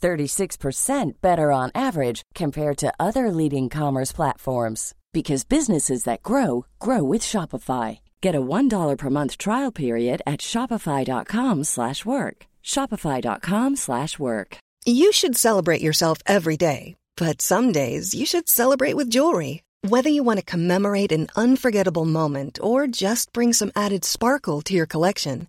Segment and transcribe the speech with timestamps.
[0.00, 7.02] 36% better on average compared to other leading commerce platforms because businesses that grow grow
[7.02, 7.98] with Shopify.
[8.20, 12.36] Get a $1 per month trial period at shopify.com/work.
[12.62, 14.50] shopify.com/work.
[14.86, 19.62] You should celebrate yourself every day, but some days you should celebrate with jewelry.
[19.82, 24.74] Whether you want to commemorate an unforgettable moment or just bring some added sparkle to
[24.74, 25.48] your collection,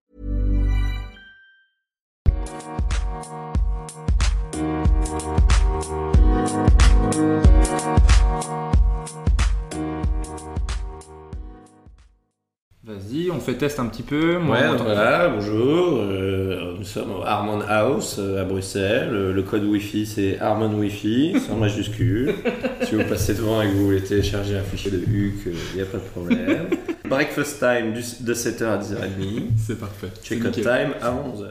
[12.83, 14.39] Vas-y, on fait test un petit peu.
[14.39, 15.97] Moi, Ouais, voilà, bonjour.
[15.99, 19.09] euh, nous sommes au Harmon House euh, à Bruxelles.
[19.11, 22.33] Le, le code Wi-Fi c'est Harmon Wi-Fi, en majuscule.
[22.81, 25.81] si vous passez devant et que vous voulez télécharger un fichier de HUC, il n'y
[25.81, 26.69] a pas de problème.
[27.07, 29.49] Breakfast time du- de 7h à 10h30.
[29.57, 30.07] c'est parfait.
[30.23, 31.49] Check-out time à 11h.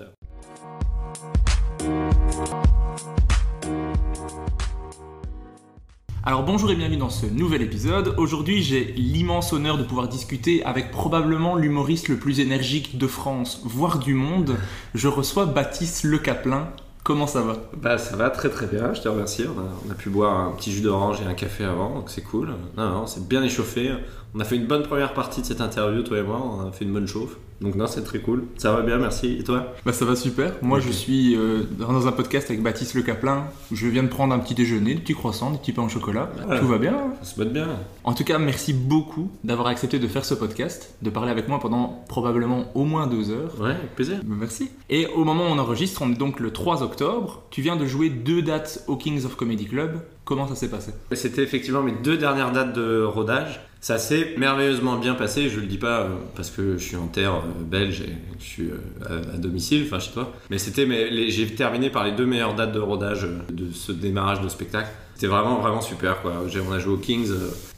[6.22, 8.14] Alors bonjour et bienvenue dans ce nouvel épisode.
[8.18, 13.62] Aujourd'hui j'ai l'immense honneur de pouvoir discuter avec probablement l'humoriste le plus énergique de France,
[13.64, 14.56] voire du monde.
[14.94, 16.68] Je reçois Baptiste Le Caplin.
[17.04, 17.56] Comment ça va?
[17.74, 19.44] Bah ça va très très bien, je te remercie.
[19.46, 22.10] On a, on a pu boire un petit jus d'orange et un café avant, donc
[22.10, 22.50] c'est cool.
[22.76, 23.90] Non, non, c'est bien échauffé.
[24.34, 26.38] On a fait une bonne première partie de cette interview, toi et moi.
[26.38, 27.38] On a fait une bonne chauffe.
[27.60, 28.44] Donc non, c'est très cool.
[28.56, 29.36] Ça va bien, merci.
[29.40, 29.74] Et toi?
[29.84, 30.52] Bah ça va super.
[30.62, 33.44] Moi je suis euh, dans un podcast avec Baptiste Le Caplin.
[33.70, 36.30] Je viens de prendre un petit déjeuner, des petits croissants, des petits pains au chocolat.
[36.46, 36.60] Voilà.
[36.60, 36.96] Tout va bien.
[37.22, 37.68] Ça se botte bien.
[38.04, 41.60] En tout cas, merci beaucoup d'avoir accepté de faire ce podcast, de parler avec moi
[41.60, 43.54] pendant probablement au moins deux heures.
[43.60, 44.18] Ouais, avec plaisir.
[44.24, 44.70] Bah, Merci.
[44.88, 47.42] Et au moment où on enregistre, on est donc le 3 octobre.
[47.50, 50.00] Tu viens de jouer deux dates au Kings of Comedy Club.
[50.24, 50.92] Comment ça s'est passé?
[51.12, 53.60] C'était effectivement mes deux dernières dates de rodage.
[53.82, 55.48] Ça s'est merveilleusement bien passé.
[55.48, 58.44] Je le dis pas euh, parce que je suis en terre euh, belge et je
[58.44, 60.32] suis euh, à, domicile, enfin chez toi.
[60.50, 64.42] Mais c'était les- j'ai terminé par les deux meilleures dates de rodage de ce démarrage
[64.42, 64.88] de spectacle.
[65.14, 66.42] C'était vraiment vraiment super quoi.
[66.68, 67.28] On a joué au Kings,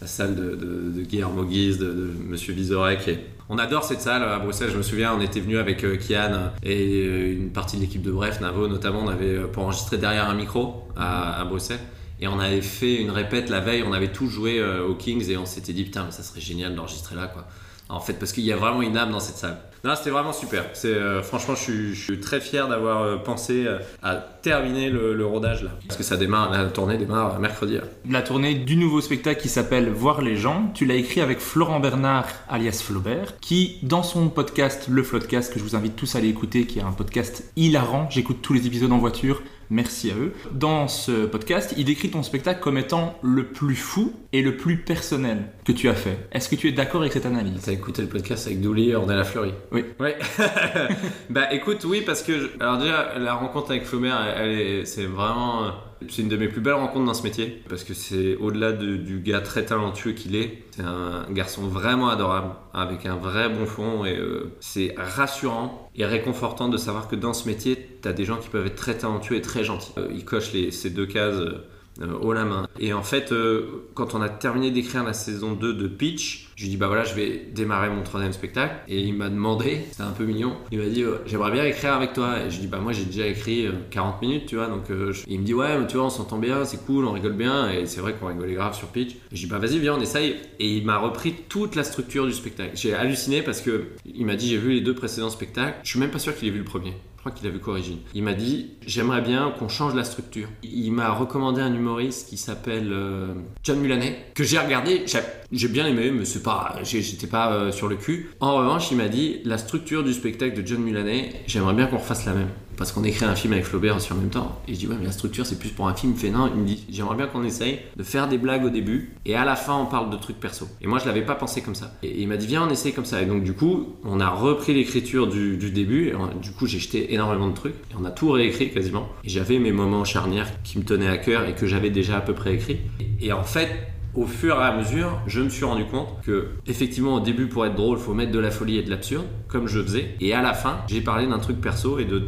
[0.00, 3.19] la salle de, de, de Guillermo Guise, de, de Monsieur Vizorek.
[3.48, 4.70] On adore cette salle à Bruxelles.
[4.72, 8.40] Je me souviens, on était venu avec Kian et une partie de l'équipe de Bref,
[8.40, 9.02] Navo notamment.
[9.04, 11.80] On avait pour enregistrer derrière un micro à Bruxelles.
[12.22, 15.28] Et on avait fait une répète la veille, on avait tous joué euh, aux Kings
[15.28, 17.48] et on s'était dit putain mais ça serait génial d'enregistrer là quoi.
[17.88, 19.58] En fait parce qu'il y a vraiment une âme dans cette salle.
[19.82, 20.66] Non c'était vraiment super.
[20.84, 23.66] Euh, franchement je suis, très fier d'avoir euh, pensé
[24.04, 25.70] à terminer le, rodage là.
[25.88, 27.78] Parce que ça démarre, la tournée démarre mercredi.
[28.08, 31.80] La tournée du nouveau spectacle qui s'appelle Voir les gens, tu l'as écrit avec Florent
[31.80, 36.18] Bernard, alias Flaubert, qui, dans son podcast, le Floodcast, que je vous invite tous à
[36.18, 40.14] aller écouter, qui est un podcast hilarant, j'écoute tous les épisodes en voiture, merci à
[40.14, 40.32] eux.
[40.52, 44.76] Dans ce podcast, il décrit ton spectacle comme étant le plus fou et le plus
[44.76, 46.28] personnel que tu as fait.
[46.32, 47.62] Est-ce que tu es d'accord avec cette analyse?
[47.64, 49.84] T'as écouté le podcast avec Douli, Ornella Fleury Oui.
[49.98, 50.16] Ouais.
[51.30, 52.38] bah écoute, oui, parce que.
[52.38, 55.72] je- Alors déjà, la rencontre avec Flaubert, elle, elle est, c'est vraiment.
[56.08, 57.62] C'est une de mes plus belles rencontres dans ce métier.
[57.69, 60.64] Parce que c'est au-delà de- du gars très talentueux qu'il est.
[60.70, 64.04] C'est un garçon vraiment adorable, avec un vrai bon fond.
[64.04, 68.37] Et euh, c'est rassurant et réconfortant de savoir que dans ce métier, t'as des gens
[68.37, 69.93] qui peuvent être très talentueux et très gentils.
[69.99, 71.34] Euh, il coche les, ces deux cases.
[71.34, 71.64] euh,
[72.00, 72.68] haut la main.
[72.80, 76.64] Et en fait, euh, quand on a terminé d'écrire la saison 2 de Pitch, je
[76.64, 78.76] lui dis bah voilà, je vais démarrer mon troisième spectacle.
[78.86, 81.94] Et il m'a demandé, c'était un peu mignon, il m'a dit euh, j'aimerais bien écrire
[81.94, 82.38] avec toi.
[82.38, 84.68] Et je lui dis bah moi j'ai déjà écrit euh, 40 minutes, tu vois.
[84.68, 87.12] Donc euh, il me dit ouais, mais tu vois, on s'entend bien, c'est cool, on
[87.12, 87.70] rigole bien.
[87.70, 89.16] Et c'est vrai qu'on rigolait grave sur Pitch.
[89.32, 90.36] Je dis bah vas-y, viens, on essaye.
[90.60, 92.72] Et il m'a repris toute la structure du spectacle.
[92.74, 95.78] J'ai halluciné parce que il m'a dit j'ai vu les deux précédents spectacles.
[95.82, 96.94] Je suis même pas sûr qu'il ait vu le premier.
[97.22, 97.98] Crois qu'il a vu qu'Origine.
[98.14, 100.48] Il m'a dit J'aimerais bien qu'on change la structure.
[100.64, 103.32] Il m'a recommandé un humoriste qui s'appelle euh,
[103.62, 105.04] John Mulaney, que j'ai regardé.
[105.52, 108.30] J'ai- bien aimé, mais c'est pas, j'étais pas euh, sur le cul.
[108.40, 111.98] En revanche, il m'a dit La structure du spectacle de John Mulaney, j'aimerais bien qu'on
[111.98, 112.48] refasse la même.
[112.82, 114.61] Parce qu'on écrit un film avec Flaubert sur le même temps.
[114.67, 116.14] Et je dis Ouais, mais la structure, c'est plus pour un film.
[116.32, 119.37] Non, il me dit J'aimerais bien qu'on essaye de faire des blagues au début, et
[119.37, 120.67] à la fin, on parle de trucs perso.
[120.81, 121.94] Et moi, je l'avais pas pensé comme ça.
[122.02, 123.23] Et il m'a dit Viens, on essaye comme ça.
[123.23, 126.08] Et donc, du coup, on a repris l'écriture du, début.
[126.08, 127.76] Et du coup, j'ai jeté énormément de trucs.
[127.93, 129.08] Et on a tout réécrit quasiment.
[129.23, 132.20] Et j'avais mes moments charnières qui me tenaient à cœur et que j'avais déjà à
[132.20, 132.81] peu près écrit.
[133.20, 137.14] Et en fait, au fur et à mesure, je me suis rendu compte que, effectivement,
[137.14, 139.82] au début, pour être drôle, faut mettre de la folie et de l'absurde, comme je
[139.82, 140.14] faisais.
[140.20, 142.20] Et à la fin, j'ai parlé d'un truc perso et de,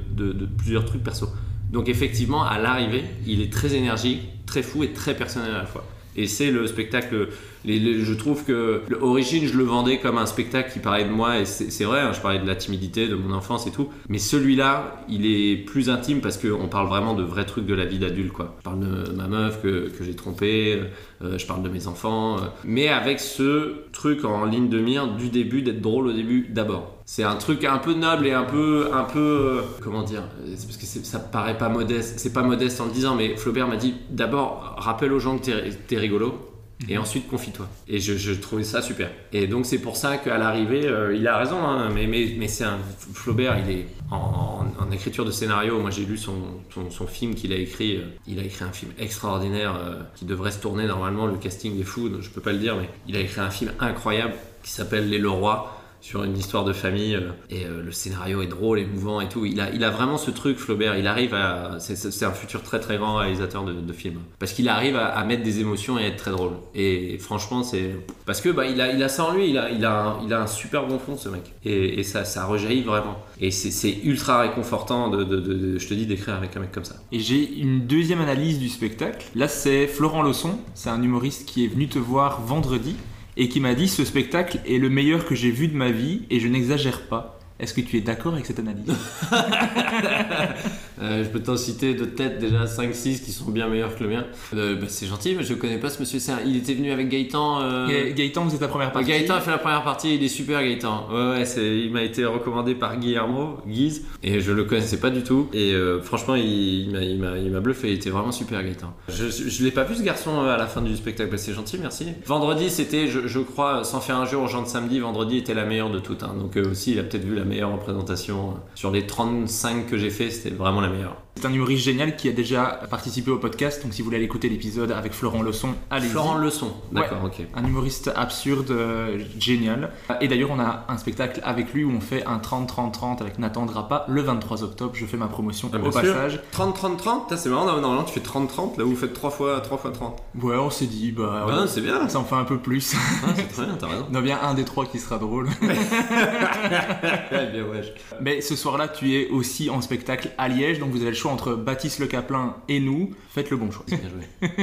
[0.56, 1.28] plusieurs trucs perso.
[1.70, 5.66] Donc, effectivement, à l'arrivée, il est très énergique, très fou et très personnel à la
[5.66, 5.84] fois.
[6.16, 7.28] Et c'est le spectacle.
[7.64, 11.40] je trouve que le Origine, je le vendais comme un spectacle qui parlait de moi,
[11.40, 13.88] et c'est vrai, hein, je parlais de la timidité, de mon enfance et tout.
[14.08, 17.84] Mais celui-là, il est plus intime parce qu'on parle vraiment de vrais trucs de la
[17.84, 18.32] vie d'adulte.
[18.38, 20.80] Je parle de ma meuf que, j'ai trompée,
[21.22, 25.08] euh, je parle de mes enfants, euh, mais avec ce truc en ligne de mire
[25.14, 26.93] du début, d'être drôle au début d'abord.
[27.06, 30.22] C'est un truc un peu noble et un peu, un peu, euh, comment dire,
[30.56, 33.68] c'est parce que ça paraît pas modeste, c'est pas modeste en le disant, mais Flaubert
[33.68, 36.50] m'a dit d'abord rappelle aux gens que t'es es rigolo.
[36.88, 37.66] Et ensuite confie-toi.
[37.88, 39.08] Et je, je trouvais ça super.
[39.32, 42.48] Et donc c'est pour ça qu'à l'arrivée, euh, il a raison, hein, mais, mais, mais
[42.48, 42.78] c'est un
[43.14, 45.78] Flaubert, il est en, en- en écriture de scénario.
[45.80, 46.34] Moi j'ai lu son,
[46.74, 47.96] son, son film qu'il a écrit.
[47.98, 51.26] euh, il a écrit un film extraordinaire euh, qui devrait se tourner normalement.
[51.26, 53.50] Le casting est fou, donc je peux pas le dire, mais il a écrit un
[53.50, 55.70] film incroyable qui s'appelle Les Leroy
[56.04, 59.46] sur une histoire de famille euh, et euh, le scénario est drôle, émouvant et tout.
[59.46, 60.98] Il a, il a vraiment ce truc, Flaubert.
[60.98, 61.78] Il arrive à.
[61.78, 64.18] C'est un futur très très grand réalisateur de, films.
[64.38, 66.52] Parce qu'il arrive à, mettre des émotions et à être très drôle.
[66.74, 67.96] Et franchement, c'est.
[68.26, 70.22] Parce que bah, il, a, il a ça en lui, il a, il, a un,
[70.26, 71.54] il a un super bon fond, ce mec.
[71.64, 73.16] Et, ça, ça rejaillit vraiment.
[73.40, 76.96] Et c'est- ultra réconfortant, de- je te dis, d'écrire avec un mec comme ça.
[77.12, 79.26] Et j'ai une deuxième analyse du spectacle.
[79.34, 82.94] Là, c'est Florent Lawson, c'est un humoriste qui est venu te voir vendredi
[83.36, 86.22] et qui m'a dit ce spectacle est le meilleur que j'ai vu de ma vie
[86.30, 87.38] et je n'exagère pas.
[87.60, 88.92] Est-ce que tu es d'accord avec cette analyse?
[91.02, 94.10] Euh, je peux t'en citer de tête déjà 5-6 qui sont bien meilleurs que le
[94.10, 94.24] mien.
[94.54, 96.18] Euh, bah, c'est gentil, mais je connais pas ce monsieur.
[96.32, 97.62] Un- Il était venu avec Gaëtan.
[97.62, 99.08] euh, Ga- Gaëtan, vous êtes la première partie.
[99.08, 101.08] Gaëtan a fait la première partie, il est super Gaëtan.
[101.10, 101.44] Ouais, ouais,
[101.84, 105.48] il m'a été recommandé par Guillermo, Guise, et je le connaissais pas du tout.
[105.52, 108.94] Et franchement, il, il m'a, bluffé, il était vraiment super Gaëtan.
[109.08, 111.52] Je, je, je l'ai pas vu ce garçon à la fin du spectacle, Bah, c'est
[111.54, 112.06] gentil, merci.
[112.26, 115.54] Vendredi, c'était, je, je crois, sans faire un jeu aux gens de samedi, vendredi était
[115.54, 116.22] la meilleure de toutes.
[116.22, 116.34] hein.
[116.38, 118.54] Donc aussi, il a peut-être vu la meilleure représentation.
[118.74, 121.23] Sur les 35 que j'ai fait, c'était vraiment la meilleure.
[121.36, 124.24] C'est un humoriste génial qui a déjà participé au podcast, donc si vous voulez aller
[124.24, 126.10] écouter l'épisode avec Florent Lawson, allez-y.
[126.10, 127.44] Florent Leçon, d'accord, ok.
[127.54, 129.90] Un humoriste absurde, euh, génial.
[130.20, 133.66] Et d'ailleurs, on a un spectacle avec lui où on fait un 30-30-30 avec Nathan
[133.66, 134.92] Drapa le 23 octobre.
[134.94, 136.40] Je fais ma promotion Ah, au passage.
[136.52, 139.76] 30-30-30, Putain, c'est marrant, normalement tu fais 30-30, là où vous faites 3 fois 3
[139.78, 140.22] fois 30.
[140.40, 142.94] Ouais, on s'est dit, bah, Ah, c'est bien, ça en fait un peu plus.
[142.94, 144.06] Ah, c'est très bien, t'as raison.
[144.12, 145.46] On a bien un des trois qui sera drôle.
[145.62, 145.74] Ouais,
[147.52, 147.94] bien, ouais.
[148.20, 151.23] Mais ce soir-là, tu es aussi en spectacle à Liège, donc vous avez le choix
[151.30, 153.10] entre Baptiste Le Caplin et nous.
[153.30, 153.84] Faites le bon choix.
[153.88, 154.48] Bien joué.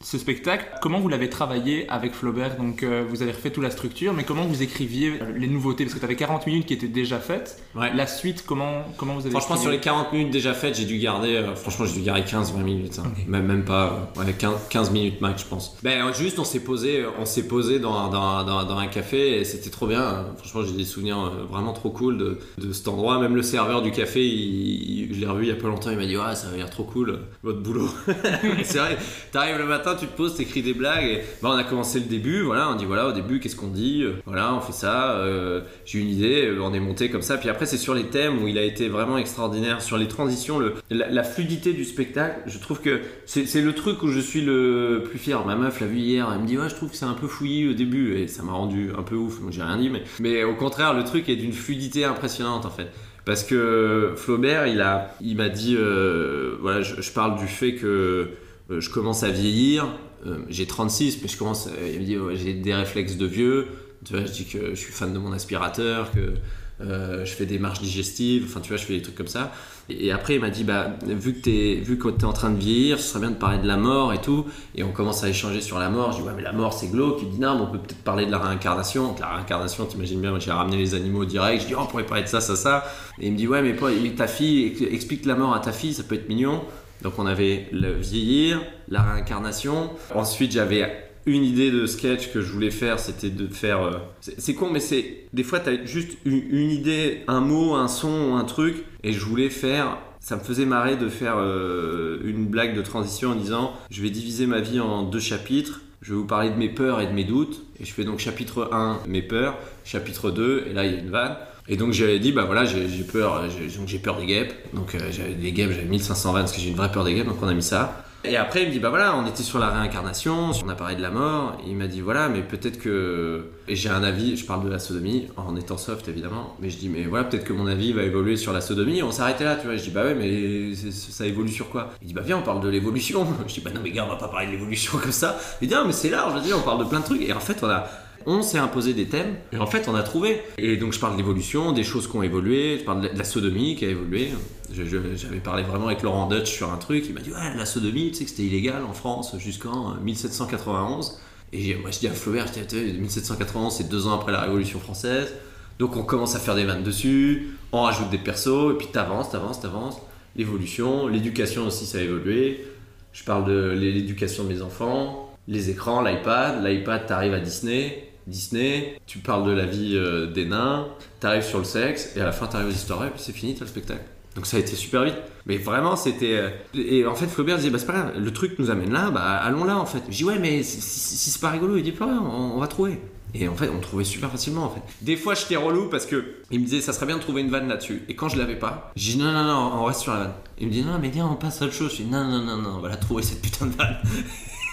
[0.00, 2.56] Ce spectacle, comment vous l'avez travaillé avec Flaubert?
[2.56, 5.84] Donc euh, vous avez refait toute la structure, mais comment vous écriviez euh, les nouveautés?
[5.84, 7.60] Parce que tu avais 40 minutes qui étaient déjà faites.
[7.74, 7.92] Ouais.
[7.94, 10.98] La suite, comment, comment vous avez Franchement, sur les 40 minutes déjà faites, j'ai dû
[10.98, 13.00] garder, euh, franchement, j'ai dû garder 15-20 minutes.
[13.04, 13.10] hein.
[13.26, 15.76] Même, même pas, euh, ouais, 15, 15 minutes max, je pense.
[15.82, 19.40] Ben, euh, juste, on s'est posé, on s'est posé dans, dans, dans, dans un café
[19.40, 20.00] et c'était trop bien.
[20.02, 23.18] Euh, Franchement, j'ai des souvenirs euh, vraiment trop cool de, de cet endroit.
[23.18, 25.87] Même le serveur du café, il- il- je l'ai revu il y a pas longtemps,
[25.90, 27.88] il m'a dit, ouais, ça a l'air trop cool, votre boulot.
[28.64, 28.98] c'est vrai,
[29.32, 32.06] t'arrives le matin, tu te poses, t'écris des blagues et ben, on a commencé le
[32.06, 35.12] début, voilà, on dit, voilà, au début, qu'est-ce qu'on dit Euh, Voilà, on fait ça,
[35.12, 37.36] euh, j'ai une idée, euh, on est monté comme ça.
[37.38, 40.58] Puis après, c'est sur les thèmes où il a été vraiment extraordinaire, sur les transitions,
[40.58, 42.40] le, la, fluidité du spectacle.
[42.46, 45.44] Je trouve que c'est c'est le truc où je suis le plus fier.
[45.44, 47.26] Ma meuf l'a vu hier, elle me dit, ouais, je trouve que c'est un peu
[47.26, 49.40] fouillis au début et ça m'a rendu un peu ouf.
[49.40, 52.70] Donc j'ai rien dit, mais, mais au contraire, le truc est d'une fluidité impressionnante en
[52.70, 52.88] fait.
[53.28, 58.30] Parce que Flaubert, il a, il m'a dit, euh, voilà, je, parle du fait que
[58.70, 59.86] euh, je commence à vieillir.
[60.26, 61.68] Euh, j'ai 36, mais je commence.
[61.92, 63.66] il me dit, j'ai des réflexes de vieux.
[64.06, 66.32] Tu vois, je dis que je suis fan de mon aspirateur, que
[66.80, 68.44] euh, je fais des marches digestives.
[68.46, 69.52] Enfin, tu vois, je fais des trucs comme ça.
[69.88, 72.58] Et, après, il m'a dit, bah, vu que t'es, vu que t'es en train de
[72.58, 74.46] vieillir, ce serait bien de parler de la mort et tout.
[74.74, 76.12] Et on commence à échanger sur la mort.
[76.12, 77.20] Je dis, ouais, mais la mort, c'est glauque.
[77.22, 79.08] Il dit, non, mais on peut peut-être parler de la réincarnation.
[79.08, 81.62] Donc, la réincarnation, t'imagines bien, j'ai ramené les animaux direct.
[81.62, 82.84] Je dis, oh, on pourrait parler de ça, ça, ça.
[83.18, 83.74] Et il me dit, ouais, mais
[84.10, 86.62] ta fille, explique la mort à ta fille, ça peut être mignon.
[87.02, 89.90] Donc on avait le vieillir, la réincarnation.
[90.14, 93.82] Ensuite j'avais une idée de sketch que je voulais faire, c'était de faire.
[93.82, 95.26] euh, c'est con, mais c'est.
[95.32, 99.50] Des fois, t'as juste une, idée, un mot, un son, un truc, et je voulais
[99.50, 99.98] faire.
[100.20, 104.10] Ça me faisait marrer de faire euh, une blague de transition en disant Je vais
[104.10, 105.80] diviser ma vie en deux chapitres.
[106.02, 107.62] Je vais vous parler de mes peurs et de mes doutes.
[107.80, 109.56] Et je fais donc chapitre 1, mes peurs.
[109.84, 111.36] Chapitre 2, et là, il y a une vanne.
[111.70, 113.44] Et donc j'avais dit, bah voilà, j'ai peur,
[113.86, 114.54] j'ai- peur des guêpes.
[114.74, 117.14] Donc euh, j'avais des guêpes, j'avais 1500 vannes parce que j'ai une vraie peur des
[117.14, 118.04] guêpes, donc on a mis ça.
[118.24, 120.96] Et après, il me dit, bah voilà, on était sur la réincarnation, on a parlé
[120.96, 121.56] de la mort.
[121.64, 123.46] Il m'a dit, voilà, mais peut-être que.
[123.68, 126.56] Et j'ai un avis, je parle de la sodomie, en étant soft évidemment.
[126.60, 129.04] Mais je dis, mais voilà, peut-être que mon avis va évoluer sur la sodomie.
[129.04, 129.76] On s'arrêtait là, tu vois.
[129.76, 131.90] Je dis, bah ouais, mais ça évolue sur quoi?
[132.02, 133.24] Il dit, bah viens, on parle de l'évolution.
[133.46, 135.38] Je dis, bah non, mais gars, on va pas parler de l'évolution comme ça.
[135.62, 137.22] Il dit, ah, mais c'est large, je dis, on parle de plein de trucs.
[137.22, 137.88] Et en fait, on a.
[138.30, 140.42] On s'est imposé des thèmes et en fait on a trouvé.
[140.58, 143.24] Et donc je parle de l'évolution, des choses qui ont évolué, je parle de la
[143.24, 144.28] sodomie qui a évolué.
[144.70, 148.08] J'avais parlé vraiment avec Laurent Dutch sur un truc, il m'a dit ouais la sodomie,
[148.10, 151.18] tu sais que c'était illégal en France jusqu'en euh, 1791.
[151.54, 154.32] Et j'ai- moi je dis à Flaubert, je dis, Attends, 1791 c'est deux ans après
[154.32, 155.32] la Révolution française.
[155.78, 159.30] Donc on commence à faire des vannes dessus, on rajoute des persos, et puis t'avances,
[159.30, 159.96] t'avances, t'avances.
[160.36, 162.66] L'évolution, l'éducation aussi ça a évolué.
[163.14, 166.62] Je parle de l'éducation de mes enfants, les écrans, l'iPad.
[166.62, 168.04] L'iPad, t'arrives à Disney.
[168.28, 170.86] Disney, tu parles de la vie euh, des nains,
[171.20, 173.54] t'arrives sur le sexe, et à la fin t'arrives aux histoires, et puis c'est fini,
[173.54, 174.04] t'as le spectacle.
[174.36, 175.16] Donc ça a été super vite.
[175.46, 176.36] Mais vraiment, c'était.
[176.36, 179.10] euh, Et en fait, Flaubert disait, bah c'est pas grave, le truc nous amène là,
[179.10, 180.02] bah allons là en fait.
[180.10, 183.00] Je dis, ouais, mais si, c'est pas rigolo, il dit, pas grave, on, va trouver.
[183.34, 184.80] Et en fait, on trouvait super facilement en fait.
[185.02, 187.50] Des fois, j'étais relou parce que il me disait, ça serait bien de trouver une
[187.50, 188.02] vanne là-dessus.
[188.08, 190.32] Et quand je l'avais pas, je dis, non, non, non, on reste sur la vanne.
[190.58, 191.90] Il me dit, non, mais viens, on passe à autre chose.
[191.92, 193.96] Je dis, non, non, non, non, on va la trouver cette putain de vanne.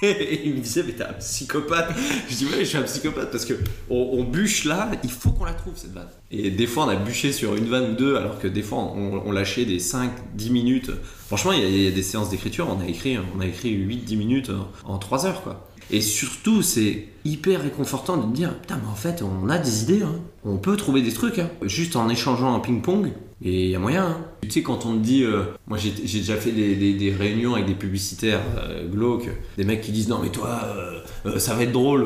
[0.02, 1.96] Et il me disait, mais t'es un psychopathe.
[2.30, 3.54] Je dis, ouais, je suis un psychopathe parce que
[3.90, 6.08] on, bûche là, il faut qu'on la trouve cette vanne.
[6.32, 8.80] Et des fois, on a bûché sur une vanne ou deux, alors que des fois,
[8.80, 10.92] on, lâchait des 5, 10 minutes.
[11.28, 14.18] Franchement, il y, a, des séances d'écriture, on a écrit, on a écrit 8, 10
[14.18, 14.52] minutes
[14.86, 15.68] en 3 heures, quoi.
[15.92, 20.02] Et surtout, c'est hyper réconfortant de dire, putain, mais en fait, on a des idées,
[20.02, 20.16] hein.
[20.44, 21.50] on peut trouver des trucs, hein.
[21.62, 23.12] juste en échangeant un ping-pong.
[23.44, 24.06] Et il y a moyen.
[24.06, 24.18] hein.
[24.44, 27.56] Tu sais, quand on te dit, euh, moi j'ai déjà fait des, des- des réunions
[27.56, 31.54] avec des publicitaires euh, glauques, des mecs qui disent non, mais toi, euh, euh, ça
[31.54, 32.06] va être drôle,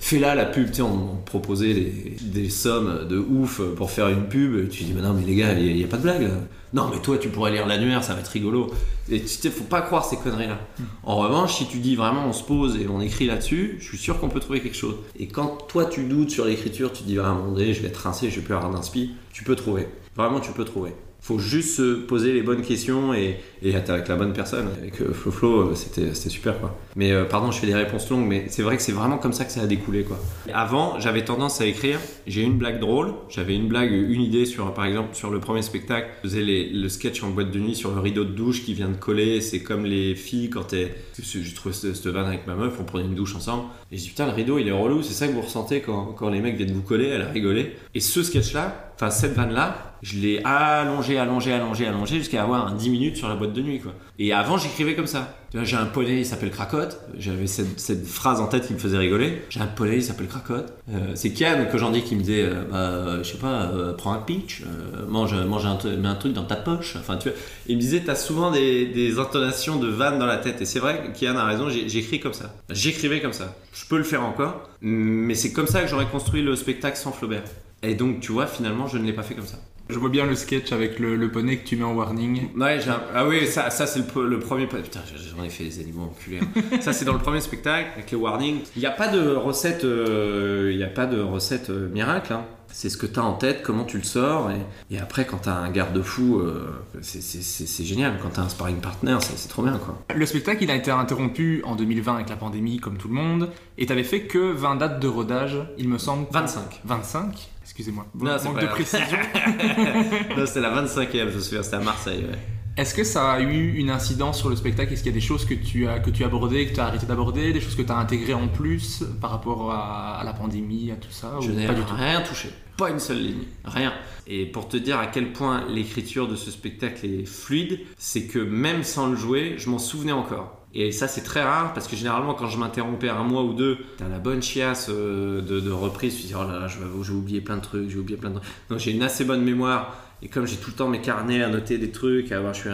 [0.00, 0.68] fais-la la pub.
[0.70, 4.56] Tu sais, on, on proposait des, des sommes de ouf pour faire une pub.
[4.64, 6.30] Et tu dis, mais non, mais les gars, il n'y a, pas de blague là.
[6.74, 8.72] Non, mais toi, tu pourrais lire l'annuaire, ça va être rigolo.
[9.10, 10.58] Et tu sais, faut pas croire ces conneries-là.
[11.04, 13.98] En revanche, si tu dis vraiment, on se pose et on écrit là-dessus, je suis
[13.98, 14.96] sûr qu'on peut trouver quelque chose.
[15.18, 17.88] Et quand toi, tu doutes sur l'écriture, tu te dis, ah, moment donné, je vais
[17.88, 19.86] être rincé, je vais plus avoir d'inspi, tu peux trouver.
[20.16, 20.92] Vraiment, tu peux trouver.
[21.22, 24.66] Faut juste se poser les bonnes questions et, être avec la bonne personne.
[24.76, 26.76] Avec euh, Flo Flo, euh, c'était super quoi.
[26.96, 29.32] Mais euh, pardon, je fais des réponses longues, mais c'est vrai que c'est vraiment comme
[29.32, 30.18] ça que ça a découlé quoi.
[30.52, 32.00] Avant, j'avais tendance à écrire.
[32.26, 33.14] J'ai une blague drôle.
[33.28, 36.08] J'avais une blague, une idée sur, par exemple, sur le premier spectacle.
[36.24, 38.88] Je faisais le sketch en boîte de nuit sur le rideau de douche qui vient
[38.88, 39.40] de coller.
[39.40, 40.90] C'est comme les filles quand elles.
[41.22, 43.66] J'ai trouvé cette, cette vanne avec ma meuf, on prenait une douche ensemble.
[43.92, 45.04] Et je dis putain, le rideau il est relou.
[45.04, 47.06] C'est ça que vous ressentez quand, quand les mecs viennent vous coller.
[47.06, 47.76] Elle a rigolé.
[47.94, 52.42] Et ce sketch là, enfin cette vanne là, je l'ai allongé, allongé, allongé, allongé jusqu'à
[52.42, 53.92] avoir un 10 minutes sur la boîte de nuit quoi.
[54.18, 55.36] Et avant j'écrivais comme ça.
[55.54, 56.98] J'ai un poney, il s'appelle Cracotte.
[57.18, 59.42] J'avais cette, phrase en tête qui me faisait rigoler.
[59.50, 60.72] J'ai un poney, il s'appelle Cracotte.
[60.90, 63.70] Euh, c'est Kian que j'en dis qui me disait, euh, bah, euh, je sais pas,
[63.98, 66.96] prends un pitch, euh, mange, mange un, mets un truc dans ta poche.
[66.98, 67.38] Enfin, tu vois.
[67.66, 70.62] Il me disait, t'as souvent des, des intonations de vannes dans la tête.
[70.62, 72.54] Et c'est vrai, Kian a raison, j'écris comme ça.
[72.70, 73.54] J'écrivais comme ça.
[73.74, 77.12] Je peux le faire encore, mais c'est comme ça que j'aurais construit le spectacle sans
[77.12, 77.44] Flaubert.
[77.82, 79.58] Et donc, tu vois, finalement, je ne l'ai pas fait comme ça.
[79.88, 82.48] Je vois bien le sketch avec le, le poney que tu mets en warning.
[82.56, 84.66] Ouais, j'ai un- ah oui, ça, ça c'est le, pre- le premier.
[84.66, 85.00] Putain,
[85.36, 86.40] j'en ai fait des animaux enculés.
[86.40, 86.76] hein.
[86.80, 88.60] ça, c'est dans le premier spectacle avec les warnings.
[88.76, 92.32] Il n'y a pas de recette, euh, il y a pas de recette euh, miracle.
[92.32, 92.44] hein.
[92.74, 94.50] C'est ce que tu as en tête, comment tu le sors.
[94.50, 96.70] Et, et après, quand tu as un garde-fou, euh,
[97.02, 98.14] c'est- génial.
[98.22, 99.76] Quand tu as un sparring partner, c'est trop bien.
[99.76, 99.98] quoi.
[100.14, 103.50] Le spectacle, il a été interrompu en 2020 avec la pandémie, comme tout le monde,
[103.76, 106.26] et t'avais fait que 20 dates de rodage, il me semble.
[106.30, 106.80] 25.
[106.86, 108.06] 25 Excusez-moi.
[108.20, 109.16] Non, c'est Manque de précision.
[110.36, 112.24] non, c'était la 25e, je me souviens, c'était à Marseille.
[112.30, 112.38] ouais.
[112.76, 114.92] Est-ce que ça a eu une incidence sur le spectacle?
[114.92, 116.80] Est-ce qu'il y a des choses que tu as, que tu as abordées, que tu
[116.80, 120.24] as arrêté d'aborder, des choses que tu as intégrées en plus par rapport à, à
[120.24, 121.72] la pandémie, à tout ça Je n'ai tout?
[121.94, 122.50] rien touché.
[122.78, 123.42] Pas une seule ligne.
[123.64, 123.92] Rien.
[124.26, 128.38] Et pour te dire à quel point l'écriture de ce spectacle est fluide, c'est que
[128.38, 130.61] même sans le jouer, je m'en souvenais encore.
[130.74, 133.78] Et ça, c'est très rare parce que généralement, quand je m'interrompais un mois ou deux,
[133.98, 136.16] t'as la bonne chiasse euh, de, reprise.
[136.16, 138.30] Tu te dis, oh là là, vais oublier plein de trucs, je vais oublier plein
[138.30, 138.48] de trucs.
[138.70, 139.96] Donc j'ai une assez bonne mémoire.
[140.22, 142.70] Et comme j'ai tout le temps mes carnets à noter des trucs, à je suis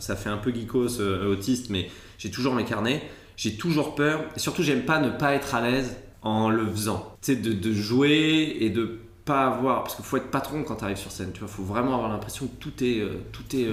[0.00, 3.02] ça fait un peu geekos, euh, autiste, mais j'ai toujours mes carnets.
[3.36, 4.24] J'ai toujours peur.
[4.34, 7.16] Et surtout, j'aime pas ne pas être à l'aise en le faisant.
[7.22, 9.84] Tu sais, de, jouer et de pas avoir.
[9.84, 11.30] Parce qu'il faut être patron quand tu arrives sur scène.
[11.32, 13.68] Tu vois, faut vraiment avoir l'impression que tout est, euh, tout est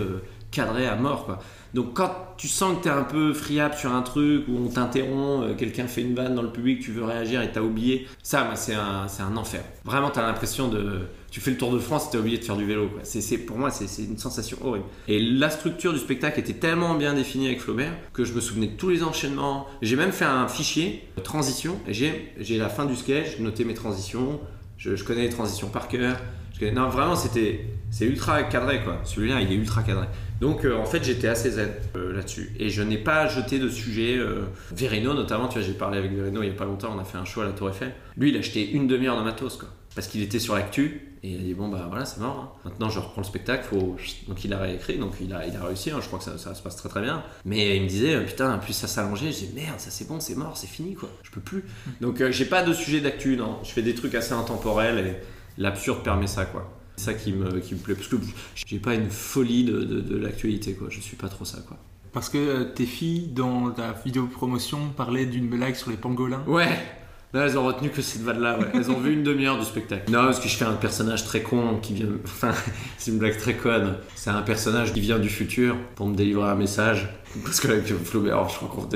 [0.53, 1.39] cadré à mort quoi.
[1.73, 4.67] Donc quand tu sens que tu es un peu friable sur un truc ou on
[4.67, 8.07] t'interrompt, euh, quelqu'un fait une vanne dans le public, tu veux réagir et t'as oublié,
[8.21, 9.63] ça moi, c'est un, enfer.
[9.83, 10.99] Vraiment tu as l'impression de...
[11.31, 12.91] Tu fais le Tour de France et t'as oublié de faire du vélo.
[13.01, 14.85] C'est, pour moi c'est, une sensation horrible.
[15.07, 18.67] Et la structure du spectacle était tellement bien définie avec Flaubert que je me souvenais
[18.67, 19.65] de tous les enchaînements.
[19.81, 23.73] J'ai même fait un fichier de transition et j'ai, la fin du sketch, noté mes
[23.73, 24.39] transitions,
[24.77, 26.17] je, connais les transitions par cœur.
[26.71, 29.01] Non, vraiment, c'était, c'est ultra cadré, quoi.
[29.03, 30.05] Celui-là, il est ultra cadré.
[30.43, 32.51] Donc, euh, en fait, j'étais assez zen euh, là-dessus.
[32.59, 34.17] Et je n'ai pas jeté de sujet.
[34.17, 34.41] Euh,
[34.75, 37.05] Verino, notamment, tu vois, j'ai parlé avec Verino il n'y a pas longtemps, on a
[37.05, 37.93] fait un show à la Tour Eiffel.
[38.17, 39.69] Lui, il a acheté une demi-heure de matos, quoi.
[39.95, 41.13] Parce qu'il était sur l'actu.
[41.23, 42.57] Et il a dit, bon, bah voilà, c'est mort.
[42.65, 42.69] hein.
[42.69, 43.63] Maintenant, je reprends le spectacle.
[43.63, 43.95] Faut...
[44.27, 44.97] Donc, il a réécrit.
[44.97, 45.91] Donc, il a, il a réussi.
[45.91, 45.99] hein.
[46.01, 47.23] Je crois que ça, ça se passe très, très bien.
[47.45, 49.27] Mais il me disait, euh, putain, plus ça s'allongeait.
[49.31, 51.07] Je disais, merde, ça c'est bon, c'est mort, c'est fini, quoi.
[51.23, 51.63] Je peux plus.
[52.01, 53.59] Donc, euh, j'ai pas de sujet d'actu, non.
[53.63, 55.07] Je fais des trucs assez intemporels.
[55.07, 55.15] Et
[55.61, 56.69] l'absurde permet ça, quoi.
[56.95, 57.95] C'est ça qui me, qui me plaît.
[57.95, 58.17] Parce que
[58.67, 60.87] j'ai pas une folie de, de, de l'actualité, quoi.
[60.89, 61.77] Je suis pas trop ça, quoi.
[62.11, 66.43] Parce que euh, tes filles, dans ta vidéo promotion, parlaient d'une blague sur les pangolins.
[66.47, 66.69] Ouais
[67.33, 68.67] Là, elles ont retenu que cette vanne-là, ouais.
[68.75, 70.11] Elles ont vu une demi-heure du spectacle.
[70.11, 72.05] Non, parce que je fais un personnage très con qui vient.
[72.25, 72.51] Enfin,
[72.99, 73.95] c'est une blague très conne.
[74.13, 77.09] C'est un personnage qui vient du futur pour me délivrer un message.
[77.43, 78.87] Parce que avec Flaubert, je crois qu'on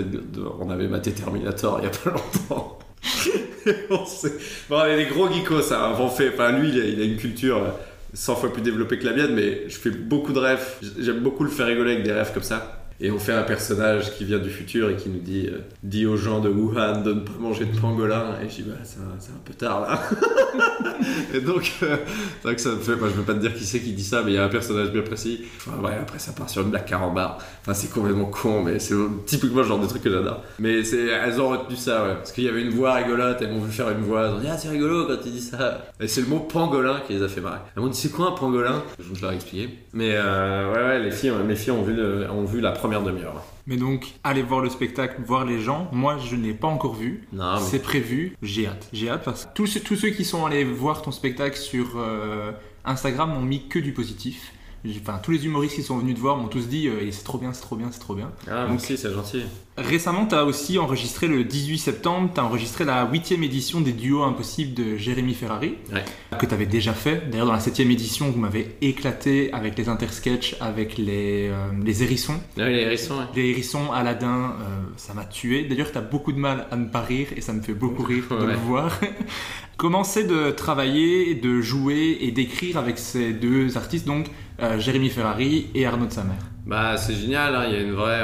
[0.63, 2.77] on avait maté Terminator il y a pas longtemps.
[3.89, 4.33] on sait-
[4.69, 5.95] Bon, il y a des gros geekos, ça.
[5.99, 6.29] On fait...
[6.33, 7.69] Enfin, lui, il a, il a une culture euh,
[8.13, 10.65] 100 fois plus développée que la mienne, mais je fais beaucoup de rêves.
[10.99, 12.76] J'aime beaucoup le faire rigoler avec des rêves comme ça.
[12.99, 16.17] Et on fait un personnage qui vient du futur et qui nous dit euh, aux
[16.17, 18.35] gens de Wuhan de ne pas manger de pangolin.
[18.43, 20.01] Et je dis, bah, c'est un, peu tard là.
[21.33, 22.95] et donc, euh, c'est vrai que ça me fait.
[22.95, 24.45] Moi, je veux pas te dire qui c'est qui dit ça, mais il y a
[24.45, 25.45] un personnage bien précis.
[25.79, 27.37] Ouais, après, ça part sur une blague carambar.
[27.61, 28.95] Enfin, c'est complètement con, mais c'est
[29.27, 30.43] typiquement le genre de truc que j'adore.
[30.57, 32.15] Mais elles ont retenu ça, ouais.
[32.15, 34.25] Parce qu'il y avait une voix rigolote, elles m'ont vu faire une voix.
[34.25, 35.85] Elles ont dit, ah, c'est rigolo quand tu dis ça.
[35.99, 37.59] Et c'est le mot pangolin qui les a fait marrer.
[37.75, 38.81] Elles m'ont dit, c'est quoi un pangolin?
[38.99, 39.69] Je vais leur expliquer.
[39.93, 41.95] Mais euh, ouais, ouais, les filles, mes filles ont vu,
[42.27, 43.43] ont vu la première demi-heure.
[43.67, 45.89] Mais donc, allez voir le spectacle, voir les gens.
[45.91, 47.27] Moi, je ne l'ai pas encore vu.
[47.59, 48.35] Mais- C'est prévu.
[48.41, 48.87] J'ai hâte.
[48.93, 51.93] J'ai hâte parce que tous, ceux- tous ceux qui sont allés voir ton spectacle sur
[51.97, 52.51] euh,
[52.85, 54.53] Instagram n'ont mis que du positif.
[55.01, 57.37] Enfin, tous les humoristes qui sont venus te voir m'ont tous dit euh, c'est trop
[57.37, 58.31] bien, c'est trop bien, c'est trop bien.
[58.49, 59.43] Ah, Donc- merci, c'est gentil.
[59.77, 63.91] Récemment, tu as aussi enregistré le 18 septembre, tu as enregistré la huitième édition des
[63.91, 66.03] duos impossibles de Jérémy Ferrari, Ouais.
[66.39, 67.29] que tu avais déjà fait.
[67.29, 72.01] D'ailleurs, dans la septième édition, vous m'avez éclaté avec les intersketchs, avec les, euh, les
[72.01, 72.39] hérissons.
[72.57, 73.25] Ah oui, les hérissons, ouais.
[73.35, 75.65] Les hérissons, Aladdin, euh, ça m'a tué.
[75.65, 78.01] D'ailleurs, tu as beaucoup de mal à ne pas rire et ça me fait beaucoup
[78.03, 78.53] rire de Ouais.
[78.53, 78.99] le voir.
[79.77, 84.25] Comment c'est de travailler, de jouer et d'écrire avec ces deux artistes, donc
[84.59, 86.33] euh, Jérémy Ferrari et Arnaud de Samer?
[86.65, 88.21] Bah, c'est génial, hein, il y a une vraie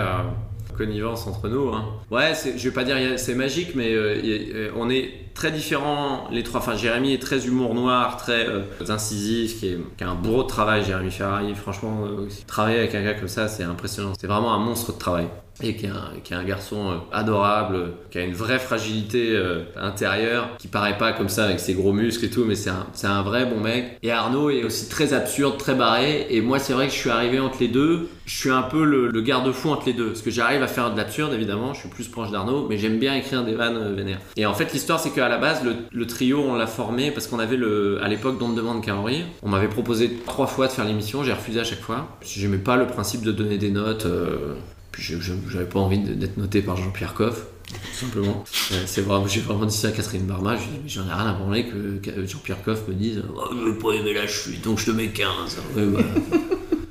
[0.74, 1.70] connivence entre nous.
[1.70, 1.86] hein.
[2.12, 6.44] Ouais, je vais pas dire c'est magique, mais euh, euh, on est très différents les
[6.44, 6.60] trois.
[6.60, 10.44] Enfin, Jérémy est très humour noir, très euh, incisif, qui, est, qui a un bourreau
[10.44, 10.84] de travail.
[10.84, 12.06] Jérémy Ferrari, franchement,
[12.48, 14.14] travailler avec un gars comme ça, c'est impressionnant.
[14.20, 15.28] C'est vraiment un monstre de travail.
[15.64, 20.50] Et qui est un, garçon euh, adorable, euh, qui a une vraie fragilité euh, intérieure,
[20.60, 22.70] qui paraît pas comme ça avec ses gros muscles et tout, mais c'est
[23.08, 23.98] un, vrai bon mec.
[24.04, 26.28] Et Arnaud est aussi très absurde, très barré.
[26.30, 28.10] Et moi, c'est vrai que je suis arrivé entre les deux.
[28.26, 30.08] Je suis un peu le, garde-fou entre les deux.
[30.08, 31.74] Parce que j'arrive à faire de l'absurde, évidemment.
[31.74, 34.20] Je suis plus proche d'Arnaud, mais j'aime bien écrire des vannes vénères.
[34.36, 37.40] Et en fait, l'histoire, c'est qu'à la base, le, trio, on l'a formé parce qu'on
[37.40, 39.26] avait le, à l'époque, Don't Demande rire.
[39.42, 41.24] On m'avait proposé trois fois de faire l'émission.
[41.24, 42.10] J'ai refusé à chaque fois.
[42.22, 44.06] J'aimais pas le principe de donner des notes.
[44.94, 45.04] Puis
[45.50, 48.46] j'avais pas envie d'être noté par Jean-Pierre Coff, tout simplement.
[48.72, 50.56] Euh, C'est vraiment, j'ai vraiment dit ça à Catherine Barma.
[50.56, 53.92] Ai j'en ai rien à branler que Jean-Pierre Coff me dise, oh, je veux pas
[53.94, 55.58] aimer la chute, donc je te mets 15.
[55.76, 56.00] Ouais, bah,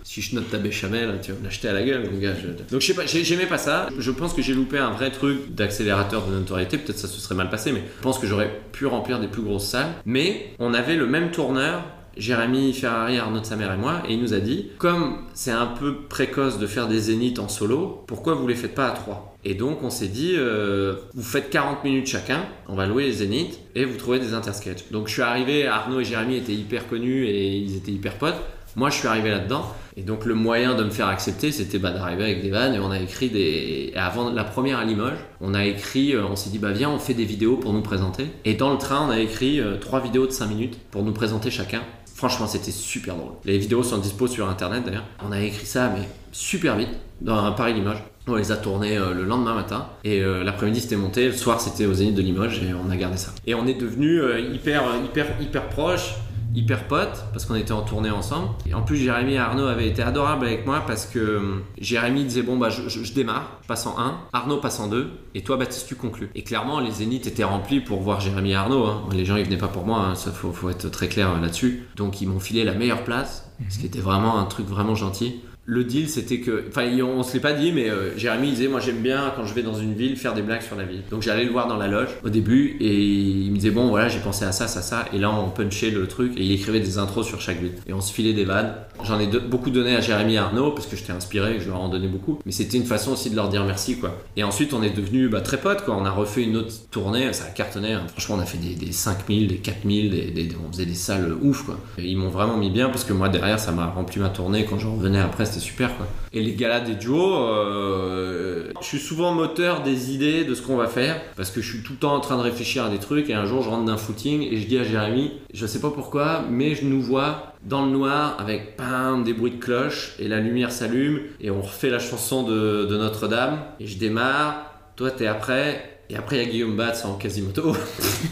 [0.04, 2.34] si je note ta béchamel, tu vas me l'acheter à la gueule, mon gars.
[2.34, 3.88] Je- Donc je sais pas, j'ai- j'aimais pas ça.
[3.98, 6.76] Je pense que j'ai loupé un vrai truc d'accélérateur de notoriété.
[6.78, 9.42] Peut-être ça se serait mal passé, mais je pense que j'aurais pu remplir des plus
[9.42, 9.92] grosses salles.
[10.04, 11.84] Mais on avait le même tourneur.
[12.16, 15.50] Jérémy Ferrari, Arnaud de sa mère et moi, et il nous a dit comme c'est
[15.50, 18.92] un peu précoce de faire des zéniths en solo, pourquoi vous les faites pas à
[18.92, 19.36] trois?
[19.44, 23.12] Et donc on s'est dit euh, vous faites 40 minutes chacun, on va louer les
[23.12, 24.90] zéniths et vous trouvez des intersketchs.
[24.90, 28.40] Donc je suis arrivé, Arnaud et Jérémy étaient hyper connus et ils étaient hyper potes.
[28.74, 29.66] Moi, je suis arrivé là-dedans,
[29.98, 32.78] et donc le moyen de me faire accepter, c'était bah, d'arriver avec des vannes, et
[32.78, 33.92] on a écrit des.
[33.96, 36.98] avant la première à Limoges, on a écrit, euh, on s'est dit, bah viens, on
[36.98, 38.28] fait des vidéos pour nous présenter.
[38.46, 41.12] Et dans le train, on a écrit euh, trois vidéos de 5 minutes pour nous
[41.12, 41.82] présenter chacun.
[42.22, 43.32] Franchement, c'était super drôle.
[43.44, 45.06] Les vidéos sont dispo sur internet d'ailleurs.
[45.28, 48.00] On a écrit ça, mais super vite, dans un Paris-Limoges.
[48.28, 51.60] On les a tournés euh, le lendemain matin, et euh, l'après-midi c'était monté, le soir
[51.60, 53.32] c'était au Zénith de Limoges, et on a gardé ça.
[53.44, 56.14] Et on est devenus euh, hyper, hyper, hyper proches
[56.54, 58.48] hyper potes parce qu'on était en tournée ensemble.
[58.66, 62.24] Et en plus, Jérémy et Arnaud avaient été adorables avec moi parce que hum, Jérémy
[62.24, 65.56] disait Bon, bah, je, démarre, je passe en 1, Arnaud passe en 2, et toi,
[65.56, 66.30] Baptiste, tu conclus.
[66.34, 68.84] Et clairement, les zéniths étaient remplis pour voir Jérémy et Arnaud.
[68.86, 69.02] hein.
[69.12, 71.40] Les gens, ils venaient pas pour moi, hein, ça faut, faut être très clair euh,
[71.40, 71.88] là-dessus.
[71.96, 75.40] Donc, ils m'ont filé la meilleure place, ce qui était vraiment un truc vraiment gentil.
[75.64, 78.80] Le deal c'était que enfin on se l'est pas dit mais euh, Jérémy disait moi
[78.80, 81.02] j'aime bien quand je vais dans une ville faire des blagues sur la ville.
[81.10, 84.08] Donc j'allais le voir dans la loge au début et il me disait bon voilà
[84.08, 85.04] j'ai pensé à ça ça ça.
[85.12, 87.74] Et là on punchait le truc et il écrivait des intros sur chaque ville.
[87.86, 88.74] Et on se filait des vannes.
[89.04, 91.88] J'en ai beaucoup donné à Jérémy et Arnaud parce que j'étais inspiré je leur en
[91.88, 92.40] donnais beaucoup.
[92.44, 94.18] Mais c'était une façon aussi de leur dire merci quoi.
[94.36, 95.94] Et ensuite on est devenus bah, très potes quoi.
[95.96, 97.32] On a refait une autre tournée.
[97.32, 98.02] Ça a cartonné hein.
[98.08, 100.94] franchement on a fait des, des 5000 des 4000 des, des- des- on faisait des
[100.94, 101.78] salles ouf quoi.
[101.98, 104.64] Et ils m'ont vraiment mis bien parce que moi derrière ça m'a rempli ma tournée.
[104.68, 108.98] Quand je revenais après c'était super quoi et les galas des duos euh, je suis
[108.98, 111.98] souvent moteur des idées de ce qu'on va faire parce que je suis tout le
[111.98, 114.42] temps en train de réfléchir à des trucs et un jour je rentre d'un footing
[114.42, 117.92] et je dis à Jérémy je sais pas pourquoi mais je nous vois dans le
[117.92, 118.76] noir avec
[119.24, 122.96] des bruits de cloche et la lumière s'allume et on refait la chanson de, de
[122.96, 127.14] Notre-Dame et je démarre toi t'es après et après il y a Guillaume Batz en
[127.14, 127.76] quasimoto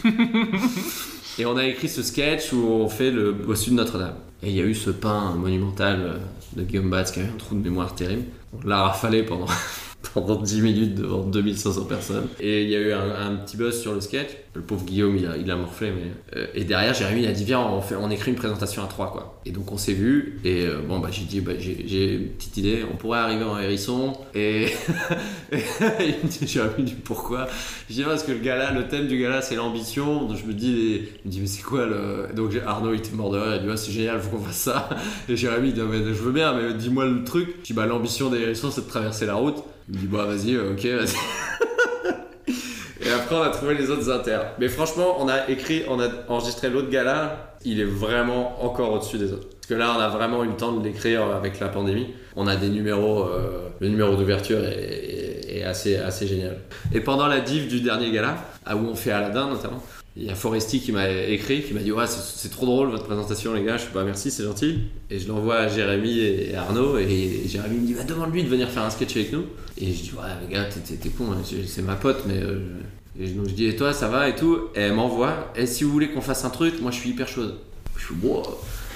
[1.39, 4.15] et on a écrit ce sketch où on fait le bossu de Notre-Dame.
[4.43, 6.17] Et il y a eu ce pain monumental euh,
[6.55, 8.25] de Guillaume Batz qui avait un trou de mémoire terrible.
[8.53, 9.45] On l'a rafalé pendant,
[10.13, 12.27] pendant 10 minutes devant 2500 personnes.
[12.39, 14.29] Et il y a eu un, petit buzz sur le sketch.
[14.53, 15.91] Le pauvre Guillaume, il a, il a morflé.
[15.91, 16.37] Mais...
[16.37, 18.87] euh, et derrière, Jérémy, il a dit Viens, on, fait, on écrit une présentation à
[18.87, 19.11] trois.
[19.11, 19.39] Quoi.
[19.45, 20.39] Et donc on s'est vu.
[20.43, 22.83] Et euh, bon, bah, j'ai dit bah, j'ai, une petite idée.
[22.91, 24.13] On pourrait arriver en hérisson.
[24.35, 24.67] Et,
[25.51, 27.47] il me dit Jérémy, pourquoi?
[27.89, 30.25] Je dis parce que le gala, le thème du gala, c'est l'ambition.
[30.25, 32.27] Donc je me dis, me dit mais c'est quoi le.
[32.35, 33.37] Donc Arnaud, il était mort de.
[33.37, 34.89] Il a dit Ouais, c'est génial, faut qu'on fasse ça.
[35.29, 37.55] Et Jérémy, il dit mais je veux bien, mais dis-moi le truc.
[37.61, 39.63] Je dis bah l'ambition des hérissons, c'est de traverser la route.
[39.91, 41.17] Il me dit bah vas-y, euh, ok, vas-y.
[43.05, 44.53] Et après, on a trouvé les autres inters.
[44.57, 47.55] Mais franchement, on a écrit, on a enregistré l'autre gala.
[47.65, 49.49] Il est vraiment encore au-dessus des autres.
[49.49, 52.07] Parce que là, on a vraiment eu le temps de l'écrire avec la pandémie.
[52.37, 56.57] On a des numéros, euh, le numéro d'ouverture est, assez, génial.
[56.93, 58.37] Et pendant la div du dernier gala,
[58.73, 59.83] où on fait Aladdin notamment,
[60.17, 63.05] il y a Foresti qui m'a écrit, qui m'a dit Ouais, c'est trop drôle votre
[63.05, 63.77] présentation, les gars.
[63.77, 64.79] Je suis pas merci, c'est gentil.
[65.09, 66.97] Et je l'envoie à Jérémy et Arnaud.
[66.97, 69.45] Et Jérémy me dit bah, Demande-lui de venir faire un sketch avec nous.
[69.77, 72.41] Et je dis Ouais, les gars, t'es- con, hein, c'est- ma pote, mais.
[72.41, 72.59] euh,
[73.19, 74.67] et donc je dis Et toi, ça va et tout?
[74.75, 77.27] Et elle m'envoie Et si vous voulez qu'on fasse un truc, moi je suis hyper
[77.27, 77.55] chaude.
[77.97, 78.43] Je suis Bon,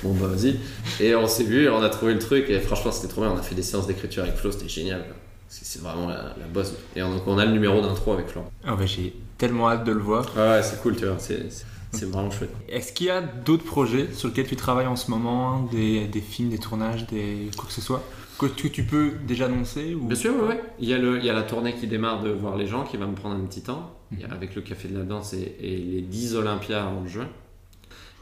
[0.03, 0.57] bah vas-y.
[0.99, 2.49] Et on s'est vu, on a trouvé le truc.
[2.49, 3.31] Et franchement, c'était trop bien.
[3.31, 5.05] On a fait des séances d'écriture avec Flo, c'était génial.
[5.47, 6.73] C'est vraiment la, bosse.
[6.95, 8.41] Et donc on a le numéro d'intro avec Flo.
[8.65, 10.25] Ah ouais, j'ai tellement hâte de le voir.
[10.35, 11.17] Ouais, ouais, c'est cool, tu vois.
[11.19, 12.51] C'est vraiment chouette.
[12.67, 16.19] Est-ce qu'il y a d'autres projets sur lesquels tu travailles en ce moment Des, des
[16.19, 18.03] films, des tournages, des quoi que ce soit
[18.37, 20.05] Que tu, tu peux déjà annoncer ou...
[20.07, 20.63] Bien sûr, ouais, ouais.
[20.79, 22.83] Il y, a le, il y a la tournée qui démarre de voir les gens
[22.83, 23.91] qui va me prendre un petit temps.
[24.29, 27.27] A avec le Café de la Danse et, et les 10 Olympias en juin.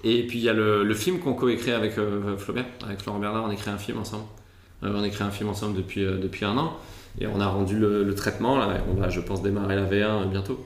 [0.04, 3.20] Et puis il y a le, le film qu'on co-écrit avec euh, Flaubert, avec Florent
[3.20, 4.26] Bernard, on écrit un film ensemble.
[4.84, 6.78] Euh, on écrit un film ensemble depuis, euh, depuis un an.
[7.20, 10.30] Et on a rendu le, le traitement, là, on va, je pense, démarrer la V1
[10.30, 10.66] bientôt.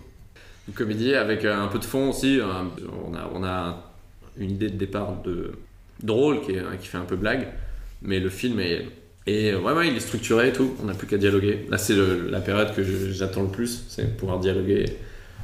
[0.68, 2.40] Une comédie avec euh, un peu de fond aussi.
[2.42, 3.84] on, a, on a
[4.38, 5.52] une idée de départ de
[6.04, 7.48] drôle qui, est- qui fait un peu blague.
[8.02, 8.86] Mais le film est,
[9.26, 11.66] et ouais, ouais, il est structuré et tout, on n'a plus qu'à dialoguer.
[11.70, 14.86] Là, c'est la période que j'attends le plus, c'est pouvoir dialoguer.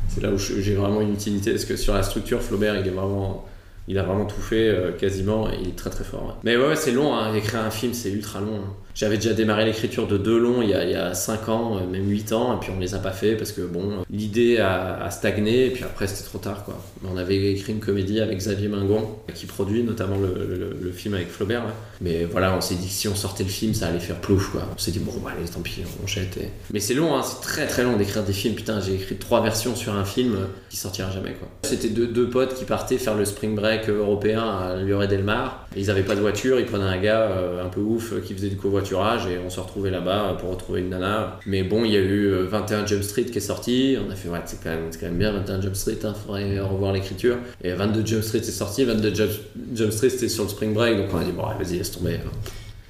[0.10, 2.92] C'est là où j'ai vraiment une utilité, parce que sur la structure, Flaubert, il est
[2.92, 3.48] vraiment.
[3.90, 6.38] Il a vraiment tout fait euh, quasiment et il est très très fort.
[6.46, 7.34] Mais ouais, ouais, c'est long, hein.
[7.34, 8.56] écrire un film c'est ultra long.
[8.64, 8.74] hein.
[8.96, 11.78] J'avais déjà démarré l'écriture de deux longs il y, a, il y a 5 ans,
[11.78, 14.60] euh, même 8 ans, et puis on les a pas fait parce que bon, l'idée
[14.60, 16.80] a, stagné et puis après c'était trop tard quoi.
[17.08, 21.64] On avait écrit une comédie avec Xavier Mingon qui produit notamment le, film avec Flaubert.
[22.02, 24.52] Mais voilà, on s'est dit que si on sortait le film ça allait faire plouf
[24.52, 24.62] quoi.
[24.74, 26.38] On s'est dit bon, allez, tant pis, on jette.
[26.38, 28.56] et- Mais c'est long, hein, c'est très très long d'écrire des films.
[28.56, 31.48] Putain, j'ai écrit trois versions sur un film euh, qui sortira jamais quoi.
[31.64, 35.68] C'était deux, potes qui partaient faire le spring break européen à Lloret Delmar.
[35.76, 38.50] Ils avaient pas de voiture, ils prenaient un gars euh, un peu ouf qui faisait
[38.50, 41.40] du covoiturage et on se retrouvait là-bas euh, pour retrouver une nana.
[41.46, 43.98] Mais bon, il y a eu euh, 21 Jump Street qui est sorti.
[44.06, 46.94] On a fait, ouais, c'est quand, quand même bien 21 Jump Street, hein, faudrait revoir
[46.94, 47.38] l'écriture.
[47.64, 51.08] Et 22 Jump Street est sorti, 22 Jump, Street c'était sur le spring break, donc
[51.14, 52.20] on a dit, bon, vas-y, laisse tomber.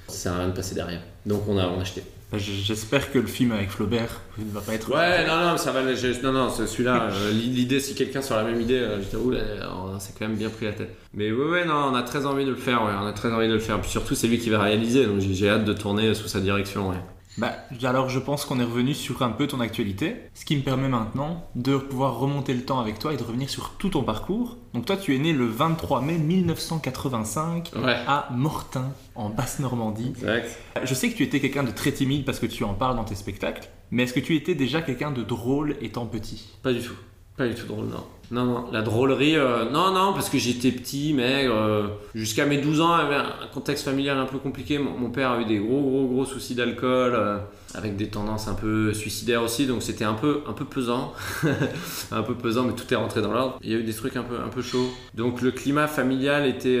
[0.08, 1.00] Ça sert à rien de passer derrière.
[1.26, 2.02] Donc on a, on a acheté.
[2.38, 4.90] J'espère que le film avec Flaubert ne va pas être.
[4.90, 5.82] Ouais, non, non, ça va.
[5.82, 9.40] non, non, celui-là, euh, l'idée, si quelqu'un sur la même idée, euh, dis, oula,
[9.72, 10.96] on s'est quand même bien pris la tête.
[11.12, 13.32] Mais ouais, ouais, non, on a très envie de le faire, ouais, on a très
[13.32, 13.80] envie de le faire.
[13.80, 16.40] Puis surtout, c'est lui qui va réaliser, donc j'ai j'ai hâte de tourner sous sa
[16.40, 16.96] direction, ouais.
[17.36, 20.62] Bah, alors je pense qu'on est revenu sur un peu ton actualité, ce qui me
[20.62, 24.02] permet maintenant de pouvoir remonter le temps avec toi et de revenir sur tout ton
[24.04, 24.56] parcours.
[24.72, 27.96] Donc toi, tu es né le 23 mai 1985 Ouais.
[28.06, 30.10] à Mortain, en Basse-Normandie.
[30.16, 30.58] Exact.
[30.84, 33.04] Je sais que tu étais quelqu'un de très timide parce que tu en parles dans
[33.04, 36.56] tes spectacles, mais est-ce que tu étais déjà quelqu'un de drôle étant petit?
[36.62, 36.94] Pas du tout.
[37.36, 38.04] Pas du tout drôle, non.
[38.30, 41.54] Non, non, la drôlerie, euh, non, non, parce que j'étais petit, maigre.
[41.54, 44.78] euh, Jusqu'à mes 12 ans, j'avais un contexte familial un peu compliqué.
[44.78, 47.38] Mon, mon père a eu des gros, gros, gros soucis d'alcool, euh,
[47.74, 51.12] avec des tendances un peu suicidaires aussi, donc c'était un peu, un peu pesant.
[52.12, 53.58] un peu pesant, mais tout est rentré dans l'ordre.
[53.62, 54.88] Il y a eu des trucs un peu, un peu chauds.
[55.14, 56.80] Donc le climat familial était.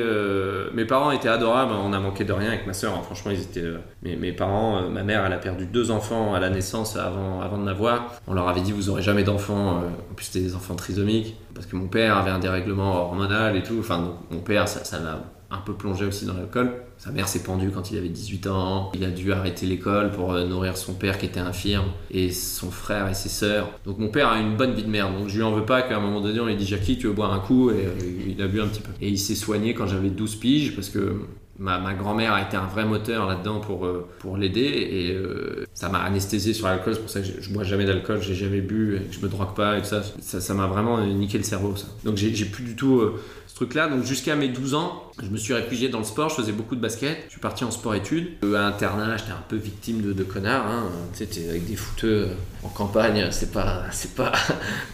[0.72, 3.04] Mes parents étaient adorables, on a manqué de rien avec ma soeur.
[3.04, 3.64] Franchement, ils étaient.
[4.02, 7.58] Mes, mes parents, ma mère, elle a perdu deux enfants à la naissance avant, avant
[7.58, 8.12] de n'avoir.
[8.28, 9.82] On leur avait dit, vous aurez jamais d'enfants.
[10.10, 11.33] En plus, c'était des enfants trisomiques.
[11.54, 13.76] Parce que mon père avait un dérèglement hormonal et tout.
[13.78, 15.20] Enfin, mon père, ça ça l'a
[15.50, 16.72] un peu plongé aussi dans l'alcool.
[16.98, 18.90] Sa mère s'est pendue quand il avait 18 ans.
[18.94, 22.70] Il a dû arrêter l'école pour euh, nourrir son père qui était infirme et son
[22.70, 23.70] frère et ses sœurs.
[23.84, 25.16] Donc mon père a une bonne vie de merde.
[25.16, 27.06] Donc je lui en veux pas qu'à un moment donné on lui dit Jackie tu
[27.06, 27.70] veux boire un coup?
[27.70, 28.90] Et euh, il a bu un petit peu.
[29.00, 31.20] Et il s'est soigné quand j'avais 12 piges parce que
[31.58, 35.64] ma, ma grand-mère a été un vrai moteur là-dedans pour, euh, pour l'aider et euh,
[35.74, 36.94] ça m'a anesthésié sur l'alcool.
[36.94, 39.28] C'est pour ça que je, bois jamais d'alcool, j'ai jamais bu, et que je me
[39.28, 40.02] drogue pas et tout ça.
[40.20, 41.86] Ça m'a vraiment niqué le cerveau ça.
[42.04, 43.88] Donc j'ai plus du tout euh, ce truc-là.
[43.88, 46.74] Donc jusqu'à mes 12 ans, je me suis réfugié dans le sport, je faisais beaucoup
[46.74, 47.16] de basket.
[47.26, 48.32] Je suis parti en sport-études.
[48.42, 50.66] Euh, à internat, j'étais un peu victime de, connards.
[50.66, 50.90] Hein.
[51.16, 52.28] Tu sais, avec des footeux
[52.64, 54.32] en campagne, c'est pas, c'est pas,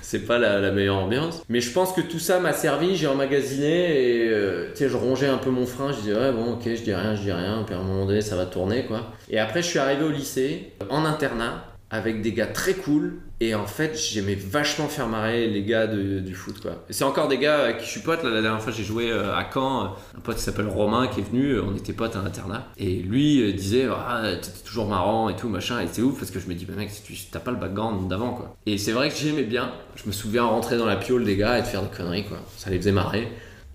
[0.02, 1.42] c'est pas la, la meilleure ambiance.
[1.48, 4.96] Mais je pense que tout ça m'a servi, j'ai emmagasiné et euh, tu sais, je
[4.96, 5.92] rongeais un peu mon frein.
[5.92, 7.64] Je disais, ouais, bon, ok, je dis rien, je dis rien.
[7.64, 9.12] Puis à ça va tourner, quoi.
[9.30, 13.18] Et après, je suis arrivé au lycée, en internat, avec des gars très cool.
[13.42, 16.84] Et en fait, j'aimais vachement faire marrer les gars du foot, quoi.
[16.90, 18.22] Et c'est encore des gars avec qui je suis pote.
[18.22, 19.84] Là, la dernière fois, j'ai joué euh, à Caen.
[19.84, 21.52] euh, Un pote qui s'appelle Romain qui est venu.
[21.52, 22.66] euh, On était potes à l'internat.
[22.76, 25.80] Et lui euh, disait, ah, t'étais toujours marrant et tout, machin.
[25.80, 26.90] Et c'est ouf parce que je me dis, bah, mec,
[27.32, 28.56] t'as pas le background d'avant, quoi.
[28.66, 29.72] Et c'est vrai que j'aimais bien.
[29.96, 32.38] Je me souviens rentrer dans la piole des gars et de faire des conneries, quoi.
[32.56, 33.28] Ça les faisait marrer.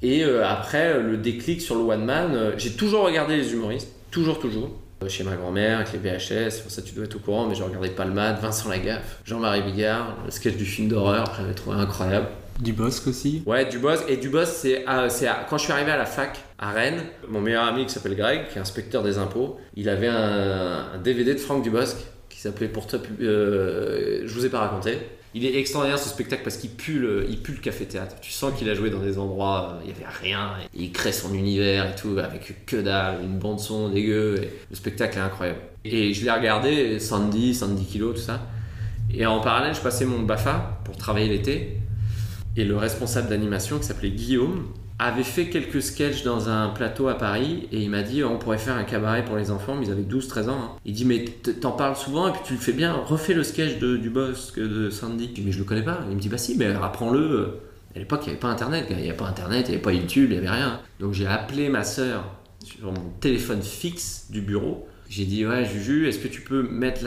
[0.03, 3.51] Et euh, après, euh, le déclic sur le one man, euh, j'ai toujours regardé les
[3.53, 3.89] humoristes.
[4.11, 4.69] Toujours, toujours.
[5.09, 7.63] Chez ma grand-mère, avec les VHS, pour ça tu dois être au courant, mais je
[7.63, 12.27] regardais Palmade, Vincent Lagaffe, Jean-Marie Bigard, le sketch du film d'horreur, j'avais trouvé incroyable.
[12.59, 13.43] Du Bosque aussi?
[13.45, 14.07] Ouais, Dubos.
[14.07, 17.01] Et Dubos, c'est à- c'est à- quand je suis arrivé à la fac à Rennes,
[17.27, 20.97] mon meilleur ami qui s'appelle Greg, qui est inspecteur des impôts, il avait un, un
[21.03, 21.97] DVD de Franck Dubosc
[22.29, 24.97] qui s'appelait Pour toi, euh, je vous ai pas raconté.
[25.37, 28.15] Il est extraordinaire ce spectacle parce qu'il pue le, il le café-théâtre.
[28.21, 30.53] Tu sens qu'il a joué dans des endroits, euh, il y avait rien.
[30.73, 34.37] il crée son univers et tout avec que dalle, une bande son dégueu.
[34.41, 35.59] et le spectacle est incroyable.
[35.83, 38.47] Et je l'ai regardé, Sandy, Sandy Kilo, tout ça.
[39.13, 41.79] Et en parallèle, je passais mon BAFA pour travailler l'été.
[42.55, 44.67] Et le responsable d'animation, qui s'appelait Guillaume,
[44.97, 48.57] avait fait quelques sketchs dans un plateau à Paris et il m'a dit on pourrait
[48.57, 50.57] faire un cabaret pour les enfants, mais ils avaient 12-13 ans.
[50.61, 50.71] hein.
[50.85, 51.25] Il dit mais
[51.61, 54.51] t'en parles souvent et puis tu le fais bien, refais le sketch de, du boss
[54.51, 55.27] que de Sandy.
[55.29, 55.99] Je dis mais je le connais pas.
[56.09, 57.59] Il me dit bah si, mais apprends-le.
[57.95, 59.83] À l'époque, il n'y avait pas internet, il n'y avait pas internet, il n'y avait
[59.83, 60.79] pas YouTube, il n'y avait rien.
[60.99, 62.25] Donc j'ai appelé ma sœur
[62.63, 64.87] sur mon téléphone fixe du bureau.
[65.07, 67.01] J'ai dit ouais Juju, est-ce que tu peux mettre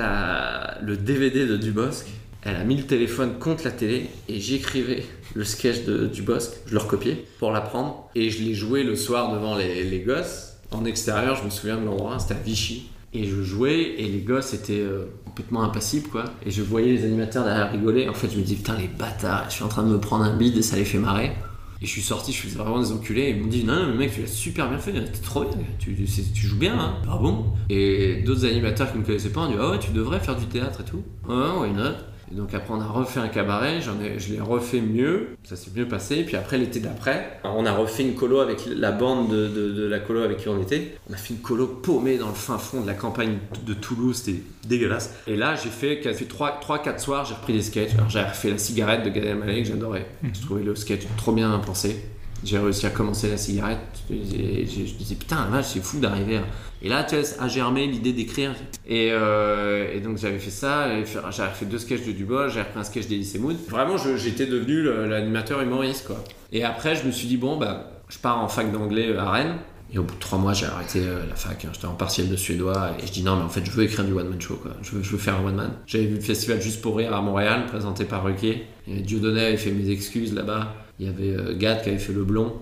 [0.82, 2.06] le DVD de Dubosc
[2.42, 6.72] Elle a mis le téléphone contre la télé et j'écrivais le sketch de Dubosc, je
[6.72, 10.56] le recopiais pour l'apprendre et je l'ai joué le soir devant les, les gosses.
[10.70, 12.90] En extérieur, je me souviens de l'endroit, c'était à Vichy.
[13.14, 16.24] Et je jouais et les gosses étaient euh, complètement impassibles quoi.
[16.44, 18.08] Et je voyais les animateurs derrière rigoler.
[18.08, 20.24] En fait, je me dis putain les bâtards, je suis en train de me prendre
[20.24, 21.32] un bide et ça les fait marrer.
[21.80, 23.30] Et je suis sorti, je faisais vraiment des enculés.
[23.30, 25.58] Ils m'ont dit Non, non, mais mec, tu l'as super bien fait, t'es trop bien,
[25.78, 25.96] tu,
[26.34, 26.94] joues bien, hein.
[27.08, 30.20] Ah bon Et d'autres animateurs qui me connaissaient pas ont dit Ah ouais, tu devrais
[30.20, 31.02] faire du théâtre et tout.
[31.28, 31.94] Ouais, why not?
[32.30, 35.56] Et donc après, on a refait un cabaret, j'en ai, je l'ai refait mieux, ça
[35.56, 36.24] s'est mieux passé.
[36.24, 39.86] Puis après, l'été d'après, on a refait une colo avec la bande de, de- de
[39.86, 40.96] la colo avec qui on était.
[41.08, 44.16] On a fait une colo paumée dans le fin fond de la campagne de Toulouse,
[44.24, 45.14] c'était dégueulasse.
[45.26, 47.94] Et là, j'ai fait, quasi 3-4 soirs, j'ai repris des sketchs.
[47.94, 50.06] Alors j'ai refait la cigarette de Gad Elmaleh que j'adorais.
[50.34, 51.96] Je trouvais le sketch trop bien pensé.
[52.44, 53.78] J'ai réussi à commencer la cigarette.
[54.10, 56.42] Et je disais, putain, la c'est fou d'arriver à...
[56.80, 58.54] Et là, tu vois, a germé l'idée d'écrire.
[58.86, 60.88] Et, euh, et donc, j'avais fait ça.
[61.30, 63.56] j'avais fait- deux sketchs de Dubois, j'avais repris un sketch d'Elysée Mood.
[63.68, 66.22] Vraiment, j'étais devenu l'animateur humoriste, quoi.
[66.52, 69.56] Et après, je me suis dit, bon, bah, je pars en fac d'anglais à Rennes.
[69.92, 71.64] Et au bout de trois mois, j'ai arrêté euh, la fac.
[71.64, 71.70] hein.
[71.72, 72.90] J'étais en partiel de suédois.
[73.02, 74.72] Et je dis, non, mais en fait, je veux écrire du one-man show, quoi.
[74.82, 75.72] Je veux, faire un one-man.
[75.86, 78.66] J'avais vu le festival Juste pour Rire à Montréal, présenté par Ruquier.
[78.86, 80.74] Et Dieudonné avait fait mes excuses là-bas.
[80.98, 82.54] Il y avait euh, Gad qui avait fait Le Blond.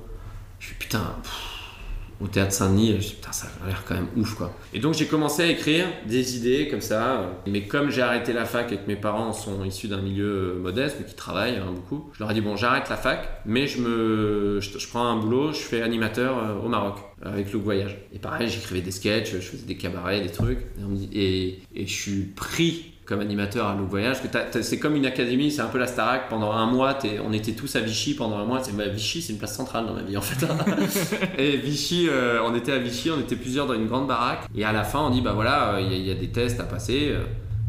[0.59, 1.15] Je suis putain,
[2.21, 4.55] au théâtre Saint-Denis, ça a l'air quand même ouf quoi.
[4.73, 7.31] Et donc j'ai commencé à écrire des idées comme ça.
[7.47, 10.59] Mais comme j'ai arrêté la fac et que mes parents sont issus d'un milieu euh,
[10.59, 13.67] modeste, mais qui travaillent hein, beaucoup, je leur ai dit bon, j'arrête la fac, mais
[13.67, 17.99] je me, je, prends un boulot, je fais animateur euh, au Maroc avec Look Voyage.
[18.15, 20.61] Et pareil, j'écrivais des sketchs, je faisais des cabarets, des trucs.
[21.13, 24.19] Et je suis pris comme animateur à Look Voyage.
[24.21, 26.29] que C'est comme une académie, c'est un peu la Starac.
[26.29, 28.63] Pendant un mois, on était tous à Vichy pendant un mois.
[28.63, 30.45] C'est- bah, Vichy, c'est une place centrale dans ma vie en fait.
[31.39, 34.41] et Vichy, euh, on était à Vichy, on était plusieurs dans une grande baraque.
[34.55, 36.15] Et à la fin, on dit bah voilà, euh, il y, a- il y a
[36.15, 37.09] des tests à passer.
[37.13, 37.21] euh,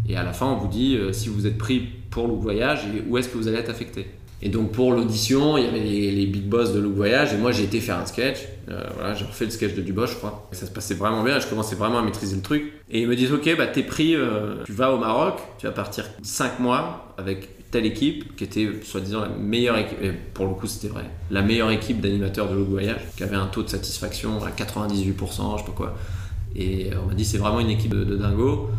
[0.09, 3.03] et à la fin, on vous dit si vous êtes pris pour Look Voyage et
[3.07, 4.07] où est-ce que vous allez être affecté?
[4.41, 7.51] Et donc pour l'audition, il y avait les, big boss de Look Voyage et moi
[7.51, 8.37] j'ai été faire un sketch.
[8.69, 10.47] Euh, voilà, j'ai refait le sketch de Dubois, je crois.
[10.51, 12.71] Et ça se passait vraiment bien, je commençais vraiment à maîtriser le truc.
[12.89, 15.71] Et ils me disent Ok, bah t'es pris, euh, tu vas au Maroc, tu vas
[15.71, 20.53] partir 5 mois avec telle équipe qui était soi-disant la meilleure équipe, et pour le
[20.53, 23.69] coup c'était vrai, la meilleure équipe d'animateurs de Look Voyage, qui avait un taux de
[23.69, 25.97] satisfaction à 98%, je sais pas quoi.
[26.55, 28.69] Et on m'a dit C'est vraiment une équipe de, de dingo.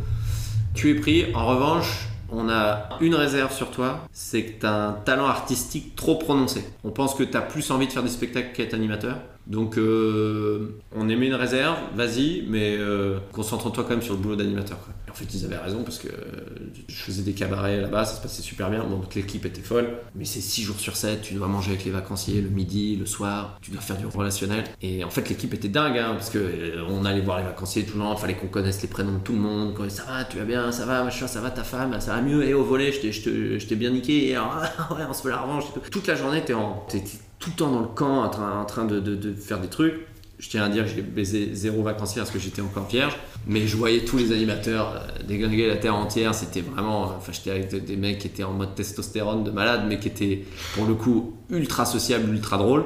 [0.75, 4.88] Tu es pris, en revanche, on a une réserve sur toi, c'est que tu as
[4.88, 6.64] un talent artistique trop prononcé.
[6.85, 9.17] On pense que tu as plus envie de faire des spectacles qu'être animateur.
[9.47, 14.37] Donc euh, on émet une réserve, vas-y, mais euh, concentre-toi quand même sur le boulot
[14.37, 14.79] d'animateur.
[15.18, 16.12] Fait, ils avaient raison parce que euh,
[16.87, 18.85] je faisais des cabarets là-bas, ça se passait super bien.
[18.85, 21.85] Bon, donc l'équipe était folle, mais c'est 6 jours sur 7, tu dois manger avec
[21.85, 24.62] les vacanciers le midi, le soir, tu dois faire du relationnel.
[24.81, 27.85] Et en fait, l'équipe était dingue hein, parce que euh, on allait voir les vacanciers
[27.85, 29.74] tout le temps, fallait qu'on connaisse les prénoms de tout le monde.
[29.74, 32.22] Quand ça va, tu vas bien, ça va, machin, ça va ta femme, ça va
[32.22, 35.40] mieux, et au volet, je t'ai- bien niqué, et alors, ouais, on se fait la
[35.40, 35.64] revanche.
[35.90, 36.52] Toute la journée, t'es
[37.40, 39.68] tout le temps dans le camp en train, en train de, de- de faire des
[39.68, 39.94] trucs.
[40.38, 43.66] Je tiens à dire que j'ai baisé zéro vacancier parce que j'étais encore vierge, mais
[43.66, 46.33] je voyais tous les animateurs euh, déglinguer la terre entière.
[46.33, 47.12] C'était vraiment.
[47.16, 50.44] Enfin, j'étais avec des mecs qui étaient en mode testostérone de malade, mais qui étaient
[50.74, 52.85] pour le coup ultra sociables, ultra drôles.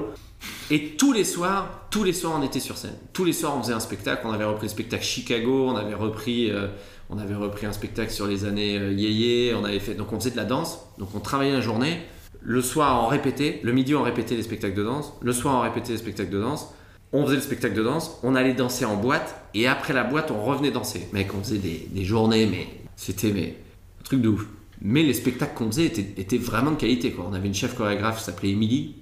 [0.70, 2.96] Et tous les soirs, tous les soirs, on était sur scène.
[3.12, 4.22] Tous les soirs, on faisait un spectacle.
[4.24, 6.68] On avait repris le spectacle Chicago, on avait repris, euh,
[7.10, 9.54] on avait repris un spectacle sur les années euh, yéyé.
[9.54, 10.78] On avait fait, donc on faisait de la danse.
[10.98, 12.00] Donc on travaillait la journée.
[12.40, 13.60] Le soir, on répétait.
[13.62, 15.12] Le midi, on répétait les spectacles de danse.
[15.20, 16.68] Le soir, on répétait les spectacles de danse.
[17.12, 18.18] On faisait le spectacle de danse.
[18.22, 19.34] On allait danser en boîte.
[19.54, 21.08] Et après la boîte, on revenait danser.
[21.12, 23.56] Mec, on faisait des, des journées, mais c'était mais
[24.00, 24.46] un truc de ouf.
[24.84, 27.12] Mais les spectacles qu'on faisait étaient, étaient vraiment de qualité.
[27.12, 27.26] Quoi.
[27.30, 28.96] On avait une chef chorégraphe qui s'appelait Émilie.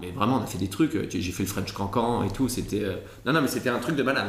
[0.00, 0.94] Mais vraiment, on a fait des trucs.
[0.94, 2.48] euh, J'ai fait le French Cancan et tout.
[2.48, 4.28] C'était euh, non, non, mais c'était un truc de malade.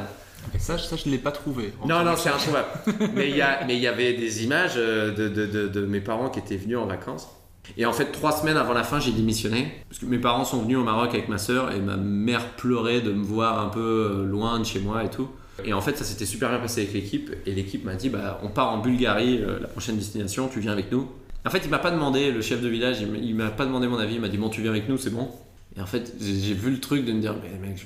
[0.55, 1.73] Et ça, ça je ne l'ai pas trouvé.
[1.85, 2.67] Non, non, c'est introuvable.
[3.15, 5.85] mais il y a- mais il y avait des images euh, de, de- de- de
[5.85, 7.27] mes parents qui étaient venus en vacances.
[7.77, 9.71] Et en fait, trois semaines avant la fin, j'ai démissionné.
[9.89, 13.01] Parce que mes parents sont venus au Maroc avec ma sœur et ma mère pleurait
[13.01, 13.79] de me voir un peu
[14.21, 15.27] euh, loin de chez moi et tout.
[15.65, 17.31] Et en fait, ça s'était super bien passé avec l'équipe.
[17.45, 20.71] Et l'équipe m'a dit bah, on part en Bulgarie, euh, la prochaine destination, tu viens
[20.71, 21.09] avec nous.
[21.45, 23.97] En fait, il m'a pas demandé, le chef de village, il m'a- pas demandé mon
[23.97, 24.15] avis.
[24.15, 25.29] Il m'a dit bon, tu viens avec nous, c'est bon.
[25.77, 27.77] Et en fait, j'ai vu le truc de me dire, mais mec,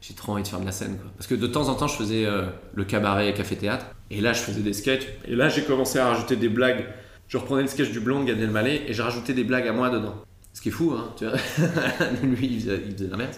[0.00, 1.10] j'ai trop envie de faire de la scène, quoi.
[1.16, 2.42] Parce que de temps en temps, je faisais euh,
[2.74, 3.86] le cabaret, café-théâtre.
[4.10, 5.06] Et là, je faisais des sketchs.
[5.26, 6.84] Et là, j'ai commencé à rajouter des blagues.
[7.28, 9.72] Je reprenais le sketch du blond de Gad Elmaleh et j'ai rajouté des blagues à
[9.72, 10.14] moi dedans.
[10.54, 11.36] Ce qui est fou, hein, tu vois.
[12.22, 13.30] Lui, il faisait, il la merde.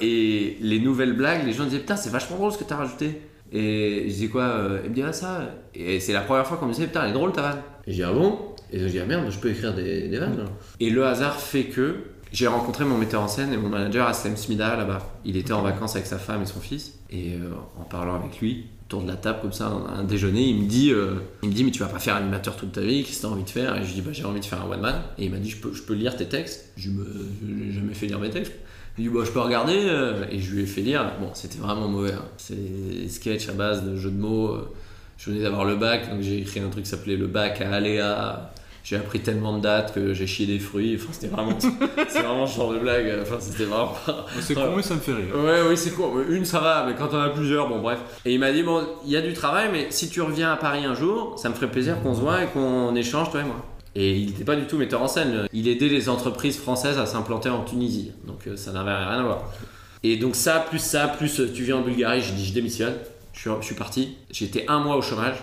[0.00, 3.22] Et les nouvelles blagues, les gens disaient, putain, c'est vachement drôle ce que t'as rajouté.
[3.52, 5.48] Et je disais quoi euh, Il me dit, ça.
[5.74, 7.62] Et c'est la première fois qu'on me disait, putain, elle est drôle ta vanne.
[7.86, 8.38] Et je dis, ah bon?
[8.72, 10.44] Et je dis, ah merde, je peux écrire des, des vannes.
[10.80, 11.96] Et le hasard fait que
[12.32, 14.98] j'ai rencontré mon metteur en scène et mon manager Aslem Smida là-bas.
[15.24, 16.98] Il était en vacances avec sa femme et son fils.
[17.10, 20.62] Et euh, en parlant avec lui, autour de la table comme ça, un déjeuner, il
[20.64, 23.04] me dit, euh, il me dit mais tu vas pas faire animateur toute ta vie,
[23.04, 23.76] qu'est-ce que t'as envie de faire?
[23.76, 24.96] Et je dis bah j'ai envie de faire un one man.
[25.16, 26.72] Et il m'a dit je peux, je peux lire tes textes.
[26.76, 27.06] Je me,
[27.40, 28.52] je n'ai jamais fait lire mes textes.
[28.98, 31.12] Il dit bah je peux regarder euh, et je lui ai fait lire.
[31.20, 32.12] Bon c'était vraiment mauvais.
[32.14, 32.24] hein.
[32.36, 34.48] C'est des sketchs à base de jeux de mots.
[34.48, 34.68] euh.
[35.18, 37.72] Je venais d'avoir le bac donc j'ai écrit un truc qui s'appelait le bac à
[37.74, 38.52] aléa.
[38.82, 40.96] J'ai appris tellement de dates que j'ai chié des fruits.
[40.96, 41.56] Enfin, c'était vraiment,
[42.08, 43.12] c'est vraiment ce genre de blague.
[43.22, 43.92] Enfin, c'était vraiment
[44.40, 45.34] C'est con, mais ça me fait rire.
[45.36, 46.18] Ouais, oui, c'est court.
[46.28, 47.98] Une, ça va, mais quand on a plusieurs, bon, bref.
[48.24, 50.56] Et il m'a dit, bon, il y a du travail, mais si tu reviens à
[50.56, 53.44] Paris un jour, ça me ferait plaisir qu'on se voit et qu'on échange, toi et
[53.44, 53.56] moi.
[53.94, 55.46] Et il n'était pas du tout metteur en scène.
[55.52, 58.12] Il aidait les entreprises françaises à s'implanter en Tunisie.
[58.24, 59.52] Donc euh, ça n'avait rien à voir.
[60.02, 62.94] Et donc ça, plus ça, plus euh, tu viens en Bulgarie, j'ai dit, je démissionne.
[63.32, 64.16] Je suis, je suis parti.
[64.40, 65.36] Été un mois au chômage.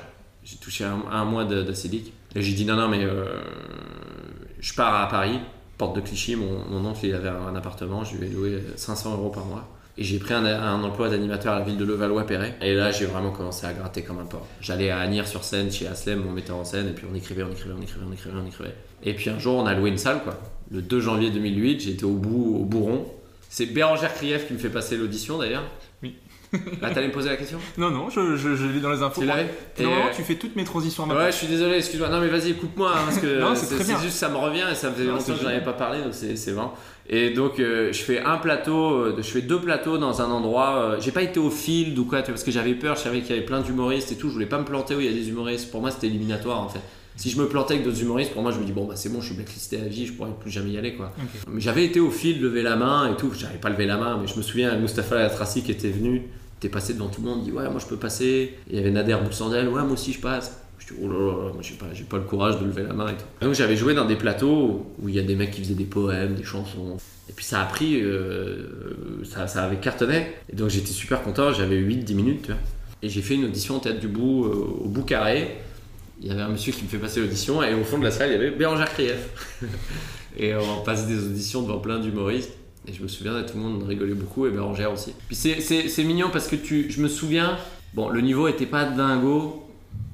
[0.44, 2.14] J'ai touché un, un mois d'acédique.
[2.36, 3.40] Et j'ai dit, non, non, mais euh,
[4.60, 5.40] je pars à Paris,
[5.78, 6.36] porte de Clichy.
[6.36, 8.04] Mon, oncle, il avait un appartement.
[8.04, 9.68] Je lui ai loué 500 euros par mois.
[10.00, 12.58] Et j'ai pris un, emploi d'animateur à la ville de Levallois-Perret.
[12.62, 14.46] Et là, j'ai vraiment commencé à gratter comme un porc.
[14.62, 17.74] J'allais à Agnières-sur-Seine chez Aslem, mon metteur en scène, et puis on écrivait, on écrivait,
[17.76, 18.76] on écrivait, on écrivait, on écrivait.
[19.04, 20.40] Et puis un jour, on a loué une salle, quoi.
[20.70, 23.08] Le 2 janvier 2008, j'étais au bout, au Bourron.
[23.50, 25.64] C'est Bérangère Krief qui me fait passer l'audition, d'ailleurs.
[26.82, 29.22] Là, t'allais me poser la question Non, non, je, je, je lis dans les infos.
[29.22, 29.50] Tu l'avais
[29.82, 32.10] euh, tu fais toutes mes transitions ma Ouais, je suis désolé, excuse-moi.
[32.10, 34.92] Non, mais vas-y, coupe-moi, hein, parce que Non, c'est juste ça me revient et ça
[34.92, 36.74] faisait Non, longtemps que je n'en avais pas parlé, donc c'est vraiment.
[37.10, 40.76] Et donc, euh, je fais un plateau, euh, je fais deux plateaux dans un endroit.
[40.78, 43.30] euh, J'ai pas été au field ou quoi, parce que j'avais peur, je savais qu'il
[43.30, 44.28] y avait plein d'humoristes et tout.
[44.28, 45.72] Je voulais pas me planter où il y a des humoristes.
[45.72, 46.82] Pour moi, c'était éliminatoire en fait.
[47.18, 49.10] Si je me plantais avec d'autres humoristes, pour moi, je me dis, bon, bah c'est
[49.10, 51.12] bon, je suis blacklisté à vie, je pourrais plus jamais y aller quoi.
[51.52, 53.32] Mais j'avais été au field, lever la main et tout.
[53.38, 56.28] J'avais pas levé la main, mais je me souviens, Mustapha Latrassi qui était venu,
[56.60, 58.54] était passé devant tout le monde, il dit, ouais, moi je peux passer.
[58.70, 60.62] Et il y avait Nader Boussandel, ouais, moi aussi je passe.
[60.78, 62.94] Je dis, oh là là, moi j'ai pas, j'ai pas le courage de lever la
[62.94, 63.26] main et tout.
[63.46, 65.86] Donc j'avais joué dans des plateaux où il y a des mecs qui faisaient des
[65.86, 66.98] poèmes, des chansons.
[67.30, 70.28] Et puis ça a pris, euh, ça, ça avait cartonné.
[70.52, 72.62] Et donc j'étais super content, j'avais 8-10 minutes, tu vois.
[73.02, 75.58] Et j'ai fait une audition au Théâtre du Bout, euh, au Bout Carré.
[76.22, 78.12] Il y avait un monsieur qui me fait passer l'audition et au fond de la
[78.12, 79.62] salle il y avait Bérangère Krief.
[80.38, 82.52] et on passe des auditions devant plein d'humoristes.
[82.88, 85.14] Et je me souviens, tout le monde rigolait beaucoup et Bérangère aussi.
[85.28, 87.58] Puis c'est- mignon parce que tu, je me souviens,
[87.94, 89.64] bon, le niveau était pas dingo,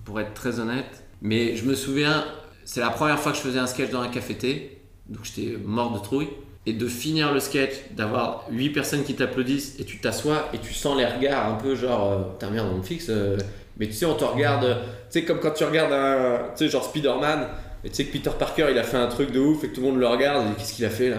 [0.06, 2.26] pour être très honnête, mais je me souviens,
[2.66, 5.94] c'est la première fois que je faisais un sketch dans un café-thé, donc j'étais mort
[5.94, 6.30] de trouille.
[6.66, 10.74] Et de finir le sketch, d'avoir 8 personnes qui t'applaudissent et tu t'assois et tu
[10.74, 13.08] sens les regards un peu genre, euh, putain merde, on me fixe.
[13.10, 13.38] euh,
[13.78, 14.76] mais tu sais, on te regarde, euh,
[15.10, 17.48] tu sais, comme quand tu regardes un, tu sais, genre Spider-Man,
[17.84, 19.76] et tu sais que Peter Parker il a fait un truc de ouf et que
[19.76, 21.18] tout le monde le regarde, et qu'est-ce qu'il a fait là?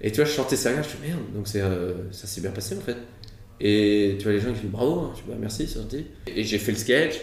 [0.00, 2.76] Et tu vois, je chantais ça, je suis merde, donc euh, ça s'est bien passé
[2.76, 2.96] en fait.
[3.60, 6.06] Et tu vois, les gens qui disent bravo, je dis bah merci, c'est gentil.
[6.26, 7.14] Et j'ai fait le sketch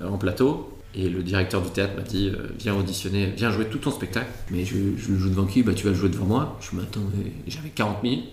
[0.00, 0.74] euh, en plateau.
[0.94, 4.30] Et le directeur du théâtre m'a dit Viens auditionner, viens jouer tout ton spectacle.
[4.50, 5.62] Mais je, le joue devant qui?
[5.62, 6.58] Bah, tu vas le jouer devant moi.
[6.60, 7.02] Je me attends,
[7.46, 8.30] j'avais 40 minutes.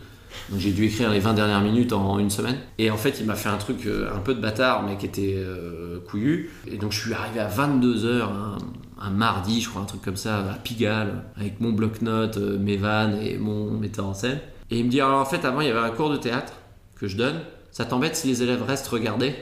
[0.50, 2.58] Donc j'ai dû écrire les 20 dernières minutes en une semaine.
[2.78, 5.06] Et en fait, il m'a fait un truc euh, un peu de bâtard, mais qui
[5.06, 6.52] était euh, couillu.
[6.68, 8.58] Et donc je suis arrivé à 22h, un,
[9.00, 12.78] un mardi, je crois, un truc comme ça, à Pigalle, avec mon bloc-notes, euh, mes
[12.78, 14.40] vannes et mon metteur en scène.
[14.72, 16.54] Et il me dit Alors en fait, avant, il y avait un cours de théâtre
[16.96, 17.40] que je donne.
[17.72, 19.36] Ça t'embête si les élèves restent regarder?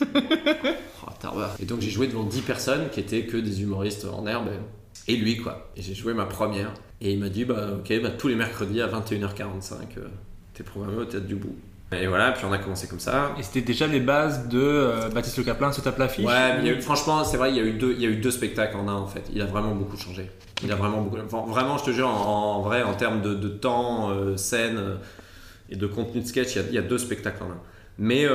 [1.22, 1.40] Oh.
[1.58, 4.48] Et donc j'ai joué devant 10 personnes qui étaient que des humoristes en herbe.
[5.06, 5.70] Et lui, quoi.
[5.76, 6.72] Et j'ai joué ma première.
[7.00, 10.08] Et il m'a dit, bah ok, bah, tous les mercredis à 21h45, euh,
[10.54, 11.56] t'es programmé au Théâtre du Bout.
[11.92, 13.34] Et voilà, puis on a commencé comme ça.
[13.38, 16.60] Et c'était déjà les bases de euh, Baptiste Le Caplin se tape l'affiche Ouais, mais
[16.60, 18.08] il y a eu- franchement, c'est vrai, il y, a eu deux, il y a
[18.10, 19.24] eu deux spectacles en un en fait.
[19.34, 20.30] Il a vraiment beaucoup changé.
[20.62, 21.16] Il a vraiment beaucoup.
[21.24, 24.76] enfin, vraiment, je te jure, en, en vrai, en termes de, de temps, euh, scène
[24.76, 24.96] euh,
[25.70, 27.60] et de contenu de sketch, il y a, il y a deux spectacles en un.
[27.98, 28.26] Mais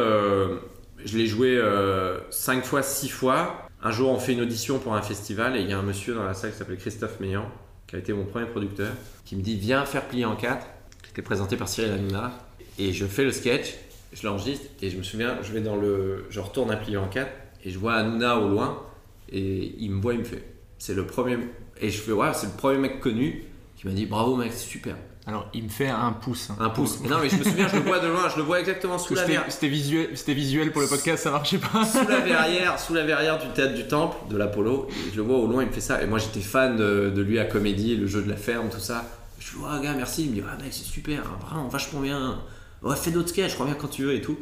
[1.06, 3.68] je l'ai joué euh, cinq fois, six fois.
[3.84, 6.14] Un jour, on fait une audition pour un festival et il y a un monsieur
[6.16, 7.46] dans la salle qui s'appelle Christophe Meillan,
[7.88, 8.94] qui a été mon premier producteur,
[9.26, 10.68] qui me dit Viens faire plier en quatre,
[11.04, 12.38] qui était présenté par Cyril Hanouna.
[12.78, 13.76] Et je fais le sketch,
[14.14, 16.26] je l'enregistre et je me souviens, je vais dans le.
[16.30, 17.32] Je retourne un plié en quatre
[17.64, 18.82] et je vois Hanouna au loin
[19.30, 20.44] et il me voit, il me fait
[20.78, 21.38] C'est le premier.
[21.82, 23.44] Et je fais Ouais, c'est le premier mec connu
[23.76, 24.96] qui m'a dit Bravo mec, c'est super.
[25.28, 26.50] Alors, il me fait un pouce.
[26.60, 27.00] Un pouce.
[27.10, 29.16] Non, mais je me souviens, je le vois de loin, je le vois exactement sous
[29.16, 29.46] la verrière.
[29.50, 31.84] c'était visuel, c'était visuel pour le podcast, ça marchait pas.
[31.84, 34.88] sous la verrière, sous la verrière du théâtre du Temple, de l'Apollo.
[35.12, 36.02] Je le vois au loin, il me fait ça.
[36.04, 38.80] Et moi, j'étais fan de, de lui à comédie, le jeu de la ferme, tout
[38.80, 39.04] ça.
[39.40, 40.26] Je lui dis, ouais, gars, merci.
[40.26, 42.40] Il me dit, ah, mec, c'est super, hein, vraiment, vachement bien.
[42.84, 44.38] Ouais, fais d'autres sketchs, je reviens quand tu veux et tout.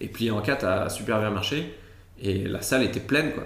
[0.00, 1.78] Et puis, en 4 a super bien marché.
[2.18, 3.44] Et la salle était pleine, quoi.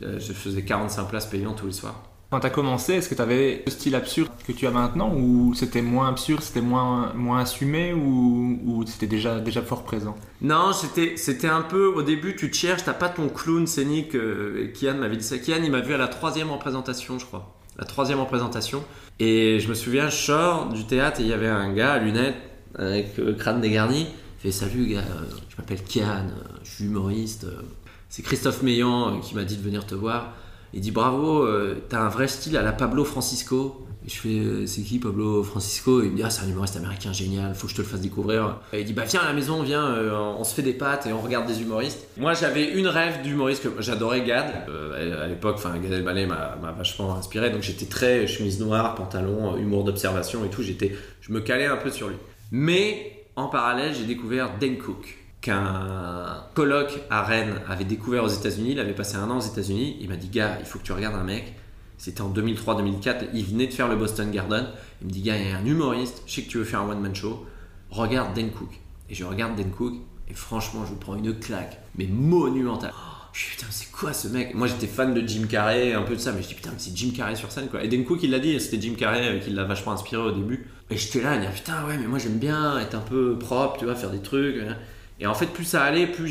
[0.00, 2.02] Je je faisais 45 places payantes tous les soirs.
[2.34, 5.82] Quand t'as commencé, est-ce que t'avais le style absurde que tu as maintenant ou c'était
[5.82, 10.16] moins absurde, c'était moins, moins assumé ou, c'était déjà, déjà fort présent?
[10.42, 11.86] Non, c'était, un peu.
[11.94, 14.16] Au début, tu te cherches, t'as pas ton clown scénique.
[14.16, 15.38] euh, Kian m'avait dit ça.
[15.38, 17.54] Kian, il m'a vu à la troisième représentation, je crois.
[17.78, 18.82] La troisième représentation.
[19.20, 21.98] Et je me souviens, je sors du théâtre et il y avait un gars à
[22.00, 22.34] lunettes
[22.76, 24.08] avec le crâne dégarni.
[24.08, 26.30] Il fait Salut, gars, euh, je m'appelle Kian, euh,
[26.64, 27.44] je suis humoriste.
[27.44, 27.62] euh,
[28.08, 30.32] C'est Christophe Meillan euh, qui m'a dit de venir te voir.
[30.74, 33.86] Il dit Bravo, euh, t'as un vrai style à la Pablo Francisco.
[34.06, 36.02] Je fais euh, C'est qui Pablo Francisco?
[36.02, 38.00] Il me dit Ah, c'est un humoriste américain génial, faut que je te le fasse
[38.00, 38.58] découvrir.
[38.72, 41.06] Et il dit Bah, viens à la maison, viens, euh, on se fait des pâtes
[41.06, 42.08] et on regarde des humoristes.
[42.16, 44.66] Moi, j'avais une rêve d'humoriste que j'adorais Gad.
[44.68, 48.96] Euh, à l'époque, enfin, Gad Elmaleh m'a m'a vachement inspiré, donc j'étais très chemise noire,
[48.96, 50.62] pantalon, euh, humour d'observation et tout.
[50.62, 52.16] J'étais, je me calais un peu sur lui.
[52.50, 58.72] Mais en parallèle, j'ai découvert Dan Cook qu'un colloque à Rennes avait découvert aux États-Unis.
[58.72, 59.98] Il avait passé un an aux États-Unis.
[60.00, 61.54] Il m'a dit, gars, il faut que tu regardes un mec.
[61.98, 63.26] C'était en 2003-2004.
[63.34, 64.66] Il venait de faire le Boston Garden.
[65.02, 66.22] Il me dit, gars, il y a un humoriste.
[66.26, 67.46] Je sais que tu veux faire un one-man show.
[67.90, 68.70] Regarde Dan Cook.
[69.10, 69.94] Et je regarde Dan Cook.
[70.28, 72.92] Et franchement, je prends une claque, mais monumentale.
[72.94, 74.54] Oh, je suis putain, c'est quoi ce mec?
[74.54, 76.78] Moi, j'étais fan de Jim Carrey, un peu de ça, mais je dis putain, mais
[76.78, 77.84] c'est Jim Carrey sur scène quoi.
[77.84, 80.30] Et Dan Cook, il l'a dit, c'était Jim Carrey euh, qui l'a vachement inspiré au
[80.32, 80.66] début.
[80.88, 83.76] Et j'étais là à dire putain, ouais, mais moi j'aime bien être un peu propre,
[83.78, 84.56] tu vois, faire des trucs.
[84.56, 84.76] hein.
[85.20, 86.28] Et en fait, plus ça allait, plus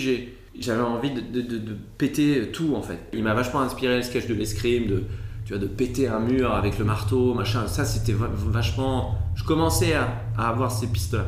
[0.59, 2.99] j'avais envie de, péter tout en fait.
[3.13, 5.03] Il m'a vachement inspiré le sketch de l'escrime, de,
[5.45, 7.67] tu vois, de péter un mur avec le marteau, machin.
[7.67, 9.15] Ça, c'était va- vachement.
[9.35, 10.07] Je commençais à,
[10.37, 11.25] avoir ces pistes-là.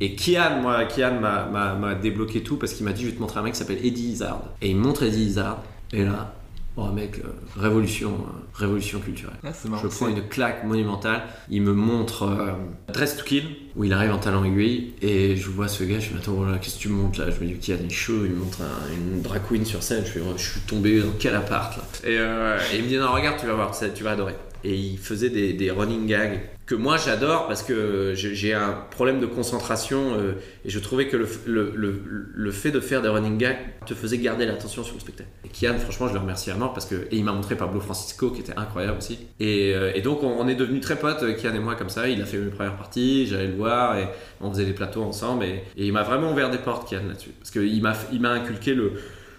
[0.00, 3.40] Et Kian, moi, Kian m'a- débloqué tout parce qu'il m'a dit je vais te montrer
[3.40, 4.42] un mec qui s'appelle Eddie Izzard.
[4.60, 5.62] Et il montre Eddie Izzard.
[5.92, 6.34] Et là,
[6.76, 7.28] oh mec, euh,
[7.60, 9.36] révolution, euh, révolution culturelle.
[9.44, 9.50] Ah.
[9.82, 11.22] Je prends une claque monumentale.
[11.50, 12.52] Il me montre euh,
[12.92, 13.44] Dress to Kill,
[13.76, 14.94] où il arrive en talent aiguille.
[15.02, 17.20] Et je vois ce gars, je me dis, attends, voilà, qu'est-ce que tu me montres
[17.20, 17.26] là?
[17.30, 18.24] Je me dis, Kian est chaud.
[18.24, 20.04] Il me montre un- une drag queen sur scène.
[20.04, 21.82] Je, fais, je suis tombé dans quel appart là?
[22.08, 24.34] Et, euh, et il me dit, non, regarde, tu vas voir, tu vas adorer.
[24.64, 29.20] Et il faisait des, des running gags que moi j'adore parce que j'ai un problème
[29.20, 30.34] de concentration euh,
[30.64, 32.02] et je trouvais que le, le, le,
[32.32, 35.28] le fait de faire des running gags te faisait garder l'attention sur le spectacle.
[35.44, 37.80] Et Kian, franchement, je le remercie à mort parce que et il m'a montré Pablo
[37.80, 39.18] Francisco qui était incroyable aussi.
[39.40, 42.08] Et, euh, et donc on, est devenus très potes, euh, Kian et moi comme ça.
[42.08, 44.06] Il a fait mes premières parties, j'allais le voir et
[44.40, 47.30] on faisait des plateaux ensemble et, et il m'a vraiment ouvert des portes Kian là-dessus
[47.38, 48.92] parce qu'il m'a il m'a inculqué le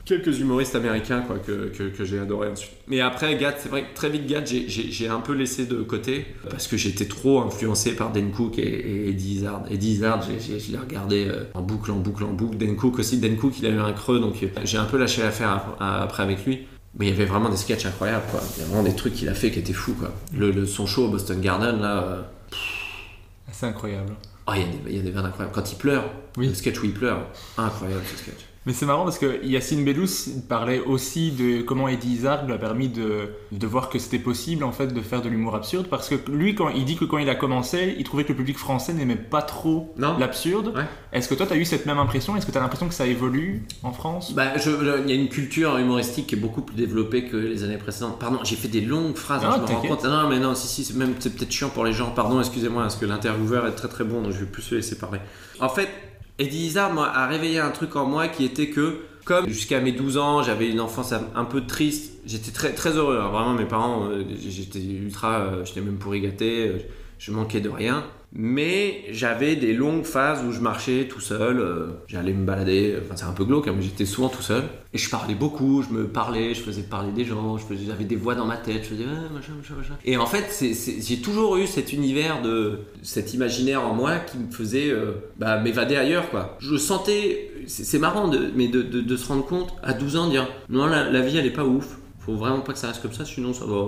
[0.06, 2.72] quelques humoristes américains quoi, que, que, que j'ai adoré ensuite.
[2.88, 6.26] Mais après, Gad, c'est vrai que très vite, Gad, j'ai- un peu laissé de côté
[6.50, 9.64] parce que j'étais trop influencé par Dan Cook et, et Eddie Izzard.
[9.72, 12.58] Eddie Izzard, je l'ai regardé euh, en boucle, en boucle, en boucle.
[12.58, 14.98] Dan Cook aussi, Dan Cook, il a eu un creux, donc euh, j'ai un peu
[14.98, 16.68] lâché l'affaire ap- après avec lui.
[17.00, 18.40] Mais il y avait vraiment des sketchs incroyables, quoi.
[18.56, 20.14] Il y a vraiment des trucs qu'il a fait qui étaient fous, quoi.
[20.38, 22.04] Le, le- son show au Boston Garden, là.
[22.04, 22.22] euh,
[23.52, 24.14] C'est incroyable.
[24.48, 25.54] Oh, il y, a des- il y a des vannes incroyables.
[25.56, 26.04] Quand il pleure,
[26.38, 26.48] Oui.
[26.50, 27.28] le sketch où il pleure,
[27.58, 28.46] incroyable ce sketch.
[28.66, 30.08] Mais c'est marrant parce que Yacine Bellous
[30.48, 34.64] parlait aussi de comment Eddie Izzard lui a permis de, de voir que c'était possible
[34.64, 37.18] en fait de faire de l'humour absurde parce que lui quand il dit que quand
[37.18, 40.18] il a commencé il trouvait que le public français n'aimait pas trop Non.
[40.18, 40.72] l'absurde.
[40.76, 40.86] Ouais.
[41.12, 42.38] Est-ce que toi tu as eu cette même impression?
[42.38, 44.34] Est-ce que tu as l'impression que ça évolue en France?
[44.34, 47.36] Bah, je- je- il y a une culture humoristique qui est beaucoup plus développée que
[47.36, 48.18] les années précédentes.
[48.18, 49.92] Pardon, j'ai fait des longues phrases, hein, Ah, je me rends t'inquiète.
[49.92, 50.06] compte.
[50.06, 52.12] Non, mais non, si, si, c'est même c'est peut-être chiant pour les gens.
[52.12, 54.98] Pardon, excusez-moi, parce que l'intervieweur est très très bon, donc je vais plus se laisser
[54.98, 55.20] parler.
[55.60, 55.90] En fait,
[56.40, 60.18] Eddie Izzard a réveillé un truc en moi qui était que, comme jusqu'à mes 12
[60.18, 63.18] ans, j'avais une enfance un- peu triste, j'étais très, très heureux.
[63.18, 66.78] Vraiment, mes parents, euh, j'étais ultra, euh, j'étais même pourri gâté, euh,
[67.20, 68.04] je manquais de rien.
[68.36, 73.16] Mais j'avais des longues phases où je marchais tout seul, euh, j'allais me balader, enfin
[73.16, 74.64] c'est un peu glauque, hein, mais j'étais souvent tout seul.
[74.92, 78.34] Et je parlais beaucoup, je me parlais, je faisais parler des gens, j'avais des voix
[78.34, 79.94] dans ma tête, je faisais machin, machin, machin.
[80.04, 80.64] Et en fait,
[81.00, 85.60] j'ai toujours eu cet univers de cet imaginaire en moi qui me faisait euh, bah,
[85.60, 86.58] m'évader ailleurs quoi.
[86.60, 90.88] Je sentais, c'est marrant, de, mais de, se rendre compte à 12 ans, dire non,
[90.88, 93.26] la, la vie elle est pas ouf, faut vraiment pas que ça reste comme ça,
[93.26, 93.84] sinon ça va.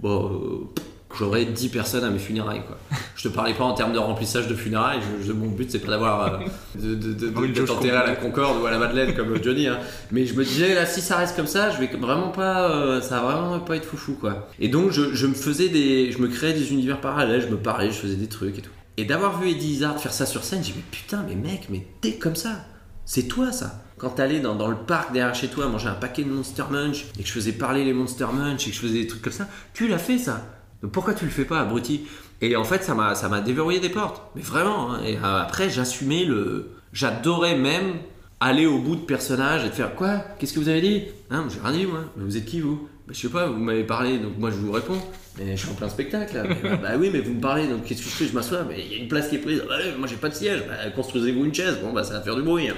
[0.00, 0.68] bah, euh,
[1.18, 2.78] J'aurais 10 personnes à mes funérailles quoi.
[3.16, 5.80] Je te parlais pas en termes de remplissage de funérailles, je- je- mon but c'est
[5.80, 6.38] pas d'avoir euh,
[6.76, 8.14] de, enterré à la.
[8.16, 9.78] Concorde ou à la Madeleine comme Johnny hein.
[10.12, 13.00] Mais je me disais là si ça reste comme ça, je vais vraiment pas euh,
[13.00, 14.48] ça va vraiment pas être foufou quoi.
[14.60, 17.56] Et donc je, je me faisais des je me créais des univers parallèles, je me
[17.56, 18.70] parlais, je faisais des trucs et tout.
[18.96, 21.66] Et d'avoir vu Eddie Izzard faire ça sur scène, j'ai dit mais putain mais mec,
[21.70, 22.50] mais t'es comme ça.
[23.04, 23.82] C'est toi ça.
[23.98, 27.06] Quand t'allais dans, dans le parc derrière chez toi manger un paquet de Monster Munch
[27.18, 29.32] et que je faisais parler les Monster Munch et que je faisais des trucs comme
[29.32, 30.46] ça, tu l'as fait ça.
[30.92, 32.02] Pourquoi tu le fais pas, abruti?
[32.40, 34.22] Et en fait, ça m'a, ça m'a déverrouillé des portes.
[34.34, 34.92] Mais vraiment.
[34.94, 35.00] hein.
[35.06, 36.70] Et euh, après, j'assumais le.
[36.92, 37.94] J'adorais même
[38.40, 40.22] aller au bout de personnages et de faire quoi?
[40.38, 41.02] Qu'est-ce que vous avez dit?
[41.30, 42.00] Hein, J'ai rien dit moi.
[42.16, 42.88] Mais vous êtes qui vous?
[43.06, 43.46] Bah, Je sais pas.
[43.46, 44.98] Vous m'avez parlé, donc moi je vous réponds.
[45.38, 46.34] Mais je suis en plein spectacle.
[46.62, 48.26] Bah, bah oui, mais vous me parlez, donc qu'est-ce que je fais?
[48.26, 48.64] Je m'assois.
[48.66, 49.62] Mais il y a une place qui est prise.
[49.68, 50.64] Bah, moi j'ai pas de siège.
[50.66, 51.78] Bah, construisez-vous une chaise.
[51.82, 52.68] Bon bah ça va faire du bruit.
[52.70, 52.74] hein.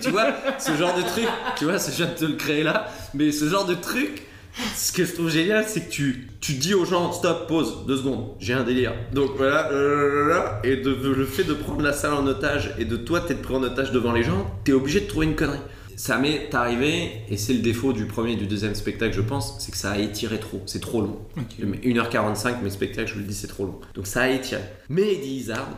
[0.00, 0.26] Tu vois,
[0.58, 1.26] ce genre de truc.
[1.56, 2.88] Tu vois, je viens de te le créer là.
[3.14, 4.26] Mais ce genre de truc.
[4.74, 7.96] Ce que je trouve génial, c'est que tu, tu dis aux gens stop, pause, deux
[7.96, 8.92] secondes, j'ai un délire.
[9.12, 12.96] Donc voilà, là, et de, le fait de prendre la salle en otage et de
[12.96, 15.58] toi t'être pris en otage devant les gens, t'es obligé de trouver une connerie.
[15.96, 19.56] Ça m'est arrivé, et c'est le défaut du premier et du deuxième spectacle, je pense,
[19.58, 21.18] c'est que ça a étiré trop, c'est trop long.
[21.36, 21.44] Ok.
[21.60, 23.78] Mais 1h45, mes spectacles, je vous le dis, c'est trop long.
[23.94, 24.62] Donc ça a étiré.
[24.88, 25.68] Mais Eddie Izzard,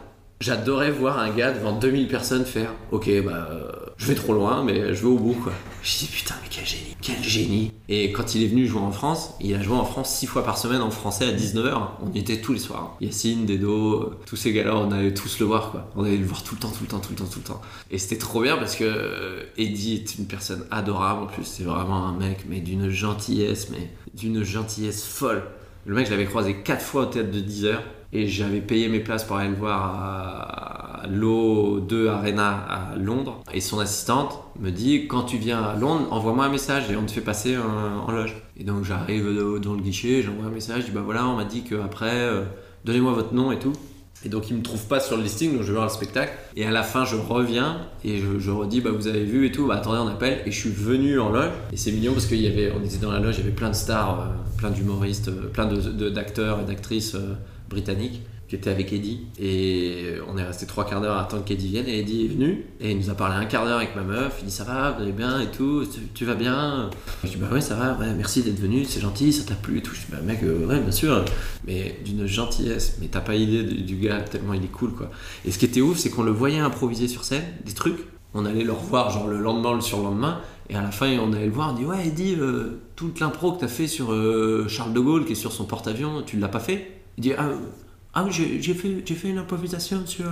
[0.40, 4.64] j'adorais voir un gars devant 2000 personnes faire Ok, bah, euh, je vais trop loin,
[4.64, 5.52] mais je vais au bout, quoi.
[5.82, 7.72] Je dis Putain, mais quel génie, quel génie.
[7.88, 10.44] Et quand il est venu jouer en France, il a joué en France 6 fois
[10.44, 11.80] par semaine en français à 19h.
[12.02, 12.96] On y était tous les soirs.
[13.00, 15.90] Yacine, Dedo, euh, tous ces gars-là, on allait tous le voir, quoi.
[15.96, 17.44] On allait le voir tout le temps, tout le temps, tout le temps, tout le
[17.44, 17.60] temps.
[17.90, 21.44] Et c'était trop bien parce que euh, Eddie est une personne adorable en plus.
[21.44, 25.44] C'est vraiment un mec, mais d'une gentillesse, mais d'une gentillesse folle.
[25.86, 27.82] Le mec, je l'avais croisé quatre fois au théâtre de 10 heures
[28.14, 30.73] et j'avais payé mes places pour aller le voir à
[31.08, 33.40] l'O2 Arena à Londres.
[33.52, 37.04] Et son assistante me dit Quand tu viens à Londres, envoie-moi un message et on
[37.04, 38.36] te fait passer en, loge.
[38.56, 39.24] Et donc j'arrive
[39.62, 42.42] dans le guichet, j'envoie un message, je dis Bah voilà, on m'a dit qu'après, euh,
[42.84, 43.72] donnez-moi votre nom et tout.
[44.24, 46.32] Et donc il me trouve pas sur le listing, donc je vais voir le spectacle.
[46.56, 49.66] Et à la fin, je reviens et je, redis bah vous avez vu et tout.
[49.66, 50.40] Bah attendez, on appelle.
[50.46, 51.50] Et je suis venu en loge.
[51.72, 53.54] Et c'est mignon parce qu'il y avait, on était dans la loge, il y avait
[53.54, 57.34] plein de stars, euh, plein d'humoristes, euh, plein de, de- d'acteurs et d'actrices euh,
[57.68, 59.26] britanniques qui étaient avec Eddie.
[59.38, 61.88] Et on est resté trois quarts d'heure à attendre qu'Eddie vienne.
[61.88, 64.38] Et Eddie est venu et il nous a parlé un quart d'heure avec ma meuf.
[64.40, 65.84] Il dit ça va, vous allez bien et tout.
[66.14, 66.90] Tu, vas bien?
[67.22, 67.96] Je dis bah ouais ça va.
[67.98, 68.84] Ouais, merci d'être venu.
[68.84, 69.94] C'est gentil, ça t'a plu et tout.
[69.94, 71.24] Je dis bah mec euh, ouais bien sûr.
[71.66, 72.98] Mais d'une gentillesse.
[73.00, 75.10] Mais t'as pas idée du, du gars tellement il est cool quoi.
[75.44, 77.98] Et ce qui était ouf, c'est qu'on le voyait improviser sur scène des trucs.
[78.34, 80.40] On allait le revoir genre le lendemain, le surlendemain.
[80.68, 81.72] Et à la fin, on allait le voir.
[81.72, 85.24] On dit ouais Eddie, euh, toute l'impro que t'as fait sur euh, Charles de Gaulle
[85.24, 87.00] qui est sur son porte-avions, tu l'as pas fait?
[87.16, 87.50] Il dit ah,
[88.14, 90.26] ah oui, j'ai fait, fait une improvisation sur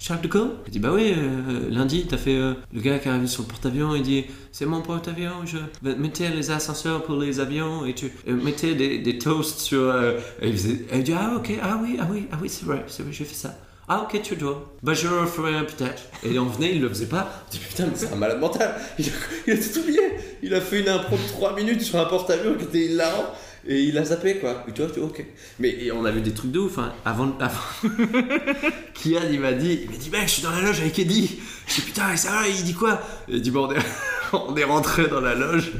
[0.00, 0.50] Charles de Gaulle.
[0.66, 3.42] Il dit bah oui, euh, lundi, t'as fait euh, le gars qui est arrivé sur
[3.42, 3.94] le porte-avions.
[3.94, 8.34] Il dit c'est mon porte-avions, je mettez les ascenseurs pour les avions et tu euh,
[8.42, 9.82] mettez des, toasts sur.
[9.82, 13.02] euh, et il, dit ah ok, ah oui, ah oui, ah oui, c'est vrai, c'est
[13.02, 13.56] vrai, j'ai fait ça.
[13.88, 14.74] Ah ok, tu dois.
[14.82, 16.02] Bah je le referai peut-être.
[16.22, 17.44] Et on venait, il le faisait pas.
[17.46, 18.74] On dit putain, c'est un malade mental.
[18.98, 19.12] Il a,
[19.46, 20.00] il a tout oublié.
[20.42, 23.32] Il a fait une impro de 3 minutes sur un porte-avions qui était hilarant.
[23.66, 24.64] Et il a zappé quoi.
[24.68, 25.24] Et toi, tu ok.
[25.58, 26.78] Mais et on a vu des trucs de ouf.
[26.78, 26.92] Hein.
[27.04, 27.58] Avant, avant...
[28.94, 31.38] Kian, il m'a dit, il m'a dit, mec, je suis dans la loge avec Eddie.
[31.66, 33.00] Je dis putain, et ça va, il dit quoi?
[33.28, 33.82] Il dit bordel.
[34.32, 35.72] on est rentré dans la loge.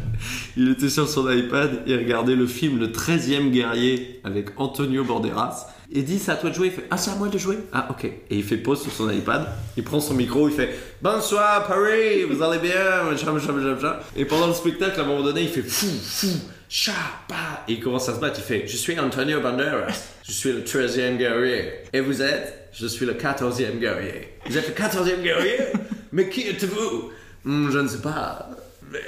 [0.57, 5.67] Il était sur son iPad et regardait le film Le 13e guerrier avec Antonio Banderas.
[5.91, 6.67] Et dit c'est à toi de jouer.
[6.67, 7.59] Il fait ah c'est à moi de jouer.
[7.73, 8.05] Ah ok.
[8.05, 9.47] Et il fait pause sur son iPad.
[9.77, 10.49] Il prend son micro.
[10.49, 12.25] Il fait bonsoir Paris.
[12.29, 12.75] Vous allez bien?
[14.17, 16.29] Et pendant le spectacle, à un moment donné, il fait fou, fou,
[16.69, 16.93] chat,
[17.29, 17.65] pa.
[17.69, 18.39] Et il commence à se battre.
[18.39, 19.93] Il fait je suis Antonio Banderas.
[20.27, 21.71] Je suis le 13e guerrier.
[21.93, 22.69] Et vous êtes?
[22.73, 24.29] Je suis le 14e guerrier.
[24.47, 25.57] Vous êtes le 14e guerrier?
[26.13, 27.11] Mais qui êtes-vous?
[27.45, 28.51] Hmm, Je ne sais pas.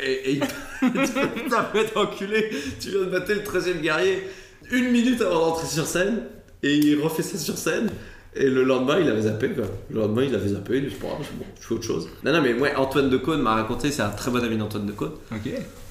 [0.02, 0.40] Et, et
[0.80, 2.50] fait enculé.
[2.80, 4.22] Tu viens de battre le 13e guerrier
[4.70, 6.22] une minute avant d'entrer sur scène.
[6.62, 7.90] Et il refait ça sur scène.
[8.34, 9.64] Et le lendemain, il avait zappé quoi.
[9.90, 10.76] Le lendemain, il avait zappé.
[10.78, 11.08] Il dit, bon,
[11.61, 12.08] je fais autre chose.
[12.22, 15.12] Non, non, mais moi, Antoine Decaune m'a raconté, c'est un très bon ami d'Antoine Decaune.
[15.32, 15.50] Ok.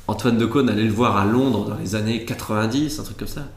[0.10, 3.48] Antoine Decaune allait le voir à Londres dans les années 90, un truc comme ça.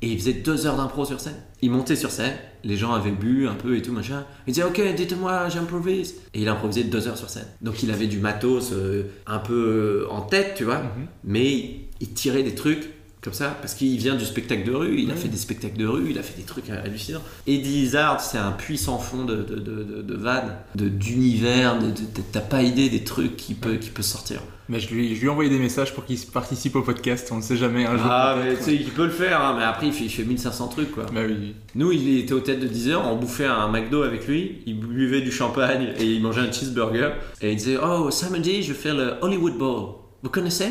[0.00, 1.34] Et il faisait deux heures d'impro sur scène.
[1.60, 4.24] Il montait sur scène, les gens avaient bu un peu et tout machin.
[4.46, 6.14] Il disait ok, dites-moi, j'improvise.
[6.34, 7.46] Et il improvisait deux heures sur scène.
[7.62, 10.82] Donc il avait du matos euh, un peu en tête, tu vois.
[11.24, 12.90] Mais il tirait des trucs
[13.20, 15.00] comme ça parce qu'il vient du spectacle de rue.
[15.00, 17.22] Il a fait des spectacles de rue, il a fait des trucs hallucinants.
[17.48, 21.76] Eddie Izzard, c'est un puits sans fond de, de, de, de, de vannes, d'univers.
[21.80, 21.92] De-
[22.32, 24.40] T'as pas idée des trucs qui peut, qui peut sortir.
[24.68, 27.28] Mais je lui, je lui ai envoyé des messages pour qu'il participe au podcast.
[27.32, 28.06] On ne sait jamais un jour.
[28.08, 30.24] Ah, mais tu sais, il peut le faire, hein, mais après il fait, il fait
[30.24, 31.06] 1500 trucs quoi.
[31.12, 31.54] Bah oui.
[31.74, 34.78] Nous, il était aux têtes de 10 heures, on bouffait un McDo avec lui, il
[34.78, 37.12] buvait du champagne et il mangeait un cheeseburger.
[37.40, 39.94] Et il disait Oh, samedi, je fais le Hollywood Bowl.
[40.22, 40.66] Vous connaissez?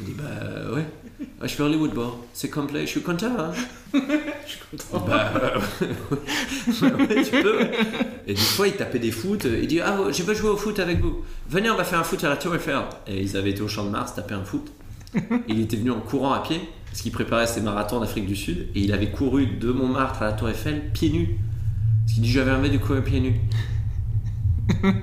[0.00, 0.84] On dit Bah ouais.
[1.40, 2.12] Ouais, je fais Hollywood Bowl.
[2.32, 3.32] C'est complet, je suis content.
[3.38, 3.52] Hein
[3.92, 3.98] je
[4.50, 5.04] suis content.
[5.06, 5.32] Bah
[5.80, 7.58] ouais, tu peux.
[7.58, 7.70] ouais.
[8.26, 9.46] Et des fois, il tapait des foot.
[9.60, 11.22] Il dit Ah, je veux jouer au foot avec vous.
[11.48, 12.76] Venez, on va faire un foot à la Tour Eiffel.
[13.06, 14.70] Et ils avaient été au Champ de Mars taper un foot.
[15.48, 18.36] Il était venu en courant à pied parce qu'il préparait ses marathons en Afrique du
[18.36, 21.36] Sud et il avait couru de Montmartre à la Tour Eiffel pieds nus.
[22.04, 23.34] Parce qu'il dit j'avais envie de courir pieds nus.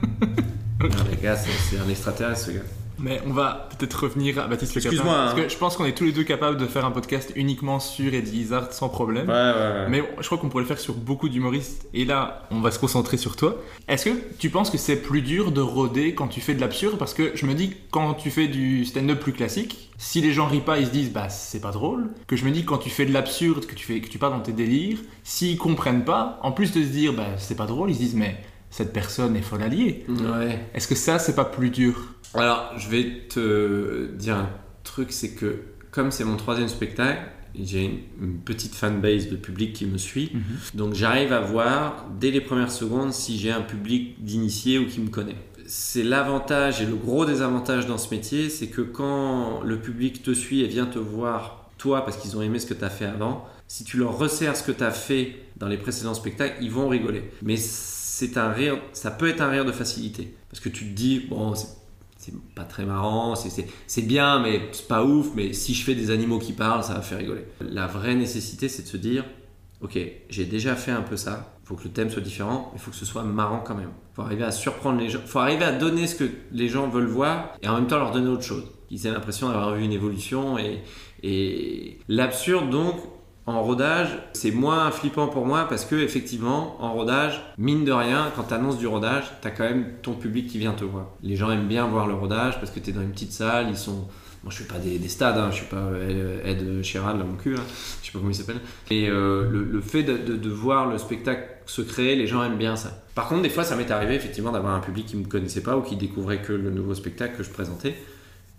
[0.80, 2.60] Non, les gars, c'est un extraterrestre ce gars.
[3.00, 4.96] Mais on va peut-être revenir à Baptiste Le Capin.
[4.96, 5.44] Excuse-moi, Parce hein.
[5.44, 8.14] que je pense qu'on est tous les deux capables de faire un podcast uniquement sur
[8.14, 9.28] Eddie Izzard sans problème.
[9.28, 9.90] Ouais, ouais, ouais.
[9.90, 11.88] Mais je crois qu'on pourrait le faire sur beaucoup d'humoristes.
[11.94, 13.58] Et là, on va se concentrer sur toi.
[13.88, 16.98] Est-ce que tu penses que c'est plus dur de rôder quand tu fais de l'absurde?
[16.98, 20.48] Parce que je me dis, quand tu fais du stand-up plus classique, si les gens
[20.48, 22.10] rient pas, ils se disent, bah c'est pas drôle.
[22.28, 24.32] Que je me dis, quand tu fais de l'absurde, que tu fais, que tu pars
[24.32, 27.92] dans tes délires, s'ils comprennent pas, en plus de se dire, bah c'est pas drôle,
[27.92, 28.38] ils se disent, mais
[28.70, 30.06] cette personne est folle alliée.
[30.10, 30.60] Ouais.
[30.74, 31.96] Est-ce que ça, c'est pas plus dur?
[32.34, 34.50] Alors, je vais te dire un
[34.84, 35.62] truc, c'est que
[35.92, 37.22] comme c'est mon troisième spectacle,
[37.60, 37.86] j'ai
[38.22, 40.32] une, petite fanbase de public qui me suit.
[40.74, 45.00] Donc j'arrive à voir dès les premières secondes si j'ai un public d'initiés ou qui
[45.00, 45.36] me connaît.
[45.66, 50.34] C'est l'avantage et le gros désavantage dans ce métier, c'est que quand le public te
[50.34, 53.06] suit et vient te voir, toi, parce qu'ils ont aimé ce que tu as fait
[53.06, 56.72] avant, si tu leur resserres ce que tu as fait dans les précédents spectacles, ils
[56.72, 57.24] vont rigoler.
[57.42, 60.34] Mais c'est un rire, ça peut être un rire de facilité.
[60.50, 61.68] Parce que tu te dis, bon, c'est
[62.28, 66.12] c'est pas très marrant, c'est- bien, mais c'est pas ouf, mais si je fais des
[66.12, 67.46] animaux qui parlent, ça va faire rigoler.
[67.62, 69.24] La vraie nécessité, c'est de se dire,
[69.82, 69.98] ok,
[70.30, 72.82] j'ai déjà fait un peu ça, il faut que le thème soit différent, mais il
[72.82, 73.92] faut que ce soit marrant quand même.
[74.12, 76.68] Il faut arriver à surprendre les gens, il faut arriver à donner ce que les
[76.70, 78.66] gens veulent voir, et en même temps leur donner autre chose.
[78.90, 80.82] Qu'ils aient l'impression d'avoir vu une évolution, et,
[81.24, 82.96] et l'absurde donc,
[83.48, 88.30] en rodage, c'est moins flippant pour moi parce que effectivement, en rodage, mine de rien,
[88.36, 91.12] quand tu annonces du rodage, tu as quand même ton public qui vient te voir.
[91.24, 93.68] Les gens aiment bien voir le rodage parce que tu es dans une petite salle,
[93.70, 94.10] ils sont
[94.44, 95.90] Moi, je fais pas des, des stades, hein, je suis pas
[96.44, 97.62] Ed Sheeran, là, mon cul, là.
[98.02, 98.60] je sais pas comment il s'appelle.
[98.92, 103.02] Et euh, le, fait de, voir le spectacle se créer, les gens aiment bien ça.
[103.16, 105.78] Par contre, des fois, ça m'est arrivé effectivement d'avoir un public qui me connaissait pas
[105.78, 107.96] ou qui découvrait que le nouveau spectacle que je présentais.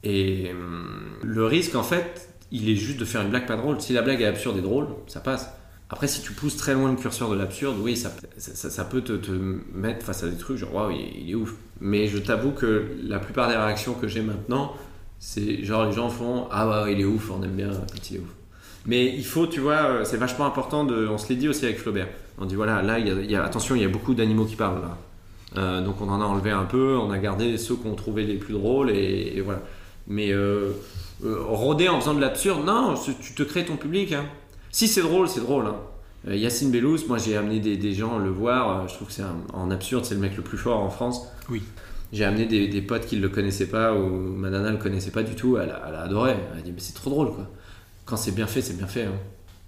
[0.02, 3.80] Et hum, le risque, en fait, il est juste de faire une blague pas drôle.
[3.80, 5.50] Si la blague est absurde et drôle, ça passe.
[5.90, 9.30] Après, si tu pousses très loin le curseur de l'absurde, oui, ça, ça, peut te,
[9.72, 11.54] mettre face à des trucs genre, waouh, il, est ouf.
[11.80, 14.74] Mais je t'avoue que la plupart des réactions que j'ai maintenant,
[15.18, 18.16] c'est genre les gens font, ah ouais, il est ouf, on aime bien quand il
[18.16, 18.34] est ouf.
[18.84, 21.06] Mais il faut, tu vois, euh, c'est vachement important de.
[21.08, 22.08] On se l'est dit aussi avec Flaubert.
[22.38, 24.82] On dit voilà, là, il y a, attention, il y a beaucoup d'animaux qui parlent
[24.82, 24.98] là.
[25.56, 28.36] Euh, donc on en a enlevé un peu, on a gardé ceux qu'on trouvait les
[28.36, 29.62] plus drôles et, et voilà.
[30.06, 30.72] Mais euh,
[31.24, 34.12] euh, rôder en faisant de l'absurde, non, tu te crées ton public.
[34.12, 34.26] hein.
[34.70, 35.66] Si c'est drôle, c'est drôle.
[35.66, 35.76] hein.
[36.28, 39.14] Euh, Yacine Bellous, moi j'ai amené des, des gens le voir, euh, je trouve que
[39.14, 41.22] c'est en absurde, c'est le mec le plus fort en France.
[41.48, 41.62] Oui.
[42.12, 45.10] J'ai amené des, des potes qui ne le connaissaient pas ou ma nana le connaissait
[45.10, 46.34] pas du tout, elle a, elle a adoré.
[46.52, 47.46] Elle a dit mais c'est trop drôle quoi.
[48.04, 49.04] Quand c'est bien fait, c'est bien fait.
[49.04, 49.12] hein.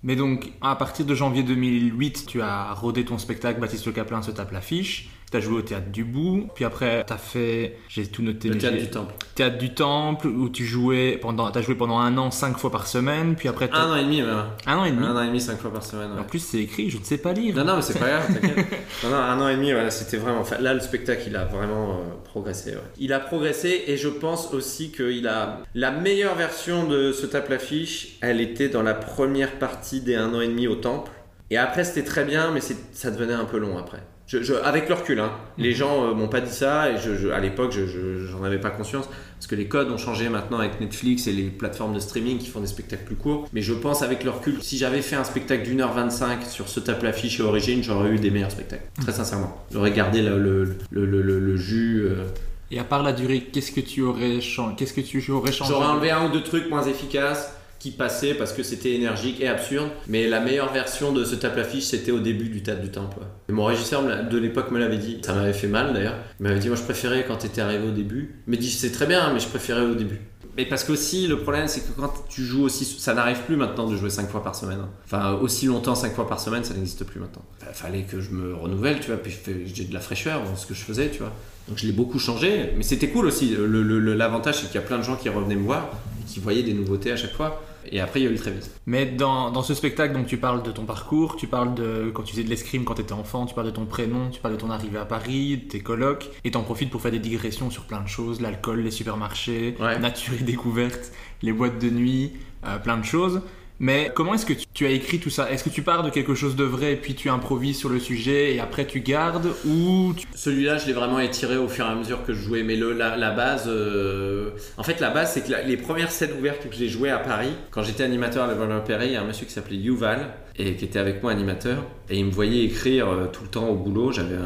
[0.02, 4.22] Mais donc, à partir de janvier 2008, tu as rodé ton spectacle Baptiste Le Caplin
[4.22, 5.10] se tape l'affiche.
[5.30, 8.48] T'as joué au théâtre du bout, puis après t'as fait, j'ai tout noté.
[8.48, 9.14] Le théâtre du Temple.
[9.36, 12.88] Théâtre du Temple où tu jouais pendant, t'as joué pendant un an cinq fois par
[12.88, 14.44] semaine, puis après Un an et demi, même.
[14.66, 15.06] un an et demi.
[15.06, 16.12] Un an et demi, cinq fois par semaine.
[16.14, 16.18] ouais.
[16.20, 17.54] En plus c'est écrit, je ne sais pas lire.
[17.54, 18.66] Non, non, mais c'est pas grave, t'inquiète.
[19.04, 20.40] non, non, un an et demi, voilà, c'était vraiment.
[20.40, 22.72] Enfin, là, le spectacle, il a vraiment euh, progressé.
[22.72, 22.82] ouais.
[22.98, 25.60] Il a progressé et je pense aussi qu'il a.
[25.76, 30.34] La meilleure version de ce tape l'affiche, elle était dans la première partie des un
[30.34, 31.12] an et demi au temple.
[31.52, 34.02] Et après, c'était très bien, mais ça devenait un peu long après.
[34.30, 35.32] Je, je- avec le recul, hein.
[35.58, 38.58] les gens euh, m'ont pas dit ça et je, à l'époque, je, je- j'en avais
[38.60, 41.98] pas conscience parce que les codes ont changé maintenant avec Netflix et les plateformes de
[41.98, 43.48] streaming qui font des spectacles plus courts.
[43.52, 46.68] Mais je pense avec le recul, si j'avais fait un spectacle d'une heure 25 sur
[46.68, 48.84] ce tape l'affiche et Origine, j'aurais eu des meilleurs spectacles.
[49.00, 52.04] Très sincèrement, j'aurais gardé le, le, le, le- le- le jus.
[52.06, 52.24] euh.
[52.70, 55.72] Et à part la durée, qu'est-ce que tu aurais changé Qu'est-ce que tu aurais changé?
[55.72, 59.48] J'aurais enlevé un ou deux trucs moins efficaces qui passaient parce que c'était énergique et
[59.48, 59.88] absurde.
[60.06, 63.18] Mais la meilleure version de ce tape l'affiche, c'était au début du théâtre du temple.
[63.48, 65.18] mon régisseur de l'époque me l'avait dit.
[65.22, 66.16] Ça m'avait fait mal d'ailleurs.
[66.38, 68.36] Il m'avait dit Moi je préférais quand t'étais arrivé au début.
[68.46, 70.20] Il m'a dit C'est très bien, mais je préférais au début.
[70.56, 72.84] Mais parce qu'aussi, le problème, c'est que quand tu joues aussi.
[72.84, 74.80] Ça n'arrive plus maintenant de jouer 5 fois par semaine.
[75.04, 77.44] Enfin, aussi longtemps, 5 fois par semaine, ça n'existe plus maintenant.
[77.66, 79.16] Il fallait que je me renouvelle, tu vois.
[79.16, 79.32] Puis
[79.64, 81.32] j'ai de la fraîcheur dans ce que je faisais, tu vois.
[81.68, 82.74] Donc je l'ai beaucoup changé.
[82.76, 83.56] Mais c'était cool aussi.
[83.56, 85.88] L'avantage, c'est qu'il y a plein de gens qui revenaient me voir
[86.20, 87.62] et qui voyaient des nouveautés à chaque fois.
[87.90, 88.70] Et après, il y a eu le très vite.
[88.86, 92.22] Mais dans, dans ce spectacle, donc tu parles de ton parcours, tu parles de quand
[92.22, 94.54] tu faisais de l'escrime quand tu étais enfant, tu parles de ton prénom, tu parles
[94.54, 97.70] de ton arrivée à Paris, de tes colocs, et t'en profites pour faire des digressions
[97.70, 99.98] sur plein de choses, l'alcool, les supermarchés, Ouais.
[99.98, 101.12] nature et découverte,
[101.42, 102.32] les boîtes de nuit,
[102.66, 103.40] euh, plein de choses.
[103.80, 105.50] Mais comment est-ce que tu, as écrit tout ça?
[105.50, 107.98] Est-ce que tu pars de quelque chose de vrai et puis tu improvises sur le
[107.98, 111.94] sujet et après tu gardes ou Celui-là, je l'ai vraiment étiré au fur et à
[111.94, 112.62] mesure que je jouais.
[112.62, 116.68] Mais la, base, euh, en fait, la base, c'est que la- les premières scènes ouvertes
[116.68, 119.24] que j'ai jouées à Paris, quand j'étais animateur à la Valeur il y a un
[119.26, 121.82] monsieur qui s'appelait Yuval et qui était avec moi animateur.
[122.10, 124.12] Et il me voyait écrire euh, tout le temps au boulot.
[124.12, 124.36] J'avais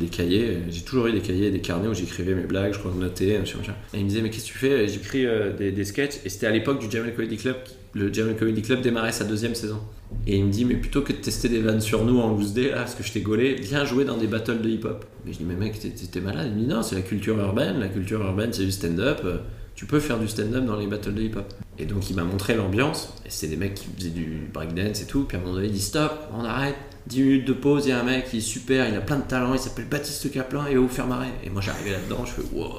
[0.00, 0.58] des cahiers.
[0.70, 3.58] J'ai toujours eu des cahiers, des carnets où j'écrivais mes blagues, je crois notais, machin,
[3.58, 3.74] machin.
[3.92, 4.88] Et il me disait, mais qu'est-ce que tu fais?
[4.88, 6.14] J'écris euh, des, des sketchs.
[6.24, 7.56] Et c'était à l'époque du Jamel Comedy Club.
[7.94, 9.80] Le Jamel Comedy Club démarrait sa deuxième saison.
[10.26, 12.52] Et il me dit, mais plutôt que de tester des vannes sur nous en loose
[12.52, 15.04] day, là, parce que je t'ai gaulé, viens jouer dans des battles de hip-hop.
[15.24, 16.48] Mais je dis, mais mec, t'es- malade.
[16.50, 17.78] Il me dit, non, c'est la culture urbaine.
[17.80, 19.20] La culture urbaine, c'est du stand-up.
[19.24, 19.38] Euh,
[19.74, 21.44] Tu peux faire du stand-up dans les battles de hip-hop.
[21.78, 23.14] Et donc, il m'a montré l'ambiance.
[23.24, 25.22] Et c'était des mecs qui faisaient du breakdance et tout.
[25.22, 26.74] Puis à un moment donné, il dit, stop, on arrête.
[27.06, 29.16] 10 minutes de pause, il y a un mec, il est super, il a plein
[29.18, 31.28] de talent, il s'appelle Baptiste Kaplan, il va vous faire marrer.
[31.44, 32.72] Et moi, j'arrivais là-dedans, je fais, wow.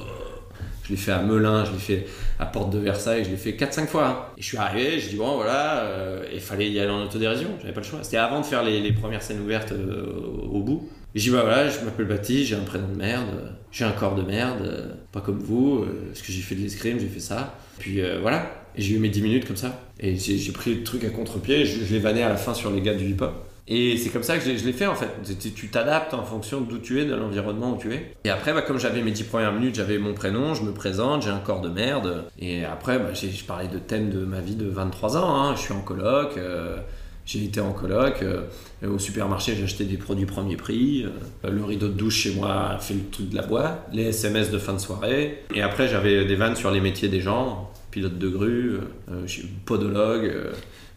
[0.84, 2.06] Je l'ai fait à Melun, je l'ai fait
[2.40, 4.06] à Porte de Versailles, je l'ai fait 4-5 fois.
[4.08, 4.16] hein.
[4.38, 7.48] Et je suis arrivé, je dis bon voilà, euh, il fallait y aller en autodérision,
[7.60, 7.98] j'avais pas le choix.
[8.02, 10.06] C'était avant de faire les, les premières scènes ouvertes euh,
[10.50, 10.88] au bout.
[11.14, 13.92] Je dis bah voilà, je m'appelle Baptiste, j'ai un prénom de merde, euh, j'ai un
[13.92, 17.08] corps de merde, euh, pas comme vous, euh, parce que j'ai fait de l'escrime, j'ai
[17.08, 17.58] fait ça.
[17.78, 19.78] Puis euh, voilà, j'ai eu mes 10 minutes comme ça.
[19.98, 22.80] Et j'ai pris le truc à contre-pied, je l'ai vanné à la fin sur les
[22.80, 23.34] gars du hip-hop.
[23.72, 25.08] Et c'est comme ça que je l'ai- fait en fait.
[25.54, 28.14] Tu- t'adaptes en fonction d'où tu es, de l'environnement où tu es.
[28.24, 31.22] Et après, bah, comme j'avais mes 10 premières minutes, j'avais mon prénom, je me présente,
[31.22, 32.24] j'ai un corps de merde.
[32.40, 35.40] Et après, bah, je parlais de thèmes de ma vie de 23 ans.
[35.40, 35.54] hein.
[35.54, 36.78] Je suis en coloc, euh,
[37.24, 38.22] j'ai été en coloc.
[38.22, 38.42] euh,
[38.84, 41.04] au supermarché, j'ai acheté des produits premier prix.
[41.44, 43.86] euh, le rideau de douche chez moi fait le truc de la boîte.
[43.92, 45.44] Les SMS de fin de soirée.
[45.54, 47.70] Et après, j'avais des vannes sur les métiers des gens.
[47.92, 48.78] Pilote de grue,
[49.12, 49.26] euh,
[49.64, 50.32] podologue.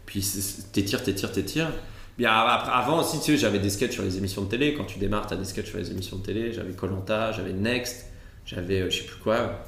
[0.06, 0.24] puis
[0.72, 1.70] t'étires, t'étires, t'étires.
[2.16, 4.74] Bien, avant aussi, tu sais, j'avais des sketchs sur les émissions de télé.
[4.74, 6.52] Quand tu démarres, tu as des sketchs sur les émissions de télé.
[6.52, 8.06] J'avais Colanta, j'avais Next,
[8.46, 9.64] j'avais euh, je sais plus quoi,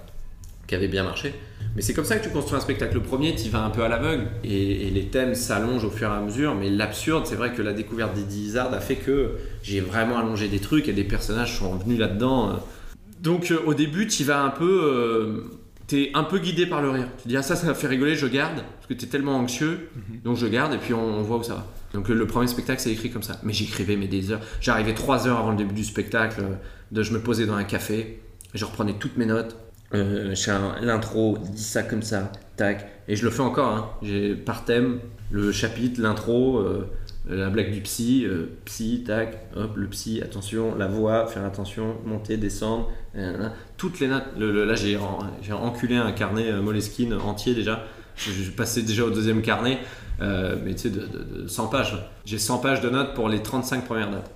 [0.69, 1.35] qui avait bien marché.
[1.75, 2.95] Mais c'est comme ça que tu construis un spectacle.
[2.95, 4.29] Le premier, tu vas un peu à l'aveugle.
[4.45, 6.55] Et, et les thèmes s'allongent au fur et à mesure.
[6.55, 9.33] Mais l'absurde, c'est vrai que la découverte des Izzard a fait que
[9.65, 12.51] j'ai vraiment allongé des trucs et des personnages sont venus là-dedans.
[12.51, 12.53] euh.
[13.21, 14.81] Donc euh, au début, tu vas un peu.
[14.85, 15.51] euh,
[15.89, 17.09] T'es un peu guidé par le rire.
[17.23, 18.57] Tu dis, ah ça, ça m'a fait rigoler, je garde.
[18.77, 19.89] Parce que t'es tellement anxieux.
[20.25, 21.67] Donc je garde et puis on, on voit où ça va.
[21.97, 23.41] Donc le, premier spectacle, c'est écrit comme ça.
[23.43, 24.41] Mais j'écrivais mais des heures.
[24.61, 26.43] J'arrivais trois heures avant le début du spectacle.
[26.43, 28.21] euh, je me posais dans un café.
[28.53, 29.57] Je reprenais toutes mes notes.
[29.95, 30.35] Euh,
[30.83, 32.87] l'intro, dis ça comme ça, tac.
[33.09, 33.69] Et je le fais encore.
[33.71, 33.91] Hein.
[34.03, 34.99] J'ai par thème
[35.31, 36.87] le chapitre, l'intro, euh,
[37.31, 41.97] la blague du psy, euh, psy, tac, hop, le psy, attention, la voix, faire attention,
[42.05, 42.91] monter, descendre,
[43.79, 44.27] toutes les notes.
[44.39, 47.85] Là, j'ai en- j'ai enculé un carnet Moleskine entier déjà.
[48.17, 49.79] Je passais déjà au deuxième carnet,
[50.23, 51.97] euh, mais tu sais, de, de- de 100 pages.
[52.25, 54.31] J'ai 100 pages de notes pour les 35 premières notes.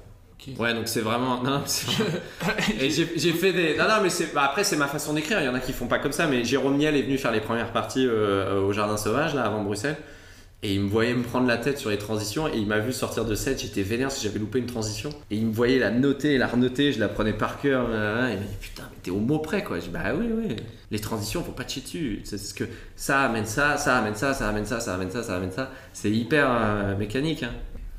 [0.59, 1.43] Ouais, donc c'est vraiment.
[1.43, 1.61] Non,
[2.81, 3.77] Et j'ai fait des.
[3.77, 4.33] Non, non, mais c'est.
[4.35, 5.39] bah, après, c'est ma façon d'écrire.
[5.41, 7.31] Il y en a qui font pas comme ça, mais Jérôme Niel est venu faire
[7.33, 9.97] les premières parties euh, au Jardin Sauvage, là, avant Bruxelles.
[10.63, 12.93] Et il me voyait me prendre la tête sur les transitions et il m'a vu
[12.93, 15.09] sortir de set, j'étais vénère que j'avais loupé une transition.
[15.31, 17.87] Et il me voyait la noter la renoter, je la prenais par cœur.
[17.89, 19.79] il m'a dit putain, mais t'es au mot près quoi.
[19.79, 20.57] Je dis bah oui, oui.
[20.91, 22.21] Les transitions, faut pas te chier dessus.
[22.25, 22.65] C'est ce que
[22.97, 25.71] ça amène ça, ça amène ça, ça amène ça, ça amène ça, ça amène ça.
[25.93, 27.43] C'est hyper euh, mécanique.
[27.43, 27.53] Hein.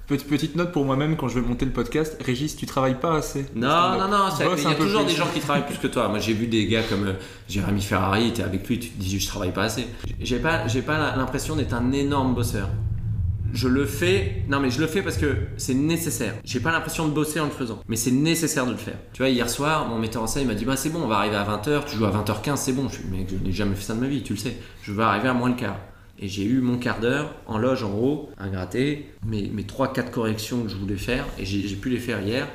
[0.08, 2.18] Petite, note pour moi-même quand je vais monter le podcast.
[2.26, 3.46] Régis, tu travailles pas assez.
[3.56, 5.12] Non, non, non, ça- il y a toujours plus.
[5.14, 6.10] des gens qui travaillent plus que toi.
[6.10, 7.14] Moi, j'ai vu des gars comme euh,
[7.48, 9.86] Jérémy Ferrari, t'es avec lui, tu te dis je travaille pas assez.
[10.20, 12.68] J'ai pas, j'ai pas l'impression d'être un énorme bosseur.
[13.54, 16.34] Je le fais, non mais je le fais parce que c'est nécessaire.
[16.46, 18.96] J'ai pas l'impression de bosser en le faisant, mais c'est nécessaire de le faire.
[19.14, 21.18] Tu vois, hier soir, mon metteur en scène m'a dit Bah c'est bon, on va
[21.18, 22.88] arriver à 20h, tu joues à 20h15, c'est bon.
[22.90, 24.56] Je suis mec, je n'ai jamais fait ça de ma vie, tu le sais.
[24.84, 25.76] Je veux arriver à moins le quart.
[26.22, 30.12] Et j'ai eu mon quart d'heure en loge en haut, un gratté, mes, mes 3-4
[30.12, 32.48] corrections que je voulais faire, et j'ai pu les faire hier,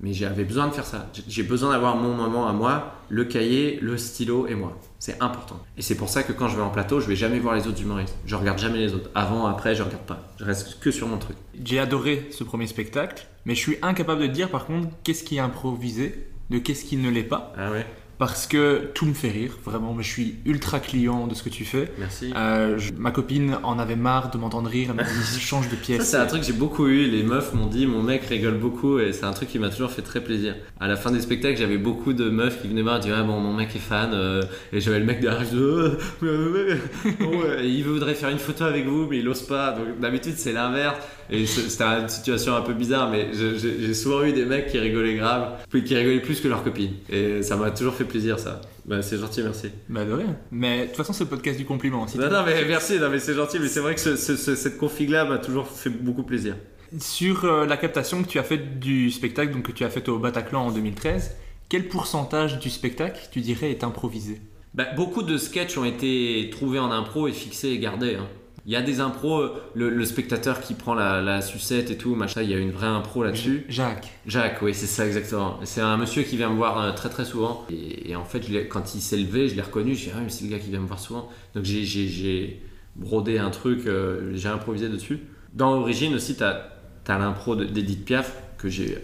[0.00, 1.10] mais j'avais besoin de faire ça.
[1.12, 4.78] J'ai- J'ai besoin d'avoir mon moment à moi, le cahier, le stylo et moi.
[4.98, 5.60] C'est important.
[5.76, 7.66] Et c'est pour ça que quand je vais en plateau, je vais jamais voir les
[7.66, 8.16] autres humoristes.
[8.24, 9.10] Je regarde jamais les autres.
[9.14, 10.32] Avant, après, je regarde pas.
[10.38, 11.36] Je reste que sur mon truc.
[11.62, 15.36] J'ai adoré ce premier spectacle, mais je suis incapable de dire par contre qu'est-ce qui
[15.36, 17.84] est improvisé, de qu'est-ce qui ne l'est pas, Ah ouais
[18.20, 19.92] parce que tout me fait rire, vraiment.
[19.94, 21.90] Mais je suis ultra client de ce que tu fais.
[21.98, 22.32] Merci.
[22.36, 25.74] Euh, je- ma copine en avait marre de m'entendre rire, elle m'a dit change de
[25.76, 26.10] Ça, pièce.
[26.10, 27.06] c'est un truc que j'ai beaucoup eu.
[27.06, 29.90] Les meufs m'ont dit, mon mec rigole beaucoup et c'est un truc qui m'a toujours
[29.90, 30.54] fait très plaisir.
[30.78, 33.40] À la fin des spectacles, j'avais beaucoup de meufs qui venaient me dire, ah bon,
[33.40, 34.10] mon mec est fan.
[34.12, 34.42] euh,
[34.72, 36.76] et j'avais le mec derrière, je dis, mais, euh,
[37.20, 39.72] ouais, il voudrait faire une photo avec vous, mais il ose pas.
[39.72, 40.96] Donc d'habitude, c'est l'inverse.
[41.32, 45.14] Et c'était une situation un peu bizarre, mais j'ai souvent eu des mecs qui rigolaient
[45.14, 46.94] grave, puis qui rigolaient plus que leurs copines.
[47.08, 48.60] Et ça m'a toujours fait plaisir, ça.
[48.84, 49.68] Bah, c'est gentil, merci.
[49.88, 50.36] Bah de rien.
[50.50, 52.06] Mais de toute façon, c'est le podcast du compliment.
[52.06, 54.16] Si Non, tu- non, mais merci, non, mais c'est gentil, mais c'est vrai que ce-
[54.16, 56.56] ce- ce- cette config-là m'a toujours fait beaucoup plaisir.
[56.98, 60.08] Sur euh, la captation que tu as faite du spectacle, donc que tu as faite
[60.08, 61.36] au Bataclan en 2013,
[61.68, 64.40] quel pourcentage du spectacle tu dirais est improvisé?
[64.74, 68.16] Bah, beaucoup de sketchs ont été trouvés en impro et fixés et gardés.
[68.16, 68.26] hein.
[68.66, 71.96] Il y a des impros, euh, le, le spectateur qui prend la, la sucette et
[71.96, 73.64] tout, machin, il y a une vraie impro là-dessus.
[73.68, 74.10] Jacques.
[74.26, 75.58] Jacques, oui, c'est ça exactement.
[75.64, 77.64] C'est un monsieur qui vient me voir euh, très très souvent.
[77.70, 79.94] Et, et en fait, je quand il s'est levé, je l'ai reconnu.
[79.94, 81.28] Je dis, ah, mais c'est le gars qui vient me voir souvent.
[81.54, 82.60] Donc j'ai-
[82.96, 85.20] brodé un truc, euh, j'ai improvisé dessus.
[85.54, 86.68] Dans Origine aussi, tu as,
[87.08, 88.98] l'impro de- d'Edith Piaf que j'ai.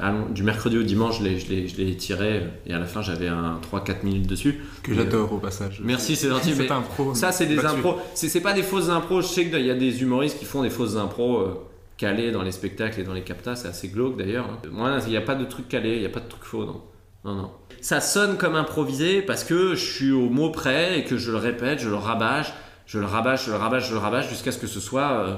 [0.00, 3.58] Euh, Du mercredi au dimanche, je l'ai- tiré euh, et à la fin j'avais un
[3.72, 4.60] 3-4 minutes dessus.
[4.82, 5.80] Que j'adore au passage.
[5.84, 6.54] Merci, c'est gentil.
[6.56, 7.14] mais C'est un pro.
[7.14, 7.98] ça, c'est des impros.
[8.14, 9.20] C'est c'est pas des fausses impros.
[9.22, 11.54] Je sais qu'il y a des humoristes qui font des fausses impros euh,
[11.96, 13.56] calées dans les spectacles et dans les captas.
[13.56, 14.46] C'est assez glauque d'ailleurs.
[14.50, 14.58] hein.
[14.70, 16.64] Moi, il n'y a pas de truc calé, il n'y a pas de truc faux.
[16.64, 16.82] Non.
[17.24, 17.50] non, non.
[17.82, 21.38] Ça sonne comme improvisé parce que je suis au mot près et que je le
[21.38, 22.52] répète, je le rabâche,
[22.86, 25.34] je le rabâche, je le rabâche, je le rabâche jusqu'à ce que ce soit euh,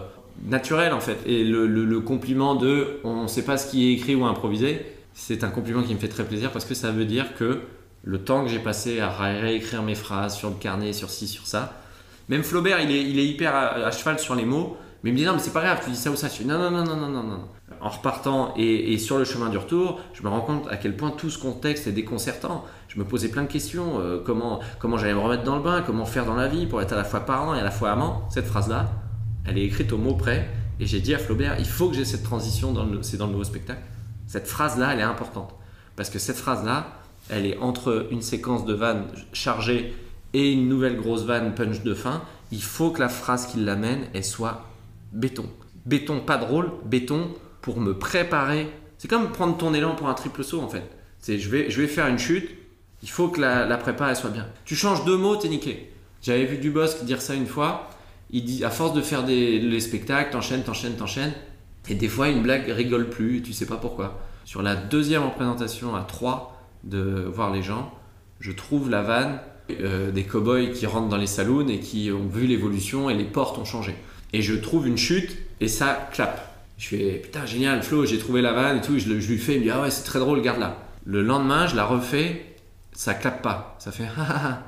[0.47, 1.19] naturel en fait.
[1.27, 4.85] Et le, le- compliment de on ne sait pas ce qui est écrit ou improvisé,
[5.15, 7.61] c'est un compliment qui me fait très plaisir parce que ça veut dire que
[8.05, 11.29] le temps que j'ai passé à ré- réécrire mes phrases sur le carnet, sur ci,
[11.29, 11.75] sur ça.
[12.29, 15.13] Même Flaubert, il est, il est hyper à, à cheval sur les mots, mais il
[15.13, 16.29] me dit non, mais c'est pas grave, tu dis ça ou ça.
[16.29, 17.41] Je dis non, non, non, non, non, non, non.
[17.81, 20.97] En repartant et, et sur le chemin du retour, je me rends compte à quel
[20.97, 22.65] point tout ce contexte est déconcertant.
[22.89, 23.99] Je me posais plein de questions.
[24.01, 26.81] euh, comment comment j'allais me remettre dans le bain, comment faire dans la vie pour
[26.81, 28.29] être à la fois parent et à la fois amant.
[28.31, 28.89] Cette phrase-là,
[29.47, 30.49] elle est écrite au mot près.
[30.81, 33.45] Et j'ai dit à Flaubert, il faut que j'ai cette transition, c'est dans le nouveau
[33.45, 33.83] spectacle.
[34.27, 35.55] Cette phrase-là, elle est importante.
[35.97, 39.95] Parce que cette phrase-là, elle est entre une séquence de vannes chargée
[40.33, 42.23] et une nouvelle grosse vanne punch de fin.
[42.51, 44.67] Il faut que la phrase qui l'amène, elle soit
[45.13, 45.45] béton.
[45.87, 47.29] Béton pas drôle, béton
[47.61, 48.69] pour me préparer.
[48.99, 50.85] C'est comme prendre ton élan pour un triple saut en fait.
[51.19, 52.51] C'est je vais, je vais faire une chute,
[53.03, 54.47] il faut que la, la prépa elle soit bien.
[54.65, 55.93] Tu changes deux mots, t'es niqué.
[56.23, 57.91] J'avais vu Dubosc dire ça une fois.
[58.33, 61.35] Il dit à force de faire des, les spectacles, t'enchaînes, t'enchaînes, t'enchaînes.
[61.89, 64.21] Et des fois, une blague rigole plus, et tu sais pas pourquoi.
[64.45, 67.93] Sur la deuxième représentation à 3 de voir les gens,
[68.41, 69.39] je trouve la vanne
[69.71, 73.25] euh, des cow-boys qui rentrent dans les saloons et qui ont vu l'évolution et les
[73.25, 73.95] portes ont changé.
[74.33, 76.49] Et je trouve une chute et ça clappe.
[76.79, 79.59] Je fais putain génial Flo, j'ai trouvé la vanne et tout, je, lui fais, il
[79.61, 80.77] me dit ah ouais c'est très drôle, garde-la.
[81.05, 82.57] Le lendemain, je la refais,
[82.93, 84.63] ça clappe pas, ça fait ah ah ah.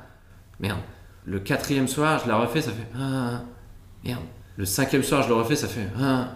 [0.59, 0.79] merde.
[1.25, 3.41] Le quatrième soir, je la refais, ça fait ah, ah.
[4.05, 4.23] Merde.
[4.57, 6.29] Le cinquième soir, je le refais, ça fait ah.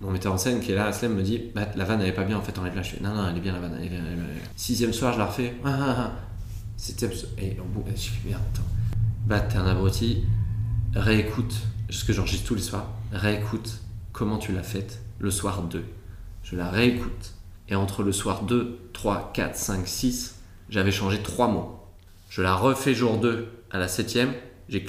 [0.00, 2.12] Mon metteur en scène qui est là, Aslem, me dit bah, la vanne elle est
[2.12, 2.82] pas bien en fait, enlève-la.
[2.82, 4.00] Je fais non, non, elle est bien la vanne, elle est bien.
[4.06, 4.24] elle est bien.
[4.56, 5.54] Sixième soir, je la refais.
[5.64, 6.12] Ah, ah, ah.
[6.76, 8.66] Septième soir, et au bout, je fais merde, attends.
[9.26, 10.24] Bah, t'es un abruti,
[10.94, 11.54] réécoute,
[11.90, 13.80] ce que j'enregistre tous les soirs, réécoute
[14.12, 15.84] comment tu l'as faite le soir 2.
[16.42, 17.32] Je la réécoute.
[17.68, 20.36] Et entre le soir 2, 3, 4, 5, 6,
[20.68, 21.80] j'avais changé trois mots.
[22.30, 24.32] Je la refais jour 2 à la septième,
[24.70, 24.80] fais,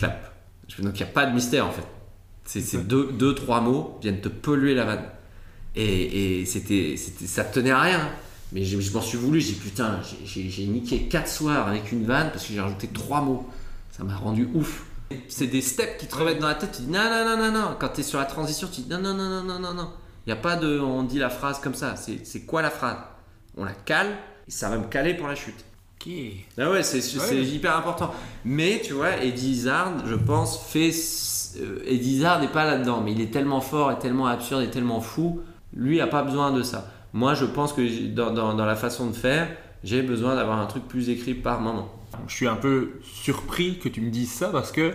[0.79, 1.85] Donc il n'y a pas de mystère en fait.
[2.47, 5.03] C'est ces deux, deux, trois mots viennent te polluer la vanne.
[5.75, 8.09] Et, et c'était, c'était, ça tenait à rien.
[8.53, 12.31] Mais je, je m'en suis voulu, j'ai putain, j'ai, niqué quatre soirs avec une vanne
[12.31, 13.45] parce que j'ai rajouté trois mots.
[13.91, 14.85] Ça m'a rendu ouf.
[15.27, 17.51] C'est des steps qui te remettent dans la tête, tu dis non, non, non, non,
[17.51, 17.75] non.
[17.77, 19.89] Quand tu es sur la transition, tu dis non, non, non, non, non, non, non.
[20.25, 21.95] Il n'y a pas de on dit la phrase comme ça.
[21.97, 22.97] C'est, c'est quoi la phrase?
[23.57, 24.17] On la cale
[24.47, 25.65] et ça va me caler pour la chute.
[25.99, 26.11] Ok.
[26.57, 27.43] Ah ouais, c'est c'est Ouais.
[27.43, 28.13] hyper important.
[28.45, 30.91] Mais tu vois, Eddie Izzard, je pense, fait.
[31.61, 35.01] Euh, Eddie n'est pas là-dedans, mais il est tellement fort et tellement absurde et tellement
[35.01, 35.41] fou.
[35.73, 36.91] Lui a pas besoin de ça.
[37.13, 39.47] Moi, je pense que dans- dans la façon de faire,
[39.83, 41.89] j'ai besoin d'avoir un truc plus écrit par moment.
[42.27, 44.93] Je suis un peu surpris que tu me dises ça parce que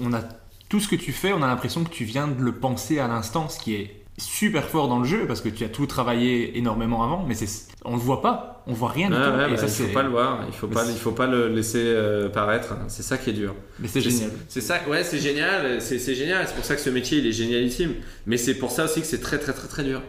[0.00, 0.20] on a
[0.68, 3.08] tout ce que tu fais, on a l'impression que tu viens de le penser à
[3.08, 6.58] l'instant, ce qui est super fort dans le jeu parce que tu as tout travaillé
[6.58, 9.20] énormément avant, mais c'est on le voit pas, on voit rien du tout.
[9.20, 11.12] ouais, et bah, ça, il faut pas le voir, il faut Mais pas, il faut
[11.12, 12.74] pas le laisser euh, paraître.
[12.88, 13.54] C'est ça qui est dur.
[13.78, 14.30] Mais c'est génial.
[14.48, 16.46] C'est ça, ouais, c'est génial, c'est c'est génial.
[16.48, 17.94] C'est pour ça que ce métier il est génialissime.
[18.26, 20.02] Mais c'est pour ça aussi que c'est très très très très dur.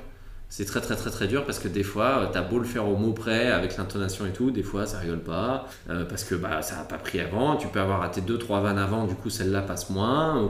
[0.52, 2.88] C'est très très très très dur parce que des fois, euh, t'as beau le faire
[2.88, 6.34] au mot près avec l'intonation et tout, des fois ça rigole pas euh, parce que
[6.34, 7.56] bah ça a pas pris avant.
[7.56, 10.42] Tu peux avoir raté deux trois vannes avant, du coup celle-là passe moins.
[10.42, 10.50] Ou,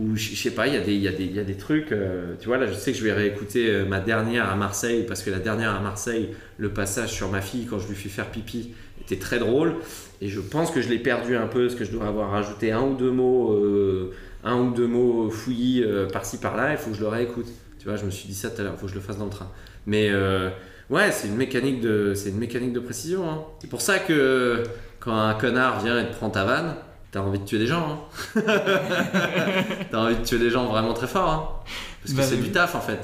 [0.00, 1.44] ou je sais pas, il y a des il y a des il y a
[1.44, 1.90] des trucs.
[1.90, 5.20] euh, tu vois là, je sais que je vais réécouter ma dernière à Marseille parce
[5.24, 8.30] que la dernière à Marseille, le passage sur ma fille quand je lui fais faire
[8.30, 9.74] pipi était très drôle.
[10.20, 12.70] Et je pense que je l'ai perdu un peu parce que je dois avoir rajouté
[12.70, 13.60] un ou deux mots,
[14.44, 16.70] un ou deux mots fouillis par-ci par-là.
[16.70, 17.48] Il faut que je le réécoute.
[17.80, 18.74] Tu vois, je me suis dit ça tout à l'heure.
[18.76, 19.48] Il faut que je le fasse dans le train.
[19.86, 20.50] Mais euh,
[20.90, 23.28] ouais, c'est une mécanique de, c'est une mécanique de précision.
[23.28, 23.42] hein.
[23.60, 24.62] C'est pour ça que
[25.00, 26.74] quand un connard vient et te prend ta vanne,
[27.10, 28.06] t'as envie de tuer des gens.
[28.36, 28.42] hein.
[29.90, 31.28] t'as envie de tuer des gens vraiment très fort.
[31.30, 31.70] hein.
[32.02, 32.42] Parce que Bah, c'est oui.
[32.42, 32.98] du taf en fait.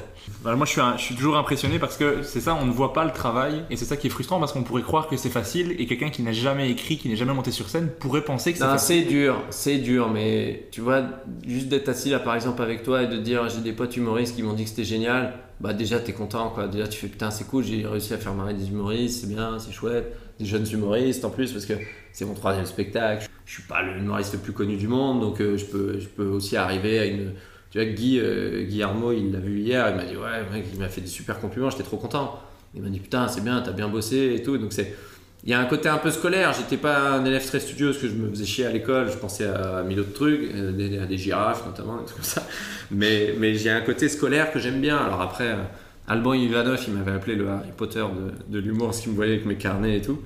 [0.45, 2.93] Moi, je suis, un- je suis toujours impressionné parce que c'est ça, on ne voit
[2.93, 5.31] pas le travail et c'est ça qui est frustrant parce qu'on pourrait croire que c'est
[5.31, 8.53] facile et quelqu'un qui n'a jamais écrit, qui n'est jamais monté sur scène pourrait penser
[8.53, 9.03] que c'est facile.
[9.05, 11.03] c'est dur, c'est dur, mais tu vois,
[11.47, 14.37] juste d'être assis là par exemple avec toi et de dire j'ai des potes humoristes
[14.37, 16.69] qui m'ont dit que c'était génial, bah déjà t'es content quoi.
[16.69, 19.59] Déjà tu fais putain, c'est cool, j'ai réussi à faire marrer des humoristes, c'est bien,
[19.59, 20.17] c'est chouette.
[20.39, 21.73] Des jeunes humoristes en plus parce que
[22.13, 23.27] c'est mon troisième spectacle.
[23.47, 26.09] Je suis pas le humoriste le plus connu du monde donc euh, je, peux, je
[26.09, 27.33] peux aussi arriver à une.
[27.71, 30.79] Tu vois, Guy, euh, Guillermo, il l'a vu hier, il m'a dit ouais, mec, il
[30.79, 32.41] m'a fait des super compliments, j'étais trop content.
[32.75, 34.59] Il m'a dit putain, c'est bien, t'as bien bossé et tout.
[34.59, 34.95] Donc c'est.
[35.45, 37.99] Il y a un côté un peu scolaire, j'étais pas un élève très studieux parce
[37.99, 41.07] que je me faisais chier à l'école, je pensais à mille autres trucs, euh, à
[41.07, 42.43] des girafes notamment, des trucs comme ça.
[42.91, 44.97] Mais, mais j'ai un côté scolaire que j'aime bien.
[44.97, 45.63] Alors après, euh,
[46.09, 48.05] Alban Ivanov, il m'avait appelé le Harry Potter
[48.49, 50.21] de l'humour, parce qu'il me voyait avec mes carnets et tout.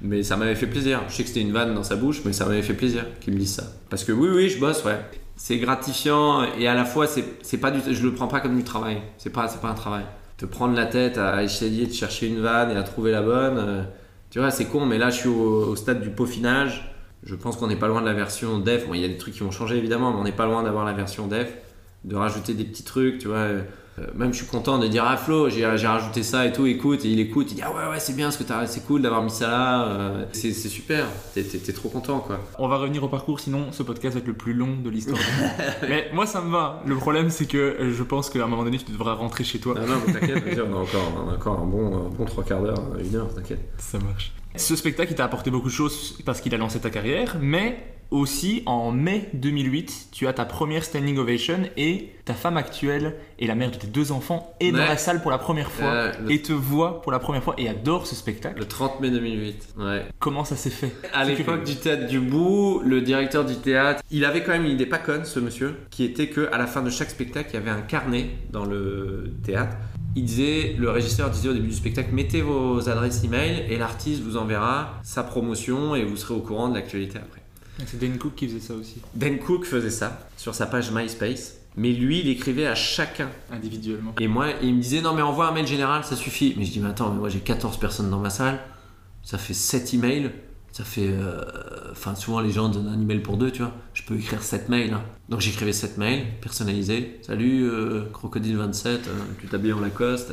[0.00, 1.02] Mais ça m'avait fait plaisir.
[1.08, 3.34] Je sais que c'était une vanne dans sa bouche, mais ça m'avait fait plaisir qu'il
[3.34, 3.64] me dise ça.
[3.90, 4.98] Parce que oui, oui, je bosse, ouais.
[5.44, 8.62] C'est gratifiant et à la fois, c'est pas du, je le prends pas comme du
[8.62, 9.02] travail.
[9.18, 10.04] C'est pas, pas un travail.
[10.36, 13.58] Te prendre la tête à essayer de chercher une vanne et à trouver la bonne.
[13.58, 13.82] euh,
[14.30, 16.94] tu vois, c'est con, mais là, je suis au, au stade du peaufinage.
[17.24, 18.86] Je pense qu'on n'est pas loin de la version def.
[18.86, 20.62] Bon, il y a des trucs qui vont changer évidemment, mais on n'est pas loin
[20.62, 21.52] d'avoir la version def,
[22.04, 23.48] de rajouter des petits trucs, tu vois.
[23.98, 27.04] Euh, même je suis content de dire ah Flo, j'ai rajouté ça et tout, écoute,
[27.04, 29.02] et il écoute, il dit ah ouais ouais c'est bien ce que t'as, c'est cool
[29.02, 32.40] d'avoir mis ça là, euh, c'est super, t'es trop content quoi.
[32.58, 35.20] On va revenir au parcours, sinon ce podcast va être le plus long de l'histoire.
[35.88, 36.82] Mais moi, ça me va.
[36.86, 39.58] Le problème, c'est que euh, je pense qu'à un moment donné, tu devras rentrer chez
[39.58, 39.74] toi.
[39.74, 42.44] Non non t'inquiète, vas-y, on a encore, on a encore un bon, un bon trois
[42.44, 43.60] quarts d'heure, une heure, t'inquiète.
[43.78, 44.32] Ça marche.
[44.56, 47.78] Ce spectacle, il t'a apporté beaucoup de choses parce qu'il a lancé ta carrière, mais
[48.12, 53.46] aussi en mai 2008, tu as ta première standing ovation et ta femme actuelle et
[53.48, 56.12] la mère de tes deux enfants est dans la salle pour la première fois Euh,
[56.24, 58.58] le, et te voit pour la première fois et adore ce spectacle.
[58.60, 60.02] le 30 mai 2008, ouais.
[60.20, 60.92] Comment ça s'est fait?
[61.12, 64.64] À l'époque que- du théâtre du bout, le directeur du théâtre, il avait quand même
[64.66, 67.50] une idée pas conne, ce monsieur, qui était que à la fin de chaque spectacle,
[67.52, 69.76] il y avait un carnet dans le théâtre.
[70.14, 74.22] Il disait, le régisseur disait au début du spectacle, mettez vos adresses email et l'artiste
[74.22, 77.40] vous enverra sa promotion et vous serez au courant de l'actualité après.
[77.86, 81.56] C'est Dan Cook qui faisait ça aussi, Dan Cook faisait ça sur sa page MySpace,
[81.76, 83.30] mais lui, il écrivait à chacun.
[83.50, 84.14] individuellement.
[84.20, 86.54] Et moi, il me disait, non mais envoie un mail général, ça suffit.
[86.56, 88.60] Mais je dis, mais attends, mais moi j'ai 14 personnes dans ma salle,
[89.22, 90.30] ça fait 7 emails,
[90.72, 91.08] ça fait...
[91.10, 91.40] euh,
[91.92, 93.72] Enfin, souvent les gens donnent un email pour deux, tu vois.
[93.94, 94.92] Je peux écrire 7 mails.
[94.94, 95.02] hein.
[95.28, 97.20] Donc j'écrivais 7 mails, personnalisés.
[97.22, 98.98] Salut, euh, Crocodile27, euh,
[99.38, 100.32] tu t'habilles en Lacoste,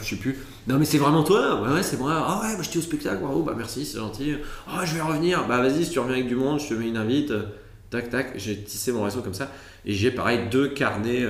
[0.00, 0.38] je sais plus.
[0.68, 2.12] Non mais c'est vraiment toi Ouais, ouais, c'est moi.
[2.14, 4.34] Ah ouais, bah, j'étais au spectacle, bravo, bah merci, c'est gentil.
[4.68, 5.46] Ah, je vais revenir.
[5.48, 7.32] Bah vas-y, si tu reviens avec du monde, je te mets une invite.
[7.90, 9.50] Tac, tac, j'ai tissé mon réseau comme ça.
[9.86, 11.24] Et j'ai pareil deux carnets,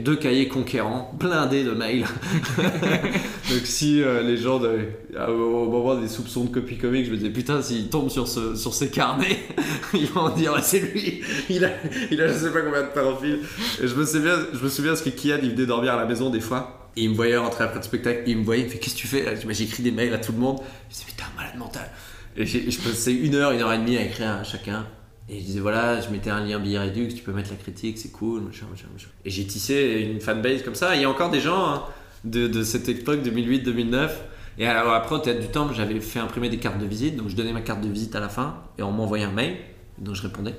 [0.00, 2.04] deux cahiers conquérants, blindés de mails.
[2.58, 4.80] Donc si euh, les gens, de-
[5.16, 8.26] à- au moment des soupçons de copie comique, je me disais putain, s'ils tombent sur,
[8.28, 9.38] ce, sur ces carnets,
[9.94, 11.70] ils vont dire c'est lui, il a,
[12.10, 13.38] il a je sais pas combien de pédophiles.
[13.82, 16.06] Et je me souviens, je me souviens parce que Kian il venait dormir à la
[16.06, 16.90] maison des fois.
[16.96, 18.94] Et il me voyait rentrer après le spectacle, il me voyait, il me fait Qu'est-ce
[18.96, 20.58] que tu fais J'écris des mails à tout le monde.
[20.90, 21.88] Je dis Putain, malade mental.
[22.36, 24.86] Et je passais une heure, une heure et demie à écrire à chacun.
[25.32, 27.96] Et je disais voilà, je mettais un lien billet réduit, tu peux mettre la critique,
[27.96, 29.08] c'est cool, machin, machin, machin.
[29.24, 30.94] Et j'ai tissé une fanbase comme ça.
[30.94, 31.82] Et il y a encore des gens hein,
[32.24, 34.10] de, cette époque 2008-2009.
[34.58, 37.16] Et alors après, au théâtre du Temple, j'avais fait imprimer des cartes de visite.
[37.16, 39.56] Donc je donnais ma carte de visite à la fin et on m'envoyait un mail.
[39.98, 40.54] Donc je répondais.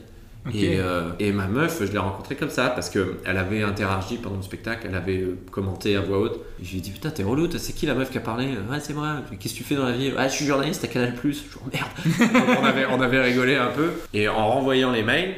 [0.53, 4.35] Et, euh, et ma meuf, je l'ai rencontrée comme ça parce qu'elle avait interagi pendant
[4.35, 6.39] le spectacle, elle avait euh, commenté à voix haute.
[6.61, 8.47] Et je lui ai dit Putain, t'es relou, c'est qui la meuf qui a parlé?
[8.69, 9.17] Ouais, c'est moi.
[9.39, 10.11] Qu'est-ce que tu fais dans la vie?
[10.17, 11.13] Ah, je suis journaliste à Canal.
[11.23, 12.33] Je suis oh, merde.
[12.33, 13.91] Donc, on, avait, on avait rigolé un peu.
[14.13, 15.35] Et en renvoyant les mails,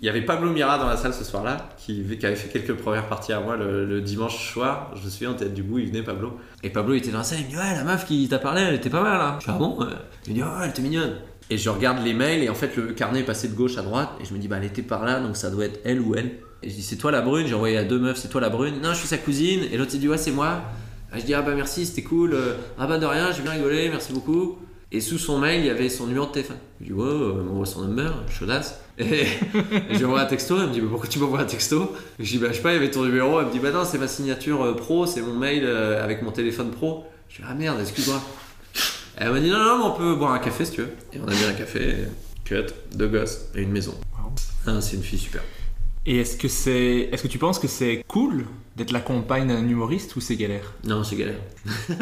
[0.00, 2.76] Il y avait Pablo Mira dans la salle ce soir-là, qui, qui avait fait quelques
[2.76, 4.90] premières parties à moi le, le dimanche soir.
[4.96, 6.40] Je me souviens, en tête du bout, il venait Pablo.
[6.64, 8.40] Et Pablo il était dans la salle, il me dit Ouais, la meuf qui t'a
[8.40, 9.36] parlé, elle était pas mal là.
[9.38, 9.78] Je dis Ah bon?
[10.26, 11.14] Il me dit Ouais, elle était mignonne.
[11.52, 13.82] Et je regarde les mails, et en fait, le carnet est passé de gauche à
[13.82, 16.00] droite, et je me dis Bah, elle était par là, donc ça doit être elle
[16.00, 16.30] ou elle.
[16.62, 17.46] Et je dis C'est toi la brune?
[17.46, 18.76] J'ai envoyé à deux meufs, c'est toi la brune?
[18.82, 19.60] Non, je suis sa cousine.
[19.70, 20.62] Et l'autre, il dit Ouais, c'est moi.
[21.12, 22.32] Ah, je dis Ah bah merci, c'était cool.
[22.32, 24.56] Euh, Ah bah de rien, j'ai bien rigolé, merci beaucoup.
[24.94, 26.56] Et sous son mail, il y avait son numéro de téléphone.
[26.80, 28.78] Je dis, euh, elle m'envoie son number, chaudasse.
[28.98, 29.26] Et, et
[29.92, 31.92] je lui envoie un texto, elle me dit, mais pourquoi tu m'envoies un texto?
[32.18, 33.40] Je dis, bah, je sais pas, il y avait ton numéro.
[33.40, 36.22] Elle me dit, bah non, c'est ma signature euh, pro, c'est mon mail euh, avec
[36.22, 37.04] mon téléphone pro.
[37.30, 38.20] Je dis, ah merde, excuse-moi.
[39.16, 40.90] Elle m'a dit, non, non, mais on peut boire un café si tu veux.
[41.12, 41.96] Et on a bu un café,
[42.44, 43.94] cut, deux gosses et une maison.
[44.18, 44.32] Wow.
[44.66, 45.42] Ah, c'est une fille super.
[46.04, 48.44] Et est-ce que c'est, est-ce que tu penses que c'est cool
[48.76, 50.72] d'être la compagne d'un humoriste ou c'est galère?
[50.84, 51.36] Non, c'est galère.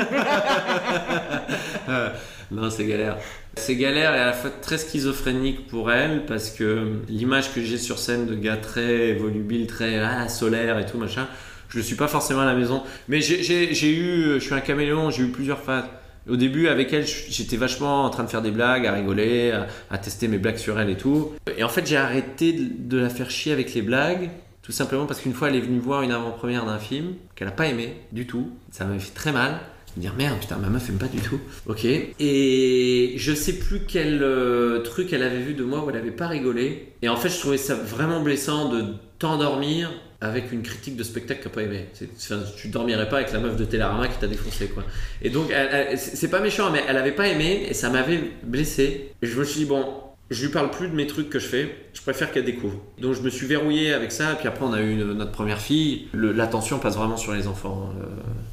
[1.88, 2.10] Euh,
[2.52, 3.16] non, c'est galère.
[3.56, 7.78] C'est galère et à la fois très schizophrénique pour elle parce que l'image que j'ai
[7.78, 11.26] sur scène de gars très volubile, très ah, solaire et tout machin,
[11.68, 12.82] je ne suis pas forcément à la maison.
[13.08, 15.84] Mais j'ai- j'ai j'ai eu, je suis un caméléon, j'ai eu plusieurs phases.
[16.28, 19.52] Au début, avec elle, j'étais vachement en train de faire des blagues, à rigoler,
[19.90, 21.32] à, tester mes blagues sur elle et tout.
[21.56, 24.30] Et en fait, j'ai arrêté de, de la faire chier avec les blagues,
[24.62, 27.52] tout simplement parce qu'une fois, elle est venue voir une avant-première d'un film qu'elle n'a
[27.52, 28.50] pas aimé du tout.
[28.70, 29.58] Ça m'avait fait très mal.
[29.96, 31.40] Me dire merde, putain, ma meuf aime pas du tout.
[31.66, 31.84] Ok.
[31.84, 36.12] Et je sais plus quel euh, truc elle avait vu de moi où elle avait
[36.12, 36.92] pas rigolé.
[37.02, 38.84] Et en fait, je trouvais ça vraiment blessant de
[39.18, 39.90] t'endormir
[40.20, 41.86] avec une critique de spectacle que t'as pas aimé.
[42.16, 44.84] Enfin, tu dormirais pas avec la meuf de Télérama qui t'a défoncé, quoi.
[45.22, 45.50] Et donc,
[45.96, 49.12] c'est pas méchant, mais elle avait pas aimé et ça m'avait blessé.
[49.22, 49.86] Et je me suis dit, bon,
[50.30, 52.78] je lui parle plus de mes trucs que je fais, je préfère qu'elle découvre.
[53.00, 56.06] Donc je me suis verrouillé avec ça, puis après on a eu notre première fille.
[56.12, 57.90] Le- L'attention passe vraiment sur les enfants.
[58.00, 58.04] euh,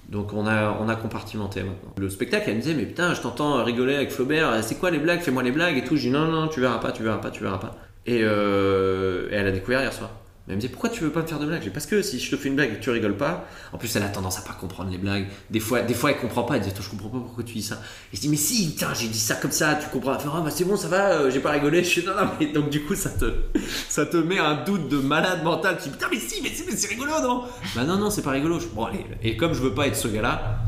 [0.10, 1.94] donc on a, on a compartimenté maintenant.
[2.00, 4.98] Le spectacle, elle me disait, mais putain, je t'entends rigoler avec Flaubert, c'est quoi les
[5.00, 5.20] blagues?
[5.20, 5.98] Fais-moi les blagues et tout.
[5.98, 7.76] Je dis, non, non, tu verras pas, tu verras pas, tu verras pas.
[8.08, 10.10] Et, euh, et elle a découvert hier soir.
[10.48, 12.20] Mais elle me disait pourquoi tu veux pas me faire de dis, Parce que si
[12.20, 14.40] je te fais une blague et que tu rigoles pas, en plus elle a tendance
[14.40, 15.28] à pas comprendre les blagues.
[15.50, 16.56] Des fois, des fois elle comprend pas.
[16.56, 17.82] Elle dit attends je comprends pas pourquoi tu dis ça.
[18.14, 20.14] Et je dis mais si tiens j'ai dit ça comme ça, tu comprends.
[20.14, 21.84] Elle ah bah c'est bon ça va, euh, j'ai pas rigolé.
[21.84, 23.26] Je dis non non mais donc du coup ça te
[23.90, 25.78] ça te met un doute de malade mental.
[25.78, 27.44] Tu dis putain mais si mais si mais c'est rigolo non?
[27.76, 28.58] Bah non non c'est pas rigolo.
[28.74, 30.60] Bon allez et comme je veux pas être ce gars là,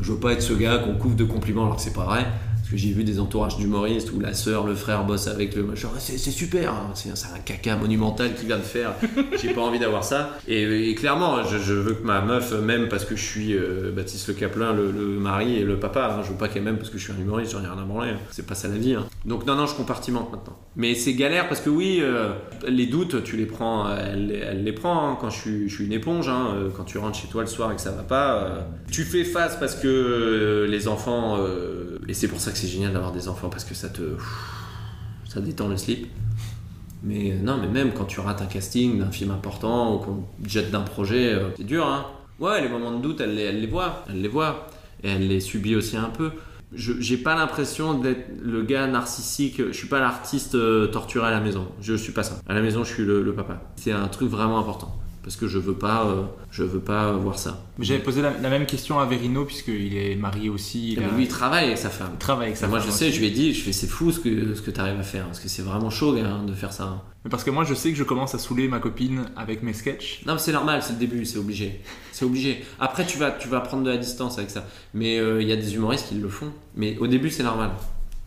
[0.00, 2.26] je veux pas être ce gars qu'on couvre de compliments alors que c'est pas vrai.
[2.66, 5.62] Parce que j'ai vu des entourages d'humoristes où la sœur, le frère bossent avec le
[5.62, 5.88] machin.
[6.00, 6.90] C'est super, hein.
[6.94, 8.94] c'est un caca monumental qu'il vient de faire.
[9.40, 10.36] J'ai pas envie d'avoir ça.
[10.48, 13.92] Et, et clairement, je, je veux que ma meuf m'aime parce que je suis euh,
[13.94, 16.16] Baptiste Le Caplin, le, le mari et le papa.
[16.18, 16.22] hein.
[16.24, 17.84] Je veux pas qu'elle m'aime parce que je suis un humoriste, j'en ai rien à
[17.84, 18.10] branler.
[18.10, 18.18] hein.
[18.32, 18.94] C'est pas ça la vie.
[18.94, 19.06] hein.
[19.24, 20.58] Donc non, non, je compartimente maintenant.
[20.74, 22.30] Mais c'est galère parce que oui, euh,
[22.66, 25.14] les doutes, tu les prends, elle, elle les prend.
[25.14, 26.28] Quand je suis, je suis une éponge.
[26.28, 28.60] Euh, quand tu rentres chez toi le soir et que ça va pas, euh,
[28.90, 31.38] tu fais face parce que les enfants.
[32.08, 34.02] et c'est pour ça que c'est génial d'avoir des enfants parce que ça te.
[35.28, 36.06] Ça détend le slip.
[37.02, 40.24] Mais euh, non, mais même quand tu rates un casting d'un film important ou qu'on
[40.42, 42.06] te jette d'un projet, euh, c'est dur, hein.
[42.38, 44.68] Ouais, les moments de doute, elle les, voit, elle les voit.
[45.02, 46.32] Et elle les subit aussi un peu.
[46.72, 51.40] J'ai pas l'impression d'être le gars narcissique, je suis pas l'artiste euh, torturé à la
[51.40, 51.68] maison.
[51.80, 52.40] Je suis pas ça.
[52.48, 53.60] À la maison, je suis le papa.
[53.76, 54.98] C'est un truc vraiment important.
[55.26, 56.22] Parce que je veux pas, euh,
[56.52, 57.64] je veux pas voir ça.
[57.80, 60.92] J'avais posé la, la même question à Verino puisqu'il est marié aussi.
[60.92, 62.10] Il, Mais a- lui, il travaille avec sa femme.
[62.12, 63.14] il travaille avec sa moi, femme je sais, aussi.
[63.16, 65.02] je lui ai dit, je fais, c'est fou ce que, ce que tu arrives à
[65.02, 65.24] faire.
[65.26, 67.02] Parce que c'est vraiment chaud, hein, de faire ça.
[67.24, 69.72] Mais parce que moi je sais que je commence à saouler ma copine avec mes
[69.72, 70.22] sketchs.
[70.26, 71.80] Non, c'est normal, c'est le début, c'est obligé.
[72.12, 72.64] C'est obligé.
[72.78, 74.64] Après, tu vas, tu vas prendre de la distance avec ça.
[74.94, 76.52] Mais euh, il y a des humoristes qui le font.
[76.76, 77.70] Mais au début, c'est normal.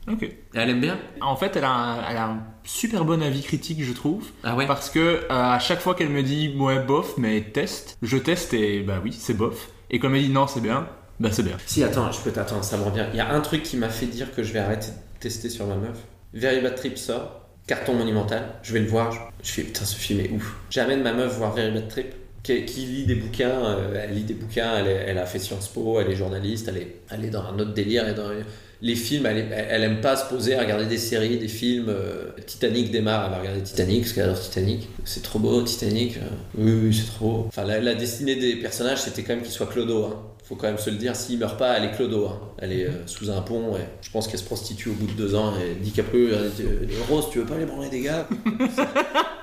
[0.08, 0.24] Ok.
[0.24, 3.41] Et elle aime bien En fait, elle a, un, elle a un super bon avis
[3.41, 4.26] critique, je trouve.
[4.43, 7.97] Ah ouais Parce que euh, à chaque fois qu'elle me dit ouais bof, mais teste,
[8.02, 9.70] je teste et bah oui, c'est bof.
[9.91, 10.88] Et quand elle me dit non, c'est bien,
[11.20, 11.58] bah c'est bien.
[11.68, 13.06] Si, attends, je peux t'attendre, ça me revient.
[13.14, 15.50] Il y a un truc qui m'a fait dire que je vais arrêter de tester
[15.50, 15.97] sur ma meuf.
[16.34, 19.12] Very Bad Trip sort, carton monumental, je vais le voir.
[19.43, 20.56] Je, je fais putain, ce film est ouf.
[20.72, 23.50] J'amène ma meuf voir Very Bad Trip, qui, qui lit des bouquins.
[23.66, 26.68] euh, elle lit des bouquins, elle, est- elle a fait Sciences Po, elle est journaliste,
[26.68, 28.04] elle est, elle est dans un autre délire.
[28.06, 28.30] Elle est dans
[28.82, 31.89] les films, elle, aime pas se poser à regarder des séries, des films.
[31.89, 34.88] euh, Titanic démarre, elle va regarder Titanic, parce qu'elle adore Titanic.
[35.03, 36.17] C'est trop beau, Titanic.
[36.17, 36.21] euh,
[36.57, 37.45] oui, oui, c'est trop beau.
[37.49, 40.05] Enfin, la, la destinée des personnages, c'était quand même qu'ils soient clodo.
[40.05, 40.21] Hein.
[40.45, 42.25] Faut quand même se le dire, s'il meurt pas, elle est clodo.
[42.27, 42.39] hein.
[42.57, 45.11] Elle est euh, sous un pont, et je pense qu'elle se prostitue au bout de
[45.11, 45.53] deux ans.
[45.59, 48.27] Et DiCaprio, elle dit, euh, Rose, tu veux pas aller branler des gars?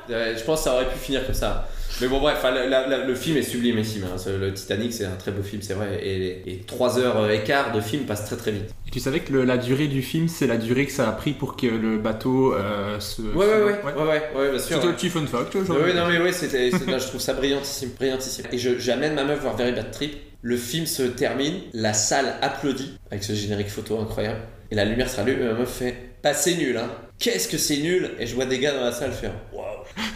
[0.08, 1.68] Je pense que ça aurait pu finir comme ça.
[2.00, 4.04] Mais bon, bref, la- la- la- le film est sublimissime.
[4.04, 4.18] Hein.
[4.18, 5.98] Ce- Le Titanic, c'est un très beau film, c'est vrai.
[6.02, 8.74] Et, et 3 heures euh, et quart de film passent très très vite.
[8.86, 11.12] Et tu savais que le- la durée du film, c'est la durée que ça a
[11.12, 13.22] pris pour que le bateau euh, se.
[13.22, 14.76] Ouais, se- ouais, ouais, ouais, ouais, ouais, bien sûr.
[14.76, 14.92] C'était ouais.
[14.92, 15.52] un petit fun fact.
[15.64, 15.76] Genre.
[15.84, 18.44] oui, non, mais oui, c'était, je trouve ça brillantissime, brillantissime.
[18.52, 20.14] Et j'amène ma meuf voir Very Bad Trip.
[20.42, 24.40] Le film se termine, la salle applaudit avec ce générique photo incroyable.
[24.70, 26.88] Et la lumière se rallume et ma meuf fait Pas c'est nul, hein.
[27.18, 28.10] Qu'est-ce que c'est nul?
[28.20, 29.64] Et je vois des gars dans la salle faire Waouh.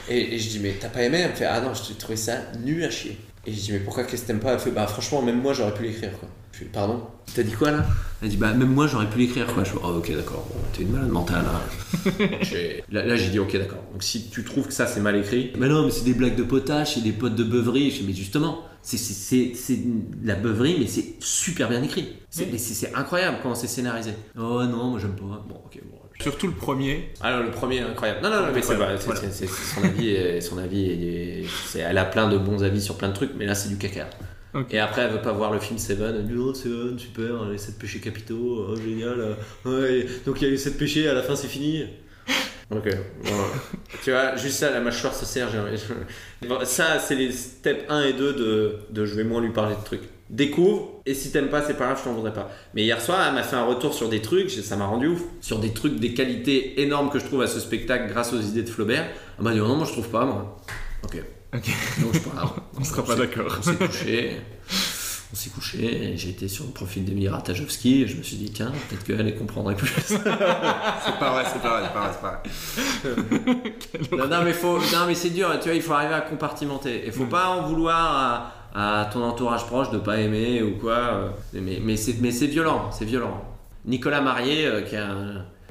[0.08, 1.18] Et, et je dis, mais t'as pas aimé?
[1.18, 2.34] Elle me fait, ah non, je trouvais ça
[2.64, 3.18] nul à chier.
[3.46, 4.04] Et je dis, mais pourquoi?
[4.04, 4.52] Qu'est-ce que t'aimes pas?
[4.52, 6.28] Elle fait, bah franchement, même moi j'aurais pu l'écrire quoi.
[6.52, 7.02] Je fais, pardon?
[7.34, 7.86] T'as dit quoi là?
[8.22, 9.64] Elle dit, bah même moi j'aurais pu l'écrire quoi.
[9.64, 11.44] Je fais, oh ok, d'accord, bon, t'es une malade mentale.
[11.46, 12.10] hein.
[12.90, 13.82] Là, là, j'ai dit, ok, d'accord.
[13.92, 16.36] Donc si tu trouves que ça c'est mal écrit, mais non, mais c'est des blagues
[16.36, 17.90] de potage, c'est des potes de beuverie.
[17.90, 18.98] Je fais, mais justement, c'est,
[20.22, 22.08] la beuverie, mais c'est super bien écrit.
[22.30, 24.10] C'est, c'est incroyable comment c'est scénarisé.
[24.36, 25.44] Oh non, moi j'aime pas.
[25.48, 25.98] Bon, ok, bon.
[26.20, 27.10] Surtout le premier.
[27.20, 28.20] Alors le premier incroyable.
[28.22, 28.98] Non non, non mais c'est pas- voilà.
[28.98, 33.14] son avis est- son avis est- elle a plein de bons avis sur plein de
[33.14, 34.08] trucs mais là c'est du caca.
[34.70, 37.58] Et après elle veut pas voir le film Seven, elle dit oh Seven super les
[37.58, 39.20] 7 péchés capitaux, oh, génial.
[39.20, 39.34] euh,
[39.64, 41.84] ouais, donc il y a les 7 péchés à la fin c'est fini.
[42.70, 42.88] Ok.
[43.24, 43.30] bon.
[44.04, 45.48] tu vois, juste ça, la mâchoire se serre.
[46.64, 49.84] ça, c'est les steps 1 et 2 de, de je vais moins lui parler de
[49.84, 50.02] trucs.
[50.30, 52.48] Découvre, et si t'aimes pas, c'est pas grave, je t'en voudrais pas.
[52.74, 55.22] Mais hier soir, elle m'a fait un retour sur des trucs, ça m'a rendu ouf.
[55.40, 58.62] Sur des trucs, des qualités énormes que je trouve à ce spectacle grâce aux idées
[58.62, 59.10] de Flaubert.
[59.38, 60.56] Elle m'a dit, oh non, moi je trouve pas, moi.
[61.02, 61.20] Ok.
[61.52, 61.70] Ok.
[62.00, 62.50] Donc je parle.
[62.78, 63.56] On sera pas d'accord.
[63.58, 64.36] On s'est couché.
[65.32, 68.50] On s'est couché, j'ai été sur le profil d'Emilie Ratajkowski, et je me suis dit,
[68.50, 69.90] tiens, peut-être qu'elle elle comprendrait plus.
[70.06, 72.42] C'est pas vrai, c'est pas vrai, c'est pas vrai, c'est pas
[74.10, 74.16] vrai.
[74.16, 77.02] non, non, mais faut, non, mais c'est dur, tu vois, il faut arriver à compartimenter.
[77.06, 80.92] Il faut pas en vouloir à, à ton entourage proche de pas aimer ou quoi.
[80.94, 82.12] euh, Mais, mais c'est,
[82.46, 83.42] violent, c'est violent.
[83.84, 85.08] Nicolas Marié, euh, qui, a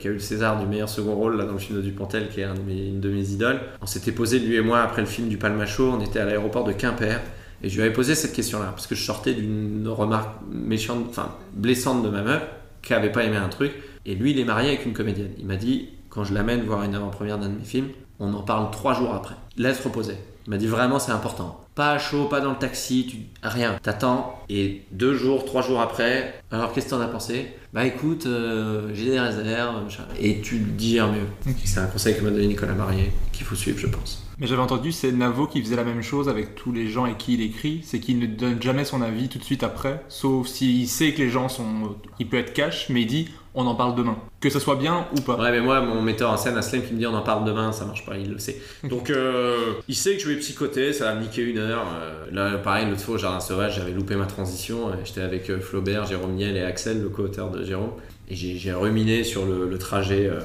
[0.05, 2.47] eu le César du meilleur second rôle là, dans le film de Dupontel, qui est
[2.47, 5.27] de mes- une de mes idoles, on s'était posé, lui et moi, après le film
[5.29, 7.19] du Palmacho, on était à l'aéroport de Quimper.
[7.61, 11.35] Et je lui avais posé cette question-là, parce que je sortais d'une remarque méchante, enfin
[11.53, 12.41] blessante de ma meuf,
[12.81, 13.73] qui avait pas aimé un truc.
[14.05, 15.31] Et lui, il est marié avec une comédienne.
[15.37, 17.89] Il m'a dit, quand je l'amène voir une avant-première d'un de mes films,
[18.19, 19.35] on en parle trois jours après.
[19.57, 20.15] Laisse reposer.
[20.49, 21.63] Il m'a dit vraiment, c'est important.
[21.75, 23.17] Pas à chaud, pas dans le taxi, tu...
[23.47, 23.77] rien.
[23.83, 24.41] T'attends.
[24.49, 27.53] Et deux jours, trois jours après, alors qu'est-ce que t'en as pensé?
[27.71, 29.83] Bah écoute, euh, j'ai des réserves.
[29.83, 30.05] machin.
[30.19, 31.53] Et tu le digères mieux.
[31.65, 34.25] C'est un conseil que m'a donné Nicolas Marié, qu'il faut suivre, je pense.
[34.39, 37.19] Mais j'avais entendu, c'est Navo qui faisait la même chose avec tous les gens avec
[37.19, 40.47] qui il écrit, c'est qu'il ne donne jamais son avis tout de suite après, sauf
[40.47, 41.95] s'il sait que les gens sont...
[42.17, 44.17] Il peut être cash, mais il dit on en parle demain.
[44.39, 45.35] Que ça soit bien ou pas.
[45.37, 47.71] Ouais, mais moi, mon metteur en scène, Aslem, qui me dit on en parle demain,
[47.71, 48.61] ça marche pas, il le sait.
[48.83, 51.85] Donc, euh, il sait que je vais psychoter, ça va me niquer une heure.
[51.99, 54.93] Euh, là, pareil, l'autre fois au Jardin Sauvage, j'avais loupé ma transition.
[54.93, 57.91] et J'étais avec euh, Flaubert, Jérôme Niel et Axel, le co-auteur de Jérôme.
[58.29, 60.27] Et j'ai ruminé sur le, trajet.
[60.27, 60.39] euh,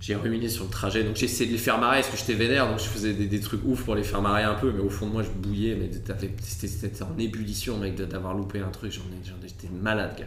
[0.00, 2.34] j'ai ruminé sur le trajet, donc j'ai essayé de les faire marrer parce que j'étais
[2.34, 4.82] vénère, donc je faisais des, des trucs ouf pour les faire marrer un peu, mais
[4.82, 5.90] au fond de moi je bouillais, mais
[6.40, 10.26] c'était en ébullition, mec, d'avoir loupé un truc, j'étais malade, gars.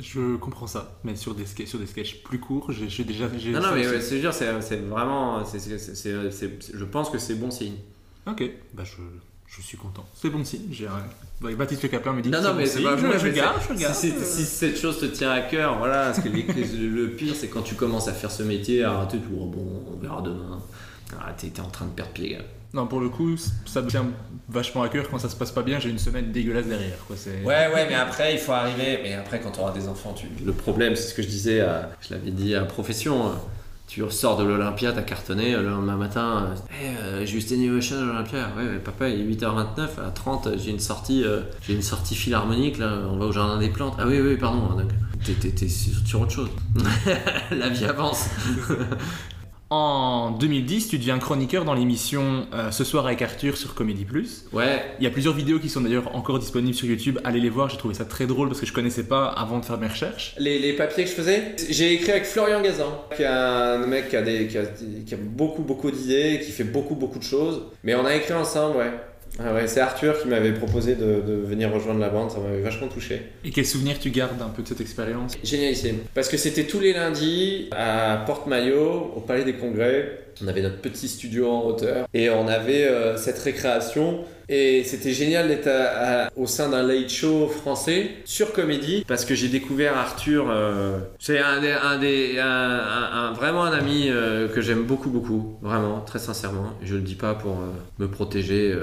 [0.00, 3.28] Je comprends ça, mais sur des, sur des sketchs plus courts, j'ai déjà...
[3.28, 5.44] Non, non, mais ouais, c'est dire, c'est vraiment.
[5.44, 7.76] je pense que c'est bon signe.
[8.26, 8.42] Ok,
[8.72, 9.02] bah je,
[9.48, 10.06] je suis content.
[10.14, 11.04] C'est bon signe, j'ai rien.
[11.42, 13.18] Ouais, Baptiste Le Caplin me dit Non, que non, bon mais c'est pas je, vrai,
[13.18, 13.92] je.
[13.92, 16.06] Si, cette chose te tient à cœur, voilà.
[16.06, 16.42] Parce que les-
[16.88, 19.32] le, pire, c'est quand tu commences à faire ce métier, à rater tout.
[19.38, 20.60] Oh, bon, on verra demain.
[21.20, 22.44] Ah, t'es t'es en train de perdre pied, gars.
[22.74, 23.36] Non, pour le coup,
[23.66, 24.06] ça me tient
[24.48, 25.08] vachement à cœur.
[25.10, 26.96] Quand ça se passe pas bien, j'ai une semaine dégueulasse derrière.
[27.06, 27.16] Quoi.
[27.18, 27.42] C'est...
[27.44, 29.00] Ouais, ouais, mais après, il faut arriver.
[29.02, 30.26] Mais après, quand tu auras des enfants, tu.
[30.44, 33.26] Le problème, c'est ce que je disais, à- je l'avais dit à Profession.
[33.26, 33.32] euh,
[33.88, 37.52] Tu ressors de l'Olympia, t'as cartonné, le lendemain matin, euh, Hey, euh, j'ai eu cette
[37.58, 38.38] animation à l'Olympia.
[38.56, 42.14] Ouais, mais papa, il est 8h29, à 30, j'ai une sortie, euh, j'ai une sortie
[42.14, 43.94] philharmonique, là, on va au jardin des plantes.
[43.98, 44.88] Ah oui, oui, pardon, donc,
[45.22, 46.48] t'es, sur autre chose.
[47.50, 48.30] La vie avance.
[49.74, 54.44] En 2010, tu deviens chroniqueur dans l'émission euh, Ce soir avec Arthur sur Comédie Plus.
[54.52, 57.18] Ouais, Il y a plusieurs vidéos qui sont d'ailleurs encore disponibles sur YouTube.
[57.24, 59.64] Allez les voir, j'ai trouvé ça très drôle parce que je connaissais pas avant de
[59.64, 60.34] faire mes recherches.
[60.36, 64.10] Les, les papiers que je faisais, j'ai écrit avec Florian Gazan, qui est un mec
[64.10, 64.64] qui a, des, qui a,
[65.06, 67.62] qui a beaucoup beaucoup d'idées, qui fait beaucoup beaucoup de choses.
[67.82, 68.92] Mais on a écrit ensemble, ouais.
[69.38, 72.60] Ah ouais, c'est Arthur qui m'avait proposé de, de venir rejoindre la bande, ça m'avait
[72.60, 73.22] vachement touché.
[73.44, 75.32] Et quel souvenir tu gardes un peu de cette expérience?
[75.42, 75.98] Génialissime.
[76.14, 80.18] Parce que c'était tous les lundis à Porte-Maillot, au Palais des Congrès.
[80.42, 84.20] On avait notre petit studio en hauteur et on avait euh, cette récréation.
[84.48, 85.70] Et c'était génial d'être
[86.36, 90.50] au sein d'un late show français sur comédie parce que j'ai découvert Arthur.
[90.50, 95.56] euh, c'est un, vraiment un ami euh, que j'aime beaucoup, beaucoup.
[95.62, 96.66] Vraiment, très sincèrement.
[96.82, 97.56] Je le dis pas pour
[97.98, 98.76] me protéger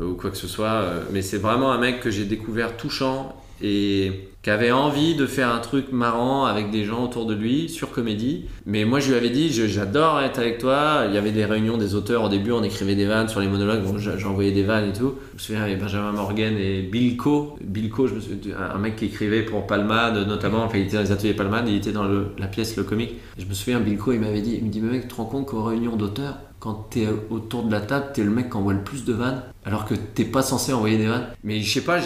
[0.00, 4.28] ou quoi que ce soit, mais c'est vraiment un mec que j'ai découvert touchant et
[4.42, 7.90] qui avait envie de faire un truc marrant avec des gens autour de lui sur
[7.90, 8.44] comédie.
[8.66, 11.04] Mais moi, je lui avais dit, j'adore être avec toi.
[11.08, 13.48] Il y avait des réunions des auteurs au début, on écrivait des vannes sur les
[13.48, 13.82] monologues,
[14.18, 15.14] j'envoyais des vannes et tout.
[15.30, 17.56] Je me souviens avec Benjamin Morgan et Bill Co.
[17.62, 18.20] Bill Co, je me
[18.54, 21.76] un mec qui écrivait pour Palmade, notamment, enfin, il était dans les ateliers Palmade, il
[21.76, 23.14] était dans la pièce Le Comique.
[23.38, 25.14] Je me souviens, Bill Co, il m'avait dit, il me dit, mais mec, tu te
[25.14, 28.56] rends compte qu'aux réunions d'auteurs, quand t'es autour de la table, t'es le mec qui
[28.56, 31.26] envoie le plus de vannes, alors que t'es pas censé envoyer des vannes.
[31.44, 31.98] Mais je sais pas,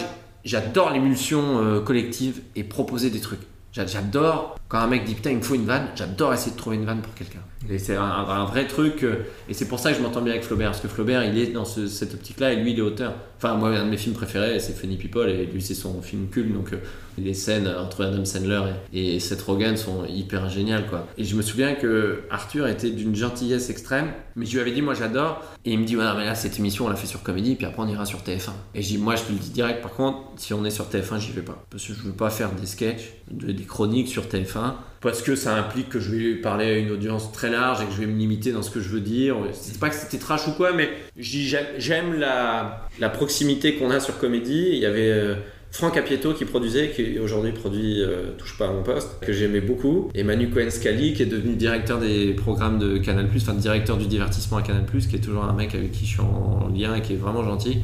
[0.45, 3.39] j'adore l'émulsion euh, collective et proposer des trucs.
[3.71, 6.57] J'a- J'adore Quand un mec dit putain, il me faut une vanne, j'adore essayer de
[6.57, 7.39] trouver une vanne pour quelqu'un.
[7.69, 9.03] Et c'est un, vrai truc.
[9.03, 10.69] euh, Et c'est pour ça que je m'entends bien avec Flaubert.
[10.71, 13.13] Parce que Flaubert, il est dans ce- cette optique-là et lui, il est auteur.
[13.37, 15.29] Enfin, moi, un de mes films préférés, c'est Funny People.
[15.29, 16.53] Et lui, c'est son film culte.
[16.53, 16.77] Donc, euh,
[17.17, 18.61] les scènes entre Adam Sandler
[18.93, 21.05] et, et Seth Rogen sont hyper géniales, quoi.
[21.17, 24.07] Et je me souviens que Arthur était d'une gentillesse extrême.
[24.37, 25.41] Mais je lui avais dit, moi, j'adore.
[25.65, 27.55] Et il me dit, ouais, mais là, cette émission, on l'a fait sur Comédie.
[27.55, 28.51] Puis après, on ira sur TF1.
[28.73, 29.81] Et je dis, moi, je te le dis direct.
[29.81, 31.61] Par contre, si on est sur TF1, j'y vais pas.
[31.69, 34.58] Parce que je veux pas faire des sketchs, de- des chroniques sur TF1
[35.01, 37.91] parce que ça implique que je vais parler à une audience très large et que
[37.93, 39.35] je vais me limiter dans ce que je veux dire.
[39.53, 44.69] C'est pas que c'était trash ou quoi, mais j'aime- la, proximité qu'on a sur Comédie.
[44.73, 45.35] Il y avait euh,
[45.71, 49.61] Franck Apieto qui produisait, qui aujourd'hui produit euh, Touche pas à mon poste, que j'aimais
[49.61, 54.07] beaucoup, et Manu Cohen-Scali qui est devenu directeur des programmes de Canal+, enfin directeur du
[54.07, 57.01] divertissement à Canal+, qui est toujours un mec avec qui je suis en lien et
[57.01, 57.79] qui est vraiment gentil.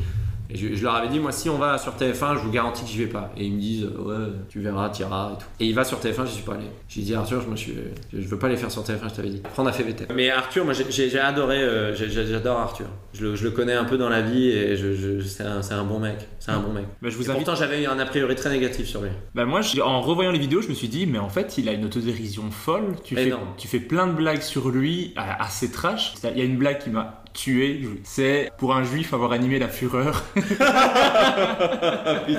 [0.56, 2.84] Et je, je leur avais dit, moi, si on va sur TF1, je vous garantis
[2.86, 3.30] que j'y vais pas.
[3.36, 4.16] Et ils me disent, ouais,
[4.48, 5.46] tu verras, tu iras et tout.
[5.60, 6.68] Et il va sur TF1, j'y suis pas allé.
[6.88, 7.74] J'ai dit, Arthur, moi, je, suis,
[8.14, 9.42] je veux pas les faire sur TF1, je t'avais dit.
[9.44, 10.08] Après, on a fait VTF.
[10.16, 12.86] Mais Arthur, moi, j'ai- adoré, euh, j'adore Arthur.
[13.14, 15.84] Je le, je le connais un peu dans la vie et je, je- c'est un,
[15.84, 16.18] bon mec.
[16.40, 16.86] C'est un bon mec.
[17.02, 17.44] Bah, je vous Et invite.
[17.44, 19.10] pourtant, j'avais eu un a priori très négatif sur lui.
[19.34, 21.68] Bah moi, je- en revoyant les vidéos, je me suis dit, mais en fait, il
[21.68, 22.96] a une autodérision folle.
[23.04, 23.48] Tu, fais, Énorme.
[23.58, 26.14] tu fais plein de blagues sur lui, euh, assez trash.
[26.24, 27.88] Il y a une blague qui m'a tué.
[28.04, 30.24] C'est pour un juif avoir animé la fureur.
[30.36, 30.42] oui,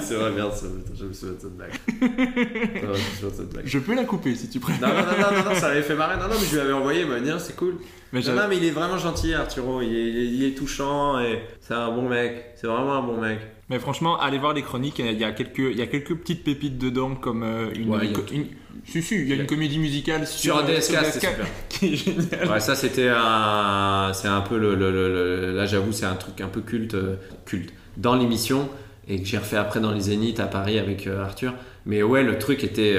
[0.02, 1.70] c'est vrai, merde, ça, putain, je me souviens de cette blague.
[2.00, 3.66] Ouais, je me souviens de cette blague.
[3.66, 4.88] Je peux la couper si tu préfères.
[4.88, 5.02] Non, non,
[5.38, 6.16] non, non, ça l'avait fait marrer.
[6.16, 7.76] Non, non, mais je lui avais envoyé, il m'a dit, Ah, c'est cool.
[8.12, 9.82] Mais Non, mais il est vraiment gentil, Arturo.
[9.82, 12.52] Il est, il est- il est touchant et c'est un bon mec.
[12.56, 13.38] C'est vraiment un bon mec.
[13.68, 15.00] Mais franchement, allez voir les chroniques.
[15.00, 17.98] Il y a quelques, il y a quelques petites pépites dedans, comme euh, une, Ouais,
[18.04, 18.46] il y a une-
[18.84, 21.12] si, si, il y a une comédie musicale sur, Sur un euh, DSK, sur c'est
[21.20, 21.46] super.
[21.68, 22.48] qui est géniale.
[22.48, 24.12] Ouais, ça c'était un.
[24.14, 24.74] C'est un peu le.
[24.76, 26.94] le- le- le- là, j'avoue, c'est un truc un peu culte.
[26.94, 27.72] euh, culte.
[27.96, 28.68] Dans l'émission
[29.08, 31.54] et que j'ai refait après dans les Zéniths à Paris avec euh, Arthur.
[31.86, 32.96] Mais ouais, le truc était.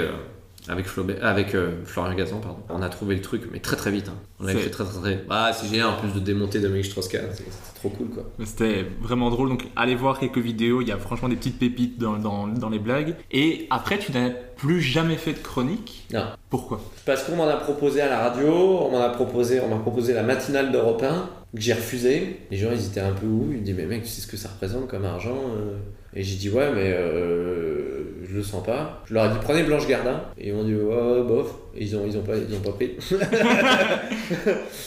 [0.69, 2.59] Avec, Flaubert, avec euh, Florian Gazan, pardon.
[2.69, 4.09] On a trouvé le truc, mais très très vite.
[4.09, 4.15] hein.
[4.39, 5.25] On C'est- fait très très très.
[5.29, 7.25] Ah, c'est génial en plus de démonter Dominique Strauss-Kahn.
[7.33, 7.45] C'est
[7.75, 8.23] trop cool quoi.
[8.43, 9.49] C'était vraiment drôle.
[9.49, 10.81] Donc, allez voir quelques vidéos.
[10.81, 13.15] Il y a franchement des petites pépites dans, dans, dans les blagues.
[13.31, 16.07] Et après, tu n'as plus jamais fait de chronique.
[16.13, 16.25] Non.
[16.49, 16.81] Pourquoi?
[17.05, 20.13] Parce qu'on m'en a proposé à la radio, on m'en a proposé, on m'a proposé
[20.13, 22.37] la matinale d'Europe 1, que j'ai refusé.
[22.51, 24.27] Les gens ils étaient un peu où Ils me disaient mais mec tu sais ce
[24.27, 25.77] que ça représente comme argent euh
[26.13, 29.03] Et j'ai dit ouais mais euh, je le sens pas.
[29.05, 31.55] Je leur ai dit prenez Blanche Gardin et ils m'ont dit ouais, bof.
[31.79, 32.91] Ils ont ils ont pas ils ont pas pris.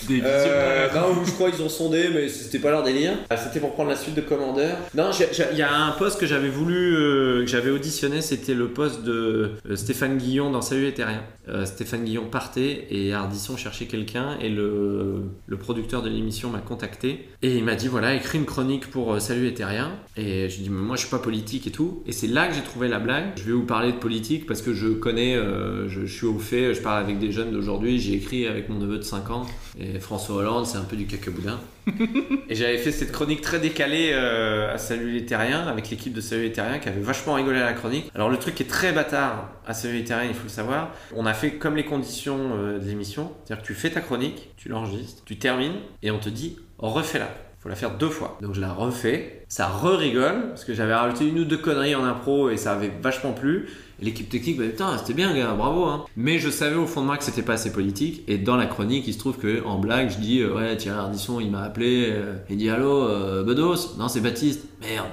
[0.09, 3.13] Des Euh, non, je crois qu'ils ont sondé, mais c'était pas leur délire.
[3.31, 4.77] Ah, C'était pour prendre la suite de commandeur.
[4.95, 5.11] Non,
[5.53, 9.03] il y a un poste que j'avais voulu, euh, que j'avais auditionné, c'était le poste
[9.05, 11.25] de euh, Stéphane Guillon dans Salut les Terriens.
[11.49, 16.61] Euh, Stéphane Guillon partait et Ardisson cherchait quelqu'un et le, le producteur de l'émission m'a
[16.61, 19.93] contacté et il m'a dit voilà, écris une chronique pour euh, Salut les Terriens.
[20.17, 22.03] Et je dis mais moi je suis pas politique et tout.
[22.07, 23.33] Et c'est là que j'ai trouvé la blague.
[23.37, 26.39] Je vais vous parler de politique parce que je connais, euh, je, je suis au
[26.39, 27.99] fait, je parle avec des jeunes d'aujourd'hui.
[27.99, 29.47] J'ai écrit avec mon neveu de 5 ans
[29.79, 31.61] et François Hollande, c'est un peu du cacaboudin.
[32.49, 36.21] et j'avais fait cette chronique très décalée euh, à Salut les Terriens avec l'équipe de
[36.21, 38.11] Salut les Terriens qui avait vachement rigolé à la chronique.
[38.15, 40.91] Alors le truc est très bâtard à Salut les Terriens, il faut le savoir.
[41.15, 44.51] On a fait comme les conditions euh, de l'émission, c'est-à-dire que tu fais ta chronique,
[44.57, 47.29] tu l'enregistres, tu termines et on te dit refais-la.
[47.61, 48.39] Faut la faire deux fois.
[48.41, 52.05] Donc je la refais, ça re-rigole, parce que j'avais rajouté une ou deux conneries en
[52.05, 53.69] impro et ça avait vachement plu.
[54.01, 55.85] L'équipe technique, putain, c'était bien, gars, bravo.
[55.85, 56.05] Hein.
[56.17, 58.23] Mais je savais au fond de moi que c'était pas assez politique.
[58.29, 60.99] Et dans la chronique, il se trouve que en blague, je dis, euh, ouais, Thierry
[60.99, 63.97] Ardisson, il m'a appelé, euh, il dit, allô, euh, Bedos?
[63.99, 64.65] Non, c'est Baptiste.
[64.81, 65.07] Merde,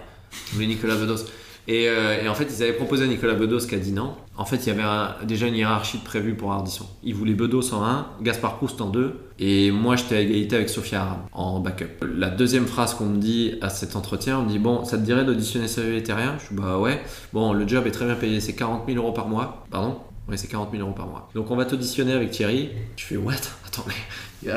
[0.53, 1.25] je Nicolas Bedos.
[1.69, 4.15] Et, et en fait, ils avaient proposé à Nicolas Bedos qui a dit non.
[4.37, 6.85] En fait, il y avait déjà une hiérarchie de prévue pour Ardisson.
[7.03, 10.69] Ils voulaient Bedos en 1, Gaspard Proust en 2, et moi j'étais à égalité avec
[10.69, 12.05] Sophia Aram en backup.
[12.05, 15.03] La deuxième phrase qu'on me dit à cet entretien, on me dit Bon, ça te
[15.03, 17.01] dirait d'auditionner Salut les Terriens Je dis Bah ouais.
[17.33, 19.65] Bon, le job est très bien payé, c'est 40 000 euros par mois.
[19.71, 19.99] Pardon?
[20.29, 21.29] Ouais, c'est 40 000 euros par mois.
[21.33, 22.69] Donc on va t'auditionner avec Thierry.
[22.95, 23.33] Je fais What?
[23.65, 24.51] Attends, mais.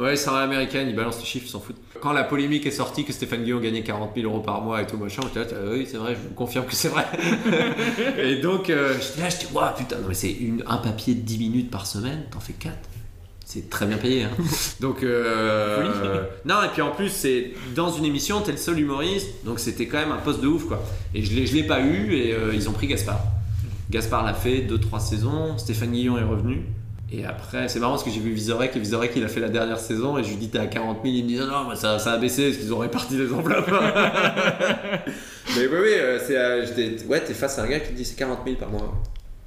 [0.00, 1.76] Ouais, c'est un américaine, il balance les chiffres, il s'en fout.
[2.00, 4.86] Quand la polémique est sortie que Stéphane Guillaume gagnait 40 000 euros par mois et
[4.86, 7.04] tout machin, j'étais là, euh, oui, c'est vrai, je vous confirme que c'est vrai.
[8.18, 11.14] et donc, euh, j'étais là, je dis, waouh, putain, non, mais c'est une- un papier
[11.14, 12.74] de 10 minutes par semaine, t'en fais 4.
[13.44, 14.22] C'est très bien payé.
[14.24, 14.30] Hein.
[14.80, 16.08] Donc, euh, Folie.
[16.08, 19.58] euh, non, et puis en plus, c'est dans une émission, t'es le seul humoriste, donc
[19.58, 20.80] c'était quand même un poste de ouf, quoi.
[21.14, 23.20] Et je l'ai, je l'ai pas eu, et euh, ils ont pris Gaspard.
[23.90, 26.62] Gaspard l'a fait 2-3 saisons, Stéphane Guillon est revenu.
[27.12, 29.48] Et après, c'est marrant parce que j'ai vu Vizorek et Vizorek il a fait la
[29.48, 31.64] dernière saison et je lui dis t'es à 40 000, il me dit non, non,
[31.68, 33.68] bah, ça, ça a baissé parce qu'ils ont réparti les enveloppes.
[35.56, 38.04] Mais oui, oui, euh, c'est, euh, ouais, t'es face à un gars qui te dit
[38.04, 38.94] c'est 40 000 par mois.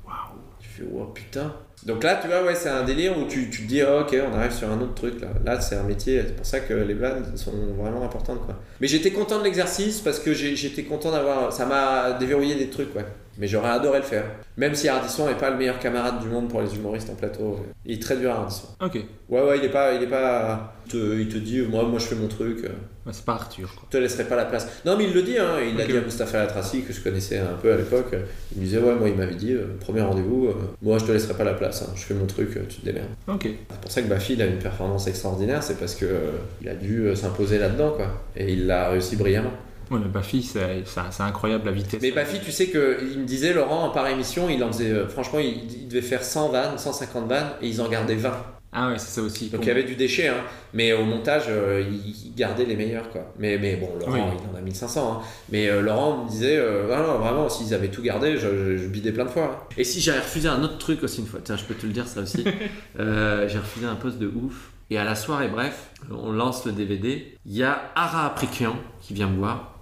[0.05, 0.15] Waouh.
[0.59, 1.53] Tu fais wow putain.
[1.85, 4.15] Donc là, tu vois, ouais, c'est un délire où tu, tu te dis, ah, ok,
[4.29, 5.21] on arrive sur un autre truc.
[5.21, 8.45] Là, là c'est un métier, c'est pour ça que les blagues sont vraiment importantes.
[8.45, 8.59] Quoi.
[8.81, 11.53] Mais j'étais content de l'exercice parce que j'étais content d'avoir.
[11.53, 13.05] Ça m'a déverrouillé des trucs, ouais.
[13.37, 14.25] Mais j'aurais adoré le faire.
[14.57, 17.59] Même si Ardisson n'est pas le meilleur camarade du monde pour les humoristes en plateau.
[17.85, 18.67] Il est très dur, Ardisson.
[18.81, 18.99] Ok.
[19.29, 19.93] Ouais, ouais, il est pas.
[19.93, 22.59] Il, est pas il, te, il te dit, moi, moi je fais mon truc.
[23.05, 23.83] Ouais, c'est pas Arthur, quoi.
[23.91, 24.67] je te laisserai pas la place.
[24.85, 25.89] Non, mais il le dit, hein, il l'a Ok.
[25.91, 28.15] dit à Mustapha Latrassi, que je connaissais un peu à l'époque.
[28.53, 31.11] Il me disait, ouais, moi, il m'avait dit, euh, premier rendez-vous, euh, moi, je te
[31.11, 33.09] laisserai pas la place, hein, je fais mon truc, euh, tu te démerdes.
[33.27, 33.49] Ok.
[33.71, 36.31] C'est pour ça que Bafi, a une performance extraordinaire, c'est parce que euh,
[36.61, 38.07] il a dû s'imposer là-dedans, quoi.
[38.37, 39.51] Et il l'a réussi brillamment.
[39.93, 42.01] Ouais, mais Bafi, c'est c'est- c'est incroyable la vitesse.
[42.01, 45.39] Mais Bafi, tu sais qu'il me disait, Laurent, par émission, il en faisait, euh, franchement,
[45.39, 48.33] il, il devait faire 100 vannes, 150 vannes, et ils en gardaient 20.
[48.75, 49.49] Ah ouais, c'est ça aussi.
[49.49, 50.37] Donc il y avait du déchet, hein.
[50.73, 53.07] mais au montage, euh, il il gardait les meilleurs.
[53.11, 53.21] Quoi.
[53.37, 54.37] Mais, mais bon, Laurent, Oui.
[54.43, 55.11] il en a 1500.
[55.21, 55.25] hein.
[55.51, 58.77] Mais euh, Laurent me disait, euh, Ah non, vraiment, s'ils avaient tout gardé, je, je-
[58.77, 59.43] je bidais plein de fois.
[59.43, 59.73] hein.
[59.77, 61.93] Et si j'avais refusé un autre truc aussi une fois, tiens, je peux te le
[61.93, 62.43] dire ça aussi.
[62.99, 64.71] Euh, j'ai refusé un poste de ouf.
[64.89, 67.37] Et à la soirée, bref, on lance le DVD.
[67.45, 69.72] Il y a Ara Aprikian qui vient me voir,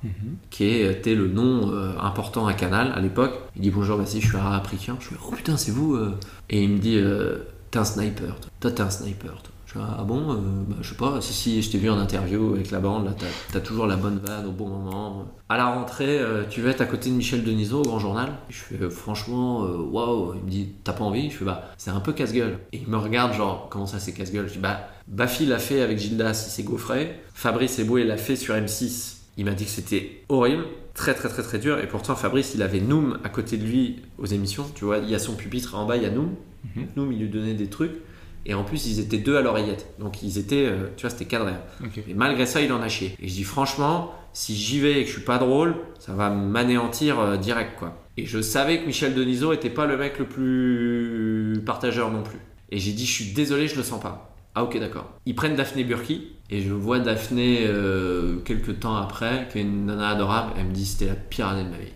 [0.50, 3.34] qui était le nom euh, important à Canal à l'époque.
[3.56, 4.98] Il dit bonjour, voici, je suis Ara Aprikian.
[5.00, 5.96] Je fais oh putain, c'est vous.
[5.96, 6.18] euh.
[6.50, 7.38] Et il me dit euh,
[7.70, 8.72] t'es un sniper, toi.
[8.72, 9.32] T'es un sniper.
[9.32, 9.52] Toi.
[9.68, 10.36] Je fais ah bon, euh,
[10.68, 11.22] bah, je sais pas.
[11.22, 13.06] Si si, je t'ai vu en interview avec la bande.
[13.06, 15.26] Là, t'as as toujours la bonne vanne au bon moment.
[15.48, 18.34] À la rentrée, euh, tu vas être à côté de Michel Denisot au Grand Journal.
[18.50, 20.34] Je fais euh, franchement, euh, waouh.
[20.36, 21.30] Il me dit t'as pas envie?
[21.30, 22.60] Je fais bah c'est un peu casse-gueule.
[22.74, 24.48] Et il me regarde genre comment ça c'est casse-gueule?
[24.50, 27.22] Je dis bah Bafi l'a fait avec Gildas, il s'est gaufré.
[27.34, 29.20] Fabrice Eboué l'a fait sur M6.
[29.42, 31.80] Il m'a dit que c'était horrible, très très très très dur.
[31.80, 34.68] Et pourtant Fabrice il avait Noom à côté de lui aux émissions.
[34.76, 36.36] Tu vois, il y a son pupitre en bas, il y a Noom.
[36.96, 37.94] Noom il lui donnait des trucs.
[38.46, 39.96] Et en plus ils étaient deux à l'oreillette.
[39.98, 41.54] Donc ils étaient, euh, tu vois, c'était cadré.
[42.08, 43.16] Et malgré ça, il en a chié.
[43.20, 46.30] Et je dis franchement, si j'y vais et que je suis pas drôle, ça va
[46.30, 47.98] m'anéantir euh, direct quoi.
[48.18, 52.38] Et je savais que Michel Denisot était pas le mec le plus partageur non plus.
[52.70, 54.31] Et j'ai dit je suis désolé, je le sens pas.
[54.56, 55.10] Ah ok d'accord.
[55.26, 59.86] Ils prennent Daphné Burki et je vois Daphné euh, quelques temps après, qui est une
[59.86, 60.54] nana adorable.
[60.58, 61.92] Elle me dit c'était la pire année de ma vie.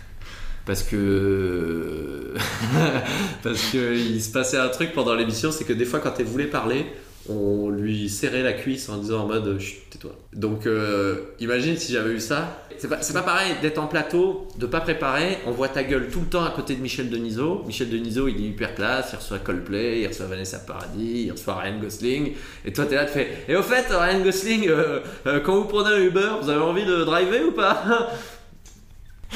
[0.66, 2.32] Parce que
[3.42, 6.24] parce que il se passait un truc pendant l'émission, c'est que des fois quand elle
[6.24, 6.86] voulait parler,
[7.28, 10.12] on lui serrait la cuisse en disant en mode Chut, tais-toi.
[10.34, 12.60] Donc euh, imagine si j'avais eu ça.
[12.76, 16.20] C'est pas, pas pareil d'être en plateau, de pas préparer, on voit ta gueule tout
[16.20, 17.62] le temps à côté de Michel Denisot.
[17.66, 21.54] Michel Denisot il est hyper classe, il reçoit Coldplay, il reçoit Vanessa Paradis, il reçoit
[21.56, 22.32] Ryan Gosling.
[22.64, 25.64] Et toi t'es là, tu fais Et au fait, Ryan Gosling, euh, euh, quand vous
[25.64, 28.10] prenez un Uber, vous avez envie de driver ou pas?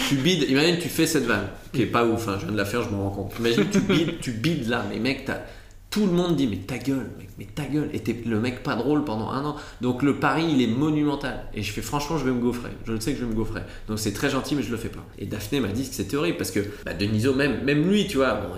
[0.08, 2.56] Tu bides, imagine tu fais cette vanne, qui est pas ouf, hein, je viens de
[2.58, 3.32] la faire, je m'en rends compte.
[3.40, 5.42] Imagine tu bides, tu bides là, mais mec, t'as-
[5.90, 8.62] tout le monde dit mais ta gueule, mec, mais ta gueule, et t'es le mec
[8.62, 9.56] pas drôle pendant un an.
[9.80, 11.44] Donc le pari il est monumental.
[11.54, 12.70] Et je fais franchement, je vais me gaufrer.
[12.86, 13.60] Je le sais que je vais me gaufrer.
[13.86, 15.04] Donc c'est très gentil, mais je le fais pas.
[15.18, 18.16] Et Daphné m'a dit que c'était horrible parce que bah, Deniso, même, même lui, tu
[18.16, 18.48] vois, bon,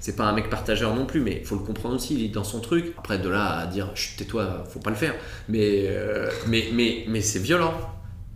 [0.00, 2.44] c'est pas un mec partageur non plus, mais faut le comprendre aussi, il est dans
[2.44, 2.94] son truc.
[2.98, 5.14] Après de là à dire tais-toi, faut pas le faire.
[5.48, 7.74] Mais, euh, mais, mais, mais c'est violent.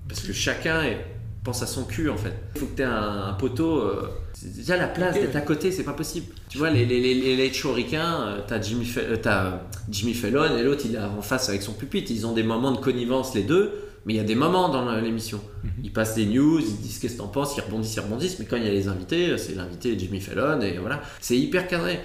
[0.08, 0.82] Parce que chacun
[1.44, 2.34] pense à son cul en fait.
[2.54, 3.78] Il faut que tu aies un, un poteau.
[3.78, 4.08] euh,
[4.46, 6.26] déjà la place d'être à côté, c'est pas possible.
[6.48, 7.50] Tu vois, les, les, les, les
[7.94, 9.50] euh, t'as Jimmy, euh,
[9.90, 12.10] Jimmy Fallon et l'autre il est en face avec son pupitre.
[12.10, 13.72] Ils ont des moments de connivence les deux,
[14.06, 15.40] mais il y a des moments dans l'émission.
[15.82, 18.44] Ils passent des news, ils disent qu'est-ce que t'en penses, ils rebondissent, ils rebondissent, mais
[18.44, 21.02] quand il y a les invités, c'est l'invité Jimmy Fallon et voilà.
[21.20, 22.00] C'est hyper cadré.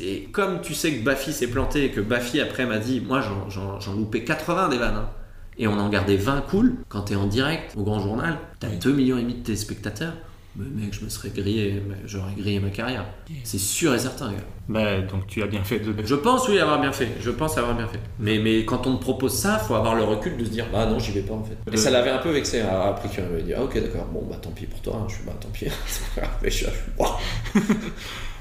[0.00, 3.20] Et comme tu sais que Baffy s'est planté et que Baffy après m'a dit, moi
[3.20, 4.96] j'en- j'en j'en loupais 80 des vannes.
[4.96, 5.08] hein.
[5.56, 8.38] Et on en gardait 20 cool quand t'es en direct au grand journal.
[8.58, 10.14] T'as 2 millions et demi de téléspectateurs.
[10.56, 13.04] Mais mec, je me serais grillé, j'aurais grillé ma carrière.
[13.42, 14.38] C'est sûr et certain, gars.
[14.68, 15.92] Bah, donc tu as bien fait de.
[16.04, 17.08] Je pense, oui, avoir bien fait.
[17.20, 17.98] Je pense avoir bien fait.
[18.20, 20.86] Mais, mais quand on te propose ça, faut avoir le recul de se dire, bah
[20.86, 21.56] non, j'y vais pas en fait.
[21.72, 24.24] Et ça l'avait un peu vexé hein, après qu'il m'avait dit Ah, ok, d'accord, bon,
[24.30, 24.96] bah tant pis pour toi.
[25.02, 25.06] hein.
[25.08, 25.66] Je suis bah tant pis.
[26.42, 26.66] Mais je suis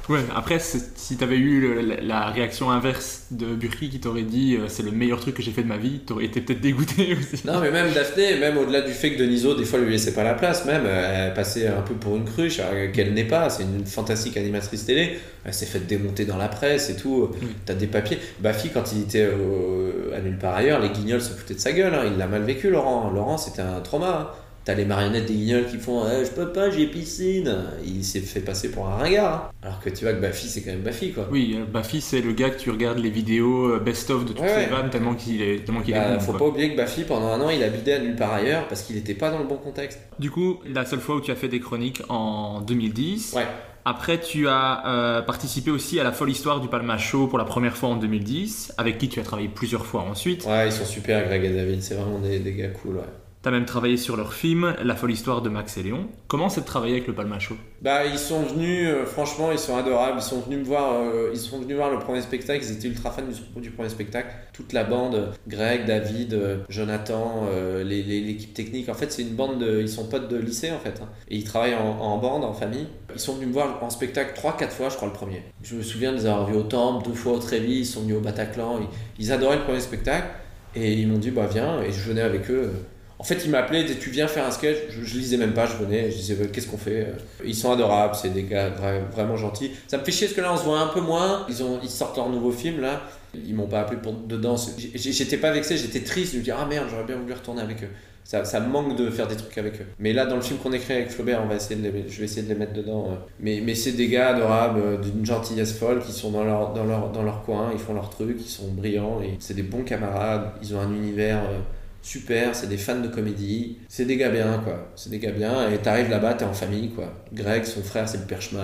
[0.09, 4.57] Ouais, après, si t'avais eu le- la, la réaction inverse de Burki qui t'aurait dit
[4.57, 7.15] euh, c'est le meilleur truc que j'ai fait de ma vie, t'aurais été peut-être dégoûté
[7.17, 7.47] aussi.
[7.47, 10.23] Non, mais même Daphné, même au-delà du fait que Deniso, des fois, lui laissait pas
[10.25, 12.59] la place, même, euh, elle passait un peu pour une cruche,
[12.93, 13.49] qu'elle n'est pas.
[13.49, 15.19] C'est une fantastique animatrice télé.
[15.45, 17.29] Elle s'est faite démonter dans la presse et tout.
[17.65, 18.19] T'as des papiers.
[18.39, 21.71] Bafi, quand il était euh, à nulle part ailleurs, les guignols se foutaient de sa
[21.71, 21.93] gueule.
[21.95, 22.03] hein.
[22.11, 23.09] Il l'a mal vécu, Laurent.
[23.09, 24.33] Laurent, c'était un trauma.
[24.33, 24.42] hein.
[24.65, 27.53] T'as les marionnettes des guignols qui font Eh, Je peux pas, j'ai piscine.
[27.85, 29.33] Il s'est fait passer pour un ringard.
[29.33, 29.49] hein.
[29.61, 31.27] Alors que tu vois que Bafi, c'est quand même Bafi, quoi.
[31.31, 34.39] Oui, euh, Bafi, c'est le gars que tu regardes les vidéos euh, best-of de toutes
[34.41, 36.19] Ouais, ses vannes tellement qu'il est, tellement qu'il Bah, est bon.
[36.21, 36.39] faut quoi.
[36.39, 38.83] pas oublier que Bafi, pendant un an, il a bidé à nulle part ailleurs parce
[38.83, 39.99] qu'il était pas dans le bon contexte.
[40.19, 43.33] Du coup, la seule fois où tu as fait des chroniques en 2010.
[43.35, 43.43] Ouais.
[43.85, 47.43] Après, tu as euh, participé aussi à la folle histoire du Palma Show pour la
[47.43, 50.45] première fois en 2010, avec qui tu as travaillé plusieurs fois ensuite.
[50.45, 51.81] Ouais, ils sont super, Greg et David.
[51.83, 53.01] C'est vraiment des, des gars cool, ouais.
[53.43, 56.07] T'as même travaillé sur leur film La folle histoire de Max et Léon.
[56.29, 59.59] Comment c'est de travailler avec le Palma Show Bah, ils sont venus, euh, franchement, ils
[59.59, 60.19] sont adorables.
[60.19, 62.63] Ils sont venus me voir, euh, ils sont venus voir le premier spectacle.
[62.63, 63.21] Ils étaient ultra fans
[63.57, 64.29] du, premier spectacle.
[64.53, 67.45] Toute la bande, Greg, David, euh, Jonathan,
[67.83, 68.87] l'équipe technique.
[68.87, 71.01] En fait, c'est une bande de, ils sont potes de lycée en fait.
[71.03, 71.09] hein.
[71.27, 72.87] Et ils travaillent en, en bande, en famille.
[73.13, 75.43] Ils sont venus me voir en spectacle 3-4 fois, je crois, le premier.
[75.63, 77.79] Je me souviens de les avoir vus au Temple, deux fois au Trévis.
[77.79, 78.79] Ils sont venus au Bataclan.
[78.79, 80.27] Ils, ils adoraient le premier spectacle.
[80.75, 81.81] Et ils m'ont dit, bah viens.
[81.83, 82.71] Et je venais avec eux.
[83.19, 84.77] En fait, ils m'appelaient, tu viens faire un sketch.
[84.89, 87.07] Je, je lisais même pas, je venais, je disais, qu'est-ce qu'on fait
[87.45, 89.71] Ils sont adorables, c'est des gars vra- vraiment gentils.
[89.87, 91.45] Ça me fait chier parce que là, on se voit un peu moins.
[91.47, 93.01] Ils, ont, ils sortent leur nouveau film là.
[93.33, 94.55] Ils m'ont pas appelé pour dedans.
[94.95, 97.83] J'étais pas vexé, j'étais triste de me dire, ah merde, j'aurais bien voulu retourner avec
[97.83, 97.89] eux.
[98.25, 99.85] Ça, ça manque de faire des trucs avec eux.
[99.99, 102.19] Mais là, dans le film qu'on écrit avec Flaubert, on va essayer de les, je
[102.19, 103.07] vais essayer de les mettre dedans.
[103.11, 103.15] euh.
[103.39, 106.85] Mais, mais c'est des gars adorables, euh, d'une gentillesse folle, qui sont dans leur, dans,
[106.85, 109.83] leur, dans leur coin, ils font leur truc, ils sont brillants, et c'est des bons
[109.83, 111.59] camarades, ils ont un univers euh,
[112.03, 113.79] super, c'est des fans de comédie.
[113.87, 114.91] C'est des gars bien, quoi.
[114.95, 117.11] C'est des gars bien, et t'arrives là-bas, t'es en famille, quoi.
[117.33, 118.61] Greg, son frère, c'est le perchman.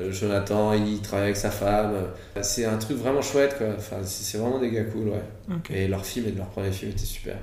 [0.00, 1.92] euh, Jonathan, il travaille avec sa femme.
[2.40, 3.66] C'est un truc vraiment chouette, quoi.
[3.76, 5.22] Enfin, c'est vraiment des gars cool, ouais.
[5.70, 7.36] Et leur film et leur premier film était super.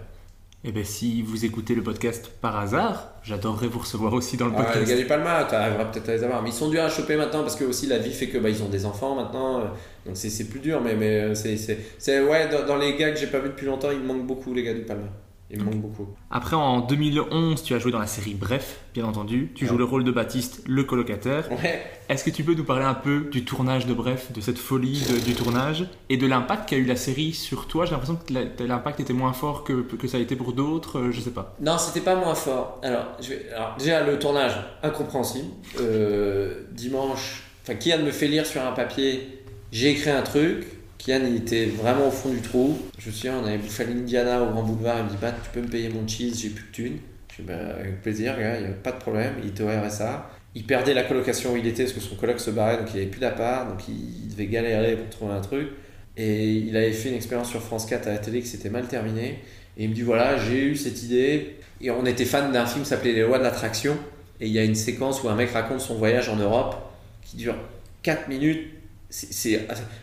[0.66, 4.54] Et bien, si vous écoutez le podcast par hasard, j'adorerais vous recevoir aussi dans le
[4.56, 4.88] Ah, les podcast.
[4.92, 6.42] gars du Palma, tu arriveras peut-être à les avoir.
[6.42, 8.48] Mais ils sont durs à choper maintenant parce que aussi la vie fait que bah,
[8.48, 9.60] ils ont des enfants maintenant.
[10.06, 10.80] Donc c'est c'est plus dur.
[10.80, 11.58] Mais, mais euh, c'est.
[11.58, 14.06] c'est- c'est- Ouais, dans, dans les gars que j'ai pas vus depuis longtemps, il me
[14.06, 15.08] manque beaucoup, les gars du Palma.
[15.54, 16.08] Il me manque beaucoup.
[16.32, 19.52] Après, en 2011, tu as joué dans la série Bref, bien entendu.
[19.54, 21.48] Tu joues le rôle de Baptiste, le colocataire.
[21.52, 21.84] Ouais.
[22.10, 25.02] Est-ce que tu peux nous parler un peu du tournage de Bref, de cette folie
[25.10, 27.86] de- du tournage et de l'impact qu'a eu la série sur toi?
[27.86, 31.12] J'ai l'impression que l'impact était moins fort que, que ça a été pour d'autres, euh,
[31.12, 31.56] je sais pas.
[31.62, 32.80] Non, c'était pas moins fort.
[32.84, 35.48] Alors, je vais- alors, déjà, le tournage, incompréhensible.
[35.80, 39.40] Euh, dimanche, enfin, Kian me fait lire sur un papier,
[39.72, 40.66] j'ai écrit un truc.
[41.06, 42.78] Kian, il était vraiment au fond du trou.
[42.98, 45.00] Je me souviens, on avait bouffé l'Indiana au Grand Boulevard.
[45.00, 46.98] Il me dit, tu peux me payer mon cheese, j'ai plus de thunes.
[47.30, 49.34] Je dis, bah, avec plaisir, il n'y a pas de problème.
[49.44, 50.30] Il était au RSA.
[50.56, 52.98] Il perdait la colocation où il était parce que son coloc se barrait, donc il
[53.02, 55.68] avait plus d'appart, donc il devait galérer pour trouver un truc.
[56.16, 58.88] Et il avait fait une expérience sur France 4 à la télé qui s'était mal
[58.88, 59.40] terminée.
[59.76, 61.58] Et il me dit voilà, j'ai eu cette idée.
[61.82, 63.98] Et on était fan d'un film qui s'appelait Les lois de l'attraction.
[64.40, 66.76] Et il y a une séquence où un mec raconte son voyage en Europe
[67.24, 67.56] qui dure
[68.04, 68.68] 4 minutes.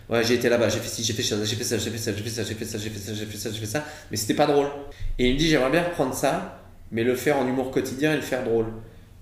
[0.08, 1.98] Ouais, j'ai été là-bas, j'ai fait ci, j'ai fait ça, j'ai fait ça, j'ai fait
[1.98, 3.66] ça, j'ai fait ça, j'ai fait ça, j'ai fait ça, j'ai fait ça, j'ai fait
[3.66, 3.84] ça.
[4.10, 4.68] Mais c'était pas drôle.
[5.18, 6.62] Et il me dit j'aimerais bien reprendre ça,
[6.92, 8.66] mais le faire en humour quotidien et le faire drôle.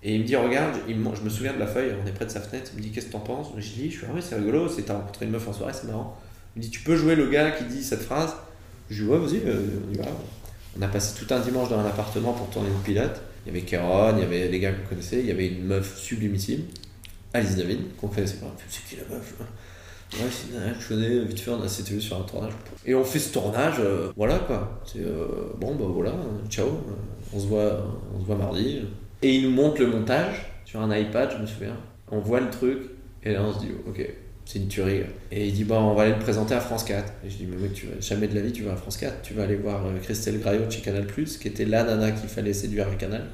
[0.03, 2.31] Et il me dit regarde, je me souviens de la feuille, on est près de
[2.31, 2.71] sa fenêtre.
[2.75, 3.49] Il me dit qu'est-ce que t'en penses?
[3.57, 5.73] Je dis je suis ah ouais c'est rigolo, c'est t'as rencontré une meuf en soirée,
[5.73, 6.19] c'est marrant.
[6.55, 8.35] Il me dit tu peux jouer le gars qui dit cette phrase?
[8.91, 10.05] Je dis ouais vas-y, euh, on y va.
[10.79, 13.23] On a passé tout un dimanche dans un appartement pour tourner une pilote.
[13.47, 15.65] Il y avait Caron, il y avait les gars qu'on connaissait, il y avait une
[15.65, 16.65] meuf sublimissime,
[17.33, 18.37] Alice David, qu'on connaissait.
[18.69, 19.35] C'est qui la meuf
[20.15, 22.53] Ouais, c'est une je connais, vite fait, on a sur un tournage.
[22.87, 24.81] Et on fait ce tournage, euh, voilà quoi.
[24.97, 25.27] Euh,
[25.59, 26.15] bon, bah voilà,
[26.49, 26.71] ciao, euh,
[27.35, 27.87] on, se voit,
[28.17, 28.81] on se voit mardi.
[29.23, 31.77] Et il nous montre le montage sur un iPad, je me souviens.
[32.11, 32.79] On voit le truc,
[33.23, 34.09] et là on se dit, ok,
[34.47, 35.03] c'est une tuerie.
[35.31, 37.13] Et il dit, bon, on va aller le présenter à France 4.
[37.27, 39.21] Et je dis, mais mec, jamais de la vie tu vas à France 4.
[39.21, 42.89] Tu vas aller voir Christelle Graillot chez Canal, qui était la nana qu'il fallait séduire
[42.89, 43.27] à Canal.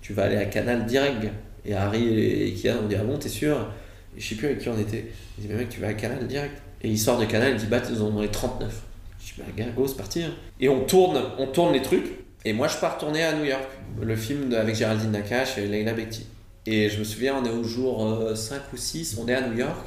[0.00, 1.26] Tu vas aller à Canal direct.
[1.66, 3.68] Et Harry et, et Kian, on dit, ah bon, t'es sûr?
[4.16, 5.06] Je sais plus avec qui on était.
[5.38, 6.60] Il dit, mais mec, tu vas à Canal direct.
[6.82, 8.72] Et il sort de Canal, il dit, bah, ils ont les 39.
[9.20, 10.22] Je dis, bah, gars, go, c'est parti.
[10.22, 10.32] hein.
[10.60, 12.06] Et on tourne, on tourne les trucs.
[12.44, 13.64] Et moi, je pars tourner à New York.
[14.00, 16.26] Le film avec Géraldine Nakache et Leila Bekti.
[16.66, 19.46] Et je me souviens, on est au jour euh, 5 ou 6, on est à
[19.46, 19.86] New York.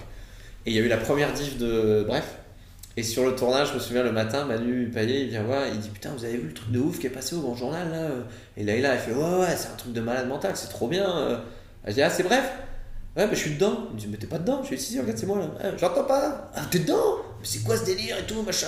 [0.66, 2.36] Et il y a eu la première diff de Bref.
[2.98, 5.78] Et sur le tournage, je me souviens le matin, Manu Payet, il vient voir, il
[5.80, 7.92] dit Putain, vous avez vu le truc de ouf qui est passé au Grand Journal
[7.92, 8.08] là
[8.56, 11.06] Et Leïla, elle fait Ouais, ouais, c'est un truc de malade mental, c'est trop bien.
[11.18, 11.38] euh.
[11.84, 12.50] Elle dit Ah, c'est bref
[13.16, 13.88] Ouais, mais je suis dedans.
[13.92, 14.60] Il me dit, mais t'es pas dedans?
[14.62, 15.72] Je suis si, si, regarde, c'est moi là.
[15.78, 16.52] J'entends pas.
[16.54, 17.18] Ah, t'es dedans?
[17.40, 18.68] Mais c'est quoi ce délire et tout, machin?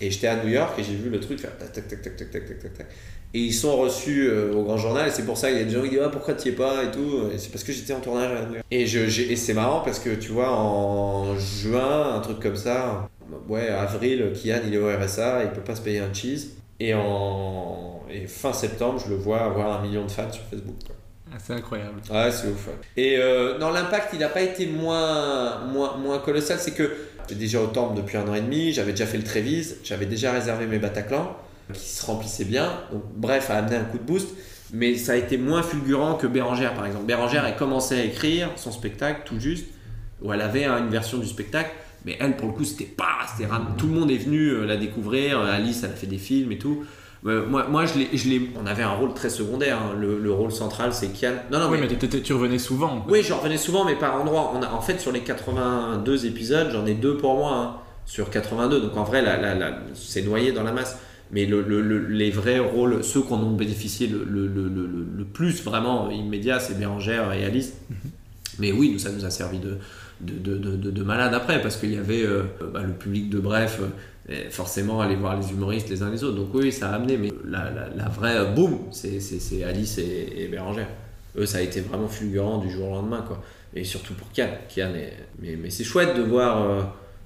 [0.00, 2.16] Et j'étais à New York et j'ai vu le truc faire tac, tac, tac, tac,
[2.16, 2.86] tac, tac, tac, tac.
[3.32, 5.64] Et ils sont reçus euh, au grand journal et c'est pour ça qu'il y a
[5.64, 7.28] des gens qui disent, ah, pourquoi t'y es pas et tout.
[7.32, 8.66] Et c'est parce que j'étais en tournage à New York.
[8.70, 13.08] Et, et c'est marrant parce que tu vois, en juin, un truc comme ça,
[13.48, 16.50] ouais, avril, Kian il est au RSA, il peut pas se payer un cheese.
[16.80, 18.02] Et, en...
[18.10, 20.76] et fin septembre, je le vois avoir un million de fans sur Facebook.
[21.38, 22.00] C'est incroyable.
[22.10, 22.68] Ouais, c'est ouf.
[22.96, 26.58] Et euh, non, l'impact, il n'a pas été moins, moins, moins colossal.
[26.60, 26.90] C'est que
[27.22, 30.06] j'étais déjà au temple depuis un an et demi, j'avais déjà fait le Trévise, j'avais
[30.06, 31.36] déjà réservé mes Bataclan,
[31.72, 32.72] qui se remplissaient bien.
[32.92, 34.28] Donc, bref, a amené un coup de boost.
[34.72, 37.06] Mais ça a été moins fulgurant que Bérangère, par exemple.
[37.06, 39.66] Bérangère, elle commençait à écrire son spectacle tout juste,
[40.20, 41.70] où elle avait hein, une version du spectacle.
[42.04, 43.18] Mais elle, pour le coup, c'était pas.
[43.30, 43.48] c'était
[43.78, 45.40] Tout le monde est venu euh, la découvrir.
[45.40, 46.84] Alice, elle a fait des films et tout.
[47.26, 49.78] Euh, moi, moi je l'ai, je l'ai- on avait un rôle très secondaire.
[49.78, 49.94] hein.
[49.98, 51.32] Le, le rôle central, c'est Kian.
[51.50, 53.04] Non, non, oui, mais t'étais- tu revenais souvent.
[53.08, 54.52] oui, j'en revenais souvent, mais par endroits.
[54.54, 58.28] On a, en fait, sur les 82 épisodes, j'en ai deux pour moi, hein, sur
[58.30, 58.80] 82.
[58.82, 60.98] Donc en vrai, la, la- la- c'est noyé dans la masse.
[61.32, 66.60] Mais le, le- le- les vrais rôles, ceux qu'on ont bénéficié le, plus vraiment immédiat,
[66.60, 67.72] c'est Bérangère et Alice.
[68.58, 69.78] Mais oui, nous, ça nous a servi de,
[70.20, 72.42] de, de, de- de- de malade après, parce qu'il y avait euh,
[72.72, 73.80] bah, le public de Bref,
[74.30, 76.36] euh, forcément aller voir les humoristes les uns les autres.
[76.36, 80.32] Donc oui, ça a amené, mais la, la, la vraie euh, boum, c'est Alice et,
[80.36, 80.88] et Bérangère.
[81.36, 83.42] Eux, ça a été vraiment fulgurant du jour au lendemain, quoi.
[83.74, 84.48] Et surtout pour Kian.
[84.68, 86.82] Kian est- Mais, mais c'est chouette de voir euh,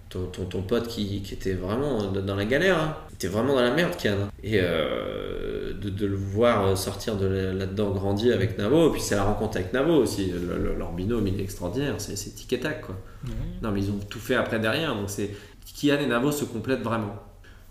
[0.08, 2.78] ton, ton, ton pote qui, qui était vraiment dans la galère.
[2.78, 2.96] Hein.
[3.10, 4.12] Il était vraiment dans la merde, Kian.
[4.22, 4.30] hein.
[4.42, 8.88] Et euh, de, de le voir sortir de là- là-dedans, grandir avec Navo.
[8.88, 10.30] Et puis c'est la rencontre avec Navo aussi.
[10.30, 11.94] Le- le- leur binôme, il est extraordinaire.
[11.98, 12.96] C'est c'est tic et tac, quoi.
[13.62, 14.94] Non, mais ils ont tout fait après derrière.
[14.94, 15.30] Donc c'est
[15.74, 17.16] Kian et Navo se complètent vraiment.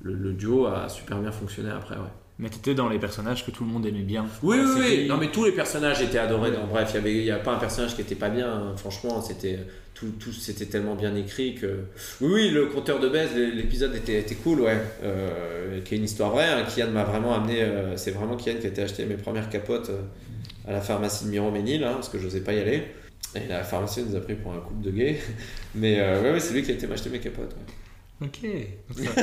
[0.01, 2.11] Le, le duo a super bien fonctionné après, ouais.
[2.39, 4.27] Mais t'étais dans les personnages que tout le monde aimait bien.
[4.43, 5.07] Oui, oui, oui.
[5.09, 6.51] Non, mais tous les personnages étaient adorés.
[6.69, 8.47] bref, il n'y a pas un personnage qui était pas bien.
[8.47, 8.73] hein.
[8.77, 9.57] Franchement, c'était
[9.95, 11.65] tout, tout c'était tellement bien écrit que.
[12.21, 14.77] Oui, oui, le compteur de baise, l'épisode était, était cool, ouais.
[15.03, 16.47] Euh, qui est une histoire vraie.
[16.47, 16.63] Hein.
[16.69, 17.63] Kian m'a vraiment amené.
[17.63, 20.01] euh, c'est vraiment Kian qui a été acheté mes premières capotes euh,
[20.67, 22.83] à la pharmacie de Miroménil, hein, parce que je n'osais pas y aller.
[23.33, 25.19] Et la pharmacie nous a pris pour un couple de gays.
[25.73, 27.53] Mais ouais, ouais, c'est lui qui a été m'acheter mes capotes.
[27.53, 27.73] ouais.
[28.21, 28.39] Ok.
[28.95, 29.07] Donc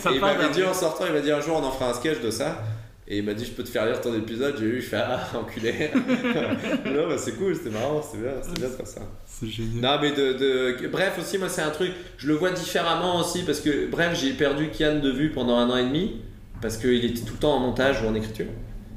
[0.00, 1.94] ça, il m'avait dit en sortant, il m'a dit un jour on en fera un
[1.94, 2.62] sketch de ça.
[3.10, 4.56] Et il m'a dit je peux te faire lire ton épisode.
[4.58, 5.90] J'ai lu, je fais ah enculé.
[5.94, 9.00] non bah c'est cool, c'était marrant, c'était bien, c'était bien de faire ça.
[9.24, 9.80] C'est génial.
[9.80, 13.44] Non mais de, de- bref aussi moi c'est un truc, je le vois différemment aussi
[13.44, 16.20] parce que bref j'ai perdu Kian de vue pendant un an et demi
[16.60, 18.46] parce qu'il était tout le temps en montage ou en écriture.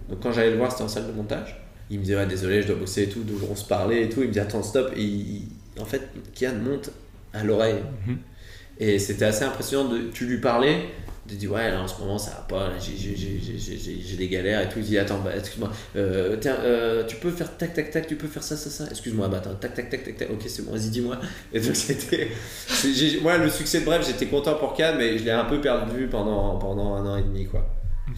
[0.09, 1.57] Donc quand j'allais le voir c'était en salle de montage.
[1.89, 4.09] Il me disait ouais, désolé je dois bosser et tout, donc on se parlait et
[4.09, 4.23] tout.
[4.23, 5.47] Il me dit attends stop et il-
[5.79, 6.01] en fait
[6.35, 6.89] Kian monte
[7.33, 7.81] à l'oreille.
[8.07, 8.17] Mhm.
[8.79, 10.85] Et c'était assez impressionnant de tu lui parlais
[11.29, 14.79] de dire ouais là en ce moment ça va pas j'ai- des galères et tout.
[14.79, 18.27] Il dit attends bah, excuse-moi euh, euh, tu peux faire tac tac tac tu peux
[18.27, 18.85] faire ça ça ça.
[18.89, 20.29] Excuse-moi bah attends tac tac tac tac tac.
[20.31, 21.17] Ok c'est bon vas-y dis-moi.
[21.53, 22.29] Et donc c'était
[23.21, 26.07] moi le succès de bref j'étais content pour Cannes mais je l'ai un peu perdu
[26.07, 27.65] pendant pendant un an et demi quoi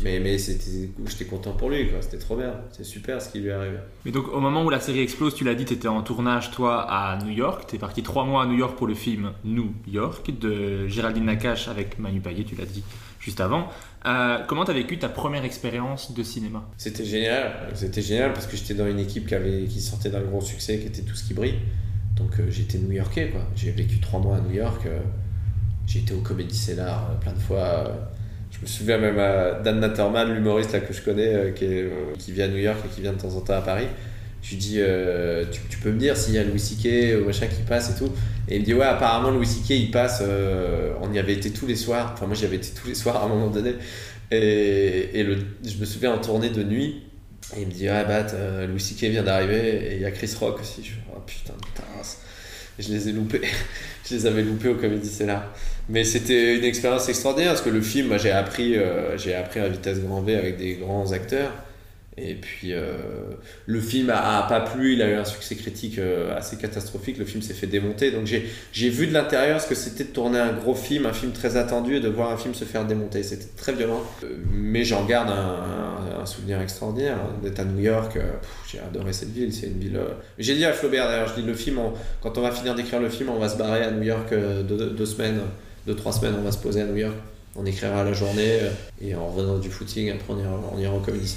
[0.02, 3.54] mais mais j'étais content pour lui c'était trop bien c'est super ce qui lui est
[3.54, 6.02] arrivé Mais donc au moment où la série explose, tu l'as dit, tu étais en
[6.02, 7.66] tournage toi à New York.
[7.68, 11.26] Tu es parti trois mois à New York pour le film New York de Géraldine
[11.26, 12.84] Nakache avec Manu Payet, tu l'as dit
[13.20, 13.70] juste avant.
[14.06, 16.68] Euh, comment tu as vécu ta première expérience de cinéma?
[16.78, 20.22] C'était génial, c'était génial parce que j'étais dans une équipe qui, avait, qui sortait d'un
[20.22, 21.60] gros succès, qui était tout ce qui brille.
[22.18, 23.42] Donc euh, j'étais new-yorkais quoi.
[23.56, 24.86] J'ai vécu trois mois à New York.
[24.86, 25.00] euh,
[25.86, 27.92] j'ai été au Comedy Cellar euh, plein de fois.
[28.64, 32.44] Je me souviens même à Dan Natterman, l'humoriste que je connais, euh, euh, qui vit
[32.44, 33.88] à New York et qui vient de temps en temps à Paris.
[34.42, 37.22] Je lui dis, euh, tu, peux me dire s'il y a Louis C.K.
[37.22, 38.12] ou machin qui passe et tout.
[38.48, 39.72] Et il me dit, ouais, apparemment Louis C.K.
[39.72, 40.24] il passe,
[41.02, 42.12] on y avait été tous les soirs.
[42.14, 43.76] Enfin, moi j'y avais été tous les soirs à un moment donné.
[44.32, 45.26] Et,
[45.66, 47.04] je me souviens en tournée de nuit.
[47.58, 48.26] Et il me dit, ah bah,
[48.66, 49.12] Louis C.K.
[49.12, 50.84] vient d'arriver et il y a Chris Rock aussi.
[50.84, 52.20] Je fais, oh putain de tasse.
[52.80, 53.42] Je les ai loupés.
[54.10, 55.54] je les avais loupés au Comedy Cellar.
[55.90, 59.68] Mais c'était une expérience extraordinaire parce que le film, j'ai appris, euh, j'ai appris à
[59.68, 61.52] vitesse grand V avec des grands acteurs.
[62.16, 62.94] Et puis euh,
[63.66, 67.26] le film a, pas plu, il a eu un succès critique euh, assez catastrophique, le
[67.26, 68.12] film s'est fait démonter.
[68.12, 71.32] Donc j'ai vu de l'intérieur ce que c'était de tourner un gros film, un film
[71.32, 73.24] très attendu et de voir un film se faire démonter.
[73.24, 74.04] C'était très violent.
[74.52, 78.18] Mais j'en garde un, souvenir extraordinaire hein, d'être à New York.
[78.72, 80.00] j'ai adoré cette ville, c'est une ville.
[80.38, 81.80] J'ai dit à Flaubert d'ailleurs, je dis le film,
[82.22, 85.06] quand on va finir d'écrire le film, on va se barrer à New York deux
[85.06, 85.42] semaines,
[85.86, 87.16] deux, trois semaines, on va se poser à New York.
[87.56, 88.70] On écrira la journée euh,
[89.02, 91.36] et en revenant du footing, après on ira, au Comedy.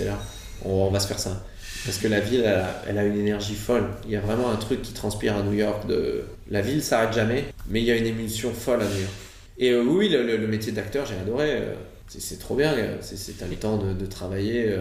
[0.64, 1.44] On, va se faire ça.
[1.84, 2.44] Parce que la ville,
[2.88, 3.84] elle a, une énergie folle.
[4.06, 5.86] Il y a vraiment un truc qui transpire à New York.
[5.86, 6.24] De...
[6.50, 9.12] La ville s'arrête jamais, mais il y a une émulsion folle à New York.
[9.58, 11.50] Et euh, oui, le, métier d'acteur, j'ai adoré.
[11.52, 11.74] euh,
[12.08, 12.74] C'est trop bien.
[13.02, 14.74] c'est- le temps de, de travailler.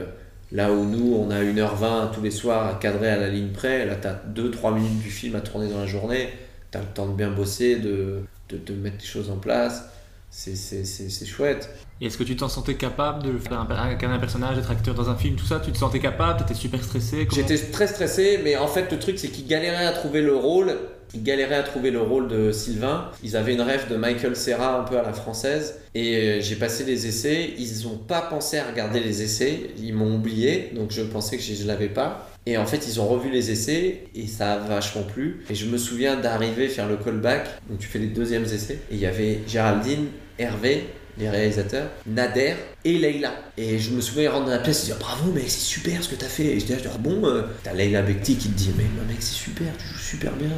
[0.52, 3.86] Là où nous, on a 1h20 tous les soirs à cadrer à la ligne près,
[3.86, 6.30] là, t'as 2-3 minutes du film à tourner dans la journée.
[6.72, 9.84] T'as le temps de bien bosser, de, de, de mettre des choses en place.
[10.30, 11.70] C'est- C'est c'est- c'est chouette.
[12.02, 15.16] Et est-ce que tu t'en sentais capable de faire un, personnage, d'être acteur dans un
[15.16, 18.58] film, tout ça Tu te sentais capable T'étais super stressé Comment- J'étais très stressé, mais
[18.58, 20.76] en fait, le truc, c'est qu'ils galéraient à trouver le rôle.
[21.14, 23.10] Ils galéraient à trouver le rôle de Sylvain.
[23.24, 25.76] Ils avaient une rêve de Michael Serra un peu à la française.
[25.94, 27.52] Et euh, j'ai passé les essais.
[27.58, 29.70] Ils n'ont pas pensé à regarder les essais.
[29.82, 32.30] Ils m'ont oublié, donc je pensais que je ne l'avais pas.
[32.48, 35.44] Et en fait, ils ont revu les essais et ça a vachement plu.
[35.50, 37.48] Et je me souviens d'arriver faire le callback.
[37.70, 38.80] Donc tu fais les deuxièmes essais.
[38.92, 40.08] Et il y avait Géraldine,
[40.38, 40.86] Hervé,
[41.18, 43.34] les réalisateurs, Nader et Leïla.
[43.58, 46.10] Et je me souviens rentrer dans la pièce et dire bravo mec, c'est super ce
[46.10, 46.46] que t'as fait.
[46.46, 49.34] Et je dis ah bon, euh, t'as Leïla Bekti qui te dit mais mec c'est
[49.34, 50.50] super, tu joues super bien.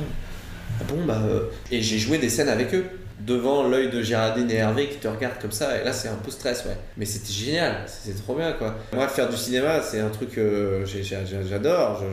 [0.80, 2.86] Ah bon bah euh, et j'ai joué des scènes avec eux.
[3.20, 5.80] Devant l'œil de Géraldine et Hervé qui te regardent comme ça.
[5.80, 6.78] Et là, c'est un peu stress, ouais.
[6.98, 8.76] Mais c'était génial, c'est trop bien, quoi.
[8.94, 12.04] Moi, faire du cinéma, c'est un truc que j'ai- j'adore.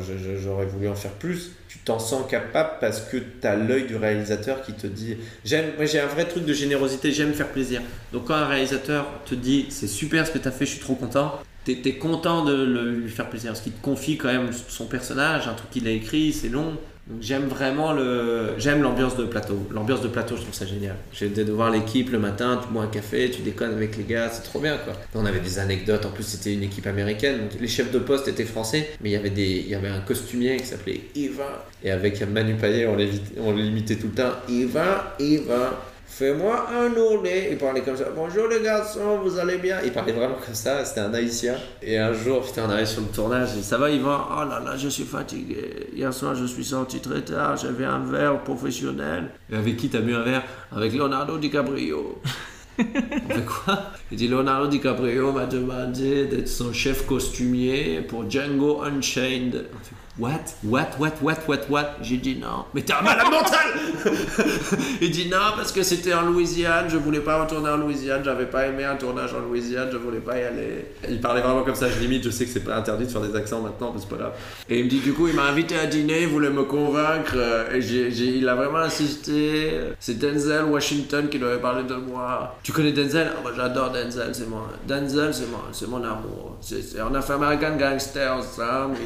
[0.42, 1.50] J'aurais voulu en faire plus.
[1.68, 5.16] Tu t'en sens capable parce que tu as l'œil du réalisateur qui te dit.
[5.44, 7.82] J'aime, moi, j'ai un vrai truc de générosité, j'aime faire plaisir.
[8.12, 10.80] Donc, quand un réalisateur te dit c'est super ce que tu as fait, je suis
[10.80, 11.40] trop content.
[11.64, 14.86] T'es es content de le- lui faire plaisir parce qu'il te confie quand même son
[14.86, 16.76] personnage, un truc qu'il a écrit, c'est long.
[17.06, 19.66] Donc j'aime vraiment le, j'aime l'ambiance de plateau.
[19.70, 20.96] L'ambiance de plateau, je trouve ça génial.
[21.12, 24.30] J'ai de voir l'équipe le matin, tu bois un café, tu déconnes avec les gars,
[24.30, 24.94] c'est trop bien quoi.
[25.14, 26.06] On avait des anecdotes.
[26.06, 27.40] En plus, c'était une équipe américaine.
[27.40, 29.88] Donc les chefs de poste étaient français, mais il y avait des, il y avait
[29.88, 31.66] un costumier qui s'appelait Eva.
[31.82, 34.32] Et avec Manu Payet, on l'imitait tout le temps.
[34.48, 35.93] Eva, Eva.
[36.16, 37.48] Fais-moi un ourlet.
[37.50, 38.04] Il parlait comme ça.
[38.14, 39.78] Bonjour les garçons, vous allez bien?
[39.84, 40.84] Il parlait vraiment comme ça.
[40.84, 41.56] C'était un haïtien.
[41.82, 43.54] Et un jour, putain, on arrive sur le tournage.
[43.54, 44.28] Dit, ça va, Yvan?
[44.30, 45.88] Oh là là, je suis fatigué.
[45.92, 47.56] Hier soir, je suis sorti très tard.
[47.56, 49.30] J'avais un verre professionnel.
[49.50, 50.44] Et avec qui t'as bu un verre?
[50.70, 52.22] Avec Leonardo DiCaprio.
[52.76, 53.90] Fait quoi?
[54.12, 59.66] Il dit Leonardo DiCaprio m'a demandé d'être son chef costumier pour Django Unchained.
[59.74, 60.54] On fait, What?
[60.62, 61.96] What What What What What?
[62.00, 62.66] J'ai dit non.
[62.72, 63.66] Mais t'es un malade mental
[65.00, 68.46] Il dit non parce que c'était en Louisiane, je voulais pas retourner en Louisiane, j'avais
[68.46, 70.86] pas aimé un tournage en Louisiane, je voulais pas y aller.
[71.08, 73.22] Il parlait vraiment comme ça, je limite, je sais que c'est pas interdit de faire
[73.22, 74.34] des accents maintenant, mais c'est pas grave.
[74.68, 77.34] Et il me dit du coup, il m'a invité à dîner, il voulait me convaincre,
[77.34, 79.72] euh, et il a vraiment insisté.
[79.98, 82.56] C'est Denzel Washington qui lui avait parlé de moi.
[82.62, 83.32] Tu connais Denzel?
[83.36, 86.56] Ah, moi j'adore Denzel, c'est mon, Denzel c'est mon, c'est mon amour.
[86.60, 88.96] C'est, on a fait American Gangster ensemble.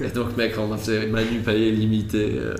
[0.00, 2.36] Et, et donc mec, on a fait Manu Payet limité.
[2.38, 2.54] euh,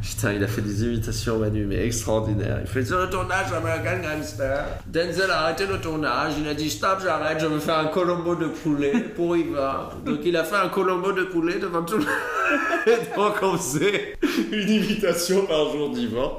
[0.00, 2.58] Putain, il a fait des imitations, Manu, mais extraordinaires.
[2.62, 4.64] Il fait le tournage American Gangster.
[4.86, 6.32] Denzel a arrêté le tournage.
[6.40, 9.90] Il a dit Stop, j'arrête, je veux faire un colombo de poulet pour Iva.
[10.06, 12.04] Donc il a fait un colombo de poulet devant tout le
[12.92, 14.16] Et donc on faisait
[14.52, 16.36] une imitation par jour d'Ivan.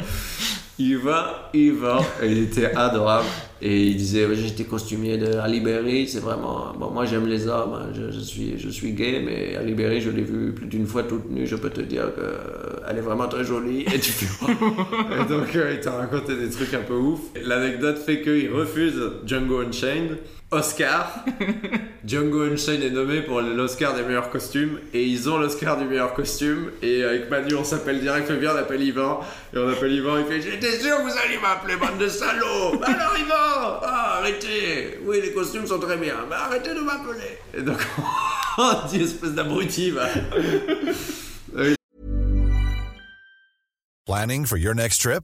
[0.80, 1.99] Ivan, Ivan.
[2.23, 3.27] Et il était adorable.
[3.61, 6.72] Et il disait ouais, J'étais costumier de Ali Berry, c'est vraiment.
[6.80, 7.89] Bon, moi j'aime les hommes, hein.
[7.93, 11.03] je, je suis, je suis gay, mais Ali Berry, je l'ai vue plus d'une fois
[11.03, 13.81] toute nue, je peux te dire qu'elle est vraiment très jolie.
[13.93, 17.19] Et tu fais Et donc euh, il t'a raconté des trucs un peu ouf.
[17.43, 20.18] L'anecdote fait qu'il refuse Django Unchained.
[20.52, 21.26] Oscar.
[22.06, 26.14] Django Unchained est nommé pour l'Oscar des meilleurs costumes et ils ont l'Oscar du meilleur
[26.14, 29.22] costume et avec Manu on s'appelle direct, bien on appelle Yvan
[29.54, 32.82] et on appelle Yvan il fait j'étais sûr que vous alliez m'appeler bande de salauds.
[32.84, 35.00] Alors Yvan ah, arrêtez.
[35.04, 37.38] Oui les costumes sont très bien mais arrêtez de m'appeler.
[37.56, 37.80] Et donc
[38.58, 40.08] on dit espèce d'abruti va.
[44.08, 45.24] Planning for your next trip?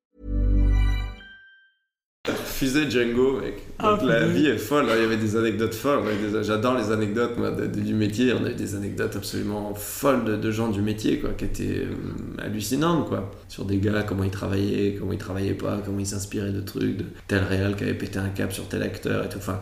[2.27, 3.55] Refusait Django, mec.
[3.83, 4.85] Ah, la vie est folle.
[4.95, 6.01] Il y avait des anecdotes folles.
[6.21, 8.33] des- J'adore les anecdotes moi, de- de- du métier.
[8.33, 12.41] On avait des anecdotes absolument folles de, de gens du métier, quoi, qui étaient euh,
[12.43, 13.31] hallucinantes, quoi.
[13.47, 16.97] Sur des gars, comment ils travaillaient, comment ils travaillaient pas, comment ils s'inspiraient de trucs,
[16.97, 19.37] de tel réal qui avait pété un cap sur tel acteur et tout.
[19.37, 19.59] Enfin,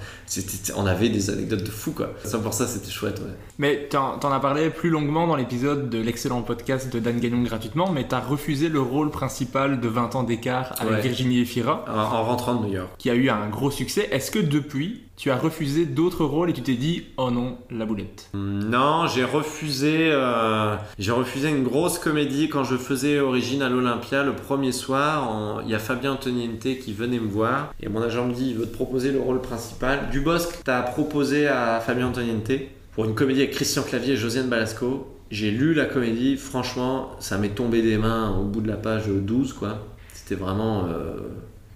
[0.76, 2.12] on avait des anecdotes de fou, quoi.
[2.24, 3.34] Ça pour ça, c'était chouette, ouais.
[3.58, 7.42] Mais t'en t'en as parlé plus longuement dans l'épisode de l'excellent podcast de Dan Gagnon
[7.44, 11.02] gratuitement, mais t'as refusé le rôle principal de 20 ans d'écart avec Ouais.
[11.02, 12.90] Virginie Efira, En, en rentrant de New York.
[12.98, 14.09] qui a eu un gros succès.
[14.12, 17.86] Est-ce que depuis, tu as refusé d'autres rôles et tu t'es dit, oh non, la
[17.86, 18.30] boulette?
[18.34, 20.76] Non, j'ai refusé, euh,
[21.10, 25.62] refusé une grosse comédie quand je faisais Origine à l'Olympia le premier soir.
[25.66, 28.58] Il y a Fabien Antoniente qui venait me voir et mon agent me dit il
[28.58, 30.10] veut te proposer le rôle principal.
[30.12, 32.52] Dubosc t'a proposé à Fabien Antoniente
[32.94, 35.08] pour une comédie avec Christian Clavier et Josiane Balasco.
[35.32, 39.08] J'ai lu la comédie, franchement, ça m'est tombé des mains au bout de la page
[39.08, 39.86] 12, quoi.
[40.14, 41.18] C'était vraiment euh,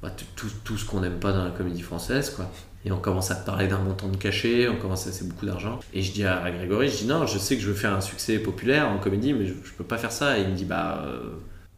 [0.03, 2.45] bah, tout, ce qu'on n'aime pas dans la comédie française, quoi.
[2.85, 5.79] Et on commence à parler d'un montant de cachet, on commence à c'est beaucoup d'argent.
[5.93, 8.01] Et je dis à Grégory, je dis non, je sais que je veux faire un
[8.01, 10.37] succès populaire en comédie, mais je, je peux pas faire ça.
[10.37, 11.21] Et il me dit bah euh,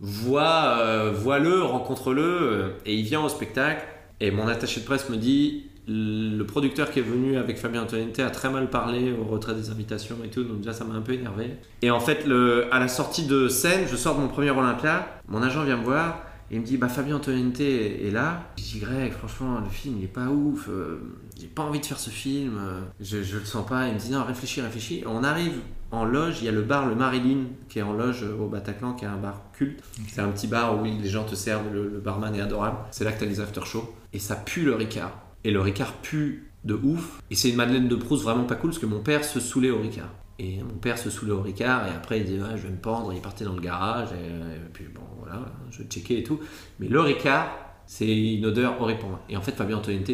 [0.01, 3.85] euh, vois-le, rencontre-le, euh, et il vient au spectacle.
[4.19, 8.19] Et mon attaché de presse me dit le producteur qui est venu avec Fabien Antoninette
[8.19, 11.01] a très mal parlé au retrait des invitations et tout, donc déjà ça m'a un
[11.01, 11.51] peu énervé.
[11.83, 15.07] Et en fait, le, à la sortie de scène, je sors de mon premier Olympia,
[15.27, 16.23] mon agent vient me voir.
[16.51, 18.43] Et il me dit, bah Fabien Antoninette est là.
[18.57, 20.67] Je dis, Greg, franchement, le film, il est pas ouf.
[20.69, 20.99] euh,
[21.39, 22.57] j'ai pas envie de faire ce film.
[22.59, 23.87] euh, je, je le sens pas.
[23.87, 25.03] Il me dit, non, réfléchis, réfléchis.
[25.07, 25.53] On arrive
[25.91, 26.37] en loge.
[26.41, 29.07] Il y a le bar Le Marilyn qui est en loge au Bataclan, qui est
[29.07, 29.83] un bar culte.
[30.07, 31.73] C'est un petit bar où les gens te servent.
[31.73, 32.77] Le, le barman est adorable.
[32.91, 33.91] C'est là que t'as les after-shows.
[34.13, 35.11] Et ça pue le Ricard.
[35.43, 37.21] Et le Ricard pue de ouf.
[37.31, 39.71] Et c'est une Madeleine de Proust vraiment pas cool parce que mon père se saoulait
[39.71, 40.09] au Ricard.
[40.37, 42.77] Et mon père se saoulait au Ricard et après il dit ouais, je vais me
[42.77, 43.13] pendre.
[43.13, 45.01] Il partait dans le garage et, et puis bon
[45.37, 46.39] voilà, je checkais et tout.
[46.79, 47.49] Mais le Ricard,
[47.85, 49.21] c'est une odeur horrible pour moi.
[49.29, 50.11] Et en fait Fabien Antoninette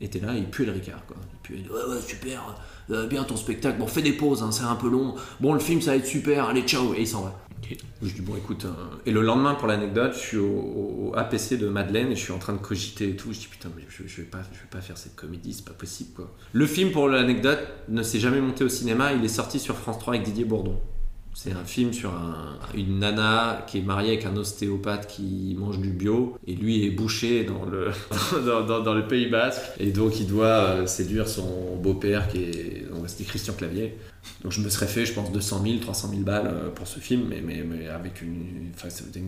[0.00, 1.16] était là, il puait le Ricard quoi.
[1.32, 2.56] Il puait, ouais ouais super,
[2.90, 3.78] euh, bien ton spectacle.
[3.78, 5.14] Bon fais des pauses, hein, c'est un peu long.
[5.40, 7.38] Bon le film ça va être super, allez ciao et il s'en va.
[8.02, 8.72] Je dis bon écoute, euh,
[9.06, 12.32] et le lendemain pour l'anecdote, je suis au, au APC de Madeleine et je suis
[12.32, 13.32] en train de cogiter et tout.
[13.32, 15.66] Je dis putain mais je, je vais pas, je vais pas faire cette comédie, c'est
[15.66, 16.34] pas possible quoi.
[16.52, 19.98] Le film pour l'anecdote ne s'est jamais monté au cinéma, il est sorti sur France
[19.98, 20.80] 3 avec Didier Bourdon.
[21.32, 25.78] C'est un film sur un- une nana qui est mariée avec un ostéopathe qui mange
[25.78, 27.88] du bio et lui est bouché dans le,
[28.84, 33.08] dans, le Pays Basque et donc il doit euh, séduire son beau-père qui est donc
[33.08, 33.96] c'était Christian Clavier.
[34.42, 36.98] Donc je me serais fait je pense 200 000, 300 000 balles euh, pour ce
[36.98, 38.72] film mais, mais, avec une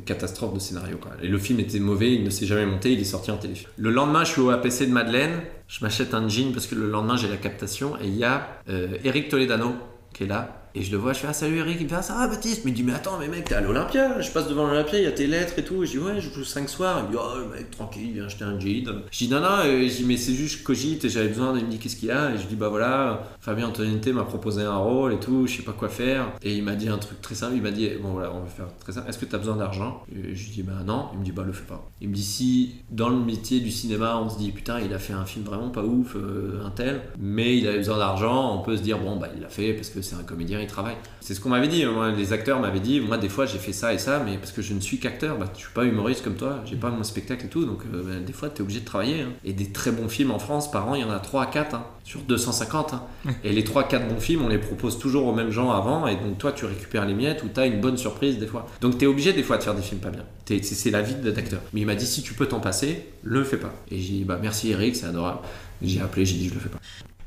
[0.04, 1.12] catastrophe de scénario quoi.
[1.22, 3.70] Et le film était mauvais, il ne s'est jamais monté, il est sorti en téléfilm.
[3.78, 6.90] Le lendemain je suis au APC de Madeleine, je m'achète un jean parce que le
[6.90, 9.72] lendemain j'ai la captation et il y a euh, Eric Toledano
[10.12, 10.58] qui est là.
[10.74, 12.62] Et je le vois, je fais Ah, salut Eric, il me fait Ah, ça Baptiste?
[12.64, 14.98] Mais il me dit Mais attends, mais mec, t'es à l'Olympia Je passe devant l'Olympia,
[14.98, 15.84] il y a tes lettres et tout.
[15.84, 17.00] Je dis Ouais, je joue 5 soirs.
[17.00, 19.02] Il me dit Oh, mec, tranquille, viens acheter un jean.
[19.10, 21.56] Je dis Non, non, et je dis Mais c'est juste, je cogite et j'avais besoin.
[21.58, 22.34] Il me dit Qu'est-ce qu'il a?
[22.34, 25.62] Et je dis Bah voilà, Fabien Antoninette m'a proposé un rôle et tout, je sais
[25.62, 26.32] pas quoi faire.
[26.42, 28.46] Et il m'a dit un truc très simple Il m'a dit Bon, voilà, on va
[28.46, 29.08] faire très simple.
[29.10, 30.02] Est-ce que t'as besoin d'argent?
[30.10, 31.08] Je lui dis Bah non.
[31.12, 31.86] Il me dit Bah le fais pas.
[32.00, 34.98] Il me dit Si dans le métier du cinéma, on se dit Putain, il a
[34.98, 38.62] fait un film vraiment pas ouf, euh, un tel, mais il avait besoin d'argent, on
[38.62, 40.97] peut se dire Bon, bah il l'a fait parce que c'est un comédien, il travaille.
[41.20, 41.84] C'est ce qu'on m'avait dit.
[41.84, 44.52] Moi, les acteurs m'avaient dit Moi, des fois, j'ai fait ça et ça, mais parce
[44.52, 47.02] que je ne suis qu'acteur, bah, je suis pas humoriste comme toi, j'ai pas mon
[47.05, 49.20] spectacle et tout, donc euh, bah, des fois, t'es obligé de travailler.
[49.22, 49.32] hein.
[49.44, 51.47] Et des très bons films en France, par an, il y en a 3 à
[51.47, 52.94] 4 hein, sur 250.
[52.94, 53.02] hein.
[53.44, 56.39] Et les 3-4 bons films, on les propose toujours aux mêmes gens avant, et donc
[56.39, 58.66] toi, tu récupères les miettes ou t'as une bonne surprise des fois.
[58.80, 60.24] Donc t'es obligé des fois de faire des films pas bien.
[60.62, 61.60] C'est la vie d'acteur.
[61.72, 63.72] Mais il m'a dit Si tu peux t'en passer, le fais pas.
[63.90, 65.39] Et j'ai dit Bah merci Eric, c'est adorable.
[65.80, 66.78] J'ai appelé, j'ai dit Je le fais pas.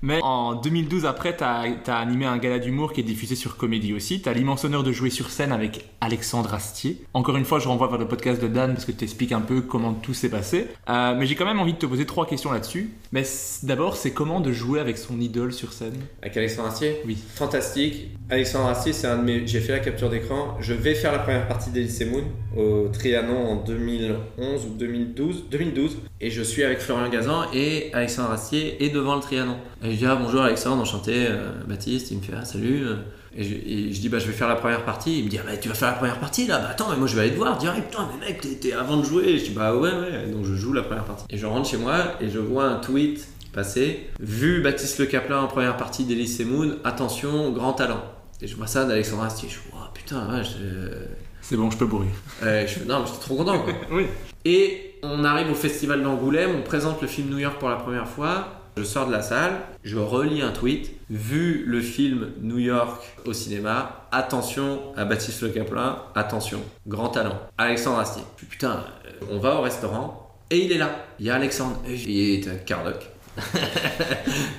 [0.06, 3.92] Mais en 2012, après, t'as as animé un gala d'humour qui est diffusé sur Comédie
[3.92, 4.22] aussi.
[4.22, 7.02] T'as l'immense honneur de jouer sur scène avec Alexandre Astier.
[7.16, 9.42] Encore une fois, je renvoie vers le podcast de Dan parce que tu expliques un
[9.42, 10.68] peu comment tout s'est passé.
[10.90, 12.94] Euh, mais j'ai quand même envie de te poser trois questions là-dessus.
[13.14, 13.24] Mais
[13.64, 15.96] d'abord, c'est comment de jouer avec son idole sur scène?
[16.22, 17.02] Avec Alexandre Astier?
[17.08, 17.18] Oui.
[17.34, 18.12] Fantastique.
[18.30, 19.48] Alexandre Astier, c'est un de mes.
[19.48, 20.56] J'ai fait la capture d'écran.
[20.60, 22.26] Je vais faire la première partie d'Elysée Moon
[22.56, 25.46] au Trianon en 2011 ou 2012.
[25.50, 25.98] 2012.
[26.22, 29.58] Et je suis avec Florian Gazan et Alexandre Astier et devant le Trianon.
[29.84, 32.86] Et je dis ah bonjour Alexandre, enchanté, euh, Baptiste, il me fait ah salut.
[32.86, 32.96] euh.
[33.38, 35.20] Et je, et je dis bah je vais faire la première partie.
[35.20, 36.96] Il me dit ah bah tu vas faire la première partie là, bah attends mais
[36.98, 37.90] moi je vais aller te voir direct.
[37.90, 39.38] Putain mais mec t'es- t'es avant de jouer.
[39.38, 40.28] Je dis bah ouais ouais.
[40.32, 41.26] Donc je joue la première partie.
[41.30, 44.10] Et je rentre chez moi et je vois un tweet passer.
[44.22, 48.04] Vu Baptiste Le Caplin en première partie d'Elysée Moon, attention grand talent.
[48.42, 49.50] Et je vois ça d'Alexandre Astier.
[49.50, 50.90] Je dis oh, putain ouais, je,
[51.42, 52.08] C'est bon, je peux bourrer.
[52.42, 53.60] Ouais, je non, mais j'étais trop content.
[53.60, 53.74] Quoi.
[53.92, 54.06] Oui.
[54.46, 58.08] Et on arrive au festival d'Angoulême, on présente le film New York pour la première
[58.08, 58.55] fois.
[58.78, 59.54] Je sors de la salle,
[59.86, 60.92] je relis un tweet.
[61.10, 67.40] Vu le film New York au cinéma, attention à Baptiste Le Caplin, attention, grand talent.
[67.58, 68.24] Alexandre Astier.
[68.50, 71.06] Putain, euh, on va au restaurant et il est là.
[71.20, 71.78] Il y a Alexandre.
[71.88, 73.10] Il est avec Cardoc.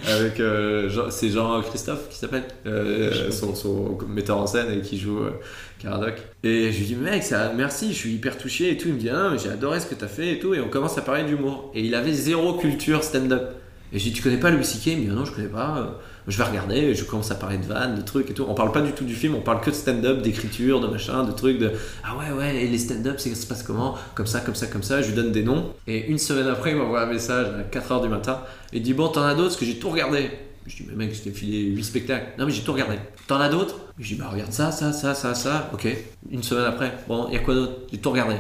[0.06, 4.98] avec euh, Jean- c'est Jean-Christophe qui s'appelle euh, son, son metteur en scène et qui
[4.98, 5.30] joue euh,
[5.78, 8.94] Caradoc et je lui dis mec ça, merci je suis hyper touché et tout il
[8.94, 11.00] me dit ah, j'ai adoré ce que t'as fait et tout et on commence à
[11.00, 13.52] parler d'humour et il avait zéro culture stand-up
[13.92, 14.86] et je lui dis tu connais pas Louis C.K.
[14.86, 15.78] il me dit ah non je connais pas.
[15.78, 15.84] Euh,
[16.28, 18.44] je vais regarder je commence à parler de vannes de trucs et tout.
[18.48, 21.22] On parle pas du tout du film on parle que de stand-up d'écriture de machin
[21.22, 21.70] de trucs de
[22.04, 23.94] ah ouais ouais et les stand-up c'est- ça se passe comment?
[24.16, 25.02] Comme ça comme ça comme ça.
[25.02, 25.72] Je lui donne des noms.
[25.86, 28.40] Et une semaine après il m'envoie un message à 4h du matin.
[28.72, 29.48] Il dit bon t'en as d'autres?
[29.50, 30.30] Parce que j'ai tout regardé.
[30.66, 32.26] Je dis mais mec je t'ai filé 8 spectacles.
[32.40, 32.96] Non mais j'ai tout regardé.
[33.28, 33.76] T'en as d'autres?
[34.00, 35.70] Je dis bah regarde ça ça ça ça ça.
[35.72, 35.86] Ok.
[36.30, 36.92] Une semaine après.
[37.06, 37.72] Bon il y a quoi d'autre?
[37.92, 38.34] J'ai tout regardé.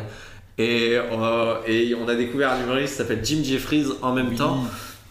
[0.58, 4.64] Et, euh, et on a découvert un humoriste qui s'appelle Jim Jeffries en même temps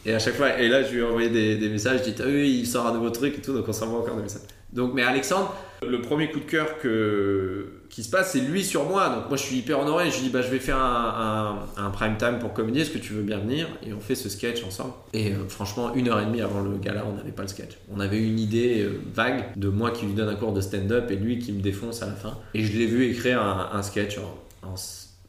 [0.06, 2.26] et à chaque fois et là je lui ai envoyé des, messages je dis ah
[2.28, 4.94] oui il sort un nouveau truc et tout donc on s'envoie encore des messages donc
[4.94, 5.56] mais Alexandre
[5.88, 9.10] le premier coup de cœur que, qui se passe, c'est lui sur moi.
[9.10, 10.10] Donc moi, je suis hyper honoré.
[10.10, 12.82] Je lui dis, bah, je vais faire un, un, prime time pour comédie.
[12.82, 13.68] Est-ce que tu veux bien venir?
[13.86, 14.94] Et on fait ce sketch ensemble.
[15.14, 17.78] Et euh, franchement, une heure et demie avant le gala, on n'avait pas le sketch.
[17.94, 21.10] On avait une idée euh, vague de moi qui lui donne un cours de stand-up
[21.12, 22.38] et lui qui me défonce à la fin.
[22.54, 24.76] Et je l'ai vu écrire un, sketch en, en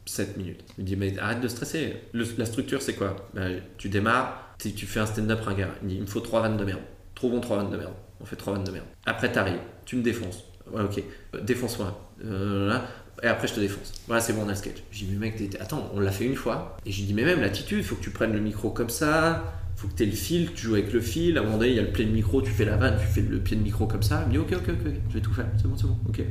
[0.05, 0.63] 7 minutes.
[0.77, 1.93] Il me dit, mais arrête de stresser.
[2.13, 3.15] La structure, c'est quoi?
[3.33, 5.69] Ben, Tu démarres, tu tu fais un stand-up ringard.
[5.83, 6.81] Il il me faut 3 vannes de merde.
[7.15, 7.93] Trouvons 3 vannes de merde.
[8.19, 8.85] On fait 3 vannes de merde.
[9.05, 10.43] Après, t'arrives, tu me défonces.
[10.71, 11.01] Ouais, ok.
[11.35, 12.09] Euh, Défonce-moi.
[12.25, 12.77] Euh.
[13.23, 13.93] Et après, je te défonce.
[14.07, 14.83] Voilà, c'est bon, on a le sketch.
[14.91, 16.77] J'ai dit, mais mec, attends, on l'a fait une fois.
[16.85, 19.53] Et j'ai dit, mais même l'attitude, faut que tu prennes le micro comme ça.
[19.75, 21.37] Faut que tu aies le fil, tu joues avec le fil.
[21.37, 22.97] À un moment donné, il y a le pied de micro, tu fais la vanne,
[22.99, 24.23] tu fais le pied de micro comme ça.
[24.23, 25.47] Il me dit, ok, ok, ok, je vais tout faire.
[25.57, 26.21] C'est bon, c'est bon, ok.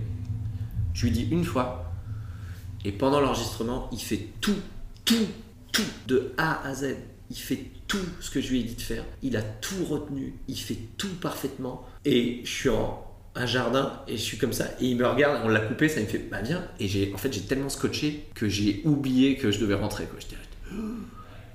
[0.94, 1.92] Je lui dis une fois.
[2.84, 4.56] Et pendant l'enregistrement, il fait tout,
[5.04, 5.26] tout,
[5.72, 6.96] tout, de A à Z.
[7.30, 9.04] Il fait tout ce que je lui ai dit de faire.
[9.22, 10.34] Il a tout retenu.
[10.48, 11.86] Il fait tout parfaitement.
[12.04, 13.02] Et je suis en
[13.38, 14.64] un jardin et je suis comme ça.
[14.80, 16.64] Et il me regarde, on l'a coupé, ça me fait, bah viens.
[16.80, 20.04] Et j'ai, en fait, j'ai tellement scotché que j'ai oublié que je devais rentrer.
[20.04, 20.18] Quoi.
[20.20, 20.36] J'étais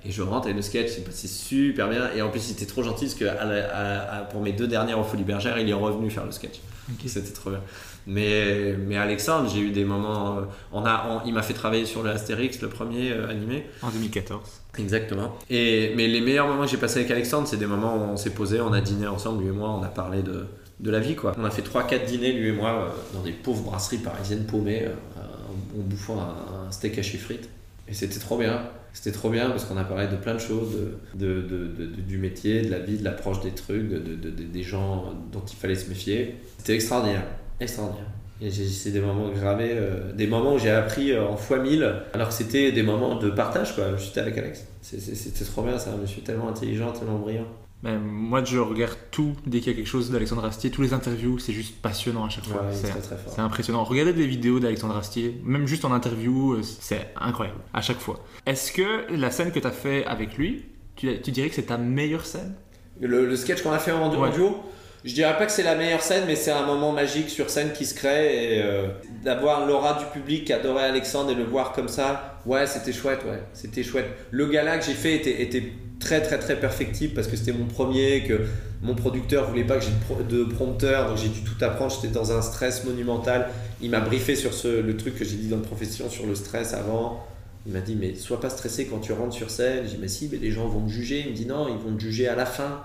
[0.03, 2.11] et je rentre et le sketch s'est passé super bien.
[2.15, 4.51] Et en plus, il était trop gentil parce que à la- à- à- pour mes
[4.51, 6.59] deux dernières au Folie Bergère, il est revenu faire le sketch.
[7.05, 7.61] C'était trop bien.
[8.07, 10.37] Mais, mais Alexandre, j'ai eu des moments.
[10.37, 10.41] euh,
[10.71, 13.65] On a, on- il m'a fait travailler sur le Astérix, le premier euh, animé.
[13.81, 14.41] En 2014.
[14.79, 15.35] Exactement.
[15.49, 18.17] Et, mais les meilleurs moments que j'ai passés avec Alexandre, c'est des moments où on
[18.17, 20.45] s'est posé, on a dîné ensemble, lui et moi, on a parlé de,
[20.79, 21.15] de la vie.
[21.15, 21.33] quoi.
[21.37, 24.83] On a fait 3-4 dîners, lui et moi, euh, dans des pauvres brasseries parisiennes paumées,
[24.85, 27.49] euh, en, bouffant un, un steak haché frites.
[27.87, 28.61] Et c'était trop bien.
[28.93, 30.75] C'était trop bien parce qu'on a parlé de plein de choses,
[31.15, 34.43] de, de- du métier, de la vie, de l'approche des trucs, de, de- de- de-
[34.43, 36.35] des gens dont il fallait se méfier.
[36.57, 37.23] C'était extraordinaire.
[37.61, 38.07] Extraordinaire.
[38.41, 41.93] Et c'est des moments gravés, euh, des moments où j'ai appris euh, en fois mille,
[42.13, 43.95] alors que c'était des moments de partage, quoi.
[43.97, 44.65] J'étais avec Alex.
[44.81, 45.91] C'était trop bien, ça.
[45.93, 47.45] Un monsieur tellement intelligent, tellement brillant.
[47.83, 50.71] Ben, moi, je regarde tout dès qu'il y a quelque chose d'Alexandre Astier.
[50.71, 52.61] Tous les interviews, c'est juste passionnant à chaque fois.
[52.63, 52.91] Ouais,
[53.27, 53.83] c'est impressionnant.
[53.83, 58.23] Regardez des vidéos d'Alexandre Astier, même juste en interview, euh, c'est incroyable à chaque fois.
[58.47, 60.65] Est-ce que la scène que tu as fait avec lui,
[60.95, 62.53] tu, tu dirais que c'est ta meilleure scène?
[62.99, 64.31] Le, le sketch qu'on a fait en, en Ouais.
[64.31, 64.57] duo,
[65.03, 67.71] je dirais pas que c'est la meilleure scène, mais c'est un moment magique sur scène
[67.73, 68.55] qui se crée.
[68.55, 68.87] Et euh,
[69.23, 73.21] d'avoir l'aura du public qui adorait Alexandre et le voir comme ça, ouais, c'était chouette,
[73.25, 74.07] ouais, c'était chouette.
[74.29, 75.63] Le gala que j'ai fait était,
[75.99, 78.41] très très très perfectible parce que c'était mon premier, que
[78.81, 81.91] mon producteur voulait pas que j'ai de pro- de prompteur, donc j'ai dû tout apprendre.
[81.93, 83.49] J'étais dans un stress monumental.
[83.81, 86.73] Il m'a briefé sur ce, le truc que j'ai dit dans profession sur le stress
[86.73, 87.23] avant.
[87.67, 89.83] Il m'a dit, mais sois pas stressé quand tu rentres sur scène.
[89.83, 91.23] J'ai dit, mais si, mais les gens vont me juger.
[91.25, 92.81] Il me dit, non, ils vont te juger à la fin.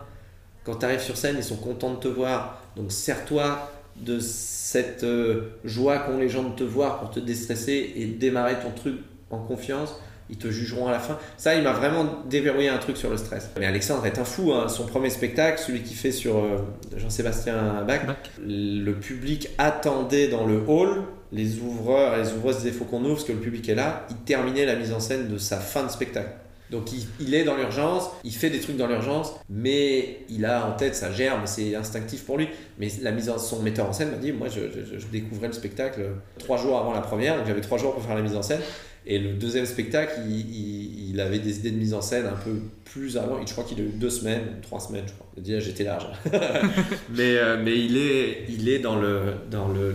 [0.67, 2.61] Quand tu arrives sur scène, ils sont contents de te voir.
[2.75, 7.93] Donc, sers-toi de cette euh, joie qu'ont les gens de te voir pour te déstresser
[7.95, 8.97] et démarrer ton truc
[9.31, 9.95] en confiance.
[10.29, 11.19] Ils te jugeront à la fin.
[11.37, 13.49] Ça, il m'a vraiment déverrouillé un truc sur le stress.
[13.61, 14.53] Mais Alexandre est un fou.
[14.53, 14.67] hein.
[14.69, 16.59] Son premier spectacle, celui qu'il fait sur euh,
[16.97, 18.01] Jean-Sébastien Bach,
[18.45, 21.05] le public attendait dans le hall.
[21.31, 24.05] Les ouvreurs et les ouvreuses disaient faut qu'on ouvre parce que le public est là.
[24.11, 26.31] Il terminait la mise en scène de sa fin de spectacle.
[26.71, 26.91] Donc
[27.21, 30.95] il, est dans l'urgence, il fait des trucs dans l'urgence, mais il a en tête
[30.97, 32.49] sa germe, c'est instinctif pour lui.
[32.79, 36.01] Mais la mise en, son metteur en scène m'a dit, moi je, découvrais le spectacle
[36.39, 38.61] trois jours avant la première, donc j'avais trois jours pour faire la mise en scène.
[39.09, 43.17] Et le deuxième spectacle, il, avait des idées de mise en scène un peu plus
[43.17, 43.45] avant.
[43.47, 45.27] Je crois qu'il a eu deux semaines, trois semaines, je crois.
[45.39, 46.07] Déjà j'étais large.
[47.11, 49.95] mais, euh, mais il est, il est dans, le, dans le,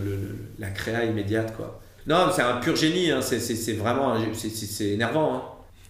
[0.58, 1.80] la créa immédiate quoi.
[2.06, 3.10] Non, c'est un pur génie.
[3.10, 3.20] hein.
[3.22, 5.34] C'est, vraiment, c'est énervant.
[5.34, 5.42] hein.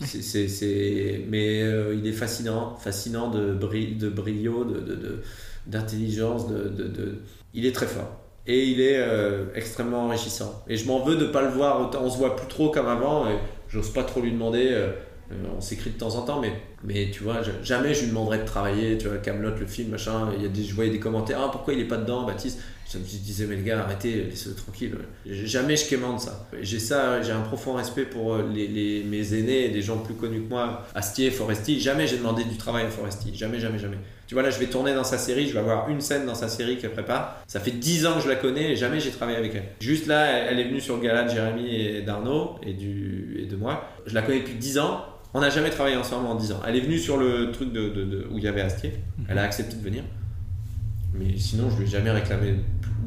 [0.05, 5.23] C'est, c'est- mais euh, il est fascinant, fascinant de, bri- de de,
[5.67, 7.15] d'intelligence, de, de-
[7.55, 8.19] il est très fort.
[8.47, 10.65] Et il est euh, extrêmement enrichissant.
[10.69, 12.01] Et je m'en veux de pas le voir autant.
[12.03, 13.29] On se voit plus trop comme avant.
[13.31, 13.37] Et
[13.69, 14.69] j'ose pas trop lui demander.
[14.71, 14.91] euh,
[15.33, 16.53] euh, on s'écrit de temps en temps, mais,
[16.85, 18.99] mais tu vois, jamais je lui demanderais de travailler.
[18.99, 20.31] Tu vois, Camelot, le film, machin.
[20.37, 21.39] Il y a des, je voyais des commentaires.
[21.43, 22.61] Ah, pourquoi il est pas dedans, Baptiste?
[22.93, 24.95] Je me disais, mais les gars, arrêtez, laissez-le tranquille.
[25.25, 26.47] Jamais je quémande ça.
[26.61, 30.13] J'ai ça, j'ai un profond respect pour euh, les, les- mes aînés des gens plus
[30.15, 30.85] connus que moi.
[30.95, 31.81] Astier, Foresti.
[31.81, 33.35] Jamais j'ai demandé du travail à Foresti.
[33.35, 33.97] Jamais, jamais, jamais.
[34.27, 35.47] Tu vois, là, je vais tourner dans sa série.
[35.49, 37.43] Je vais avoir une scène dans sa série qu'elle prépare.
[37.47, 39.65] Ça fait 10 ans que je la connais et jamais j'ai travaillé avec elle.
[39.81, 43.57] Juste là, elle est venue sur le gala de Jérémy et d'Arnaud et, et de
[43.57, 43.85] moi.
[44.07, 45.03] Je la connais depuis 10 ans.
[45.35, 46.61] On n'a jamais travaillé ensemble en 10 ans.
[46.67, 48.93] Elle est venue sur le truc de, de- de- où il y avait Astier.
[49.29, 50.03] Elle a accepté de venir.
[51.15, 52.57] Mais sinon, je lui ai jamais réclamé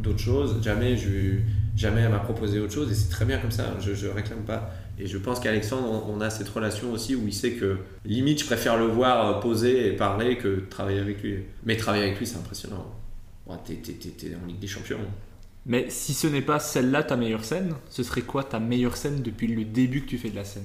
[0.02, 0.62] d'autres choses.
[0.64, 1.38] Jamais, je,
[1.76, 2.92] jamais elle m'a proposé autre chose.
[2.92, 3.76] Et c'est très bien comme ça.
[3.80, 4.72] Je, je réclame pas.
[4.98, 8.46] Et je pense qu'Alexandre, on, a cette relation aussi où il sait que limite, je
[8.46, 11.40] préfère le voir euh, poser et parler que travailler avec lui.
[11.66, 12.86] Mais travailler avec lui, c'est impressionnant.
[13.66, 14.98] T'es- t'es- t'es en Ligue des Champions.
[15.68, 19.22] Mais si ce n'est pas celle-là ta meilleure scène, ce serait quoi ta meilleure scène
[19.22, 20.64] depuis le début que tu fais de la scène?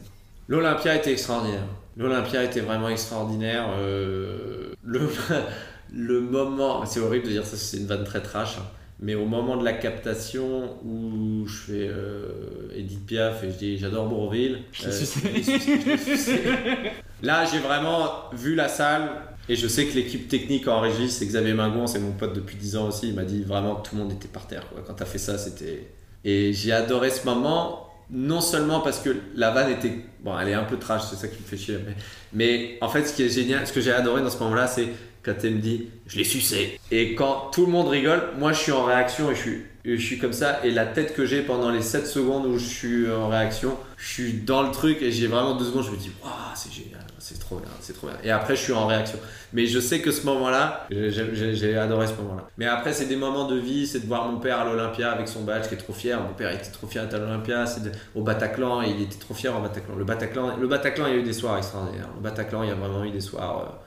[0.51, 1.63] L'Olympia était extraordinaire.
[1.97, 3.69] L'Olympia était vraiment extraordinaire.
[3.79, 5.09] Euh, le,
[5.95, 8.67] le moment, c'est horrible de dire ça, c'est une vanne très trash, hein.
[8.99, 13.79] mais au moment de la captation où je fais euh, Edith Piaf et je dis
[13.79, 14.91] j'adore Bourville, euh,
[17.23, 19.09] là j'ai vraiment vu la salle
[19.49, 22.57] et je sais que l'équipe technique en régie, c'est Xavier Mingon, c'est mon pote depuis
[22.57, 24.69] 10 ans aussi, il m'a dit vraiment tout le monde était par terre.
[24.69, 24.83] Quoi.
[24.85, 25.93] Quand t'as fait ça, c'était.
[26.25, 29.93] Et j'ai adoré ce moment non seulement parce que la vanne était.
[30.21, 31.79] Bon, elle est un peu trash, c'est ça qui me fait chier.
[31.85, 31.95] Mais,
[32.33, 34.89] mais en fait, ce qui est génial, ce que j'ai adoré dans ce moment-là, c'est
[35.35, 36.79] quand me dit Je l'ai sucé.
[36.91, 39.97] Et quand tout le monde rigole, moi je suis en réaction et je suis, et
[40.19, 40.61] comme ça.
[40.65, 44.09] Et la tête que j'ai pendant les 7 secondes où je suis en réaction, je
[44.13, 47.05] suis dans le truc et j'ai vraiment deux secondes, je me dis Waouh, c'est génial,
[47.19, 48.17] c'est trop bien, c'est trop bien.
[48.25, 49.19] Et après, je suis en réaction.
[49.53, 52.47] Mais je sais que ce moment-là, j'ai- adoré ce moment-là.
[52.57, 55.27] Mais après, c'est des moments de vie, c'est de voir mon père à l'Olympia avec
[55.29, 56.21] son badge qui est trop fier.
[56.21, 57.81] Mon père était trop fier à l'Olympia, c'est
[58.15, 59.97] au Bataclan, il était trop fier au Bataclan.
[59.97, 62.09] Le Bataclan, le Bataclan, il y a eu des soirs extraordinaires.
[62.15, 63.87] Le Bataclan, il y a vraiment eu des soirs euh,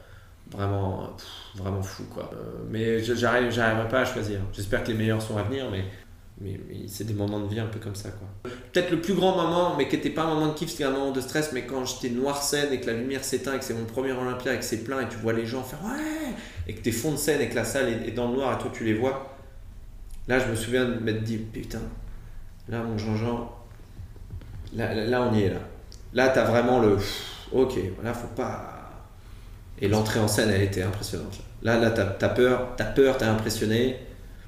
[0.54, 1.16] vraiment,
[1.56, 2.30] vraiment fous, quoi.
[2.34, 4.40] Euh, mais j'arriverai pas à choisir.
[4.54, 5.86] J'espère que les meilleurs sont à venir, mais.
[6.42, 8.28] Mais, c'est des moments de vie un peu comme ça quoi.
[8.44, 10.92] Peut-être le plus grand moment, mais qui n'était pas un moment de kiff, c'était un
[10.92, 13.64] moment de stress, mais quand j'étais noir scène et que la lumière s'éteint et que
[13.64, 16.34] c'est mon premier Olympia et que c'est plein et tu vois les gens faire ouais
[16.68, 18.62] et que t'es fond de scène et que la salle est dans le noir et
[18.62, 19.38] toi tu les vois.
[20.28, 21.82] Là je me souviens de m'être dit putain,
[22.68, 23.54] là mon Jean-Jean,
[24.76, 25.60] là, là, on y est là.
[26.14, 26.98] Là t'as vraiment le
[27.52, 28.73] ok, là faut pas.
[29.82, 31.40] Et l'entrée en scène elle était impressionnante.
[31.62, 33.98] Là là t'as peur, t'as peur, t'es impressionné.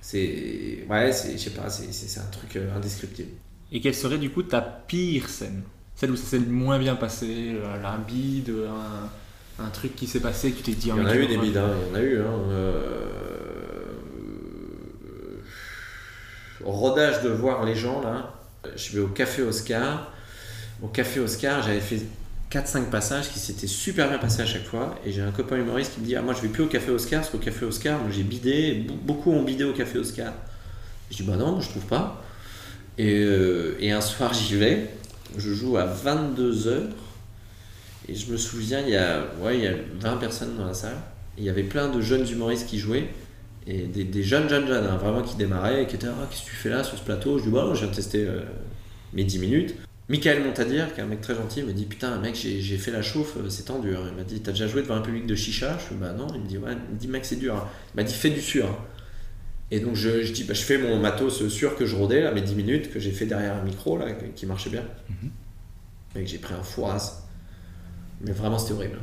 [0.01, 3.29] C'est ouais, je sais pas, c'est- un truc euh, indescriptible.
[3.71, 5.63] Et quelle serait du coup ta pire scène?
[5.95, 8.51] Celle où ça s'est le moins bien passé, euh, un bide,
[9.59, 11.25] un, un truc qui s'est passé que tu t'es dit Il y en a eu
[11.25, 12.19] des bides, hein, il y en a eu.
[12.19, 12.39] Hein.
[12.51, 12.81] Euh,
[16.63, 18.33] Rodage de voir les gens là.
[18.75, 20.11] Je vais au Café Oscar.
[20.81, 22.01] Au Café Oscar, j'avais fait
[22.51, 24.95] 4-5 passages qui s'étaient super bien passés à chaque fois.
[25.05, 26.91] Et j'ai un copain humoriste qui me dit Ah, moi je vais plus au Café
[26.91, 28.85] Oscar parce qu'au Café Oscar, moi j'ai bidé.
[28.87, 30.33] Be- Beaucoup ont bidé au Café Oscar.
[31.11, 32.23] Je dis Bah non, moi, je trouve pas.
[32.97, 34.89] Et, euh, et un soir, j'y vais.
[35.37, 36.83] Je joue à 22h.
[38.07, 40.73] Et je me souviens, il y a, ouais, il y a 20 personnes dans la
[40.75, 40.95] salle.
[41.37, 43.09] Et il y avait plein de jeunes humoristes qui jouaient.
[43.67, 46.43] Et des, des jeunes, jeunes, jeunes, hein, vraiment qui démarraient et qui étaient Ah, qu'est-ce
[46.43, 47.39] que tu fais là sur ce plateau?
[47.39, 48.41] Je dis Bah non, je viens de tester euh,
[49.13, 49.75] mes 10 minutes.
[50.07, 53.01] Michael Montadir, qui est un mec très gentil, me dit Putain, mec, j'ai fait la
[53.01, 53.95] chauffe, euh, c'est tendu.
[53.95, 54.01] hein.
[54.11, 55.77] Il m'a dit T'as déjà joué devant un public de chicha?
[55.79, 56.27] Je fais Bah non.
[56.35, 57.55] Il me dit Ouais, il me dit Mec, c'est dur.
[57.55, 57.67] hein.
[57.93, 58.67] Il m'a dit Fais du sûr.
[58.67, 58.77] hein.
[59.71, 62.31] Et donc je, je dis bah, Je fais mon matos sûr que je rodais, là,
[62.31, 64.05] mes 10 minutes, que j'ai fait derrière un micro, là,
[64.35, 64.83] qui marchait bien.
[66.15, 67.23] Mec, j'ai pris un fourasse.
[68.21, 68.99] Mais vraiment, c'était horrible.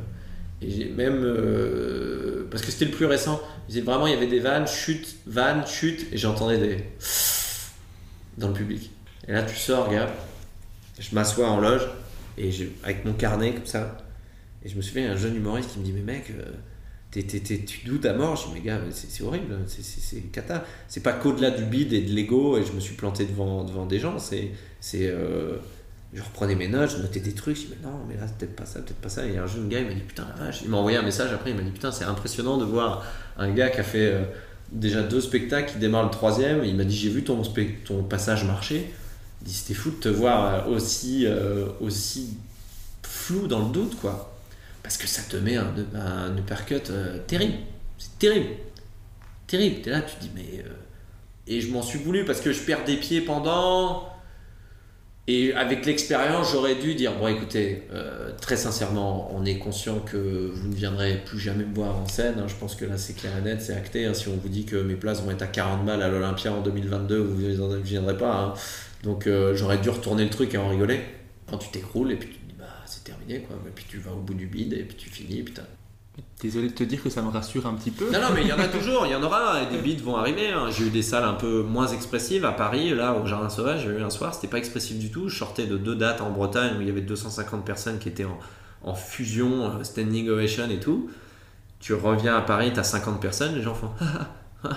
[0.61, 1.21] Et j'ai même.
[1.25, 3.41] euh, parce que c'était le plus récent.
[3.67, 6.77] J'ai- Vraiment, il y avait des vannes, chute, vannes, chute, et j'entendais des.
[8.37, 8.89] dans le public.
[9.27, 10.09] Et là, tu sors, gars.
[11.09, 11.87] Je m'assois en loge,
[12.37, 12.49] et
[12.83, 13.97] avec mon carnet comme ça.
[14.63, 16.31] Et je me souviens, il un jeune humoriste qui me dit Mais mec,
[17.11, 18.35] t'es- t'es- t'es- tu doutes à mort?
[18.37, 20.63] Je dis Mais gars, c'est horrible, c'est- c'est cata.
[20.87, 23.85] C'est pas qu'au-delà du bide et de l'ego, et je me suis planté devant, devant
[23.85, 24.17] des gens.
[24.19, 24.51] C'est.
[24.95, 25.57] euh,
[26.13, 28.37] je reprenais mes notes, je notais des trucs, je dis mais non, mais là c'est
[28.37, 29.25] peut-être pas ça, peut-être pas ça.
[29.25, 31.33] Et un jeune gars il m'a dit putain la vache, il m'a envoyé un message
[31.33, 33.03] après, il m'a dit putain c'est impressionnant de voir
[33.37, 34.21] un gars qui a fait euh,
[34.71, 37.41] déjà deux spectacles, qui démarre le troisième, il m'a dit j'ai vu ton,
[37.83, 39.02] ton passage marcher, il
[39.45, 42.37] c'était fou de te voir euh, aussi, euh, aussi
[43.03, 44.35] flou dans le doute quoi.
[44.83, 47.55] Parce que ça te met un, un uppercut euh, terrible,
[47.97, 48.49] c'est terrible,
[49.47, 49.81] terrible.
[49.81, 50.63] T'es là, tu te dis mais...
[51.45, 54.09] Et je m'en suis voulu parce que je perds des pieds pendant...
[55.25, 57.83] Et avec l'expérience, j'aurais dû dire bon, écoutez,
[58.41, 62.35] très sincèrement, on est conscient que vous ne viendrez plus jamais me voir en scène.
[62.39, 62.47] hein.
[62.49, 64.05] Je pense que là, c'est clair et net, c'est acté.
[64.05, 64.13] hein.
[64.13, 66.59] Si on vous dit que mes places vont être à 40 balles à l'Olympia en
[66.61, 68.33] 2022, vous ne viendrez pas.
[68.35, 68.53] hein.
[69.03, 71.01] Donc, euh, j'aurais dû retourner le truc et en rigoler.
[71.49, 73.55] Quand tu t'écroules et puis tu te dis bah, c'est terminé, quoi.
[73.67, 75.63] Et puis tu vas au bout du bide et puis tu finis, putain.
[76.41, 78.05] Désolé de te dire que ça me rassure un petit peu.
[78.11, 80.01] Non, non, mais il y en a toujours, il y en aura, et des beats
[80.03, 80.49] vont arriver.
[80.49, 80.69] hein.
[80.69, 83.89] J'ai eu des salles un peu moins expressives à Paris, là, au Jardin Sauvage, j'ai
[83.89, 85.27] eu un soir, c'était pas expressif du tout.
[85.27, 88.25] Je sortais de deux dates en Bretagne où il y avait 250 personnes qui étaient
[88.25, 88.37] en,
[88.83, 91.09] en fusion, euh, standing ovation et tout.
[91.79, 93.89] Tu reviens à Paris, t'as 50 personnes, les gens font.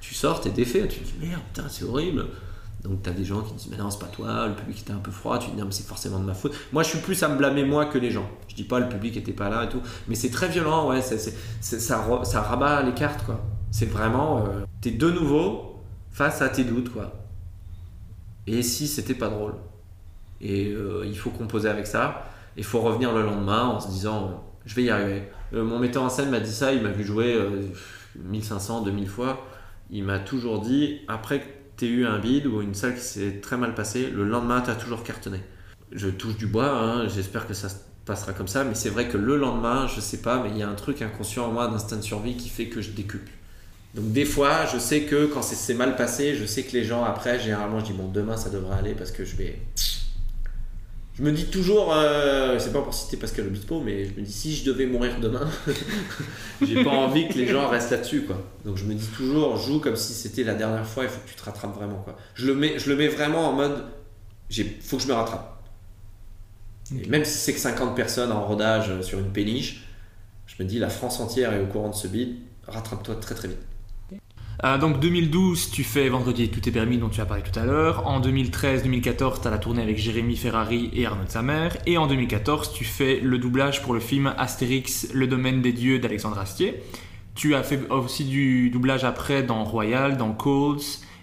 [0.00, 2.24] Tu sors, t'es défait, tu te dis merde, putain, c'est horrible.
[2.84, 4.98] Donc t'as des gens qui disent mais non c'est pas toi, le public était un
[4.98, 6.54] peu froid, tu te dis non mais c'est forcément de ma faute.
[6.72, 8.28] Moi je suis plus à me blâmer moi que les gens.
[8.48, 11.00] Je dis pas le public était pas là et tout, mais c'est très violent, ouais,
[11.00, 11.16] ça,
[11.60, 13.40] ça rabat les cartes quoi.
[13.70, 15.80] C'est vraiment, euh, t'es de nouveau
[16.10, 17.12] face à tes doutes quoi.
[18.46, 19.54] Et si c'était pas drôle?
[20.42, 24.24] Et euh, il faut composer avec ça, il faut revenir le lendemain en se disant
[24.24, 24.34] euh,
[24.66, 25.22] je vais y arriver.
[25.52, 27.62] Euh, mon metteur en scène m'a dit ça, il m'a vu jouer euh,
[28.16, 29.46] 1500, 2000 fois.
[29.90, 33.56] Il m'a toujours dit après t'aies eu un bide ou une salle qui s'est très
[33.56, 35.40] mal passée, le lendemain t'as toujours cartonné.
[35.92, 39.08] Je touche du bois, hein, j'espère que ça se passera comme ça, mais c'est vrai
[39.08, 41.68] que le lendemain, je sais pas, mais il y a un truc inconscient en moi
[41.68, 43.30] d'instinct de survie qui fait que je décuple.
[43.94, 47.04] Donc des fois, je sais que quand c'est mal passé, je sais que les gens
[47.04, 49.58] après, généralement, je dis bon demain ça devrait aller parce que je vais.
[51.16, 54.32] Je me dis toujours, euh, c'est pas pour citer Pascal Obispo, mais je me dis
[54.32, 55.48] si je devais mourir demain,
[56.62, 58.36] j'ai pas envie que les gens restent là-dessus quoi.
[58.64, 61.28] Donc je me dis toujours, joue comme si c'était la dernière fois, il faut que
[61.28, 62.16] tu te rattrapes vraiment quoi.
[62.34, 63.84] Je le mets, je le mets vraiment en mode
[64.50, 65.62] j'ai, faut que je me rattrape.
[67.00, 69.84] Et même si c'est que 50 personnes en rodage euh, sur une péniche,
[70.46, 73.48] je me dis la France entière est au courant de ce bid, rattrape-toi très très
[73.48, 73.58] vite.
[74.62, 77.64] Euh, donc 2012, tu fais Vendredi tout est permis dont tu as parlé tout à
[77.64, 78.06] l'heure.
[78.06, 81.76] En 2013-2014, tu as la tournée avec Jérémy Ferrari et Arnaud de sa mère.
[81.86, 85.98] Et en 2014, tu fais le doublage pour le film Astérix, le domaine des dieux
[85.98, 86.82] d'Alexandre Astier.
[87.34, 90.82] Tu as fait aussi du doublage après dans Royal, dans Colds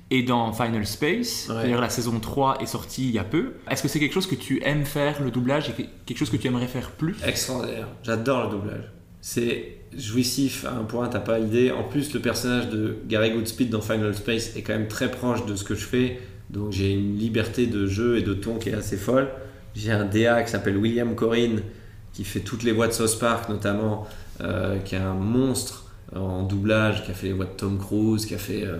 [0.09, 1.47] et dans Final Space.
[1.49, 1.55] Ouais.
[1.63, 3.53] D'ailleurs, la saison 3 est sortie il y a peu.
[3.69, 6.29] Est-ce que c'est quelque chose que tu aimes faire, le doublage, et que- quelque chose
[6.29, 7.15] que tu aimerais faire plus?
[7.25, 7.87] Extraordinaire.
[8.03, 8.91] J'adore le doublage.
[9.21, 11.71] C'est jouissif à un point, t'as pas idée.
[11.71, 15.45] En plus, le personnage de Gary Goodspeed dans Final Space est quand même très proche
[15.45, 16.19] de ce que je fais.
[16.49, 19.29] Donc j'ai une liberté de jeu et de ton qui est assez folle.
[19.75, 21.61] J'ai un DA qui s'appelle William Corinne,
[22.13, 24.07] qui fait toutes les voix de South Park notamment,
[24.41, 28.25] euh, qui est un monstre en doublage, qui a fait les voix de Tom Cruise,
[28.25, 28.77] qui a fait, euh,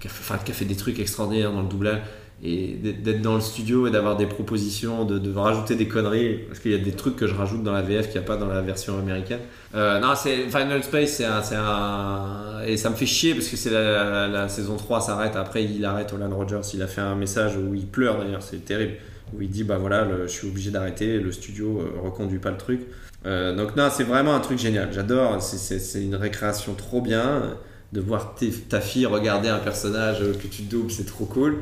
[0.00, 2.00] qui a fait, qui a fait des trucs extraordinaires dans le doublage.
[2.44, 6.72] Et d'être dans le studio et d'avoir des propositions, de, rajouter des conneries, parce qu'il
[6.72, 8.48] y a des trucs que je rajoute dans la VF qu'il n'y a pas dans
[8.48, 9.38] la version américaine.
[9.76, 13.70] Euh, non, c'est Final Space, c'est un, Et ça me fait chier parce que c'est
[13.70, 15.36] la, saison 3 s'arrête.
[15.36, 16.62] Après, il arrête Olan Rogers.
[16.74, 18.94] Il a fait un message où il pleure d'ailleurs, c'est terrible.
[19.34, 22.58] Où il dit Bah voilà, je suis obligé d'arrêter, le studio euh, reconduit pas le
[22.58, 22.80] truc.
[23.26, 24.92] Euh, donc, non, c'est vraiment un truc génial.
[24.92, 25.40] J'adore.
[25.40, 27.56] C'est- une récréation trop bien.
[27.92, 28.34] De voir
[28.70, 31.58] ta fille regarder un personnage euh, que tu doubles, c'est trop cool.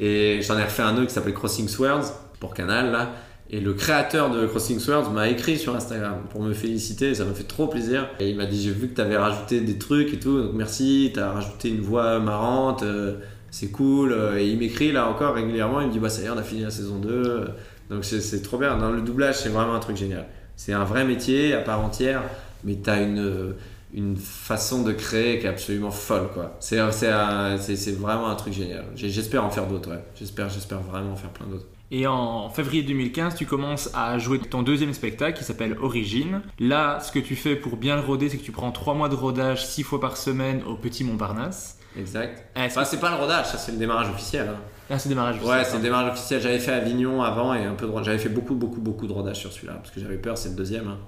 [0.00, 3.12] Et j'en ai refait un autre qui s'appelle Crossing Swords pour Canal là.
[3.52, 7.34] Et le créateur de Crossing Swords m'a écrit sur Instagram pour me féliciter, ça m'a
[7.34, 8.08] fait trop plaisir.
[8.18, 10.52] Et il m'a dit J'ai vu que tu avais rajouté des trucs et tout, donc
[10.54, 13.16] merci, tu as rajouté une voix marrante, euh,
[13.50, 14.16] c'est cool.
[14.38, 16.42] Et il m'écrit là encore régulièrement, il me dit Bah ça y est, on a
[16.42, 17.48] fini la saison 2.
[17.90, 18.78] Donc c'est trop bien.
[18.78, 20.26] Dans le doublage, c'est vraiment un truc génial.
[20.54, 22.22] C'est un vrai métier à part entière,
[22.62, 23.54] mais tu as une,
[23.94, 26.28] une façon de créer qui est absolument folle.
[26.32, 26.56] quoi.
[26.60, 28.84] C'est vraiment un truc génial.
[28.94, 30.04] J'espère en faire d'autres, ouais.
[30.14, 31.66] J'espère j'espère vraiment en faire plein d'autres.
[31.92, 36.40] Et en février 2015, tu commences à jouer ton deuxième spectacle qui s'appelle Origine.
[36.60, 39.08] Là, ce que tu fais pour bien le roder, c'est que tu prends trois mois
[39.08, 41.78] de rodage six fois par semaine au Petit Montparnasse.
[41.98, 42.44] Exact.
[42.54, 44.46] Est-ce Enfin, c'est pas le rodage, ça c'est le démarrage officiel.
[44.48, 44.60] hein.
[44.88, 45.42] Ah, c'est démarrage.
[45.42, 46.40] Ouais, c'est le démarrage officiel.
[46.40, 48.06] J'avais fait Avignon avant et un peu de rodage.
[48.06, 50.54] J'avais fait beaucoup, beaucoup, beaucoup de rodage sur celui-là parce que j'avais peur, c'est le
[50.54, 50.86] deuxième.
[50.86, 50.98] hein.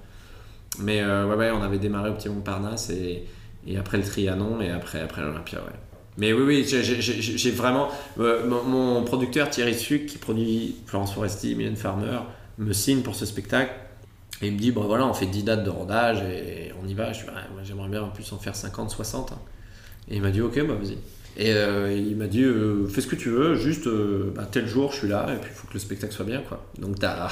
[0.78, 3.24] Mais euh, ouais, ouais, on avait démarré au Petit Montparnasse et,
[3.78, 5.72] après le Trianon et après, après l'Olympia, ouais.
[6.18, 7.88] Mais oui, oui, j'ai- vraiment.
[8.20, 12.18] euh, mon, producteur Thierry Suc, qui produit Florence Foresti, Mylène Farmer,
[12.58, 13.72] me signe pour ce spectacle.
[14.42, 16.94] Et il me dit, bon voilà, on fait 10 dates de rodage et on y
[16.94, 17.12] va.
[17.12, 19.32] Je ouais, moi, j'aimerais bien en plus en faire 50, 60.
[19.32, 19.38] hein.
[20.10, 20.98] Et il m'a dit, ok, bah vas-y.
[21.38, 24.66] Et euh, il m'a dit, euh, fais ce que tu veux, juste euh, bah, tel
[24.68, 26.42] jour je suis là et puis il faut que le spectacle soit bien.
[26.46, 26.62] quoi.
[26.78, 27.28] Donc t'as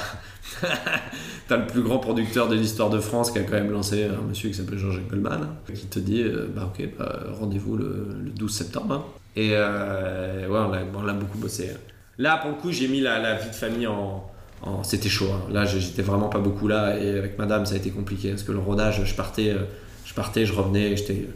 [1.49, 4.21] as le plus grand producteur de l'histoire de France qui a quand même lancé un
[4.27, 6.25] monsieur qui s'appelle Jean-Jacques Goldman, qui te dit,
[6.55, 9.07] bah ok, bah, rendez-vous le, le 12 septembre.
[9.35, 10.47] Et ouais,
[10.95, 11.69] on l'a beaucoup bossé.
[12.17, 14.29] Là, pour le coup, j'ai mis la, vie de famille en.
[14.63, 15.29] en- C'était chaud.
[15.31, 15.41] hein.
[15.51, 16.97] Là, j'étais vraiment pas beaucoup là.
[16.99, 18.29] Et avec madame, ça a été compliqué.
[18.31, 19.55] Parce que le rodage, je partais,
[20.05, 20.95] je, partais, je revenais.
[20.97, 21.27] J'étais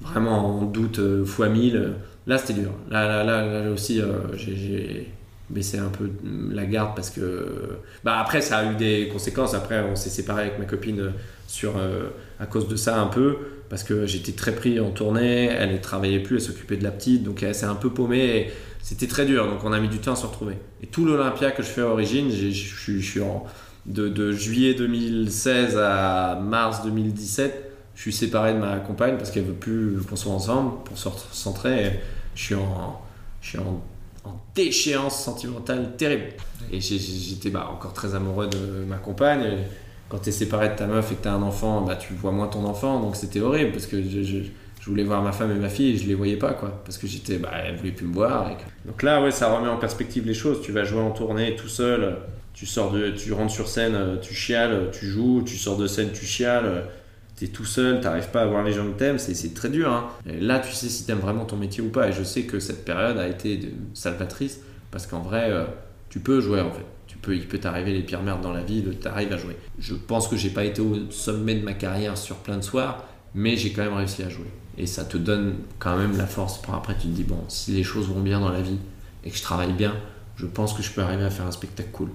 [0.00, 1.92] vraiment en doute euh, fois 1000.
[2.26, 2.70] Là, c'était dur.
[2.90, 4.06] Là, là, là, là aussi, euh,
[4.36, 5.08] j'ai-
[5.50, 6.08] baissé un peu
[6.52, 7.78] la garde parce que.
[8.04, 9.52] Bah, après, ça a eu des conséquences.
[9.54, 11.10] Après, on s'est séparé avec ma copine
[11.48, 12.04] sur, euh,
[12.38, 13.36] à cause de ça un peu.
[13.68, 15.46] Parce que j'étais très pris en tournée.
[15.46, 17.24] Elle ne travaillait plus, elle s'occupait de la petite.
[17.24, 18.52] Donc, elle s'est un peu paumée.
[18.80, 19.46] C'était très dur.
[19.48, 20.54] Donc, on a mis du temps à se retrouver.
[20.84, 23.44] Et tout l'Olympia que je fais à Origine, je suis en.
[23.86, 27.69] De, de juillet 2016 à mars 2017,
[28.00, 31.06] je suis séparé de ma compagne parce qu'elle veut plus qu'on soit ensemble pour se
[31.06, 32.00] recentrer.
[32.34, 32.98] Je suis en,
[33.42, 33.82] je suis en,
[34.24, 36.28] en déchéance sentimentale terrible.
[36.72, 39.42] Et j'étais bah, encore très amoureux de ma compagne.
[39.42, 39.58] Et
[40.08, 42.14] Quand tu es séparé de ta meuf et que tu as un enfant, bah, tu
[42.14, 43.00] vois moins ton enfant.
[43.00, 44.44] Donc c'était horrible parce que je, je-
[44.80, 46.54] je voulais voir ma femme et ma fille et je les voyais pas.
[46.54, 48.50] quoi Parce que j'étais, bah, elle voulait plus me voir.
[48.50, 50.62] et que- Donc là, ouais, ça remet en perspective les choses.
[50.62, 52.16] Tu vas jouer en tournée tout seul.
[52.54, 56.12] Tu sors de, tu rentres sur scène, tu chiales, tu joues, tu sors de scène,
[56.14, 56.84] tu chiales,
[57.40, 59.90] t'es tout seul, t'arrives pas à voir les gens que t'aimes, c'est, très dur.
[59.90, 60.08] hein.
[60.26, 62.08] Là, tu sais si t'aimes vraiment ton métier ou pas.
[62.08, 64.60] Et je sais que cette période a été de- salvatrice
[64.90, 65.64] parce qu'en vrai, euh,
[66.10, 66.84] tu peux jouer en fait.
[67.06, 69.56] Tu peux, il peut t'arriver les pires merdes dans la vie, tu arrives à jouer.
[69.78, 73.06] Je pense que j'ai pas été au sommet de ma carrière sur plein de soirs,
[73.34, 74.46] mais j'ai quand même réussi à jouer.
[74.76, 77.72] Et ça te donne quand même la force pour après, tu te dis, bon, si
[77.72, 78.78] les choses vont bien dans la vie
[79.24, 79.94] et que je travaille bien,
[80.36, 82.10] je pense que je peux arriver à faire un spectacle cool.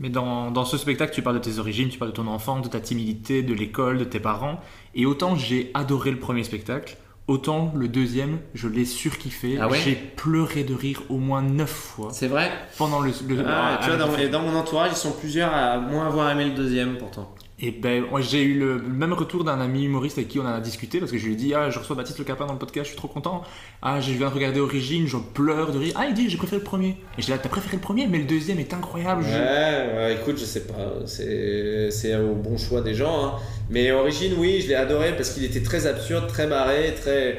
[0.00, 2.62] Mais dans, dans ce spectacle, tu parles de tes origines, tu parles de ton enfance,
[2.62, 4.60] de ta timidité, de l'école, de tes parents.
[4.94, 6.96] Et autant j'ai adoré le premier spectacle,
[7.28, 9.56] autant le deuxième, je l'ai surkiffé.
[9.60, 13.10] Ah ouais j'ai pleuré de rire au moins neuf fois C'est vrai pendant le.
[13.28, 16.30] le- Ah, tu vois, à- dans, dans mon entourage, ils sont plusieurs à moins avoir
[16.30, 17.32] aimé le deuxième pourtant.
[17.60, 20.60] Et ben, j'ai eu le, même retour d'un ami humoriste avec qui on en a
[20.60, 22.58] discuté parce que je lui ai dit Ah, je reçois Baptiste Le Capin dans le
[22.58, 23.42] podcast, je suis trop content.
[23.80, 25.92] Ah, je viens de regarder Origine, je pleure de rire.
[25.96, 26.96] Ah, il dit J'ai préféré le premier.
[27.16, 29.22] Et j'ai dit T'as préféré le premier, mais le deuxième est incroyable.
[29.22, 33.24] Ouais, ouais, écoute, je sais pas, c'est au bon choix des gens.
[33.24, 33.32] hein.
[33.70, 37.38] Mais Origine, oui, je l'ai adoré parce qu'il était très absurde, très barré, très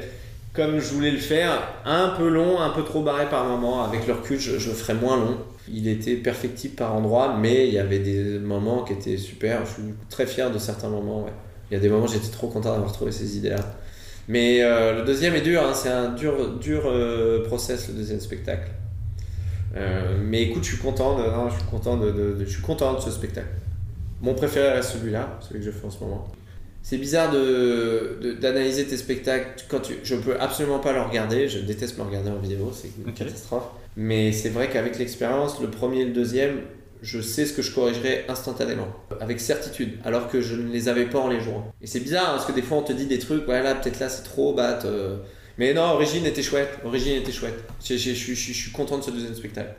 [0.53, 3.83] comme je voulais le faire, un peu long, un peu trop barré par moment.
[3.83, 5.37] Avec le recul, je, je ferais moins long.
[5.71, 9.65] Il était perfectible par endroits, mais il y avait des moments qui étaient super.
[9.65, 11.25] Je suis très fier de certains moments.
[11.69, 13.59] Il y a des moments j'étais trop content d'avoir trouvé ces idées-là.
[14.27, 18.19] Mais euh, le deuxième est dur, hein, c'est un dur, dur euh, process le deuxième
[18.19, 18.69] spectacle.
[19.75, 23.01] Euh, mais écoute, je suis content de, je suis content de- je suis content de
[23.01, 23.47] ce spectacle.
[24.21, 26.27] Mon préféré reste celui-là, celui que je fais en ce moment.
[26.87, 31.49] C'est bizarre de, d'analyser tes spectacles quand tu, je peux absolument pas le regarder.
[31.49, 33.63] Je déteste me regarder en vidéo, c'est une catastrophe.
[33.97, 36.59] Mais c'est vrai qu'avec l'expérience, le premier et le deuxième,
[37.01, 38.87] je sais ce que je corrigerai instantanément,
[39.19, 41.73] avec certitude, alors que je ne les avais pas en les jouant.
[41.81, 44.07] Et c'est bizarre parce que des fois on te dit des trucs, voilà, peut-être là
[44.07, 44.77] c'est trop, bah.
[45.57, 47.55] Mais non, Origine était chouette, Origine était chouette.
[47.83, 49.73] Je, je- je je suis- je suis content de ce deuxième spectacle.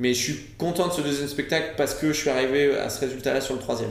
[0.00, 2.98] Mais je suis content de ce deuxième spectacle parce que je suis arrivé à ce
[3.00, 3.90] résultat-là sur le troisième.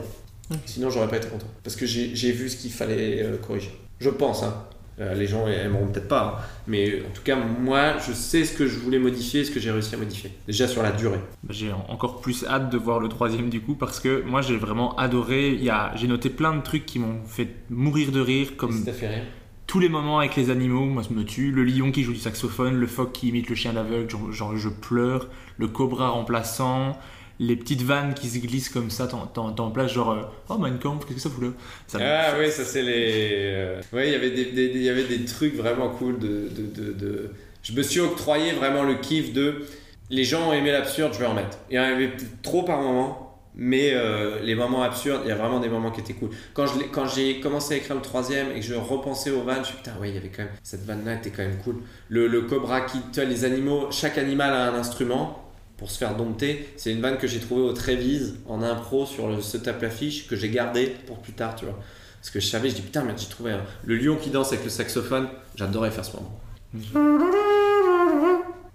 [0.66, 1.46] Sinon, j'aurais pas été content.
[1.62, 3.70] Parce que j'ai vu ce qu'il fallait euh, corriger.
[4.00, 4.54] Je pense, hein.
[5.00, 6.36] Euh, les gens aimeront peut-être pas.
[6.38, 6.44] hein.
[6.66, 9.70] Mais en tout cas, moi, je sais ce que je voulais modifier, ce que j'ai
[9.70, 10.30] réussi à modifier.
[10.46, 11.18] Déjà sur la durée.
[11.42, 14.56] Bah, J'ai encore plus hâte de voir le troisième du coup parce que moi j'ai
[14.58, 15.48] vraiment adoré.
[15.54, 18.84] Il y a, j'ai noté plein de trucs qui m'ont fait mourir de rire, comme
[18.84, 19.22] fait rire?
[19.66, 21.50] tous les moments avec les animaux, moi ça me tue.
[21.52, 24.56] Le lion qui joue du saxophone, le phoque qui imite le chien d'aveugle, genre, genre
[24.58, 25.28] je pleure.
[25.56, 26.98] Le cobra remplaçant,
[27.40, 31.04] les petites vannes qui se glissent comme ça, t'en, place genre euh, oh Mein Kampf,
[31.04, 31.50] qu'est-ce que ça fout là?
[31.86, 33.40] Ça Ah oui, ça c'est les.
[33.54, 36.92] euh, Ouais, il y avait des, y avait des trucs vraiment cool de, de, de,
[36.92, 37.30] de-
[37.62, 39.62] Je me suis octroyé vraiment le kiff de.
[40.10, 41.58] Les gens ont aimé l'absurde, je vais en mettre.
[41.70, 42.10] Il y en avait
[42.42, 46.00] trop par moment, mais euh, les moments absurdes, il y a vraiment des moments qui
[46.00, 46.30] étaient cool.
[46.52, 49.56] Quand, je quand j'ai commencé à écrire le troisième et que je repensais aux vannes,
[49.56, 50.52] je me suis dit, putain, ouais, il y avait quand même.
[50.62, 51.76] Cette vanne-là était quand même cool.
[52.08, 52.98] Le, le cobra qui.
[53.12, 55.41] Tu vois, les animaux, chaque animal a un instrument
[55.82, 56.68] pour se faire dompter.
[56.76, 60.28] C'est une vanne que j'ai trouvée au Trévise en impro sur le se tape l'affiche
[60.28, 61.76] que j'ai gardé pour plus tard, tu vois.
[62.20, 64.62] Parce que je savais, je dis putain, mais j'ai trouvé le lion qui danse avec
[64.62, 65.26] le saxophone.
[65.56, 66.40] J'adorais faire ce moment.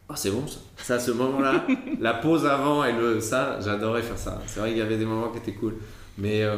[0.09, 0.59] Ah, c'est bon ça.
[0.75, 1.65] Ça, ce moment-là,
[2.01, 4.41] la pause avant et le ça, j'adorais faire ça.
[4.45, 5.75] C'est vrai qu'il y avait des moments qui étaient cool.
[6.17, 6.57] Mais euh,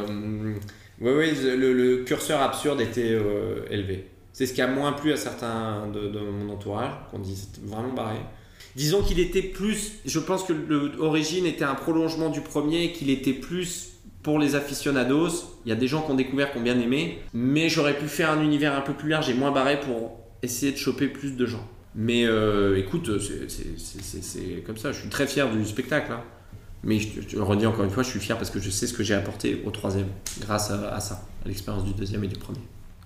[0.99, 4.09] oui, oui, le, le curseur absurde était euh, élevé.
[4.34, 7.67] C'est ce qui a moins plu à certains de, de mon entourage, qu'on dit c'était
[7.67, 8.17] vraiment barré.
[8.80, 9.91] Disons qu'il était plus.
[10.06, 13.89] Je pense que l'origine était un prolongement du premier, qu'il était plus
[14.23, 15.30] pour les aficionados.
[15.65, 17.19] Il y a des gens qui ont découvert, qui ont bien aimé.
[17.34, 20.72] Mais j'aurais pu faire un univers un peu plus large et moins barré pour essayer
[20.72, 21.68] de choper plus de gens.
[21.93, 24.93] Mais euh, écoute, c'est- comme ça.
[24.93, 26.14] Je suis très fier du spectacle.
[26.14, 26.23] hein.
[26.84, 28.88] Mais je, te- te redis encore une fois, je suis fier parce que je sais
[28.88, 30.07] ce que j'ai apporté au troisième
[30.39, 32.61] grâce à ça, à l'expérience du deuxième et du premier.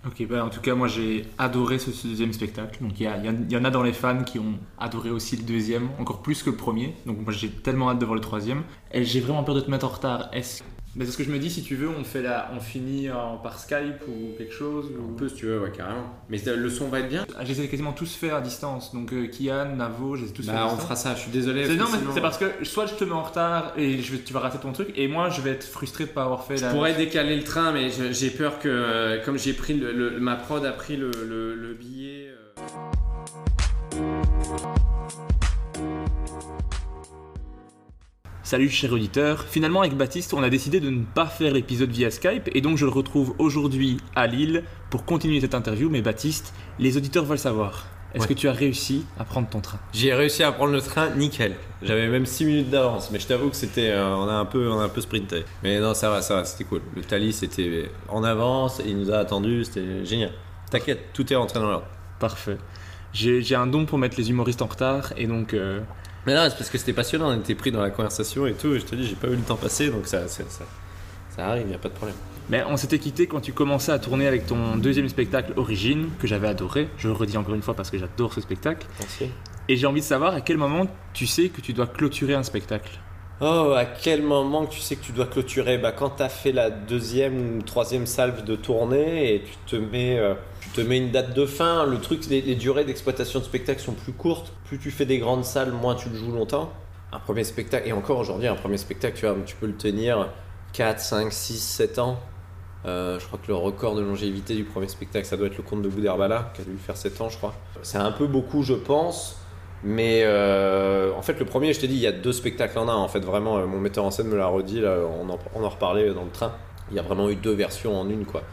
[0.06, 2.84] Ok, bah en tout cas, moi j'ai adoré ce, deuxième spectacle.
[2.84, 5.44] Donc il y, y y en a dans les fans qui ont adoré aussi le
[5.44, 6.94] deuxième, encore plus que le premier.
[7.06, 8.64] Donc moi j'ai tellement hâte de voir le troisième.
[8.92, 10.30] Et j'ai vraiment peur de te mettre en retard.
[10.34, 10.62] Est-ce
[10.96, 13.10] mais c'est ce que je me dis, si tu veux, on, fait la, on finit
[13.10, 15.16] en- par Skype ou quelque chose On ou...
[15.16, 16.06] peut si tu veux, ouais, carrément.
[16.30, 18.94] Mais le son va être bien Ah, Je les ai quasiment tous fait à distance.
[18.94, 21.22] Donc euh, Kian, Navo, je les ai tous fait à Bah, on fera ça, je
[21.22, 21.66] suis désolé.
[21.66, 23.74] C'est non, parce mais que sinon- c'est parce que soit je te mets en retard
[23.78, 26.24] et je tu vas rater ton truc, et moi je vais être frustré de pas
[26.24, 26.72] avoir fait Je la.
[26.72, 30.20] pourrais décaler le train, mais je- j'ai peur que, euh, comme j'ai pris le, le-
[30.20, 32.30] ma prod a pris le billet.
[33.98, 34.00] euh,
[38.44, 42.12] Salut chers auditeurs, finalement avec Baptiste on a décidé de ne pas faire l'épisode via
[42.12, 46.54] Skype et donc je le retrouve aujourd'hui à Lille pour continuer cette interview mais Baptiste,
[46.78, 48.28] les auditeurs veulent savoir, est-ce Ouais.
[48.28, 49.80] que tu as réussi à prendre ton train?
[49.94, 51.56] J'ai réussi à prendre le train nickel.
[51.82, 54.70] J'avais même 6 minutes d'avance, mais je t'avoue que c'était, euh, on a un peu,
[54.70, 55.46] on a un peu sprinté.
[55.64, 56.82] Mais non, ça va, ça va, c'était cool.
[56.96, 60.32] Le Thalys était en avance, il nous a attendu, c'était génial.
[60.70, 61.88] T'inquiète, tout est rentré dans l'ordre.
[62.20, 62.58] Parfait.
[63.14, 65.80] J'ai j'ai un don pour mettre les humoristes en retard et donc euh,
[66.26, 68.74] Mais non, c'est parce que c'était passionnant, on était pris dans la conversation et tout.
[68.74, 70.64] Et je te dis, j'ai pas vu le temps passer, donc ça, ça, ça,
[71.36, 72.16] ça arrive, y a pas de problème.
[72.50, 76.28] Mais on s'était quitté quand tu commençais à tourner avec ton deuxième spectacle Origine, que
[76.28, 76.90] j'avais adoré.
[76.98, 78.86] Je le redis encore une fois parce que j'adore ce spectacle.
[79.00, 79.30] Merci.
[79.70, 82.44] Et j'ai envie de savoir à quel moment tu sais que tu dois clôturer un
[82.44, 83.00] spectacle.
[83.40, 85.78] Oh, à quel moment tu sais que tu dois clôturer?
[85.78, 89.76] Bah, Quand tu as fait la deuxième ou troisième salve de tournée et tu te
[89.78, 90.34] mets, euh,
[90.64, 91.86] tu te mets une date de fin.
[91.86, 94.54] Le truc, les, les durées d'exploitation de spectacle sont plus courtes.
[94.66, 96.72] Plus tu fais des grandes salles, moins tu le joues longtemps.
[97.12, 100.30] Un premier spectacle, et encore aujourd'hui, un premier spectacle, tu, vois, tu peux le tenir
[100.74, 102.18] 4, 5, 6, 7 ans.
[102.86, 105.64] Euh, je crois que le record de longévité du premier spectacle, ça doit être le
[105.64, 107.54] Comte de Boudherbala, qui a dû faire 7 ans, je crois.
[107.82, 109.38] C'est un peu beaucoup, je pense.
[109.84, 112.88] Mais euh, en fait, le premier, je t'ai dit, il y a deux spectacles en
[112.88, 112.96] un.
[112.96, 115.64] En fait, vraiment, euh, mon metteur en scène me l'a redit, là, on, en, on
[115.64, 116.54] en reparlait dans le train.
[116.90, 118.44] Il y a vraiment eu deux versions en une, quoi.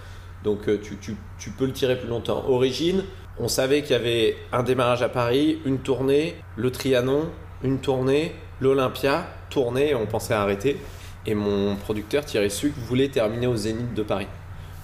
[0.44, 2.44] Donc euh, tu, peux le tirer plus longtemps.
[2.48, 3.04] Origine,
[3.38, 7.28] on savait qu'il y avait un démarrage à Paris, une tournée, le Trianon,
[7.62, 10.78] une tournée, l'Olympia, tournée, on pensait arrêter.
[11.26, 14.28] Et mon producteur Thierry Suc voulait terminer au Zénith de Paris.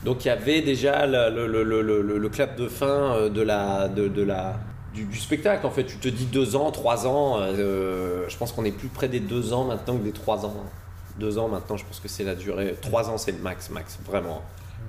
[0.05, 3.89] Donc il y avait déjà le, clap de fin euh, de la,
[4.95, 5.67] du spectacle.
[5.67, 7.39] En fait, tu te dis deux ans, trois ans.
[7.41, 10.55] euh, je pense qu'on est plus près des deux ans maintenant que des trois ans.
[11.19, 12.77] Deux ans maintenant, je pense que c'est la durée.
[12.83, 14.43] Trois ans, c'est le max, max, vraiment.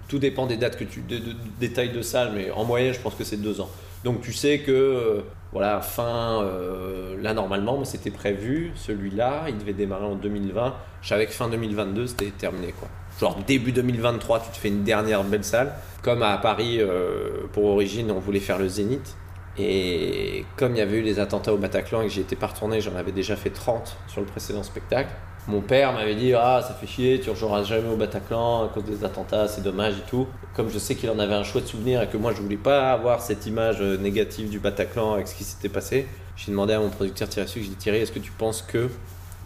[0.08, 2.94] Tout dépend des dates que tu, de- de- des tailles de salle, mais en moyenne,
[2.94, 3.70] je pense que c'est deux ans.
[4.04, 5.22] Donc tu sais que, euh,
[5.52, 10.76] voilà, fin, euh, là normalement, c'était prévu, celui-là, il devait démarrer en 2020.
[11.02, 12.88] Je savais que fin 2022, c'était terminé, quoi.
[13.20, 15.74] Genre début 2023, tu te fais une dernière belle salle.
[16.04, 19.16] Comme à Paris, euh, pour Origine, on voulait faire le Zénith.
[19.58, 22.48] Et comme il y avait eu les attentats au Bataclan et que j'y étais pas
[22.48, 25.10] retourné, j'en avais déjà fait 30 sur le précédent spectacle.
[25.48, 28.84] Mon père m'avait dit Ah, ça fait chier, tu rejoueras jamais au Bataclan à cause
[28.84, 30.28] des attentats, c'est dommage et tout.
[30.53, 32.91] Comme je sais qu'il en avait un chouette souvenir et que moi je voulais pas
[32.91, 36.06] avoir cette image euh, négative du Bataclan avec ce qui s'était passé,
[36.36, 38.90] j'ai demandé à mon producteur Thierry Suc, j'ai dit est-ce que tu penses que.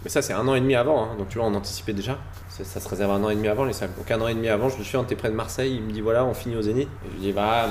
[0.03, 2.18] Mais ça, c'est un an et demi avant, hein, donc tu vois, on anticipait déjà.
[2.49, 3.91] Ça, ça se réserve un an et demi avant les salles.
[3.95, 5.84] Donc un an et demi avant, je me suis dit, t'es près de Marseille, il
[5.84, 6.90] me dit Voilà, on finit au Zénith.
[7.06, 7.68] Et je lui dis Bah,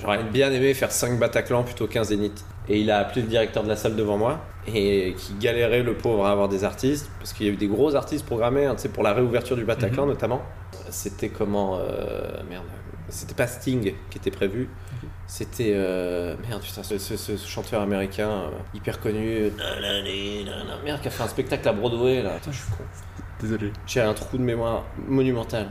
[0.00, 2.44] j'aurais bien aimé faire 5 Bataclan plutôt qu'un Zénith.
[2.68, 5.94] Et il a appelé le directeur de la salle devant moi et qui galérait le
[5.94, 8.74] pauvre à avoir des artistes parce qu'il y a eu des gros artistes programmés, hein,
[8.74, 10.42] tu sais, pour la réouverture du Bataclan notamment.
[10.90, 12.64] C'était comment euh, Merde.
[13.10, 14.68] C'était pas Sting qui était prévu.
[15.26, 19.50] C'était euh, merde putain ce, ce- ce chanteur américain euh, hyper connu
[20.84, 22.84] merde qui a fait un spectacle à Broadway là Attends, je suis con
[23.40, 23.72] Désolé.
[23.86, 25.68] j'ai un trou de mémoire monumental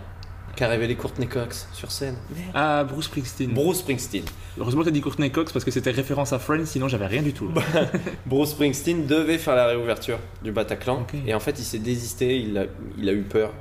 [0.56, 2.16] qui a révélé Courtney Cox sur scène.
[2.30, 2.52] Merde.
[2.54, 3.52] Ah, Bruce Springsteen.
[3.54, 4.24] Bruce Springsteen.
[4.60, 7.24] Heureusement que t'as dit Courtney Cox parce que c'était référence à Friends, sinon j'avais rien
[7.24, 7.52] du tout.
[8.26, 12.58] Bruce Springsteen devait faire la réouverture du Bataclan et en fait il s'est désisté, il
[12.58, 12.66] a,
[12.98, 13.52] il a eu peur.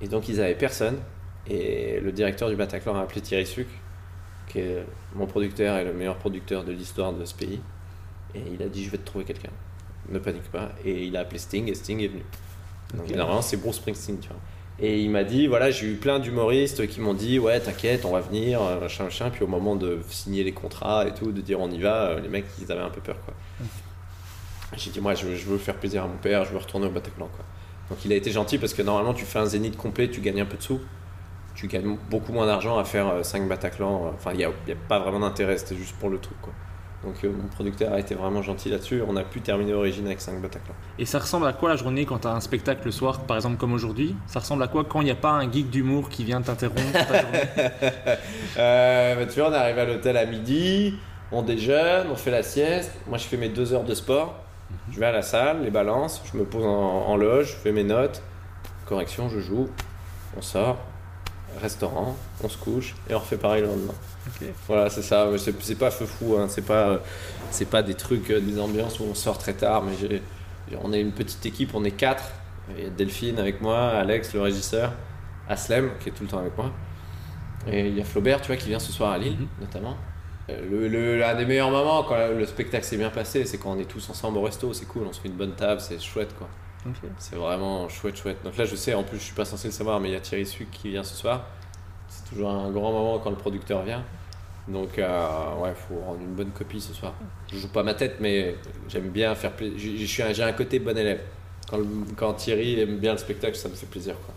[0.00, 0.96] Et donc ils avaient personne
[1.46, 3.68] et le directeur du Bataclan a appelé Thierry Suc
[4.48, 4.84] qui est
[5.14, 7.60] mon producteur et le meilleur producteur de l'histoire de ce pays
[8.34, 9.50] et il a dit je vais te trouver quelqu'un.
[10.08, 12.24] Ne panique pas et il a appelé Sting et Sting est venu.
[12.94, 14.38] Donc normalement c'est Bruce Springsteen tu vois
[14.80, 18.12] et il m'a dit voilà j'ai eu plein d'humoristes qui m'ont dit ouais t'inquiète on
[18.12, 21.40] va venir euh, machin machin puis au moment de signer les contrats et tout de
[21.40, 23.34] dire on y va euh, les mecs ils avaient un peu peur quoi
[24.76, 26.90] j'ai dit, moi, je, je veux faire plaisir à mon père, je veux retourner au
[26.90, 27.26] Bataclan.
[27.26, 27.44] Quoi.
[27.90, 30.42] Donc il a été gentil parce que normalement, tu fais un zénith complet, tu gagnes
[30.42, 30.80] un peu de sous.
[31.56, 34.06] Tu gagnes beaucoup moins d'argent à faire 5 Bataclan.
[34.06, 36.40] euh, Enfin, il n'y a, a pas vraiment d'intérêt, c'était juste pour le truc.
[36.40, 36.52] Quoi.
[37.04, 39.02] Donc euh, mon producteur a été vraiment gentil là-dessus.
[39.06, 40.74] On a pu terminer Origine avec 5 Bataclan.
[40.98, 43.56] Et ça ressemble à quoi la journée quand t'as un spectacle le soir, par exemple
[43.56, 44.14] comme aujourd'hui?
[44.26, 46.80] Ça ressemble à quoi quand il n'y a pas un geek d'humour qui vient t'interrompre
[48.58, 50.94] Euh, bah, tu vois, on arrive à l'hôtel à midi,
[51.32, 52.92] on déjeune, on fait la sieste.
[53.08, 54.34] Moi, je fais mes deux heures de sport.
[54.90, 57.72] Je vais à la salle, les balances, je me pose en, en loge, je fais
[57.72, 58.22] mes notes.
[58.86, 59.68] Correction, je joue.
[60.36, 60.78] On sort,
[61.60, 63.94] restaurant, on se couche et on refait pareil le lendemain.
[64.66, 65.26] Voilà, c'est ça.
[65.60, 66.46] C'est pas feu fou, hein.
[66.48, 66.98] c'est pas, euh,
[67.50, 69.82] c'est pas des trucs, euh, des ambiances où on sort très tard.
[69.82, 70.22] Mais j'ai-
[70.82, 72.24] on est une petite équipe, on est quatre.
[72.76, 74.92] Il y a Delphine avec moi, Alex, le régisseur,
[75.48, 76.70] Aslem qui est tout le temps avec moi.
[77.66, 79.46] Et il y a Flaubert, tu vois, qui vient ce soir à Lille, Mhm.
[79.60, 79.96] notamment.
[80.48, 83.72] Euh, Le, le- l'un des meilleurs moments quand le spectacle s'est bien passé, c'est quand
[83.72, 86.00] on est tous ensemble au resto, c'est cool, on se fait une bonne table, c'est
[86.00, 86.48] chouette quoi.
[87.18, 88.38] C'est vraiment chouette, chouette.
[88.44, 90.16] Donc là, je sais, en plus, je suis pas censé le savoir, mais il y
[90.16, 91.44] a Thierry Suc qui vient ce soir.
[92.08, 94.02] C'est toujours un grand moment quand le producteur vient.
[94.68, 97.12] Donc, euh, ouais, faut rendre une bonne copie ce soir.
[97.52, 98.56] Je joue pas ma tête, mais
[98.88, 100.32] j'aime bien faire plaisir.
[100.32, 101.20] J'ai un, côté bon élève.
[101.68, 101.86] Quand, le-
[102.16, 104.14] quand Thierry aime bien le spectacle, ça me fait plaisir.
[104.24, 104.34] Quoi.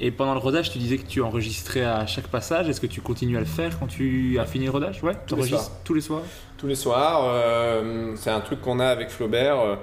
[0.00, 2.68] Et pendant le rodage, tu disais que tu enregistrais à chaque passage.
[2.68, 5.02] Est-ce que tu continues à le faire quand tu as fini le rodage?
[5.02, 6.22] Ouais, tu les enregistres tous les soirs?
[6.56, 9.78] Tous les soirs, euh, c'est un truc qu'on a avec Flaubert.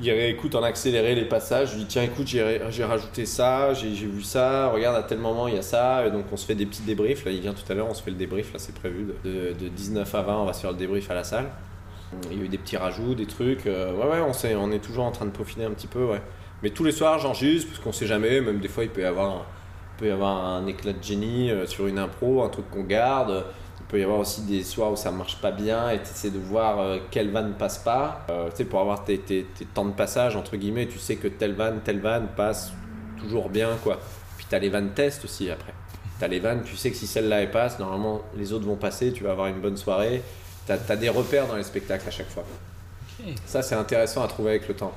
[0.00, 1.68] Il réécoute en accéléré les passages.
[1.70, 5.46] Je lui dis tiens, écoute, j'ai rajouté ça, j'ai vu ça, regarde, à tel moment
[5.48, 6.06] il y a ça.
[6.06, 7.24] Et donc on se fait des petits débriefs.
[7.24, 8.52] Là, il vient tout à l'heure, on se fait le débrief.
[8.52, 11.10] Là, c'est prévu de, de- de 19 à 20, on va se faire le débrief
[11.10, 11.46] à la salle.
[12.30, 13.66] Il y a eu des petits rajouts, des trucs.
[13.66, 16.04] euh, ouais, ouais, on, sait, on est toujours en train de peaufiner un petit peu,
[16.04, 16.20] ouais.
[16.62, 18.40] Mais tous les soirs, j'enregistre, parce qu'on sait jamais.
[18.40, 19.42] Même des fois, il peut y avoir un,
[19.98, 23.44] peut y avoir un éclat de génie euh, sur une impro, un truc qu'on garde.
[23.84, 26.30] Il peut y avoir aussi des soirs où ça marche pas bien et tu essaies
[26.30, 28.24] de voir euh, quelle vanne passe pas.
[28.30, 31.16] Euh, tu sais, pour avoir tes, tes- tes temps de passage, entre guillemets, tu sais
[31.16, 32.72] que telle vanne, telle vanne passe
[33.20, 34.00] toujours bien, quoi.
[34.38, 35.74] Puis tu as les vannes test aussi après.
[36.18, 38.76] Tu as les vannes, tu sais que si celle-là elle passe, normalement les autres vont
[38.76, 40.22] passer, tu vas avoir une bonne soirée.
[40.66, 42.44] Tu as, des repères dans les spectacles à chaque fois.
[43.44, 44.92] Ça, c'est intéressant à trouver avec le temps.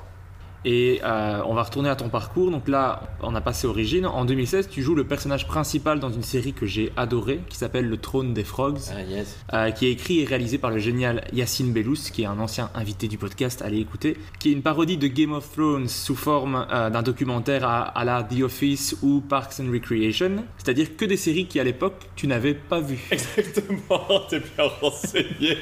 [0.65, 2.51] Et euh, on va retourner à ton parcours.
[2.51, 4.05] Donc là, on a passé Origine.
[4.05, 7.88] En 2016, tu joues le personnage principal dans une série que j'ai adorée, qui s'appelle
[7.88, 9.38] Le Trône des Frogs, Ah, yes.
[9.53, 12.69] euh, qui est écrit et réalisé par le génial Yacine Bellous, qui est un ancien
[12.75, 16.65] invité du podcast, allez écouter, qui est une parodie de Game of Thrones sous forme
[16.73, 20.43] euh, d'un documentaire à, à la The Office ou Parks and Recreation.
[20.57, 22.99] C'est-à-dire que des séries qui, à l'époque, tu n'avais pas vues.
[23.11, 25.57] Exactement, t'es bien renseigné.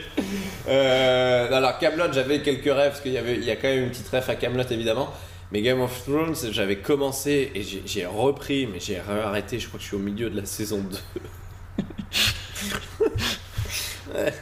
[0.68, 3.90] Alors Camelot, j'avais quelques rêves parce qu'il y avait, il y a quand même une
[3.90, 4.85] petite rêve à Camelot évidemment.
[5.52, 9.60] Mais Game of Thrones, j'avais commencé et j'ai- repris, mais j'ai arrêté.
[9.60, 10.98] Je crois que je suis au milieu de la saison 2.
[14.14, 14.34] Ouais.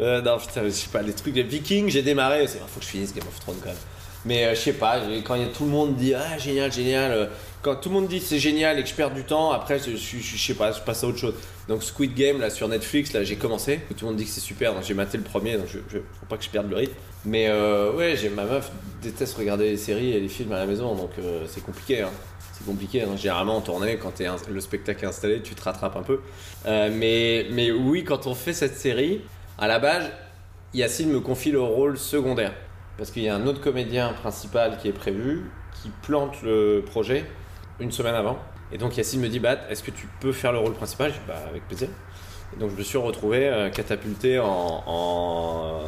[0.00, 2.46] Euh, non, putain, je sais pas, les trucs, les Vikings, j'ai démarré.
[2.46, 3.76] C'est faut que je finisse Game of Thrones quand même.
[4.24, 7.30] Mais euh, je sais pas, quand y a tout le monde dit ah génial, génial.
[7.66, 9.96] Quand tout le monde dit c'est génial et que je perds du temps, après je,
[9.96, 11.34] sais pas, je passe à autre chose.
[11.68, 13.80] Donc Squid Game là sur Netflix, là j'ai commencé.
[13.96, 15.98] Tout le monde dit que c'est super, donc j'ai maté le premier, donc je, je
[15.98, 16.94] faut pas que je perde le rythme.
[17.24, 18.70] Mais euh, ouais, j'ai ma meuf
[19.02, 22.02] déteste regarder les séries et les films à la maison, donc euh, c'est compliqué.
[22.02, 22.10] Hein.
[22.52, 23.02] C'est compliqué.
[23.02, 23.16] hein.
[23.16, 26.20] Généralement en tournée, quand ins- le spectacle est installé, tu te rattrapes un peu.
[26.66, 29.22] Euh, mais mais oui, quand on fait cette série,
[29.58, 30.08] à la base,
[30.72, 32.52] Yacine me confie le rôle secondaire.
[32.96, 35.50] Parce qu'il y a un autre comédien principal qui est prévu,
[35.82, 37.24] qui plante le projet
[37.80, 38.38] une semaine avant.
[38.72, 41.10] Et donc Yacine me dit, bah, est-ce que tu peux faire le rôle principal?
[41.10, 41.88] Je dis, bah, avec plaisir.
[42.56, 45.80] Et donc je me suis retrouvé euh, catapulté en, en.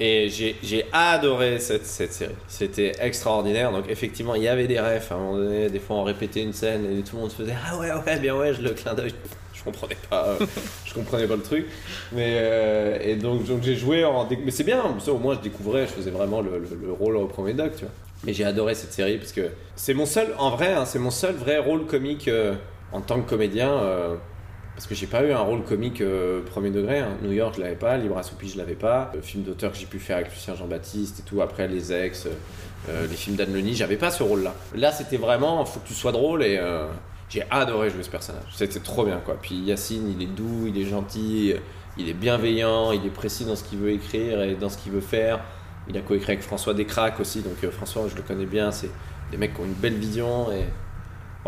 [0.00, 2.34] Et j'ai adoré cette, série.
[2.48, 3.70] C'était extraordinaire.
[3.72, 5.12] Donc effectivement, il y avait des refs.
[5.12, 7.36] À un moment donné, des fois on répétait une scène et tout le monde se
[7.36, 9.14] faisait Ah ouais, ouais, bien ouais, je le clin d'œil.
[9.52, 10.46] Je comprenais pas, euh,
[10.84, 11.66] je comprenais pas le truc.
[12.12, 14.28] Mais euh, et donc, j'ai joué en.
[14.44, 17.26] Mais c'est bien, au moins je découvrais, je faisais vraiment le, le- le rôle au
[17.26, 17.94] premier doc, tu vois.
[18.26, 21.10] Mais j'ai adoré cette série parce que c'est mon seul, en vrai, hein, c'est mon
[21.10, 22.54] seul vrai rôle comique euh,
[22.92, 23.70] en tant que comédien.
[23.72, 24.16] euh,
[24.74, 26.98] parce que j'ai pas eu un rôle comique euh, premier degré.
[26.98, 27.16] hein.
[27.22, 27.96] New York, je l'avais pas.
[27.96, 29.12] Libre Assoupi, je l'avais pas.
[29.14, 31.40] Le film d'auteur que j'ai pu faire avec Lucien Jean-Baptiste et tout.
[31.42, 32.26] Après, les ex,
[32.88, 34.52] les films d'Anne Leni, j'avais pas ce rôle-là.
[34.74, 36.60] Là, c'était vraiment, faut que tu sois drôle et
[37.30, 38.42] j'ai adoré jouer ce personnage.
[38.52, 39.36] C'était trop bien, quoi.
[39.40, 41.54] Puis Yacine, il est doux, il est gentil,
[41.96, 44.90] il est bienveillant, il est précis dans ce qu'il veut écrire et dans ce qu'il
[44.90, 45.38] veut faire.
[45.88, 48.70] Il a coécrit avec François Descraques aussi, donc euh, François, je le connais bien.
[48.72, 48.90] C'est
[49.30, 50.64] des mecs qui ont une belle vision et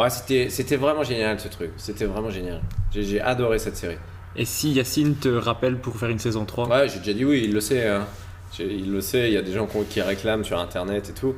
[0.00, 1.70] ouais, c'était vraiment génial ce truc.
[1.76, 2.60] C'était vraiment génial.
[2.92, 3.98] J'ai adoré cette série.
[4.34, 7.42] Et si Yacine te rappelle pour faire une saison 3 Ouais, j'ai déjà dit oui,
[7.44, 7.86] il le sait.
[7.88, 8.04] hein.
[8.58, 11.34] Il le sait, il y a des gens qui- réclament sur internet et tout.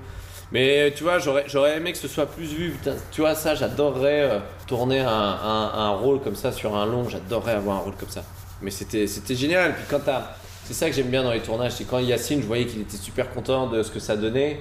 [0.50, 2.70] Mais tu vois, j'aurais aimé que ce soit plus vu.
[2.70, 6.86] Putain, tu vois, ça, j'adorerais euh, tourner un, un- un rôle comme ça sur un
[6.86, 7.08] long.
[7.08, 8.24] J'adorerais avoir un rôle comme ça.
[8.62, 9.74] Mais c'était c'était génial.
[9.74, 10.36] Puis quand t'as.
[10.68, 11.72] C'est ça que j'aime bien dans les tournages.
[11.72, 14.60] C'est quand Yacine, je voyais qu'il était super content de ce que ça donnait.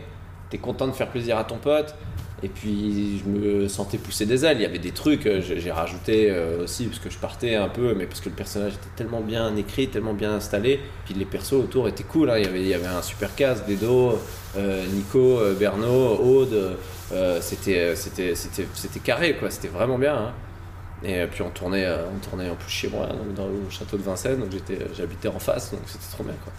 [0.49, 1.95] T'es content de faire plaisir à ton pote.
[2.41, 4.55] Et puis je me sentais pousser des ailes.
[4.59, 7.67] Il y avait des trucs, euh, j'ai rajouté euh, aussi parce que je partais un
[7.67, 10.79] peu, mais parce que le personnage était tellement bien écrit, tellement bien installé.
[11.03, 12.29] Puis les persos autour étaient cool.
[12.29, 12.37] hein.
[12.37, 14.17] Il, y avait, un super cast, Dedo,
[14.55, 16.77] euh, Nico, Berno, Aude.
[17.41, 17.95] c'était
[19.03, 19.51] carré quoi.
[19.51, 20.15] C'était vraiment bien.
[20.15, 20.33] hein.
[21.03, 23.69] Et euh, puis on tournait, euh, on tournait en plus chez moi, donc dans le
[23.69, 24.39] château de Vincennes.
[24.39, 26.53] Donc j'étais, j'habitais en face, donc c'était trop bien quoi.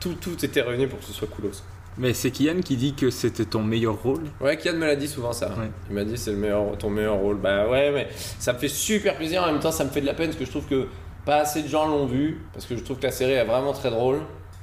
[0.00, 1.62] Tout, tout était réuni pour que ce soit coolos.
[1.96, 4.24] Mais c'est Kian qui dit que c'était ton meilleur rôle?
[4.40, 5.48] Ouais, Kian me l'a dit souvent ça.
[5.50, 5.70] Ouais.
[5.88, 7.36] Il m'a dit c'est le meilleur, ton meilleur rôle.
[7.36, 9.42] Bah ouais, mais ça me fait super plaisir.
[9.44, 10.86] En même temps, ça me fait de la peine parce que je trouve que
[11.24, 12.42] pas assez de gens l'ont vu.
[12.52, 14.20] Parce que je trouve que la série est vraiment très drôle.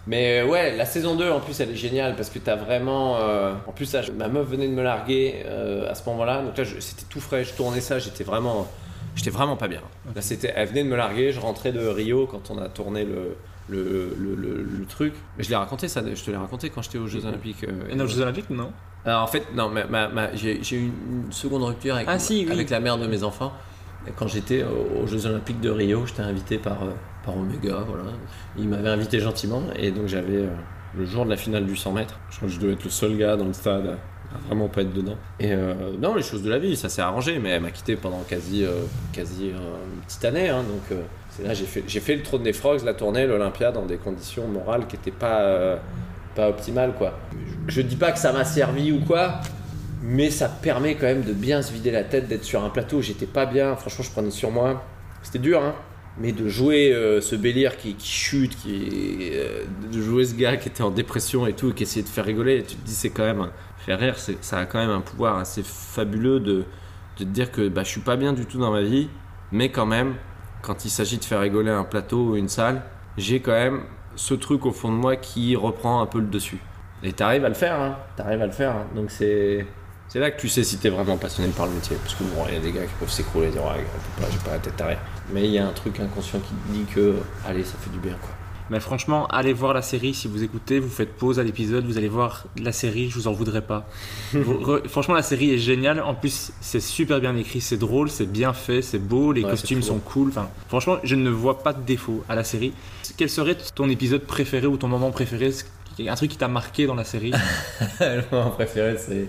[0.07, 3.17] Mais ouais, la saison 2 en plus elle est géniale parce que t'as vraiment.
[3.21, 6.41] euh, En plus, là, je- ma meuf venait de me larguer euh, à ce moment-là.
[6.41, 7.43] Donc là, je- c'était tout frais.
[7.43, 8.67] Je tournais ça, j'étais vraiment.
[9.15, 9.81] J'étais vraiment pas bien.
[10.15, 11.31] Là, c'était, elle venait de me larguer.
[11.31, 13.35] Je rentrais de Rio quand on a tourné le,
[13.69, 15.13] le, le, le- le truc.
[15.37, 16.01] Mais je l'ai raconté ça.
[16.01, 17.63] Je te l'ai raconté quand j'étais aux Jeux Olympiques.
[17.65, 18.71] euh, Et dans les Jeux Olympiques, non
[19.03, 22.19] alors en fait, non, ma, ma- ma- j'ai j'ai eu une, seconde rupture avec, Ah,
[22.19, 22.51] si, oui.
[22.51, 23.51] avec la mère de mes enfants.
[24.07, 26.91] Et quand j'étais aux, aux Jeux Olympiques de Rio, j'étais invité par, euh,
[27.25, 28.03] par Omega, voilà.
[28.59, 30.49] Il m'avait invité gentiment, et donc j'avais euh,
[30.95, 32.19] le jour de la finale du 100 mètres.
[32.29, 33.97] Je crois que je devais être le seul gars dans le stade
[34.33, 35.17] à vraiment pas être dedans.
[35.39, 37.95] Et euh, non, les choses de la vie, ça s'est arrangé, mais elle m'a quitté
[37.95, 38.81] pendant quasi, euh,
[39.13, 39.57] quasi euh,
[39.95, 40.97] une petite année, hein, donc
[41.29, 43.97] c'est là j'ai fait, j'ai fait le trône des Frogs, la tournée, l'Olympia, dans des
[43.97, 45.79] conditions morales qui n'étaient pas.
[46.35, 47.17] pas optimales quoi.
[47.67, 49.41] Je dis pas que ça m'a servi ou quoi,
[50.01, 53.01] mais ça permet quand même de bien se vider la tête, d'être sur un plateau.
[53.01, 54.83] J'étais pas bien, franchement, je prenais sur moi.
[55.23, 55.75] C'était dur, hein.
[56.17, 59.31] Mais de jouer ce Bélire qui, qui chute, qui,
[59.93, 62.25] de jouer ce gars qui était en dépression et tout, et qui essayait de faire
[62.25, 63.47] rigoler, tu te dis c'est quand même
[63.85, 66.65] faire rire, ça a quand même un pouvoir assez fabuleux de,
[67.19, 69.09] de dire que bah, je suis pas bien du tout dans ma vie,
[69.51, 70.15] mais quand même,
[70.61, 72.81] quand il s'agit de faire rigoler un plateau ou une salle,
[73.17, 73.81] j'ai quand même
[74.15, 76.59] ce truc au fond de moi qui reprend un peu le dessus.
[77.03, 77.97] Et t'arrives à le faire, hein.
[78.15, 78.75] T'arrives à le faire.
[78.75, 78.85] hein.
[78.95, 79.65] Donc c'est.
[80.13, 81.95] Là que tu sais si t'es vraiment passionné par le métier.
[82.03, 83.83] Parce que bon, il y a des gars qui peuvent s'écrouler et dire Ouais,
[84.29, 84.89] j'ai pas la tête à.
[85.33, 87.99] Mais il y a un truc inconscient qui te dit que, allez, ça fait du
[87.99, 88.29] bien quoi.
[88.71, 91.97] Mais franchement, allez voir la série si vous écoutez, vous faites pause à l'épisode, vous
[91.97, 93.85] allez voir la série, je vous en voudrais pas.
[94.87, 95.99] Franchement, la série est géniale.
[96.01, 99.49] En plus, c'est super bien écrit, c'est drôle, c'est bien fait, c'est beau, les Ouais,
[99.49, 100.29] costumes sont cool.
[100.29, 102.71] Enfin, franchement, je ne vois pas de défaut à la série.
[103.17, 105.51] Quel serait ton épisode préféré ou ton moment préféré?
[106.07, 107.33] Un truc qui t'a marqué dans la série?
[107.99, 109.27] Le moment préféré, c'est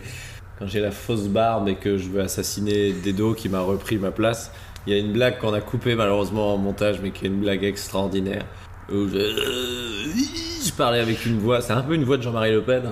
[0.56, 4.12] quand j'ai la fausse barbe et que je veux assassiner Dedo qui m'a repris ma
[4.12, 4.52] place.
[4.86, 7.40] Il y a une blague qu'on a coupée malheureusement en montage, mais qui est une
[7.40, 8.44] blague extraordinaire.
[8.90, 12.82] Où je, parlais avec une voix, c'est un peu une voix de Jean-Marie Le Pen.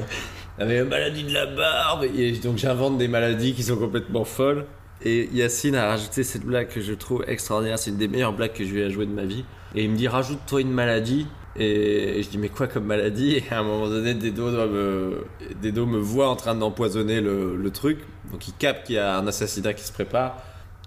[0.59, 2.07] Avec la maladie de la barbe.
[2.43, 4.67] Donc j'invente des maladies qui sont complètement folles.
[5.03, 7.79] Et Yacine a rajouté cette blague que je trouve extraordinaire.
[7.79, 9.45] C'est une des meilleures blagues que je lui ai joué de ma vie.
[9.75, 11.27] Et il me dit rajoute-toi une maladie.
[11.57, 13.37] Et je dis mais quoi comme maladie?
[13.37, 15.25] Et à un moment donné, Dedo, doit me...
[15.63, 17.99] Dedo voit en train d'empoisonner le truc.
[18.31, 20.37] Donc il capte qu'il y a un assassinat qui se prépare.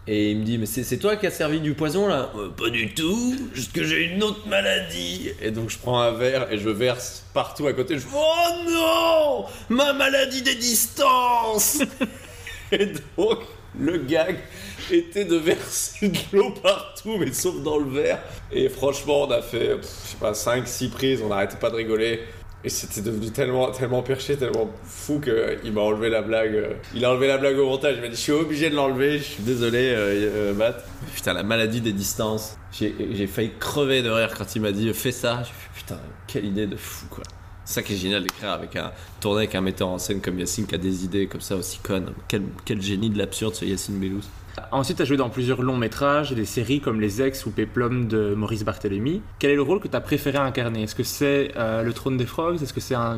[0.06, 2.30] Et il me dit mais c'est toi qui as servi du poison là?
[2.36, 5.30] Euh, Pas du tout, juste que j'ai une autre maladie.
[5.42, 7.98] Et donc je prends un verre et je verse partout à côté.
[7.98, 11.82] Je oh non Ma maladie des distances
[12.72, 13.40] Et donc
[13.80, 14.38] le gag
[14.92, 18.20] était de verser de l'eau partout, mais sauf dans le verre.
[18.52, 22.22] Et franchement, on a fait, je sais pas, 5-6 prises, on n'arrêtait pas de rigoler.
[22.66, 26.78] Et c'était devenu tellement, tellement perché, tellement fou qu'il m'a enlevé la blague.
[26.96, 27.96] Il a enlevé la blague au montage.
[27.98, 30.86] Il m'a dit Je suis obligé de l'enlever, je suis désolé, euh, euh, Matt.
[31.14, 32.58] Putain, la maladie des distances.
[32.72, 35.44] J'ai failli crever de rire quand il m'a dit Fais ça.
[35.44, 37.24] J'ai fait Putain, quelle idée de fou, quoi.
[37.66, 40.38] C'est ça qui est génial d'écrire avec un tourner avec un metteur en scène comme
[40.38, 42.14] Yacine qui a des idées comme ça aussi connes.
[42.28, 44.24] Quel, quel génie de l'absurde ce Yacine Bellous.
[44.72, 47.52] Ensuite, tu as joué dans plusieurs longs métrages et des séries comme Les Ex ou
[47.52, 49.22] Peplum de Maurice Barthélémy.
[49.40, 50.84] Quel est le rôle que tu as préféré incarner?
[50.84, 52.62] Est-ce que c'est euh, le trône des frogs?
[52.62, 53.18] Est-ce que c'est un,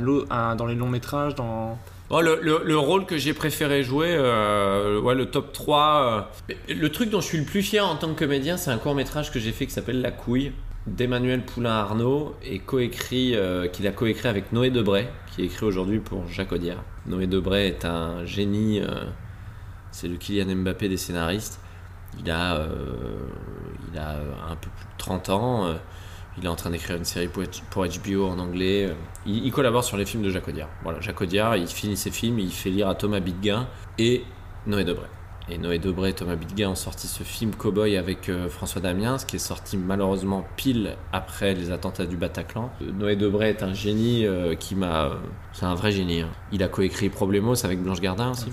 [0.56, 1.78] dans les longs métrages dans...
[2.12, 6.28] Le, le- le rôle que j'ai préféré jouer, euh, ouais, le top 3.
[6.49, 8.78] euh, le truc dont je suis le plus fier en tant que comédien, c'est un
[8.78, 10.52] court métrage que j'ai fait qui s'appelle La couille
[10.88, 16.52] d'Emmanuel Poulain-Arnaud et qu'il a coécrit avec Noé Debray, qui est écrit aujourd'hui pour Jacques
[16.52, 16.84] Audiard.
[17.07, 18.82] Noé Debray est un génie,
[19.95, 21.59] c'est le Kylian Mbappé des scénaristes.
[22.19, 22.67] Il a, euh,
[23.91, 25.65] il a euh, un peu plus de 30 ans.
[25.67, 25.73] euh,
[26.38, 28.93] il est en train d'écrire une série pour, HBO en anglais.
[29.26, 30.67] Il, collabore sur les films de Jacques Audiard.
[30.84, 34.26] Voilà, Jacques Audiard, il finit ses films, il fait lire à Thomas Bidguin et
[34.67, 35.07] Noé Debray.
[35.47, 39.15] Et Noé Debray et Thomas Bidguin ont sorti ce film Cowboy avec euh, François Damiens,
[39.26, 42.69] qui est sorti malheureusement pile après les attentats du Bataclan.
[42.81, 44.27] Noé Debray est un génie
[44.59, 45.11] qui m'a.
[45.53, 46.19] C'est un vrai génie.
[46.19, 46.30] hein.
[46.51, 48.51] Il a coécrit Problemos avec Blanche Gardin aussi.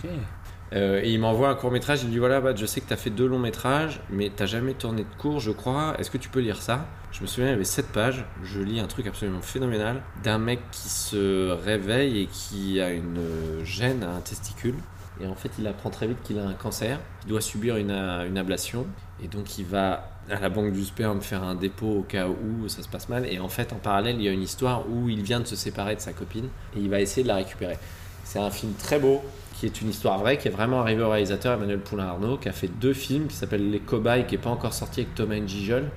[0.73, 2.03] Euh, et il m'envoie un court métrage.
[2.03, 4.47] Il me dit voilà, je sais que tu as fait deux longs métrages, mais t'as
[4.47, 5.94] jamais tourné de court, je crois.
[5.99, 6.86] Est-ce que tu peux lire ça?
[7.12, 8.24] Je me souviens, il y avait 7 pages.
[8.43, 13.19] Je lis un truc absolument phénoménal d'un mec qui se réveille et qui a une
[13.19, 14.77] euh, gêne à un testicule.
[15.20, 16.99] Et en fait, il apprend très vite qu'il a un cancer.
[17.24, 18.86] Il doit subir une, euh, une ablation.
[19.23, 22.66] Et donc, il va à la banque du sperme faire un dépôt au cas où
[22.69, 23.27] ça se passe mal.
[23.31, 25.57] Et en fait, en parallèle, il y a une histoire où il vient de se
[25.57, 27.77] séparer de sa copine et il va essayer de la récupérer.
[28.24, 29.23] C'est un film très beau,
[29.62, 32.52] qui est une histoire vraie, qui est vraiment arrivé au réalisateur Emmanuel Poulain-Arnaud, qui a
[32.52, 35.89] fait deux films, qui s'appellent Les Cobayes, qui n'est pas encore sorti avec Thomas Gijol.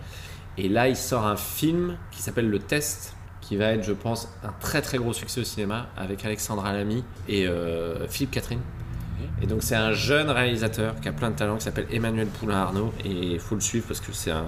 [0.59, 4.29] Et là, il sort un film qui s'appelle Le Test, qui va être, je pense,
[4.43, 8.61] un très très gros succès au cinéma, avec Alexandra Lamy et euh, Philippe Catherine.
[9.41, 12.93] Et donc c'est un jeune réalisateur qui a plein de talent, qui s'appelle Emmanuel Poulain-Arnaud,
[13.03, 14.45] et il faut le suivre parce que c'est un,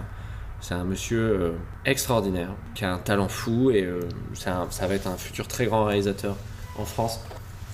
[0.62, 1.52] c'est un monsieur euh,
[1.86, 4.02] extraordinaire, qui a un talent fou, et euh,
[4.46, 6.36] un- ça va être un futur très grand réalisateur
[6.78, 7.20] en France,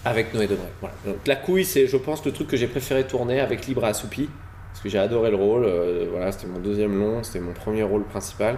[0.06, 0.68] avec Noé Debray.
[0.82, 0.96] Voilà.
[1.06, 4.30] Donc La couille, c'est je pense le truc que j'ai préféré tourner avec Libre Assoupi,
[4.72, 7.84] parce que j'ai adoré le rôle, euh, voilà, c'était mon deuxième long, c'était mon premier
[7.84, 8.58] rôle principal.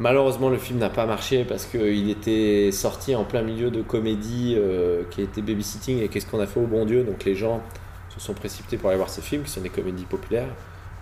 [0.00, 4.54] Malheureusement, le film n'a pas marché parce qu'il était sorti en plein milieu de comédie
[4.56, 7.02] euh, qui était babysitting et qu'est-ce qu'on a fait au bon Dieu.
[7.02, 7.60] Donc les gens
[8.08, 10.46] se sont précipités pour aller voir ces films qui sont des comédies populaires,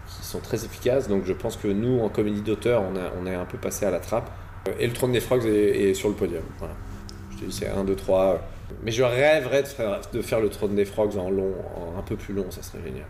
[0.08, 1.08] qui sont très efficaces.
[1.08, 3.90] Donc je pense que nous, en comédie d'auteur, on, on est un peu passé à
[3.90, 4.30] la trappe.
[4.66, 6.42] Euh, Et le trône des frogs est, est sur le podium.
[6.58, 6.74] Voilà.
[7.32, 8.40] Je te dis, c'est 1, 2, 3.
[8.82, 12.02] Mais je rêverais de faire, de faire le trône des frogs en long, en un
[12.02, 13.06] peu plus long, ça serait génial.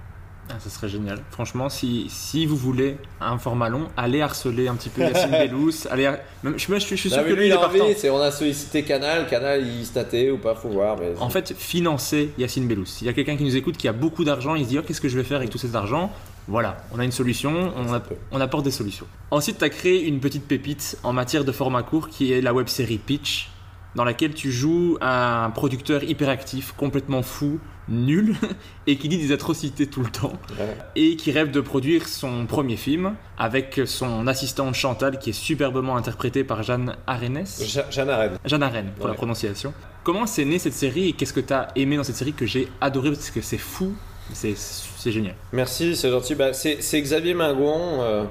[0.49, 1.19] Ah, ça serait génial.
[1.33, 5.73] Franchement, si, si vous voulez un format long, allez harceler un petit peu Yacine Bellous.
[5.91, 7.67] Allez, har- même, je, je, suis- je suis sûr Non, que lui, lui, il a
[7.67, 10.97] envie, c'est on a sollicité Canal, Canal il statait ou pas, faut voir.
[11.01, 12.87] Mais En fait, financer Yacine Bellous.
[12.87, 14.83] S'il y a quelqu'un qui nous écoute qui a beaucoup d'argent, il se dit oh,
[14.87, 16.13] qu'est-ce que je vais faire avec tout cet argent?
[16.47, 19.07] Voilà, on a une solution, on, a- on apporte des solutions.
[19.33, 22.55] Ensuite, tu as créé une petite pépite en matière de format court qui est la
[22.55, 23.51] web série Pitch,
[23.97, 27.59] dans laquelle tu joues un producteur hyperactif, complètement fou,
[27.89, 28.37] nul,
[28.87, 30.77] et qui dit des atrocités tout le temps, Ouais.
[30.97, 35.97] et qui rêve de produire son premier film avec son assistante Chantal qui est superbement
[35.97, 37.45] interprétée par Jeanne Arenes.
[37.91, 38.39] Jeanne Arène.
[38.45, 39.11] Jeanne Arène, pour Ouais.
[39.13, 39.73] la prononciation.
[40.05, 42.47] Comment c'est né cette série et qu'est-ce que tu as aimé dans cette série que
[42.47, 43.95] j'ai adoré parce que c'est fou,
[44.33, 45.35] c'est c'est génial.
[45.53, 46.35] Merci, c'est gentil.
[46.35, 48.25] Bah, c'est c'est Xavier Mingon, euh,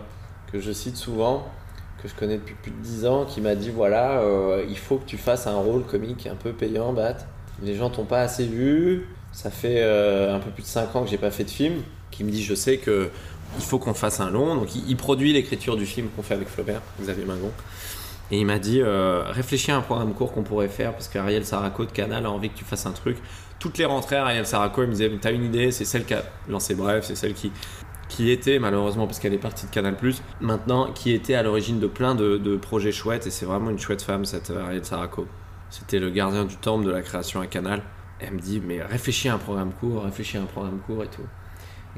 [0.52, 1.48] que je cite souvent,
[2.06, 4.98] que je connais depuis plus de 10 ans, qui m'a dit voilà, euh, il faut
[4.98, 7.18] que tu fasses un rôle comique un peu payant, Bat.
[7.64, 9.08] Les gens t'ont pas assez vu.
[9.32, 11.82] Ça fait euh, un peu plus de 5 ans que j'ai pas fait de film.
[12.12, 13.10] Qui me dit je sais que
[13.58, 14.56] il faut qu'on fasse un long.
[14.56, 17.52] Donc il, produit l'écriture du film qu'on fait avec Flaubert, Xavier Mingon.
[18.32, 21.46] Et il m'a dit euh, réfléchis à un programme court qu'on pourrait faire parce qu'Ariel
[21.46, 23.18] Saraco de Canal a envie que tu fasses un truc.
[23.60, 26.24] Toutes les rentrées, Ariel Saraco, il me disait T'as une idée C'est celle qui a
[26.50, 27.52] lancé Bref, c'est celle qui,
[28.08, 29.96] qui était, malheureusement, parce qu'elle est partie de Canal,
[30.42, 33.28] maintenant, qui était à l'origine de plein de, projets chouettes.
[33.28, 35.28] Et c'est vraiment une chouette femme, cette Ariel Saraco.
[35.70, 37.82] C'était le gardien du temple de la création à Canal.
[38.20, 41.08] Elle me dit Mais réfléchis à un programme court, réfléchis à un programme court et
[41.08, 41.26] tout.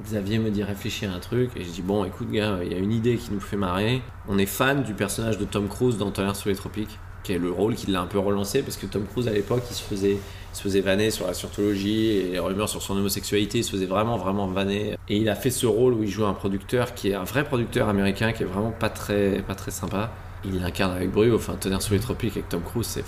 [0.01, 2.75] Xavier me dit réfléchis à un truc et je dis bon écoute gars il y
[2.75, 5.97] a une idée qui nous fait marrer on est fan du personnage de Tom Cruise
[5.97, 8.77] dans Tonnerre sous les tropiques qui est le rôle qui l'a un peu relancé parce
[8.77, 12.07] que Tom Cruise à l'époque il se faisait il se faisait vanner sur la scientologie
[12.11, 15.35] et les rumeurs sur son homosexualité il se faisait vraiment vraiment vanner et il a
[15.35, 18.43] fait ce rôle où il joue un producteur qui est un vrai producteur américain qui
[18.43, 20.09] est vraiment pas très pas très sympa
[20.45, 23.03] il l'incarne avec brio, enfin Tonnerre sous les tropiques avec Tom Cruise, c'est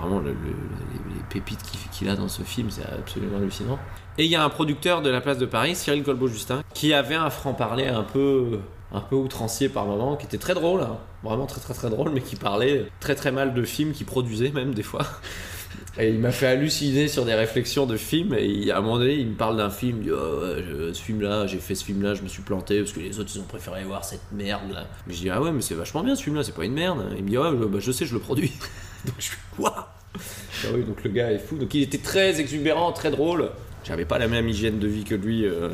[0.00, 0.34] vraiment le- le-
[1.14, 3.78] les, pépites qu'il qu'il a dans ce film, c'est absolument hallucinant.
[4.16, 7.14] Et il y a un producteur de la place de Paris, Cyril Colbeau-Justin, qui avait
[7.16, 8.58] un franc-parler un peu,
[8.92, 12.10] un peu outrancier par moment, qui était très drôle, hein, vraiment très très très drôle,
[12.10, 15.06] mais qui parlait très très mal de films, qui produisait même des fois.
[15.98, 18.34] Et il m'a fait halluciner sur des réflexions de films.
[18.38, 19.98] Et à un moment donné, il me parle d'un film.
[19.98, 23.00] Il dit Oh, Ce film-là, j'ai fait ce film-là, je me suis planté parce que
[23.00, 24.86] les autres ils ont préféré voir cette merde-là.
[25.06, 27.04] Mais je dis Ah ouais, mais c'est vachement bien ce film-là, c'est pas une merde.
[27.16, 28.52] Il me dit Ouais, bah, je sais, je le produis.
[29.04, 29.92] donc je suis Quoi?
[30.64, 31.56] Ah oui, donc le gars est fou.
[31.56, 33.50] Donc il était très exubérant, très drôle.
[33.84, 35.70] J'avais pas la même hygiène de vie que lui, euh,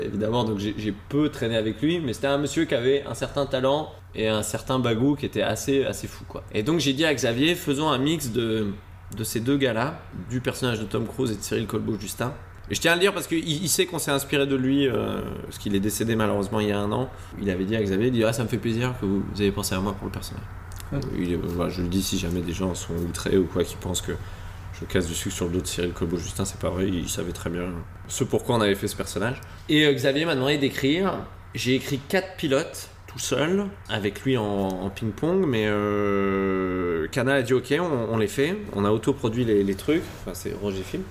[0.00, 3.46] évidemment, donc j'ai peu traîné avec lui, mais c'était un monsieur qui avait un certain
[3.46, 6.42] talent et un certain bagou qui était assez, assez fou, quoi.
[6.52, 8.68] Et donc j'ai dit à Xavier, faisons un mix de,
[9.16, 10.00] de ces deux gars-là,
[10.30, 12.32] du personnage de Tom Cruise et de Cyril Colbeau-Justin.
[12.70, 14.88] Et je tiens à le dire parce qu'il il sait qu'on s'est inspiré de lui,
[14.88, 17.08] euh, parce qu'il est décédé malheureusement il y a un an.
[17.40, 19.52] Il avait dit à Xavier, il dit Ah, ça me fait plaisir que vous, avez
[19.52, 20.42] pensé à moi pour le personnage.
[21.16, 24.12] Il je le dis si jamais des gens sont outrés ou quoi, qui pensent que
[24.80, 27.32] je casse du sucre sur le dos de Cyril Colbeau-Justin, c'est pas vrai, il savait
[27.32, 27.64] très bien
[28.08, 29.40] ce pourquoi on avait fait ce personnage.
[29.68, 31.18] Et euh, Xavier m'a demandé d'écrire.
[31.54, 37.54] J'ai écrit quatre pilotes tout seul, avec lui en, ping-pong, mais euh, Canal a dit
[37.54, 38.56] ok, on, les fait.
[38.74, 41.02] On a autoproduit les, les trucs, enfin c'est Roger Film.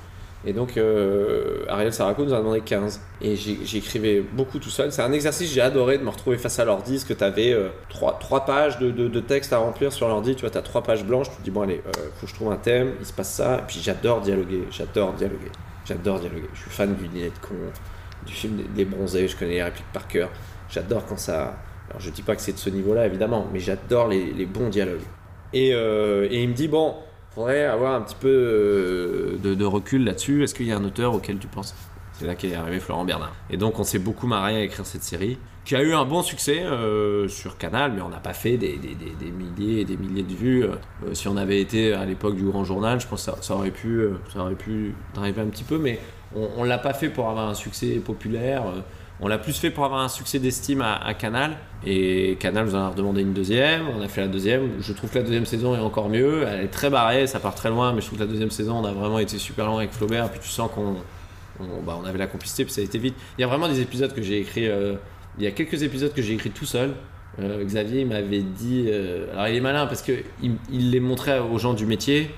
[0.48, 3.02] Et donc euh, Ariel Saraco nous a demandé 15.
[3.22, 4.92] Et j'écrivais beaucoup tout seul.
[4.92, 7.56] C'est un exercice, j'ai adoré de me retrouver face à l'ordi, parce que tu avais
[7.90, 10.36] trois, trois pages de, de, de texte à remplir sur l'ordi.
[10.36, 12.32] Tu vois, tu as trois pages blanches, tu te dis bon allez, euh, faut que
[12.32, 13.58] je trouve un thème, il se passe ça.
[13.58, 15.52] Et puis j'adore dialoguer, j'adore dialoguer,
[15.86, 16.50] j'adore dialoguer.
[16.54, 20.08] Je suis fan du dîner de du film des, bronzés, je connais les répliques par
[20.08, 20.30] cœur.
[20.70, 21.58] J'adore quand ça...
[21.90, 24.70] Alors je dis pas que c'est de ce niveau-là évidemment, mais j'adore les, les bons
[24.70, 25.04] dialogues.
[25.54, 26.96] Et, euh, et il me dit bon,
[27.30, 30.44] faudrait avoir un petit peu euh, de, de recul là-dessus.
[30.44, 31.76] Est-ce qu'il y a un auteur auquel tu penses?
[32.14, 33.36] C'est là qu'est arrivé Florent Bernard.
[33.50, 36.22] Et donc on s'est beaucoup marré à écrire cette série, qui a eu un bon
[36.22, 39.98] succès euh, sur Canal, mais on n'a pas fait des, des- des- milliers et des
[39.98, 40.64] milliers de vues.
[40.64, 40.76] Euh,
[41.14, 43.98] si on avait été à l'époque du Grand Journal, je pense que ça, aurait pu,
[44.00, 46.00] euh, ça aurait pu driver un petit peu, mais
[46.36, 48.64] on, on l'a pas fait pour avoir un succès populaire.
[49.20, 51.58] on l'a plus fait pour avoir un succès d'estime à, Canal.
[51.86, 53.84] Et Canal nous en a redemandé une deuxième.
[53.98, 54.70] On a fait la deuxième.
[54.82, 56.44] Je trouve que la deuxième saison est encore mieux.
[56.48, 57.92] Elle est très barrée, ça part très loin.
[57.94, 60.30] Mais je trouve que la deuxième saison, on a vraiment été super loin avec Flaubert.
[60.30, 60.96] Puis tu sens qu'on
[61.60, 63.16] on, bah, on avait la complicité, puis ça a été vite.
[63.38, 64.68] Il y a vraiment des épisodes que j'ai écrits.
[65.38, 66.92] Il y a quelques épisodes que j'ai écrits tout seul.
[67.40, 68.86] Euh, Xavier m'avait dit.
[68.88, 70.24] euh, alors il est malin parce qu'il
[70.72, 72.32] il les montrait aux gens du métier.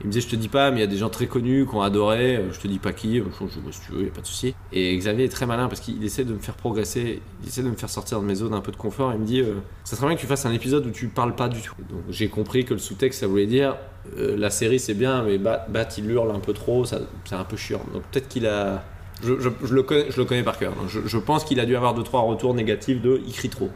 [0.00, 1.64] Il me disait, je te dis pas, mais il y a des gens très connus
[1.68, 2.36] qui ont adoré.
[2.36, 3.18] euh, Je te dis pas qui.
[3.18, 4.52] Je, je, si tu veux, il y a pas de souci.
[4.72, 7.22] Et Xavier est très malin parce qu'il essaie de me faire progresser.
[7.42, 9.12] Il essaie de me faire sortir de mes zones un peu de confort.
[9.14, 9.44] Il me dit,
[9.84, 11.76] ça serait bien que tu fasses un épisode où tu parles pas du tout.
[11.88, 13.76] Donc j'ai compris que le sous-texte, ça voulait dire,
[14.18, 16.84] la série c'est bien, mais Bat, Bat, il hurle un peu trop.
[16.84, 16.98] C'est
[17.34, 17.82] un peu chiant.
[17.94, 18.84] Donc peut-être qu'il a.
[19.22, 20.72] Je, je- je le connais, je le connais par cœur.
[20.74, 23.48] Donc, je, je pense qu'il a dû avoir deux trois retours négatifs de il crie
[23.48, 23.70] trop.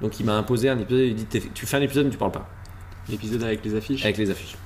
[0.00, 1.00] Donc il m'a imposé un épisode.
[1.06, 2.48] Il dit, tu fais un épisode mais tu parles pas.
[3.08, 4.04] L'épisode avec les affiches?
[4.04, 4.56] Avec les affiches.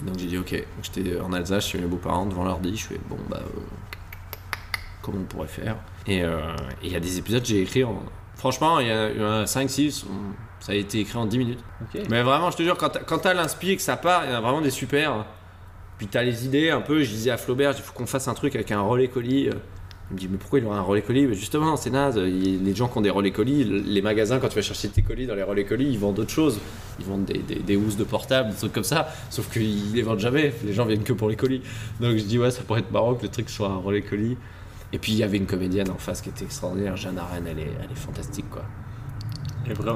[0.00, 0.62] Et donc j'ai dit ok.
[0.82, 2.76] J'étais en Alsace chez mes beaux-parents devant l'ordi.
[2.76, 3.60] Je fais bon bah euh,
[5.02, 5.76] comment on pourrait faire?
[6.06, 6.38] Et euh,
[6.82, 8.02] et il y a des épisodes que j'ai écrit en.
[8.36, 10.04] Franchement, il y a, en a 5-6,
[10.60, 11.58] ça a été écrit en 10 minutes.
[12.08, 14.38] Mais vraiment, je te jure, quand t'as- t'as l'inspire que ça part, il y en
[14.38, 15.26] a vraiment des super.
[16.00, 17.02] Puis t'as les idées un peu.
[17.02, 19.50] Je disais à Flaubert, il faut qu'on fasse un truc avec un relais colis.
[20.10, 21.26] Il me dit, mais pourquoi il y aura un relais colis?
[21.26, 22.16] Mais Justement, c'est naze.
[22.16, 25.26] Les gens qui ont des relais colis, les magasins, quand tu vas chercher tes colis
[25.26, 26.58] dans les relais colis, ils vendent d'autres choses.
[27.00, 29.08] Ils vendent des, des, des housses de portable, des trucs comme ça.
[29.28, 30.54] Sauf qu'ils les vendent jamais.
[30.64, 31.60] Les gens viennent que pour les colis.
[32.00, 34.38] Donc je dis, ouais, ça pourrait être marrant que le truc soit un relais colis.
[34.94, 36.96] Et puis il y avait une comédienne en face qui était extraordinaire.
[36.96, 38.64] Jeanne Arène, elle est, elle est fantastique, quoi.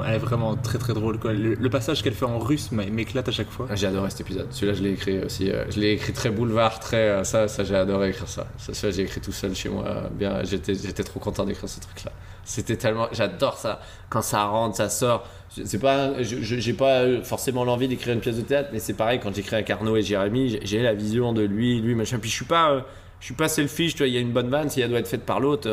[0.07, 1.19] Elle est vraiment, très très drôle.
[1.25, 3.67] Le, passage qu'elle fait en russe m'éclate à chaque fois.
[3.75, 4.47] J'ai adoré cet épisode.
[4.51, 5.51] Celui-là, je l'ai écrit aussi.
[5.51, 7.09] euh, Je l'ai écrit très boulevard, très.
[7.09, 8.47] euh, Ça, ça j'ai adoré écrire ça.
[8.59, 9.85] Ça, j'ai écrit tout seul chez moi.
[9.87, 12.13] euh, Bien, j'étais, trop content d'écrire ce truc-là.
[12.45, 13.09] C'était tellement.
[13.13, 13.81] J'adore ça.
[14.11, 15.27] Quand ça rentre, ça sort.
[15.65, 16.23] C'est pas.
[16.23, 19.71] J'ai pas forcément l'envie d'écrire une pièce de théâtre, mais c'est pareil quand j'écris avec
[19.71, 20.59] Arnaud et Jérémy.
[20.63, 22.19] j'ai- la vision de lui, lui, machin.
[22.19, 22.85] Puis je suis pas.
[23.21, 23.93] Je suis pas selfish.
[23.95, 24.69] Tu vois, il y a une bonne vanne.
[24.69, 25.69] Si elle doit être faite par l'autre.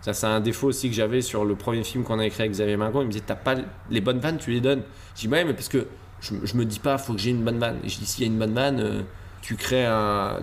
[0.00, 2.52] Ça, c'est un défaut aussi que j'avais sur le premier film qu'on a écrit avec
[2.52, 3.02] Xavier Mingon.
[3.02, 3.56] Il me disait, t'as pas
[3.90, 4.82] les bonnes vannes, tu les donnes.
[5.14, 5.86] Je dis, ouais, mais parce que
[6.20, 7.78] je, je me dis pas, faut que j'ai une bonne vanne.
[7.84, 9.02] Et je dis, s'il y a une bonne vanne, euh,
[9.42, 9.86] tu crées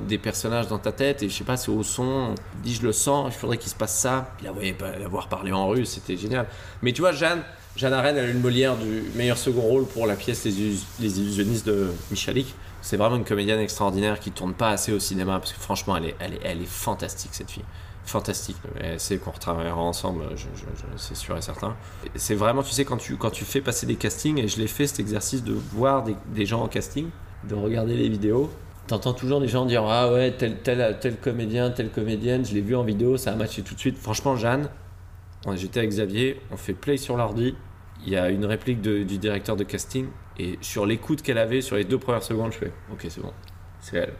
[0.07, 2.35] des personnages dans ta tête et je sais pas, c'est au son.
[2.57, 4.31] Je dis, je le sens, il faudrait qu'il se passe ça.
[4.37, 6.47] Puis la, voyait l'avoir parlé en russe, c'était génial.
[6.81, 7.41] Mais tu vois, Jeanne,
[7.75, 10.51] Jeanne Arène, elle a eu le Molière du meilleur second rôle pour la pièce Les,
[10.99, 12.53] Les illusionnistes de Michalik.
[12.81, 16.05] C'est vraiment une comédienne extraordinaire qui tourne pas assez au cinéma parce que franchement, elle
[16.05, 17.65] est, elle est, elle est fantastique cette fille
[18.07, 18.57] fantastique.
[18.81, 20.23] Et c'est qu'on retravaillera ensemble,
[20.95, 21.75] c'est sûr et certain.
[22.15, 24.67] C'est vraiment, tu sais, quand tu, quand tu fais passer des castings, et je l'ai
[24.67, 26.03] fait cet exercice de voir
[26.33, 27.09] des, gens en casting,
[27.47, 28.49] de regarder les vidéos.
[28.87, 32.61] T'entends toujours des gens dire Ah ouais, tel, tel, tel comédien, telle comédienne, je l'ai
[32.61, 33.97] vu en vidéo, ça a matché tout de suite.
[33.97, 34.69] Franchement, Jeanne,
[35.55, 37.55] j'étais avec Xavier, on fait play sur l'ordi,
[38.05, 40.07] il y a une réplique du directeur de casting,
[40.39, 43.33] et sur l'écoute qu'elle avait, sur les deux premières secondes, je fais Ok, c'est bon,
[43.81, 44.13] c'est elle.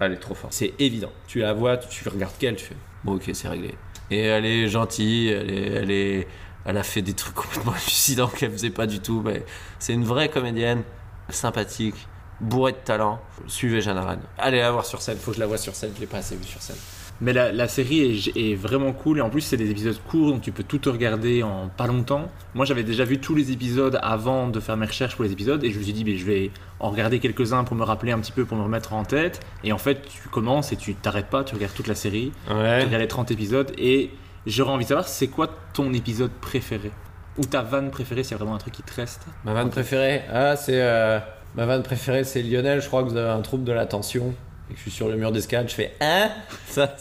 [0.00, 0.52] Elle est trop forte.
[0.52, 1.10] C'est évident.
[1.26, 3.74] Tu la vois, tu, tu regardes qu'elle, tu fais Bon, ok, c'est réglé.
[4.10, 6.28] Et elle est gentille, elle, est, elle, est,
[6.64, 9.22] elle a fait des trucs complètement hallucinants qu'elle faisait pas du tout.
[9.24, 9.44] Mais
[9.78, 10.82] c'est une vraie comédienne,
[11.28, 12.08] sympathique,
[12.40, 13.20] bourrée de talent.
[13.46, 14.22] Suivez Jeanne Arène.
[14.38, 16.18] Allez la voir sur scène, faut que je la vois sur scène, je l'ai pas
[16.18, 16.76] assez vue sur scène.
[17.20, 20.30] Mais la, la série est, est vraiment cool et en plus c'est des épisodes courts
[20.30, 22.28] donc tu peux tout te regarder en pas longtemps.
[22.54, 25.62] Moi j'avais déjà vu tous les épisodes avant de faire mes recherches pour les épisodes
[25.64, 28.20] et je me suis dit mais je vais en regarder quelques-uns pour me rappeler un
[28.20, 29.40] petit peu, pour me remettre en tête.
[29.64, 32.78] Et en fait tu commences et tu t'arrêtes pas, tu regardes toute la série, Ouais.
[32.80, 34.10] tu regardes les 30 épisodes et
[34.46, 36.92] j'aurais envie de savoir c'est quoi ton épisode préféré?
[37.36, 39.22] Ou ta vanne préférée s'il y a vraiment un truc qui te reste?
[39.44, 40.22] Ma vanne préférée?
[40.32, 40.80] Ah, c'est.
[40.80, 41.18] euh,
[41.56, 42.80] ma vanne préférée, c'est Lionel.
[42.80, 44.34] Je crois que vous avez un trouble de l'attention.
[44.70, 45.68] Et que je suis sur le mur d'escalade.
[45.68, 46.30] Je fais Hein?
[46.68, 46.94] Ça.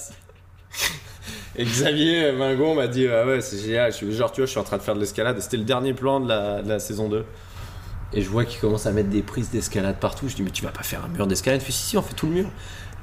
[1.56, 3.92] Et Xavier Mingon m'a dit Ah ouais, c'est génial.
[3.92, 5.40] Je suis, genre, tu vois, je suis en train de faire de l'escalade.
[5.40, 7.26] C'était le dernier plan de la, saison 2.
[8.14, 10.30] Et je vois qu'il commence à mettre des prises d'escalade partout.
[10.30, 11.62] Je dis Mais tu vas pas faire un mur d'escalade?
[11.62, 12.50] Il fait Si, si, on fait tout le mur.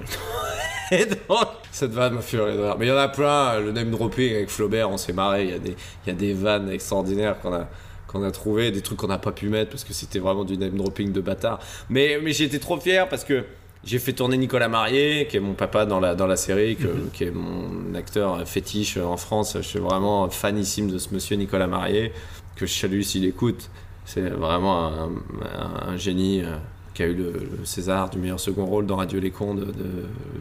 [0.90, 2.76] Et donc, cette vanne m'a fait rire.
[2.78, 3.58] Mais il y en a plein.
[3.58, 5.44] Le name dropping avec Flaubert, on s'est marré.
[5.44, 5.76] Il y, a des-
[6.06, 7.68] y a des vannes extraordinaires qu'on a,
[8.06, 10.56] qu'on a trouvé, des trucs qu'on n'a pas pu mettre parce que c'était vraiment du
[10.58, 11.58] name dropping de bâtard.
[11.88, 13.44] Mais, mais j'étais trop fier parce que
[13.86, 17.08] j'ai fait tourner Nicolas Marié, qui est mon papa dans la, dans la série, que-
[17.12, 19.54] qui est mon acteur fétiche en France.
[19.56, 22.12] Je suis vraiment fanissime de ce monsieur Nicolas Marié,
[22.56, 23.70] que je salue s'il écoute.
[24.04, 26.56] C'est vraiment un, un- un génie euh,
[26.94, 29.64] qui a eu le, le César du meilleur second rôle dans Radio Les Cons de,
[29.64, 29.72] de-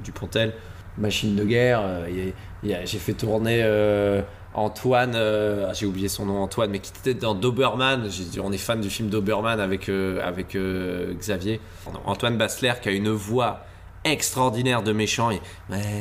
[0.04, 0.54] du Pontel.
[0.98, 2.32] Machine de guerre, euh,
[2.64, 4.22] j'ai fait tourner euh,
[4.54, 8.08] Antoine, euh, ah, j'ai oublié son nom Antoine, mais qui était dans Doberman.
[8.42, 10.22] On est fan du film Doberman avec, euh,
[10.56, 11.60] euh, Xavier.
[12.06, 13.66] Antoine Bassler qui a une voix
[14.04, 15.32] extraordinaire de méchant.
[15.32, 15.42] Et,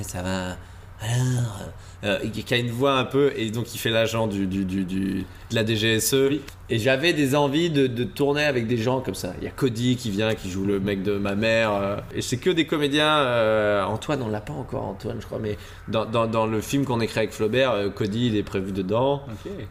[0.02, 0.56] ça va.
[1.00, 1.60] Alors,
[2.04, 4.84] euh, qui a une voix un peu et donc il fait l'agent du, du, du-
[4.84, 6.14] du- de la DGSE
[6.70, 9.34] et j'avais des envies de, de tourner avec des gens comme ça.
[9.40, 12.22] Il y a Cody qui vient qui joue le mec de ma mère euh, et
[12.22, 15.58] c'est que des comédiens euh, Antoine on l'a pas encore Antoine je crois mais
[15.88, 19.22] dans, dans, dans le film qu'on écrit avec Flaubert euh, Cody il est prévu dedans.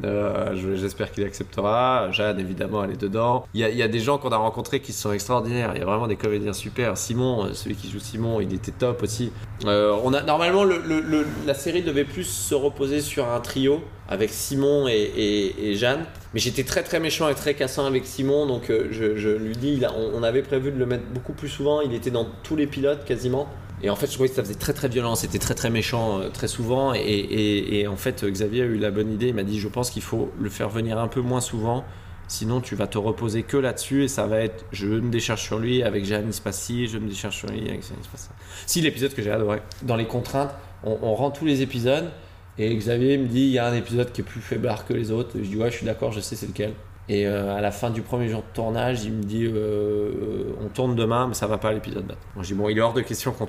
[0.04, 2.12] Euh, je- j'espère qu'il acceptera.
[2.12, 3.46] Jeanne évidemment elle est dedans.
[3.54, 5.72] Il y a, il y a des gens qu'on a rencontrés qui sont extraordinaires.
[5.76, 6.98] Il y a vraiment des comédiens super.
[6.98, 9.32] Simon euh, celui qui joue Simon il était top aussi.
[9.66, 13.40] Euh, on a normalement le, le- le- la série devait plus se reposer sur un
[13.40, 16.06] trio avec Simon et, Jeanne.
[16.34, 19.82] Mais j'étais très très méchant et très cassant avec Simon, donc euh, je, lui dis,
[20.14, 21.82] on, avait prévu de le mettre beaucoup plus souvent.
[21.82, 23.48] Il était dans tous les pilotes quasiment.
[23.84, 26.20] Et en fait, je trouvais que ça faisait très très violent, c'était très très méchant
[26.20, 26.94] euh, très souvent.
[26.94, 29.30] Et, et- et en fait, Xavier a eu la bonne idée.
[29.30, 31.84] Il m'a dit, je pense qu'il faut le faire venir un peu moins souvent.
[32.32, 35.60] Sinon, tu vas te reposer que là-dessus et ça va être je me décharge sur
[35.60, 38.06] lui, avec Jeanne il se passe ci, je me décharge sur lui, avec Jeanne il
[38.06, 38.32] se passe ça.
[38.66, 39.62] Si, l'épisode que j'ai adoré.
[39.82, 40.52] Dans les contraintes,
[40.84, 42.10] on, on rend tous les épisodes
[42.58, 45.12] et Xavier me dit il y a un épisode qui est plus faiblard que les
[45.12, 45.32] autres.
[45.36, 46.74] Je dis ouais, je suis d'accord, je sais c'est lequel.
[47.10, 50.68] Et euh, à la fin du premier jour de tournage, il me dit euh, on
[50.68, 52.16] tourne demain, mais ça va pas l'épisode.
[52.36, 53.46] Moi, je dis bon, il est hors de question qu'on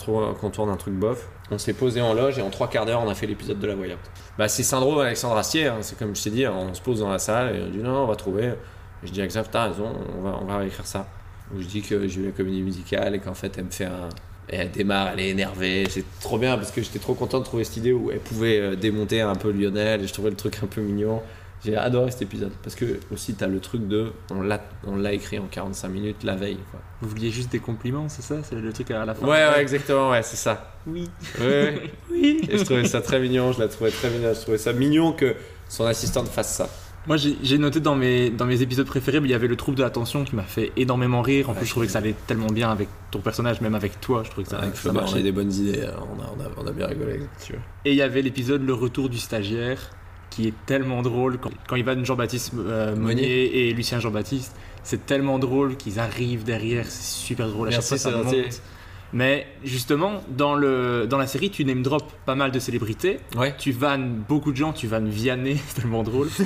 [0.51, 1.29] tourne, un truc bof.
[1.51, 3.67] On s'est posé en loge et en trois quarts d'heure, on a fait l'épisode de
[3.67, 4.01] la voyante.
[4.39, 5.77] Bah, c'est syndrome Alexandre Astier, hein.
[5.83, 8.05] c'est comme je t'ai dit, on se pose dans la salle et on dit non,
[8.05, 8.55] on va trouver.
[9.05, 11.07] Je dis à Xav, t'as raison, on va, on va écrire ça.
[11.55, 13.85] Où je dis que j'ai eu la comédie musicale et qu'en fait, elle me fait
[13.85, 14.09] un.
[14.49, 15.85] Et elle démarre, elle est énervée.
[15.89, 18.59] C'est trop bien parce que j'étais trop content de trouver cette idée où elle pouvait
[18.59, 21.23] euh, démonter un peu Lionel et je trouvais le truc un peu mignon.
[21.65, 25.13] J'ai adoré cet épisode parce que aussi t'as le truc de on l'a on l'a
[25.13, 26.81] écrit en 45 minutes la veille quoi.
[27.01, 28.43] Vous vouliez juste des compliments, c'est ça?
[28.43, 29.25] C'est le truc à la fin?
[29.25, 30.75] Ouais ouais exactement ouais c'est ça.
[30.89, 31.09] Oui.
[31.41, 31.81] Ouais,
[32.11, 32.41] ouais.
[32.51, 35.13] Et je trouvais ça très mignon, je la trouvais très mignon, je trouvais ça mignon
[35.13, 35.37] que
[35.69, 36.69] son assistante fasse ça.
[37.07, 39.83] Moi, j'ai noté dans mes, dans mes épisodes préférés, il y avait le trouble de
[39.83, 41.51] l'attention qui m'a fait énormément rire.
[41.51, 44.23] En plus, je trouvais que ça allait tellement bien avec ton personnage, même avec toi.
[44.25, 45.19] Je trouvais que ça, on marchait.
[45.19, 45.83] a des bonnes idées.
[45.83, 45.95] hein.
[46.17, 47.21] On a, on a, on a bien rigolé.
[47.85, 49.91] Et il y avait l'épisode Le retour du stagiaire
[50.31, 54.57] qui est tellement drôle quand, quand Ivan Jean-Baptiste euh, Monnier et Lucien Jean-Baptiste.
[54.83, 57.69] C'est tellement drôle qu'ils arrivent derrière, c'est super drôle.
[57.69, 58.63] À Merci, chaque fois, ça monte.
[59.15, 63.21] Mais justement, dans, le, dans la série, tu name drop pas mal de célébrités.
[63.37, 63.55] Ouais.
[63.59, 66.29] Tu vannes beaucoup de gens, tu vannes Vianney, c'est tellement drôle.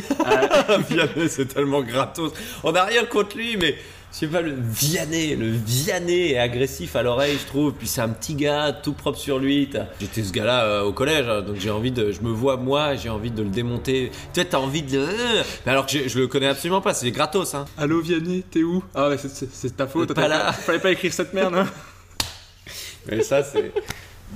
[0.69, 2.33] Euh, Vianney, c'est tellement gratos.
[2.65, 3.77] On n'a rien contre lui, mais
[4.13, 7.73] je sais pas, le Vianney, le Vianney est agressif à l'oreille, je trouve.
[7.75, 9.69] Puis c'est un petit gars tout propre sur lui.
[9.71, 12.11] T'as- J'étais ce gars-là euh, au collège, hein, donc j'ai envie de.
[12.11, 14.11] Je me vois moi, j'ai envie de le démonter.
[14.33, 14.99] Tu vois, t'as envie de.
[14.99, 17.67] euh, Mais alors que je, je le connais absolument pas, c'est gratos, hein.
[17.79, 18.83] Allô Vianney, t'es où?
[18.95, 20.13] Ah ouais, c'est- ta faute.
[20.15, 20.53] Pas là.
[20.53, 21.55] Fallait pas écrire cette merde.
[21.55, 21.67] hein.
[23.11, 23.73] Mais ça, c'est.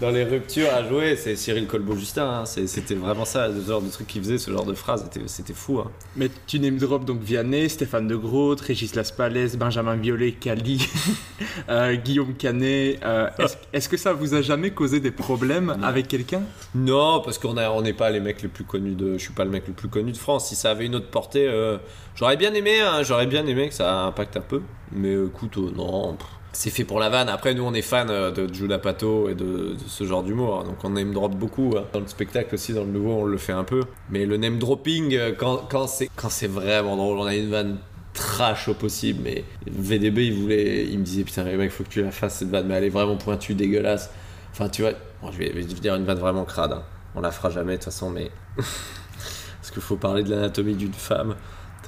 [0.01, 2.23] Dans les ruptures à jouer, c'est Cyril Colbeau-Justin.
[2.25, 2.45] hein.
[2.47, 5.03] C'est- C'était vraiment ça, le genre de truc qu'il faisait, ce genre de phrase.
[5.13, 5.81] C'était- C'était fou.
[5.81, 5.91] Hein.
[6.15, 10.87] Mais tu name drop donc Vianney, Stéphane de Groot, Régis Laspalès, Benjamin Biolay, Cali,
[11.69, 13.01] euh, Guillaume Canet.
[13.05, 16.43] euh, Est-ce est-ce que ça vous a jamais causé des problèmes avec quelqu'un?
[16.77, 19.15] Non, parce qu'on a- on n'est pas les mecs les plus connus de.
[19.15, 20.49] Je suis pas le mec le plus connu de France.
[20.49, 21.79] Si ça avait une autre portée, euh,
[22.15, 22.81] j'aurais bien aimé.
[22.81, 24.63] hein, j'aurais bien aimé que ça impacte un peu.
[24.93, 26.15] Mais euh, écoute, euh, non.
[26.15, 27.29] pff, C'est fait pour la vanne.
[27.29, 30.65] Après, nous, on est fans euh, de Judah Pato et de, ce genre d'humour.
[30.65, 31.75] Donc, on name drop beaucoup.
[31.77, 31.85] hein.
[31.93, 33.83] Dans le spectacle aussi, dans le nouveau, on le fait un peu.
[34.11, 37.79] Mais le name dropping, euh, quand, quand c'est vraiment drôle, on a une vanne
[38.15, 39.21] trash au possible.
[39.23, 40.87] Mais VDB, il voulait.
[40.87, 42.67] Il me disait, putain, les mecs, faut que tu la fasses cette vanne.
[42.67, 44.11] Mais elle est vraiment pointue, dégueulasse.
[44.53, 46.73] Enfin, tu vois, bon, je, vais, je vais dire une vanne vraiment crade.
[46.73, 46.83] hein.
[47.15, 48.31] On la fera jamais de toute façon, mais.
[48.57, 51.37] Parce qu'il faut parler de l'anatomie d'une femme.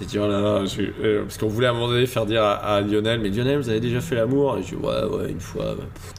[0.02, 3.20] T'as dit, là euh, parce qu'on voulait à un moment donné faire dire à, Lionel,
[3.20, 4.58] mais Lionel, vous avez déjà fait l'amour?
[4.58, 5.76] Et je dis, ouais, ouais, une fois,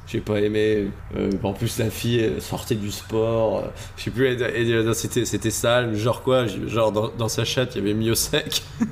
[0.08, 0.88] j'ai pas aimé.
[1.18, 3.60] Euh, en plus, la fille sortait du sport.
[3.60, 6.46] euh, je sais plus, elle- elle- elle- c'était, c'était sale, genre quoi?
[6.48, 8.64] Genre dans, sa chatte, il y avait Mio sec.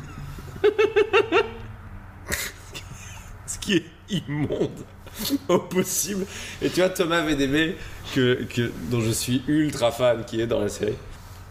[3.47, 4.71] Ce qui est immonde
[5.47, 6.25] au possible.
[6.61, 7.77] Et tu vois, Thomas VDB,
[8.13, 10.97] que, que, dont je suis ultra fan, qui est dans la série.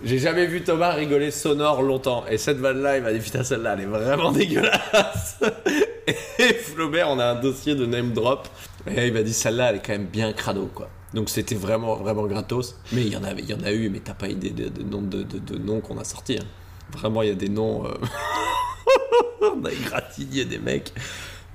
[0.03, 2.25] J'ai jamais vu Thomas rigoler sonore longtemps.
[2.31, 5.41] Et cette vanne-là, il m'a dit putain, celle-là, elle est vraiment dégueulasse.
[6.39, 8.49] Et Flaubert, on a un dossier de name drop.
[8.87, 10.89] Et il m'a dit celle-là, elle est quand même bien crado, quoi.
[11.13, 12.79] Donc c'était vraiment, vraiment gratos.
[12.93, 15.99] Mais il y en a eu, mais t'as pas idée de, de de, noms qu'on
[15.99, 16.39] a sortis.
[16.41, 16.47] hein.
[16.93, 17.85] Vraiment, il y a des noms.
[17.85, 17.95] euh,
[19.55, 20.93] on a égratigné des mecs.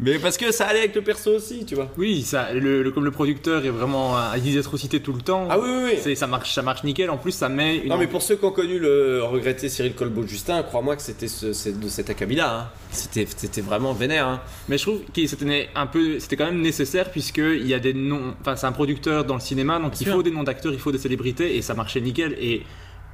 [0.01, 1.89] Mais parce que ça allait avec le perso aussi, tu vois.
[1.97, 5.47] Oui, ça, le, le- comme le producteur est vraiment à des atrocités tout le temps.
[5.49, 5.99] Ah oui, oui, oui.
[6.01, 7.09] c'est- Ça marche, ça marche nickel.
[7.09, 7.87] En plus, ça met une.
[7.89, 11.69] Non, mais pour ceux qui ont connu le regretté Cyril Colbeau-Justin, crois-moi que c'était ce-
[11.69, 12.59] de cet acabit-là.
[12.59, 12.69] hein.
[12.91, 14.27] C'était c'était vraiment vénère.
[14.27, 14.41] hein.
[14.67, 17.79] Mais je trouve que c'était un peu, c'était quand même nécessaire puisque il y a
[17.79, 18.33] des noms.
[18.41, 20.91] Enfin, c'est un producteur dans le cinéma, donc il faut des noms d'acteurs, il faut
[20.91, 22.35] des célébrités, et ça marchait nickel.
[22.37, 22.63] Et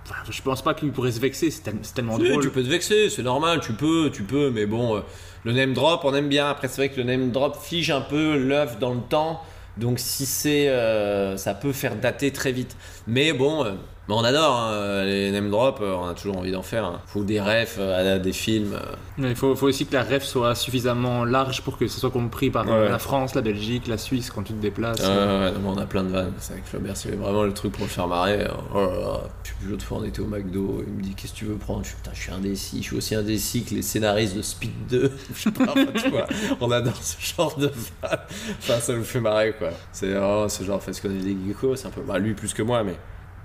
[0.05, 1.51] enfin, je pense pas qu'il pourrait se vexer.
[1.51, 2.41] C'est tel- c'est tellement Si, drôle.
[2.41, 5.01] tu peux te vexer, c'est normal, tu peux, tu peux, mais bon, euh,
[5.43, 6.49] le name drop, on aime bien.
[6.49, 9.41] Après, c'est vrai que le name drop fige un peu l'œuf dans le temps,
[9.77, 12.75] donc si c'est, euh, ça peut faire dater très vite.
[13.07, 13.73] Mais bon, euh,
[14.11, 16.83] mais on adore hein, les name drop, euh, on a toujours envie d'en faire.
[16.85, 16.99] hein.
[17.07, 18.73] Faut des refs euh, à des films.
[18.73, 19.29] euh.
[19.29, 22.49] Il faut, faut aussi que la ref soit suffisamment large pour que ce soit compris
[22.49, 22.89] par Ouais.
[22.89, 24.99] la France, la Belgique, la Suisse quand tu te déplaces.
[24.99, 26.33] Ouais, ouais, non, on a plein de vannes.
[26.39, 28.47] C'est avec Flaubert, c'est vraiment le truc pour le faire marrer.
[28.75, 29.19] Oh là là.
[29.65, 30.83] L'autre fois, on était au McDo.
[30.87, 31.83] Il me dit Qu'est-ce que tu veux prendre?
[31.83, 32.77] Je suis, putain, je suis indécis.
[32.79, 35.11] Je suis aussi indécis que les scénaristes de Speed 2.
[35.35, 36.25] Je sais pas, enfin, tu vois.
[36.59, 37.67] On adore ce genre de
[38.01, 38.19] vannes.
[38.59, 39.69] Enfin, ça nous fait marrer, quoi.
[39.93, 41.75] C'est oh, ce genre, parce qu'on est des geekos.
[41.77, 42.01] C'est un peu.
[42.01, 42.95] Bah, lui plus que moi, mais.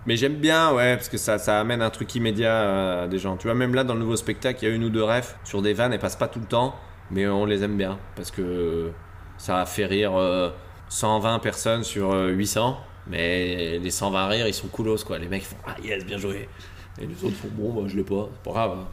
[0.06, 3.18] Mais j'aime bien, ouais, parce que ça, ça amène un truc immédiat euh, à des
[3.18, 3.36] gens.
[3.36, 5.36] Tu vois, même là, dans le nouveau spectacle, il y a une ou deux refs
[5.44, 5.92] sur des vannes.
[5.92, 6.76] Elles passent pas tout le temps,
[7.10, 7.98] mais on les aime bien.
[8.14, 8.92] Parce que
[9.36, 10.50] ça a fait rire euh,
[10.90, 12.78] 120 personnes sur euh, 800.
[13.08, 15.18] Mais les 120 rires, ils sont coolos, quoi.
[15.18, 16.48] Les mecs font Ah yes, bien joué.
[17.00, 18.78] Et les autres font Bon, bah, je l'ai pas, c'est pas grave.
[18.80, 18.88] hein.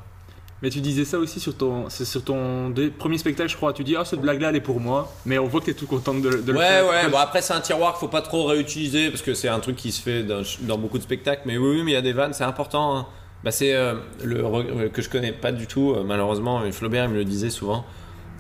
[0.64, 3.74] Mais tu disais ça aussi sur ton, c'est sur ton premier spectacle, je crois.
[3.74, 5.12] Tu dis, ah, cette blague-là, elle est pour moi.
[5.26, 6.88] Mais on voit que t'es tout contente de, de le Ouais, faire.
[6.88, 9.60] ouais, bon après c'est un tiroir qu'il faut pas trop réutiliser parce que c'est un
[9.60, 11.42] truc qui se fait dans, dans beaucoup de spectacles.
[11.46, 12.96] Mais oui, oui, mais il y a des vannes, c'est important.
[12.98, 13.06] hein.
[13.44, 16.64] Bah, c'est euh, le euh, que je connais pas du tout, euh, malheureusement.
[16.64, 17.84] et Flaubert, il me le disait souvent.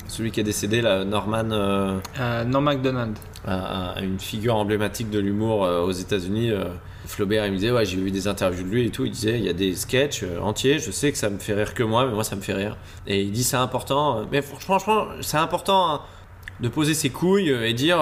[0.07, 3.17] Celui qui est décédé, là, Norman, euh, Euh, Norm MacDonald.
[4.01, 6.51] une figure emblématique de l'humour euh, aux États-Unis.
[7.05, 9.05] Flaubert, il me disait, ouais, j'ai vu des interviews de lui et tout.
[9.05, 10.79] Il disait, il y a des sketchs euh, entiers.
[10.79, 12.77] Je sais que ça me fait rire que moi, mais moi, ça me fait rire.
[13.07, 14.19] Et il dit, c'est important.
[14.19, 16.01] euh, Mais fr- franchement, c'est important hein,
[16.61, 17.99] de poser ses couilles euh, et dire,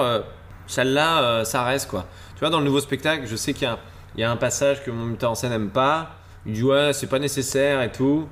[0.66, 2.06] celle-là, ça reste quoi.
[2.34, 3.68] Tu vois, dans le nouveau spectacle, je sais qu'il
[4.16, 6.12] y y a un passage que mon metteur en scène n'aime pas.
[6.46, 8.28] Il dit, ouais, c'est pas nécessaire et tout.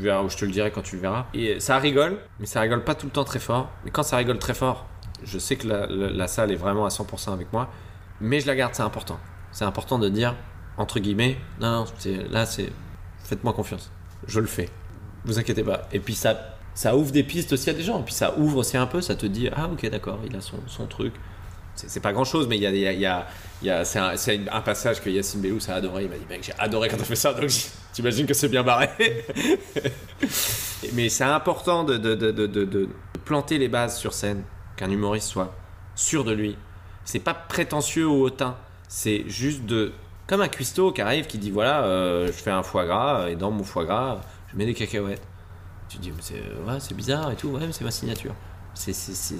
[0.00, 1.26] Je te le dirai quand tu le verras.
[1.34, 3.70] Et ça rigole, mais ça rigole pas tout le temps très fort.
[3.84, 4.86] Mais quand ça rigole très fort,
[5.24, 7.68] je sais que la- la salle est vraiment à 100% avec moi,
[8.20, 9.18] mais je la garde, c'est important.
[9.54, 10.34] C'est important de dire,
[10.76, 11.84] entre guillemets, non,
[12.30, 12.70] là, c'est.
[13.24, 13.90] Faites-moi confiance.
[14.26, 14.68] Je le fais.
[15.24, 15.88] vous inquiétez pas.
[15.92, 18.00] Et puis ça, ça ouvre des pistes aussi à des gens.
[18.00, 20.40] Et puis ça ouvre aussi un peu, ça te dit, ah ok, d'accord, il a
[20.42, 21.14] son, son truc.
[21.76, 22.92] C'est pas grand chose, mais il y a, y a-
[23.62, 24.14] y y a- c'est un,
[24.56, 26.04] un passage que Yacine Bellous a adoré.
[26.04, 27.50] Il m'a dit, mec, j'ai adoré quand t'as fait ça, donc
[27.92, 28.88] t'imagines que c'est bien barré.
[30.92, 32.88] mais c'est important de, de, de- de
[33.24, 34.42] planter les bases sur scène,
[34.76, 35.52] qu'un humoriste soit
[35.94, 36.56] sûr de lui.
[37.04, 38.56] C'est pas prétentieux ou hautain,
[38.88, 39.92] c'est juste de.
[40.26, 43.36] Comme un cuistot qui arrive qui dit voilà, euh, je fais un foie gras et
[43.36, 45.22] dans mon foie gras, je mets des cacahuètes.
[45.88, 46.34] Tu dis, mais c'est
[46.66, 48.34] ouais, c'est bizarre et tout, ouais, mais c'est ma signature.
[48.72, 49.36] C'est c'est-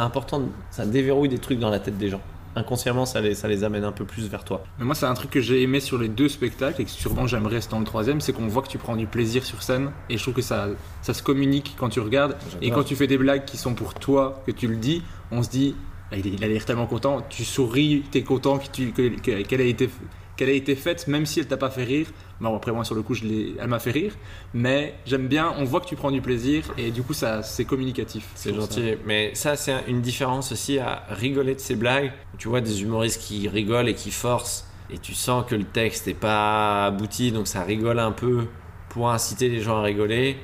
[0.00, 2.22] important, ça déverrouille des trucs dans la tête des gens.
[2.56, 4.64] Inconsciemment, ça les, ça les amène un peu plus vers toi.
[4.78, 7.26] Mais moi, c'est un truc que j'ai aimé sur les deux spectacles et que sûrement
[7.26, 10.16] j'aimerais dans le troisième, c'est qu'on voit que tu prends du plaisir sur scène et
[10.16, 10.68] je trouve que ça,
[11.02, 12.36] ça se communique quand tu regardes.
[12.62, 15.42] Et quand tu fais des blagues qui sont pour toi, que tu le dis, on
[15.42, 15.76] se dit,
[16.16, 19.88] il, a l'air tellement content, tu souris, t'es content que tu- que- qu'elle ait été
[20.36, 22.06] qu'elle ait été faite, même si elle t'a pas fait rire.
[22.40, 23.24] Bon, après moi sur le coup, je
[23.58, 24.14] elle m'a fait rire,
[24.54, 25.52] mais j'aime bien.
[25.58, 28.28] On voit que tu prends du plaisir et du coup, ça, c'est communicatif.
[28.36, 28.54] C'est ça.
[28.60, 28.94] gentil.
[29.04, 32.12] Mais ça, c'est un- une différence aussi à rigoler de ces blagues.
[32.38, 34.68] Tu vois des humoristes qui rigolent et qui forcent.
[34.90, 38.46] Et tu sens que le texte n'est pas abouti, donc ça rigole un peu
[38.90, 40.36] pour inciter les gens à rigoler.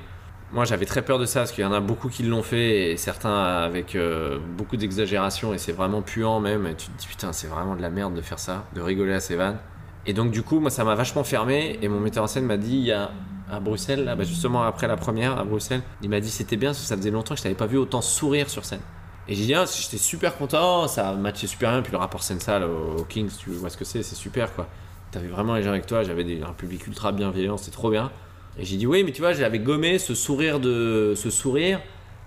[0.55, 2.92] Moi, j'avais très peur de ça parce qu'il y en a beaucoup qui l'ont fait
[2.92, 6.68] et certains avec euh, beaucoup d'exagération et c'est vraiment puant même.
[6.68, 9.15] Et tu te dis putain, c'est vraiment de la merde de faire ça, de rigoler
[9.15, 9.58] à ces vannes.
[10.07, 12.57] Et donc, du coup, moi, ça m'a vachement fermé et mon metteur en scène m'a
[12.57, 13.10] dit il y a
[13.50, 16.70] à Bruxelles, là, bah, justement après la première à Bruxelles, il m'a dit c'était bien
[16.70, 18.81] parce que ça faisait longtemps que je t'avais pas vu autant sourire sur scène.
[19.26, 21.83] Et j'ai dit ah, j'étais super content, ça a matché super bien.
[21.83, 24.68] Puis le rapport scène-salle au, au Kings, tu vois ce que c'est, c'est super quoi.
[25.10, 28.12] T'avais vraiment les gens avec toi, j'avais un public ultra bienveillant, c'était trop bien.
[28.58, 31.81] Et j'ai dit oui, mais tu vois, j'avais gommé ce sourire de ce sourire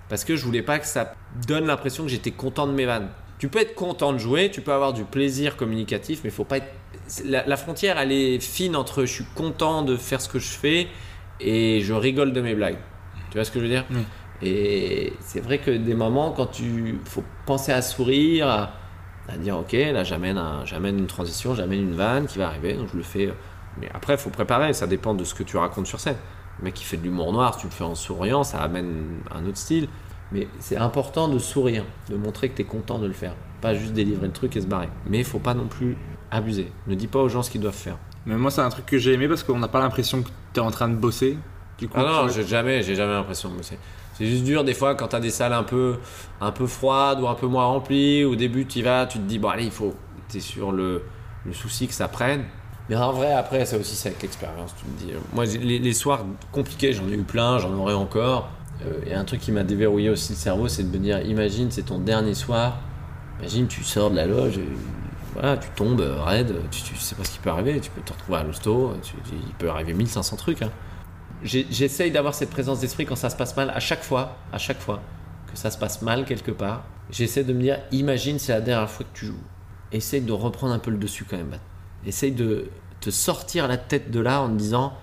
[0.09, 1.13] parce que je voulais pas que ça
[1.47, 3.09] donne l'impression que j'étais content de mes vannes.
[3.39, 6.57] Tu peux être content de jouer, tu peux avoir du plaisir communicatif, mais faut pas
[6.57, 6.67] être.
[7.25, 10.47] La, la frontière, elle est fine entre je suis content de faire ce que je
[10.49, 10.87] fais
[11.39, 12.79] et je rigole de mes blagues.
[13.29, 13.85] Tu vois ce que je veux dire?
[13.91, 14.01] Oui.
[14.41, 16.99] Et c'est vrai que des moments, quand tu.
[17.05, 18.73] faut penser à sourire, à,
[19.29, 22.73] à dire ok, là j'amène, un- j'amène une transition, j'amène une vanne qui va arriver,
[22.73, 23.29] donc je le fais.
[23.81, 26.17] Mais après, il faut préparer, ça dépend de ce que tu racontes sur scène.
[26.59, 29.19] Le mec qui fait de l'humour noir, si tu le fais en souriant, ça amène
[29.33, 29.87] un autre style.
[30.31, 33.33] Mais c'est important de sourire, de montrer que tu es content de le faire.
[33.61, 34.89] Pas juste délivrer le truc et se barrer.
[35.07, 35.95] Mais il faut pas non plus
[36.31, 36.71] abuser.
[36.87, 37.97] Ne dis pas aux gens ce qu'ils doivent faire.
[38.25, 40.59] Mais moi, c'est un truc que j'ai aimé parce qu'on n'a pas l'impression que tu
[40.59, 41.37] es en train de bosser.
[41.77, 43.77] Du coup, Ah non, tu- j'ai jamais, j'ai jamais l'impression de bosser.
[44.15, 45.97] C'est juste dur des fois quand t'as des salles un peu,
[46.41, 48.25] un peu froides ou un peu moins remplies.
[48.25, 49.93] Au début, tu y vas, tu te dis bon allez, il faut,
[50.27, 51.03] t'es sur le,
[51.45, 52.43] le souci que ça prenne.
[52.89, 54.73] Mais en vrai, après, c'est aussi ça avec l'expérience.
[54.79, 58.49] Tu me dis, moi, les, soirs compliqués, j'en ai eu plein, j'en aurai encore.
[58.85, 61.69] Euh, Et un truc qui m'a déverrouillé aussi le cerveau, c'est de me dire, imagine,
[61.71, 62.77] c'est ton dernier soir.
[63.39, 64.59] Imagine, tu sors de la loge,
[65.33, 68.01] voilà, tu tombes euh, raide, tu, tu sais pas ce qui peut arriver, tu peux
[68.01, 68.93] te retrouver à l'hosto,
[69.31, 70.61] il peut arriver 1500 trucs.
[70.61, 70.71] hein.
[71.43, 74.79] J'essaye d'avoir cette présence d'esprit quand ça se passe mal, à chaque fois, à chaque
[74.79, 75.01] fois
[75.51, 76.83] que ça se passe mal quelque part.
[77.11, 79.43] J'essaie de me dire, imagine, c'est la dernière fois que tu joues.
[79.91, 81.57] Essaye de reprendre un peu le dessus quand même.
[82.05, 82.69] Essaye de
[83.01, 84.93] te sortir la tête de là en te disant,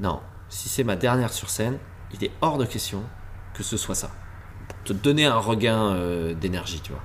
[0.00, 1.78] non, si c'est ma dernière sur scène,
[2.14, 3.02] il est hors de question
[3.54, 4.10] que ce soit ça.
[4.84, 7.02] Te donner un regain euh, d'énergie, tu vois.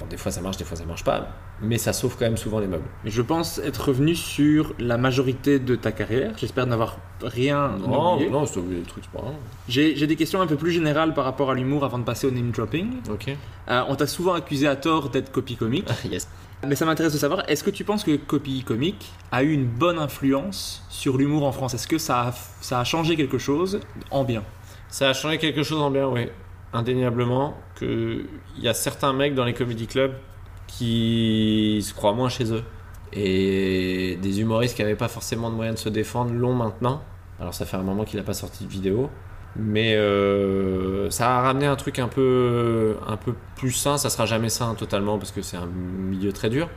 [0.00, 1.28] Bon, des fois ça marche, des fois ça marche pas,
[1.62, 2.84] mais ça sauve quand même souvent les meubles.
[3.06, 6.32] Je pense être revenu sur la majorité de ta carrière.
[6.36, 8.28] J'espère n'avoir rien Non, oublié.
[8.30, 9.26] non, c'est oublié le truc, c'est pas
[9.68, 12.30] j'ai des questions un peu plus générales par rapport à l'humour avant de passer au
[12.30, 12.98] name dropping.
[13.10, 13.34] Ok.
[13.68, 15.88] Euh, on t'a souvent accusé à tort d'être copie comique.
[16.10, 16.28] yes.
[16.66, 19.66] Mais ça m'intéresse de savoir, est-ce que tu penses que Copy Comique a eu une
[19.66, 21.74] bonne influence sur l'humour en France?
[21.74, 23.80] Est-ce que ça a, ça a changé quelque chose
[24.10, 24.42] en bien?
[24.88, 26.28] Ça a changé quelque chose en bien, oui.
[26.72, 27.54] Indéniablement.
[27.76, 30.14] Que il y a certains mecs dans les comedy clubs
[30.66, 32.64] qui se croient moins chez eux.
[33.12, 37.02] Et des humoristes qui n'avaient pas forcément de moyens de se défendre l'ont maintenant.
[37.38, 39.10] Alors ça fait un moment qu'il n'a pas sorti de vidéo.
[39.58, 43.96] Mais euh, ça a ramené un truc un peu, un peu plus sain.
[43.98, 46.68] Ça sera jamais sain totalement parce que c'est un milieu très dur.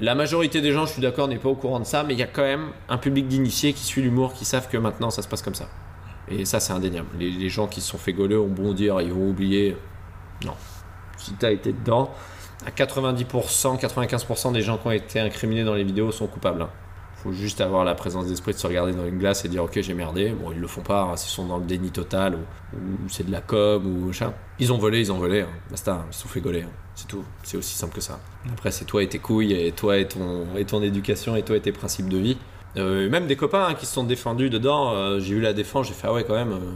[0.00, 2.18] La majorité des gens, je suis d'accord, n'est pas au courant de ça, mais il
[2.18, 5.22] y a quand même un public d'initiés qui suit l'humour, qui savent que maintenant ça
[5.22, 5.68] se passe comme ça.
[6.28, 7.08] Et ça, c'est indéniable.
[7.18, 9.76] Les, gens qui se sont fait gauler ont bon dire, ils vont oublier.
[10.44, 10.54] Non.
[11.18, 12.10] Si t'as été dedans,
[12.66, 16.62] à 90%, 95% des gens qui ont été incriminés dans les vidéos sont coupables.
[16.62, 16.70] hein.
[17.24, 19.80] Faut juste avoir la présence d'esprit de se regarder dans une glace et dire ok
[19.80, 20.28] j'ai merdé.
[20.30, 23.26] Bon ils le font pas, hein, s'ils sont dans le déni total ou, ou c'est
[23.26, 24.32] de la com ou machin.
[24.58, 25.40] Ils ont volé, ils ont volé.
[25.40, 25.48] hein.
[25.70, 26.04] Basta, hein.
[26.10, 26.62] ils se sont fait gauler.
[26.62, 26.70] hein.
[26.94, 27.24] C'est tout.
[27.42, 28.20] C'est aussi simple que ça.
[28.52, 31.56] Après c'est toi et tes couilles et toi et ton, et ton éducation et toi
[31.56, 32.36] et tes principes de vie.
[32.76, 35.94] Euh, même des copains qui se sont défendus dedans, euh, j'ai eu la défense, j'ai
[35.94, 36.72] fait ah ouais quand même, euh,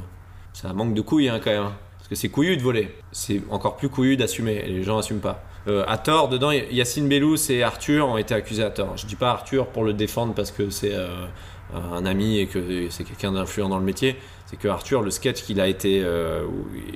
[0.53, 1.71] ça manque de couilles quand même.
[2.09, 2.89] Parce que c'est couillu de voler.
[3.13, 4.63] C'est encore plus couillu d'assumer.
[4.67, 5.45] Les gens assument pas.
[5.67, 8.97] Euh, à tort, dedans, Yacine Bellous et Arthur ont été accusés à tort.
[8.97, 11.09] Je dis pas Arthur pour le défendre parce que c'est euh,
[11.75, 14.17] un ami et que c'est quelqu'un d'influent dans le métier.
[14.47, 16.43] C'est que Arthur, le sketch qu'il a été, euh,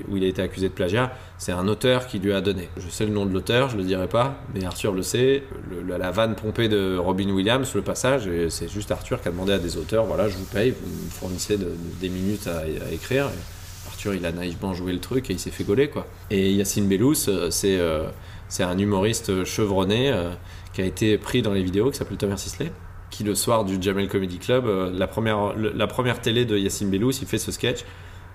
[0.08, 2.70] où, il a été accusé de plagiat, c'est un auteur qui lui a donné.
[2.78, 5.42] Je sais le nom de l'auteur, je le dirai pas, mais Arthur le sait.
[5.86, 9.58] La, vanne pompée de Robin Williams, le passage, c'est juste Arthur qui a demandé à
[9.58, 13.26] des auteurs, voilà, je vous paye, vous me fournissez de- de- des minutes à, écrire.
[14.06, 16.06] Il a naïvement joué le truc et il s'est fait gauler, quoi.
[16.30, 18.08] Et Yacine Bellous, euh, c'est euh,
[18.58, 20.30] un humoriste chevronné euh,
[20.72, 22.72] qui a été pris dans les vidéos, qui s'appelle Thomas Sisley
[23.12, 26.90] qui le soir du Jamel Comedy Club, euh, la, première, la première télé de Yacine
[26.90, 27.84] Bellous, il fait ce sketch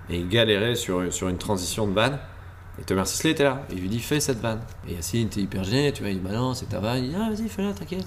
[0.10, 2.20] et il galérait sur, sur une transition de vanne.
[2.80, 3.64] Et Thomas Sisley était là.
[3.72, 4.62] Et il lui dit Fais cette vanne.
[4.88, 6.12] Et Yacine était hyper gêné, tu vois.
[6.12, 7.04] Il dit Bah non, c'est ta vanne.
[7.04, 8.06] Il dit Ah, vas-y, fais-la, t'inquiète.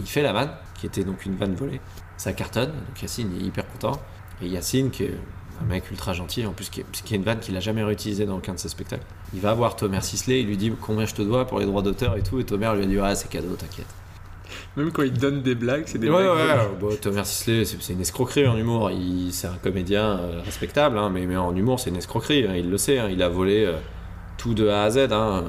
[0.00, 1.80] Il fait la vanne, qui était donc une vanne volée.
[2.16, 2.72] Ça cartonne.
[2.72, 4.00] Donc Yacine est hyper content.
[4.42, 5.14] Et Yacine, qui est
[5.62, 8.36] un mec ultra gentil, en plus, qui est, une vanne qu'il a jamais réutilisée dans
[8.36, 9.04] aucun de ses spectacles.
[9.34, 11.82] Il va voir Thomas Sisley, il lui dit Combien je te dois pour les droits
[11.82, 12.38] d'auteur et tout.
[12.40, 13.86] Et Thomas lui a dit Ah, c'est cadeau, t'inquiète.
[14.76, 16.36] Même quand il donne des blagues, c'est des Ouais, blagues.
[16.36, 16.76] ouais, ouais.
[16.80, 18.90] Bon, Thomas Sisley, c'est une escroquerie en humour.
[18.90, 22.46] Il- C'est un comédien euh, respectable, hein, mais, mais en humour, c'est une escroquerie.
[22.46, 22.98] hein, il le sait.
[22.98, 23.74] hein, il a volé euh,
[24.38, 24.98] tout de A à Z.
[25.10, 25.42] euh,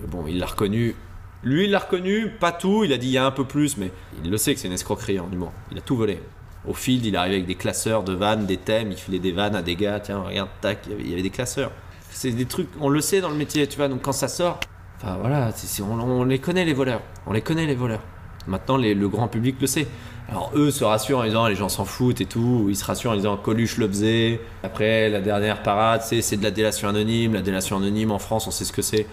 [0.00, 0.96] mais bon, il l'a reconnu.
[1.44, 2.82] Lui, il l'a reconnu, pas tout.
[2.82, 3.92] Il a dit il y a un peu plus, mais
[4.24, 5.52] il le sait que c'est une escroquerie en humour.
[5.70, 6.20] Il a tout volé.
[6.66, 8.90] Au field, il arrivait avec des classeurs de vannes, des thèmes.
[8.90, 10.00] Il filait des vannes à des gars.
[10.00, 11.70] Tiens, regarde, tac, il y avait, des classeurs.
[12.10, 13.88] C'est des trucs, on le sait dans le métier, tu vois.
[13.88, 14.60] Donc quand ça sort,
[14.96, 17.02] enfin voilà, on, les connaît les voleurs.
[17.26, 18.02] On les connaît les voleurs.
[18.46, 19.86] Maintenant, le grand public le sait.
[20.28, 22.66] Alors eux se rassurent en disant les gens s'en foutent et tout.
[22.68, 24.40] Ils se rassurent en disant Coluche le faisait.
[24.62, 27.34] Après, la dernière parade, c'est c'est de la délation anonyme.
[27.34, 29.06] La délation anonyme en France, on sait ce que c'est.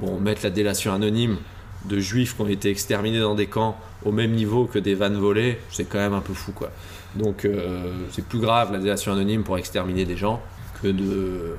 [0.00, 1.36] Bon, mettre la délation anonyme
[1.84, 5.16] de juifs qui ont été exterminés dans des camps au même niveau que des vannes
[5.16, 6.70] volées, c'est quand même un peu fou quoi.
[7.16, 10.42] Donc euh, c'est plus grave la délation anonyme pour exterminer des gens
[10.82, 11.56] que de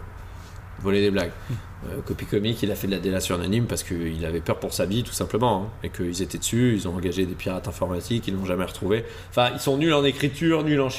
[0.82, 1.32] voler des blagues.
[1.88, 2.01] Euh,
[2.61, 5.14] il a fait de la délation anonyme parce qu'il avait peur pour sa vie, tout
[5.14, 5.64] simplement.
[5.64, 9.06] hein, et qu'ils étaient dessus, ils ont engagé des pirates informatiques, ils l'ont jamais retrouvé.
[9.30, 10.90] Enfin, ils sont nuls en écriture, nuls en,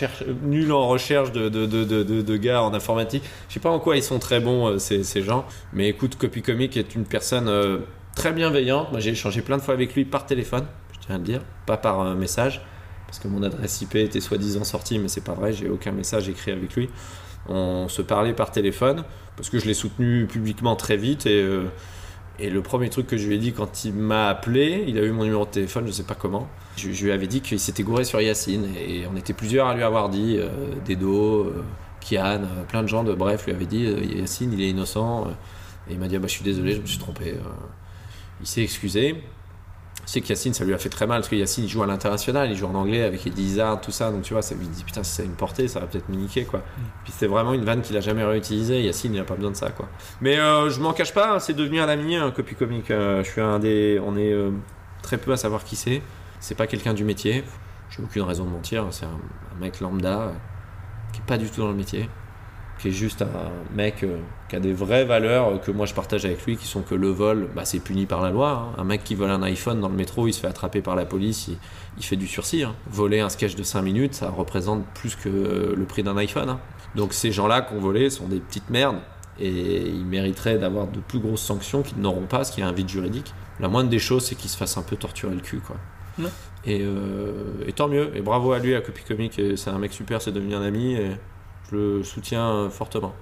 [0.44, 3.24] nuls en recherche de, de, de, de, gars en informatique.
[3.48, 5.44] Je sais pas en quoi ils sont très bons, euh, ces, ces gens.
[5.72, 7.78] Mais écoute, Copy Comic est une personne euh,
[8.14, 8.90] très bienveillante.
[8.92, 11.40] Moi, j'ai échangé plein de fois avec lui par téléphone, je tiens à le dire,
[11.66, 12.62] pas par message.
[13.06, 16.28] Parce que mon adresse IP était soi-disant sortie, mais c'est pas vrai, j'ai aucun message
[16.28, 16.88] écrit avec lui.
[17.48, 19.04] On se parlait par téléphone
[19.36, 21.66] parce que je l'ai soutenu publiquement très vite et, euh,
[22.38, 25.02] et le premier truc que je lui ai dit quand il m'a appelé, il a
[25.02, 26.48] eu mon numéro de téléphone, je sais pas comment.
[26.76, 29.82] Je, lui avais dit qu'il s'était gouré sur Yacine et on était plusieurs à lui
[29.82, 30.48] avoir dit, euh,
[30.86, 31.64] Dedo, euh,
[32.00, 35.28] Kian, euh, plein de gens de bref lui avaient dit euh, Yacine il est innocent
[35.88, 37.34] et il m'a dit ah bah, je suis désolé, je me suis trompé.
[38.40, 39.22] il s'est excusé.
[40.06, 41.82] Je sais que Yacine, ça lui a fait très mal parce que Yacine, il joue
[41.82, 44.12] à l'international, il joue en anglais avec Eddie Izzard, tout ça.
[44.12, 46.08] Donc tu vois, ça lui dit putain, si ça a une portée, ça va peut-être
[46.08, 46.62] me niquer quoi.
[47.02, 48.82] Puis c'était vraiment une vanne qu'il a jamais réutilisée.
[48.82, 49.88] Yacine, il a pas besoin de ça quoi.
[50.20, 52.90] Mais euh, je m'en cache pas, hein, c'est devenu un ami, un copy comique.
[52.92, 54.00] euh, je suis un des.
[54.04, 54.50] On est euh,
[55.02, 56.00] très peu à savoir qui c'est.
[56.38, 57.42] C'est pas quelqu'un du métier.
[57.90, 58.86] J'ai aucune raison de mentir.
[58.92, 60.32] C'est un, un mec lambda euh,
[61.12, 62.08] qui est pas du tout dans le métier
[62.78, 63.28] qui est juste un
[63.74, 66.66] mec euh, qui a des vraies valeurs euh, que moi je partage avec lui, qui
[66.66, 68.50] sont que le vol, bah, c'est puni par la loi.
[68.50, 68.80] hein.
[68.80, 71.06] Un mec qui vole un iPhone dans le métro, il se fait attraper par la
[71.06, 71.56] police, il,
[71.98, 72.62] il fait du sursis.
[72.64, 72.74] hein.
[72.90, 76.48] Voler un sketch de 5 minutes, ça représente plus que euh, le prix d'un iPhone.
[76.50, 76.60] hein.
[76.94, 78.98] Donc ces gens-là qui ont volé sont des petites merdes
[79.38, 82.70] et ils mériteraient d'avoir de plus grosses sanctions qu'ils n'auront pas, parce qu'il y a
[82.70, 83.34] un vide juridique.
[83.60, 85.76] La moindre des choses, c'est qu'ils se fassent un peu torturer le cul, quoi.
[86.64, 88.10] Et, euh, et tant mieux.
[88.16, 89.40] Et bravo à lui, à Copy Comic.
[89.56, 90.94] C'est un mec super, c'est devenu un ami.
[90.94, 91.10] Et
[91.70, 93.14] je le soutiens euh, fortement.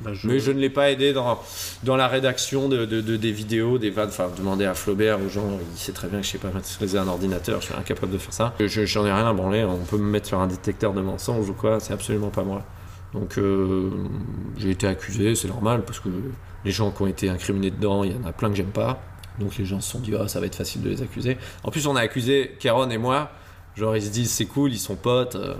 [0.00, 1.38] Bah, je- Mais je ne l'ai pas aidé dans,
[1.84, 4.08] dans la rédaction de, de- de- des vidéos, des vannes.
[4.08, 6.98] Enfin, demander à Flaubert, aux gens, il sait très bien que je sais pas maîtriser
[6.98, 8.54] un ordinateur, je suis incapable de faire ça.
[8.58, 11.48] Je- J'en ai rien à branler, on peut me mettre sur un détecteur de mensonges
[11.48, 12.64] ou quoi, c'est absolument pas moi.
[13.14, 13.90] Donc euh,
[14.56, 16.08] j'ai été accusé, c'est normal, parce que
[16.64, 19.00] les gens qui ont été incriminés dedans, il y en a plein que j'aime pas.
[19.38, 21.36] Donc les gens se sont dit, ah, ça va être facile de les accuser.
[21.62, 23.30] En plus, on a accusé Kéron et moi,
[23.76, 25.36] genre ils se disent, c'est cool, ils sont potes.
[25.36, 25.54] euh,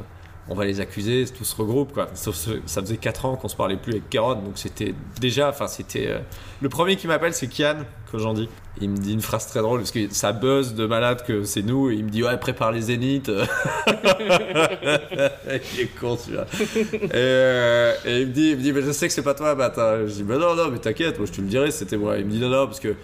[0.48, 2.08] on va les accuser, tout se regroupe quoi.
[2.14, 6.08] Ça faisait 4 ans qu'on se parlait plus avec Kéron, donc c'était déjà, enfin c'était.
[6.08, 6.18] euh,
[6.60, 7.76] Le premier qui m'appelle c'est Kian,
[8.10, 8.48] que j'en dis.
[8.80, 11.62] Il me dit une phrase très drôle parce que ça buzz de malade que c'est
[11.62, 13.30] nous, il me dit ouais, prépare les zéniths.
[15.74, 16.46] il est con celui-là.
[16.92, 19.34] Et, euh, et il me dit, il me dit mais je sais que c'est pas
[19.34, 19.72] toi, bah.
[20.06, 22.16] Je dis bah non, non, mais t'inquiète, moi je te le dirai, c'était moi.
[22.18, 22.94] Il me dit non, non, parce que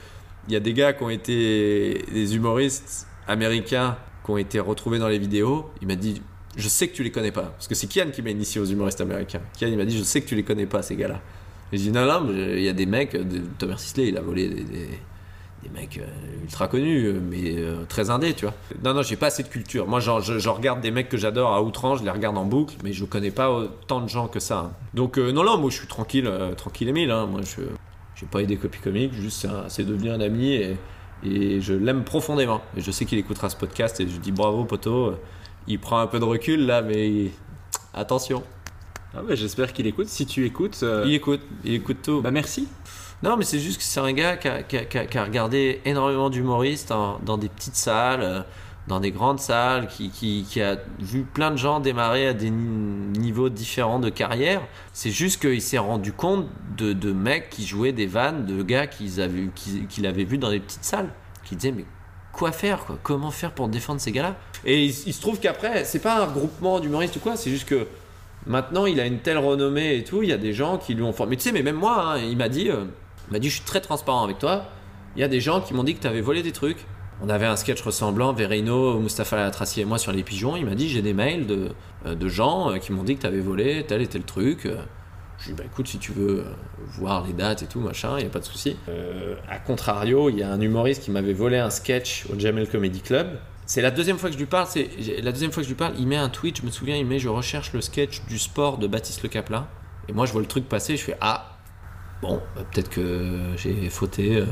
[0.48, 4.98] il y a des gars qui ont été des humoristes américains qui ont été retrouvés
[4.98, 5.70] dans les vidéos.
[5.82, 6.22] Il m'a dit
[6.58, 7.42] je sais que tu les connais pas.
[7.56, 9.40] Parce que c'est Kian qui m'a initié aux humoristes américains.
[9.58, 11.20] Kian, il m'a dit, je sais que tu les connais pas, ces gars-là.
[11.72, 14.16] Et j'ai dit, non, non, mais il y a des mecs, de- Thomas Sisley, il
[14.16, 14.88] a volé des, des,
[15.62, 18.54] des mecs euh, ultra connus, euh, mais euh, très indés, tu vois.
[18.84, 19.86] Non, non, j'ai pas assez de culture.
[19.86, 22.44] Moi, genre, je, je regarde des mecs que j'adore à outrance, je les regarde en
[22.44, 24.58] boucle, mais je connais pas autant de gens que ça.
[24.58, 24.72] hein.
[24.94, 27.10] Donc, euh, non, non, moi, je suis tranquille, euh, tranquille Emile.
[27.10, 27.26] Hein.
[27.26, 27.62] Moi, je
[28.16, 30.76] j'ai pas aidé Copy Comic, juste c'est devenu un ami et,
[31.24, 32.62] et je l'aime profondément.
[32.76, 35.14] Et je sais qu'il écoutera ce podcast et je dis bravo, poteau.
[35.68, 37.30] Il prend un peu de recul là, mais
[37.94, 38.42] attention.
[39.14, 40.08] Ah ouais, j'espère qu'il écoute.
[40.08, 42.20] Si tu écoutes, euh, Il écoute, il écoute tout.
[42.22, 42.66] bah merci.
[43.22, 45.18] Non, mais c'est juste que c'est un gars qui a, qui a- qui a- qui
[45.18, 46.92] a regardé énormément d'humoristes
[47.24, 48.40] dans des petites salles, euh,
[48.86, 50.12] dans des grandes salles, qui,
[50.62, 54.62] a vu plein de gens démarrer à des ni- niveaux différents de carrière.
[54.92, 56.46] C'est juste qu'il s'est rendu compte
[56.78, 60.38] de, de mecs qui jouaient des vannes, de gars qu'ils avaient- qu'ils- qu'il avait vus
[60.38, 61.10] dans des petites salles,
[61.44, 61.84] qui disaient mais
[62.38, 65.98] quoi faire quoi Comment faire pour défendre ces gars-là Et il, se trouve qu'après, c'est
[65.98, 67.86] pas un regroupement d'humoristes ou quoi, c'est juste que
[68.46, 71.02] maintenant il a une telle renommée et tout, il y a des gens qui lui
[71.02, 71.30] ont formé.
[71.30, 72.84] Mais tu sais, mais même moi, hein, il m'a dit, euh,
[73.30, 74.66] m'a dit, je suis très transparent avec toi.
[75.16, 76.86] Il y a des gens qui m'ont dit que tu avais volé des trucs.
[77.20, 80.54] On avait un sketch ressemblant, Verino, Mustapha Latraci et moi sur les pigeons.
[80.56, 81.70] Il m'a dit, j'ai des mails de,
[82.06, 84.68] euh, de gens euh, qui m'ont dit que tu avais volé tel et tel truc.
[85.38, 86.44] Euh, Je lui dit, bah écoute, si tu veux euh,
[86.98, 88.76] voir les dates et tout, machin, il n'y a pas de souci.
[88.88, 92.68] Euh, à contrario, il y a un humoriste qui m'avait volé un sketch au Jamel
[92.68, 93.38] Comedy Club.
[93.66, 94.66] C'est la deuxième fois que je lui parle.
[94.66, 94.88] C'est
[95.22, 95.94] la deuxième fois que je lui parle.
[95.98, 96.58] Il met un tweet.
[96.58, 99.66] Je me souviens, il met je recherche le sketch du sport de Baptiste Le Caplin.
[100.08, 100.96] Et moi, je vois le truc passer.
[100.96, 101.58] Je fais ah
[102.22, 104.36] bon, bah, peut-être que j'ai fauté.
[104.38, 104.46] euh.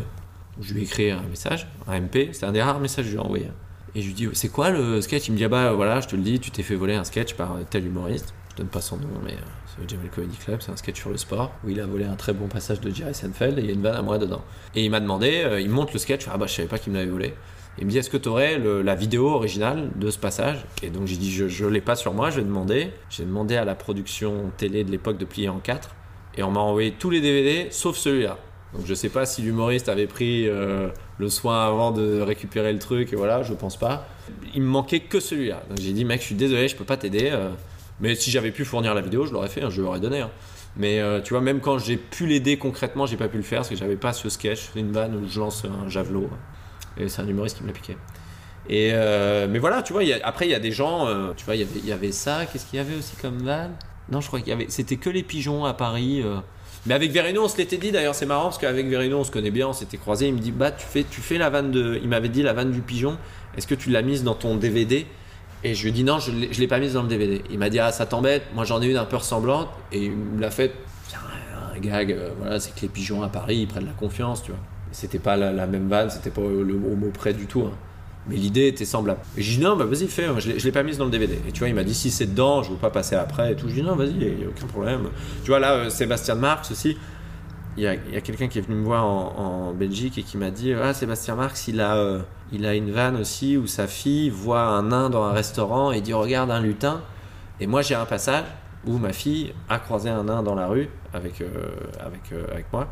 [0.60, 2.30] Je lui ai écrit un message, un MP.
[2.32, 3.50] C'est un des rares messages que je lui ai envoyé.
[3.94, 5.28] Et je lui dis c'est quoi le sketch?
[5.28, 7.04] Il me dit ah bah voilà, je te le dis, tu t'es fait voler un
[7.04, 8.34] sketch par tel humoriste.
[8.52, 9.36] Je donne pas son nom, mais
[9.86, 12.32] Jamel Comedy Club, c'est un sketch sur le sport où il a volé un très
[12.32, 14.42] bon passage de Jerry Seinfeld et il y a une vanne à moi dedans.
[14.74, 16.78] Et il m'a demandé, euh, il me montre le sketch, ah bah je savais pas
[16.78, 17.34] qu'il me l'avait volé.
[17.78, 20.64] Il me dit est-ce que tu aurais la vidéo originale de ce passage?
[20.82, 22.90] Et donc j'ai dit je, je l'ai pas sur moi, je vais demander.
[23.10, 25.90] J'ai demandé à la production télé de l'époque de plier en quatre
[26.36, 28.38] et on m'a envoyé tous les DVD sauf celui-là.
[28.72, 30.88] Donc je sais pas si l'humoriste avait pris euh,
[31.18, 34.08] le soin avant de récupérer le truc et voilà, je pense pas.
[34.54, 35.62] Il me manquait que celui-là.
[35.68, 37.28] Donc j'ai dit mec, je suis désolé, je peux pas t'aider.
[37.30, 37.50] euh,
[38.00, 40.20] mais si j'avais pu fournir la vidéo, je l'aurais fait, hein, je l'aurais donné.
[40.20, 40.30] hein.
[40.76, 43.60] Mais euh, tu vois, même quand j'ai pu l'aider concrètement, j'ai pas pu le faire
[43.60, 46.28] parce que j'avais pas ce sketch, une vanne où je lance un javelot.
[46.98, 47.96] Et c'est un humoriste qui me l'a piqué.
[48.70, 51.66] Euh, mais voilà, tu vois, après il y a des gens, euh, tu vois, il
[51.86, 53.72] y avait- ça, qu'est-ce qu'il y avait aussi comme vanne?
[54.10, 56.22] Non, je crois qu'il y avait, c'était que les pigeons à Paris.
[56.84, 59.32] Mais avec Verino, on se l'était dit d'ailleurs, c'est marrant parce qu'avec Verino, on se
[59.32, 60.28] connaît bien, on s'était croisés.
[60.28, 61.98] Il me dit, bah, tu fais, tu fais la vanne de.
[62.00, 63.18] Il m'avait dit la vanne du pigeon,
[63.56, 65.04] est-ce que tu l'as mise dans ton DVD
[65.64, 67.42] Et je lui ai dit, non, je je l'ai pas mise dans le DVD.
[67.50, 69.68] Il m'a dit, ah, ça t'embête, moi j'en ai une un peu ressemblante.
[69.92, 70.72] Et il me l'a fait,
[71.74, 74.50] un, gag, euh, voilà, c'est que les pigeons à Paris, ils prennent la confiance, tu
[74.52, 74.60] vois.
[74.92, 77.62] C'était pas la, même vanne, c'était pas le, au mot près du tout.
[77.62, 77.72] hein.
[78.28, 79.20] Mais l'idée était semblable.
[79.36, 81.10] Et j'ai dit non, bah vas-y, fais, je l'ai- je l'ai pas mise dans le
[81.12, 81.38] DVD.
[81.48, 83.56] Et tu vois, il m'a dit si c'est dedans, je veux pas passer après et
[83.56, 83.68] tout.
[83.68, 85.08] Je dis non, vas-y, il a aucun problème.
[85.44, 86.96] Tu vois, là, euh, Sébastien Marx aussi,
[87.76, 90.50] il y a, quelqu'un qui est venu me voir en, en Belgique et qui m'a
[90.50, 92.20] dit Ah, Sébastien Marx, il a, euh,
[92.52, 96.00] il a une vanne aussi où sa fille voit un nain dans un restaurant et
[96.00, 97.02] dit Regarde un lutin.
[97.60, 98.44] Et moi, j'ai un passage
[98.86, 101.46] où ma fille a croisé un nain dans la rue avec, euh,
[101.98, 102.88] avec, euh, avec moi.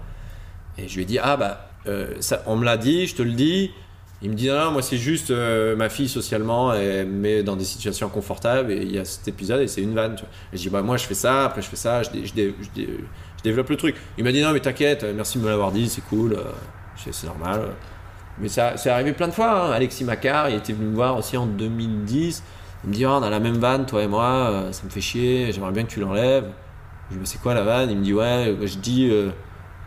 [0.76, 2.14] Et je lui ai dit Ah, bah, euh,
[2.46, 3.70] on me l'a dit, je te le dis.
[4.22, 7.64] Il me dit non, moi c'est juste ma fille socialement, elle me met dans des
[7.64, 10.14] situations confortables et il y a cet épisode et c'est une vanne.
[10.14, 10.30] Tu vois.
[10.50, 12.82] Et je dis bah moi je fais ça, après je fais ça, je, je, je
[12.82, 13.96] je développe le truc.
[14.16, 16.38] Il m'a dit non mais t'inquiète, merci de me l'avoir dit, c'est cool,
[16.96, 17.72] c'est normal.
[18.38, 18.42] Euh.
[18.42, 19.68] Mais ça c'est arrivé plein de fois.
[19.68, 19.70] hein.
[19.72, 22.42] Alexis Macquart, il était venu me voir aussi en 2010.
[22.84, 24.90] Il me dit oh, on a la même vanne toi et moi, euh, ça me
[24.90, 26.50] fait chier, j'aimerais bien que tu l'enlèves.
[27.10, 27.90] Je lui dis c'est quoi la vanne?
[27.90, 29.30] Il me dit ouais, je dis euh,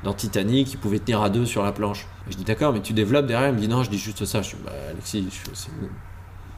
[0.04, 2.08] dans Titanic, il pouvait tenir à deux sur la planche.
[2.28, 3.50] Et je dis d'accord, mais tu développes derrière?
[3.50, 4.42] Il me dit non, je dis juste ça.
[4.42, 5.28] Je dis bah Alexis,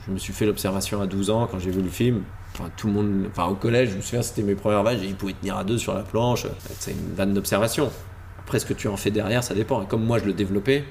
[0.05, 2.23] je, me suis fait l'observation à 12 ans quand j'ai vu le film.
[2.53, 4.99] Enfin, tout le monde, enfin au collège, je me souviens, c'était mes premières vannes.
[5.03, 6.47] Il pouvait tenir à deux sur la planche.
[6.79, 7.91] C'est une vanne d'observation.
[8.39, 9.83] Après, ce que tu en fais derrière, ça dépend.
[9.83, 10.83] Et comme moi, je le développais,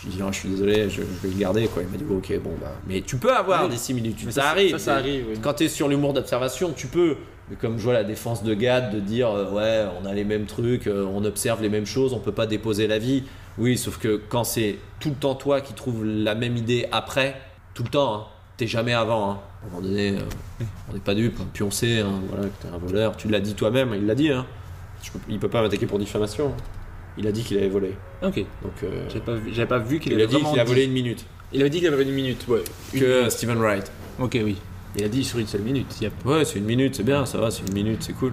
[0.00, 1.66] je lui dit, Oh, je suis désolé, je, je vais le garder.
[1.68, 1.82] Quoi.
[1.82, 2.72] Il m'a dit, ok, bon, bah.
[2.86, 3.70] Mais tu peux avoir Oui.
[3.70, 4.30] des similitudes.
[4.32, 4.70] Ça, ça, arrive.
[4.72, 5.38] ça, ça arrive, oui.
[5.42, 7.16] Quand tu es sur l'humour d'observation, tu peux.
[7.50, 10.24] Mais comme je vois la défense de Gad de dire, euh, ouais, on a les
[10.24, 13.24] mêmes trucs, euh, on observe les mêmes choses, on peut pas déposer la vie.
[13.58, 17.34] Oui, sauf que quand c'est tout le temps toi qui trouves la même idée après,
[17.74, 18.24] tout le temps, hein,
[18.56, 19.30] t'es jamais avant.
[19.32, 19.38] hein.
[19.62, 21.46] À un moment donné, euh, on n'est pas dupe, hein.
[21.52, 23.16] puis on sait hein, voilà, que t'es un voleur.
[23.16, 24.30] Tu l'as dit toi-même, il l'a dit.
[24.30, 24.46] Hein.
[25.02, 26.52] Je peux- il peut pas m'attaquer pour diffamation.
[27.20, 27.94] Il a dit qu'il avait volé.
[28.22, 28.36] Ok.
[28.62, 30.80] Donc, euh, J'avais pas, vu- pas vu qu'il il avait a dit qu'il a volé
[30.80, 31.26] dit- une minute.
[31.52, 32.62] Il avait dit qu'il avait une minute, ouais.
[32.98, 33.28] Que.
[33.28, 33.92] Stephen Wright.
[34.18, 34.56] Ok, oui.
[34.96, 35.86] Il a dit sur une seule minute.
[36.00, 38.14] Il y a- Ouais, c'est une minute, c'est bien, ça va, c'est une minute, c'est
[38.14, 38.32] cool.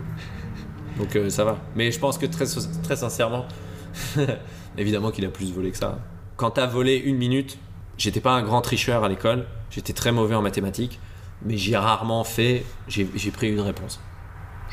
[0.97, 1.57] Donc euh, ça va.
[1.75, 2.45] Mais je pense que très,
[2.83, 3.45] très sincèrement,
[4.77, 5.99] évidemment qu'il a plus volé que ça.
[6.37, 7.57] Quand t'as volé une minute,
[7.97, 10.99] j'étais pas un grand tricheur à l'école, j'étais très mauvais en mathématiques,
[11.45, 13.99] mais j'ai rarement fait, j'ai j'ai pris une réponse.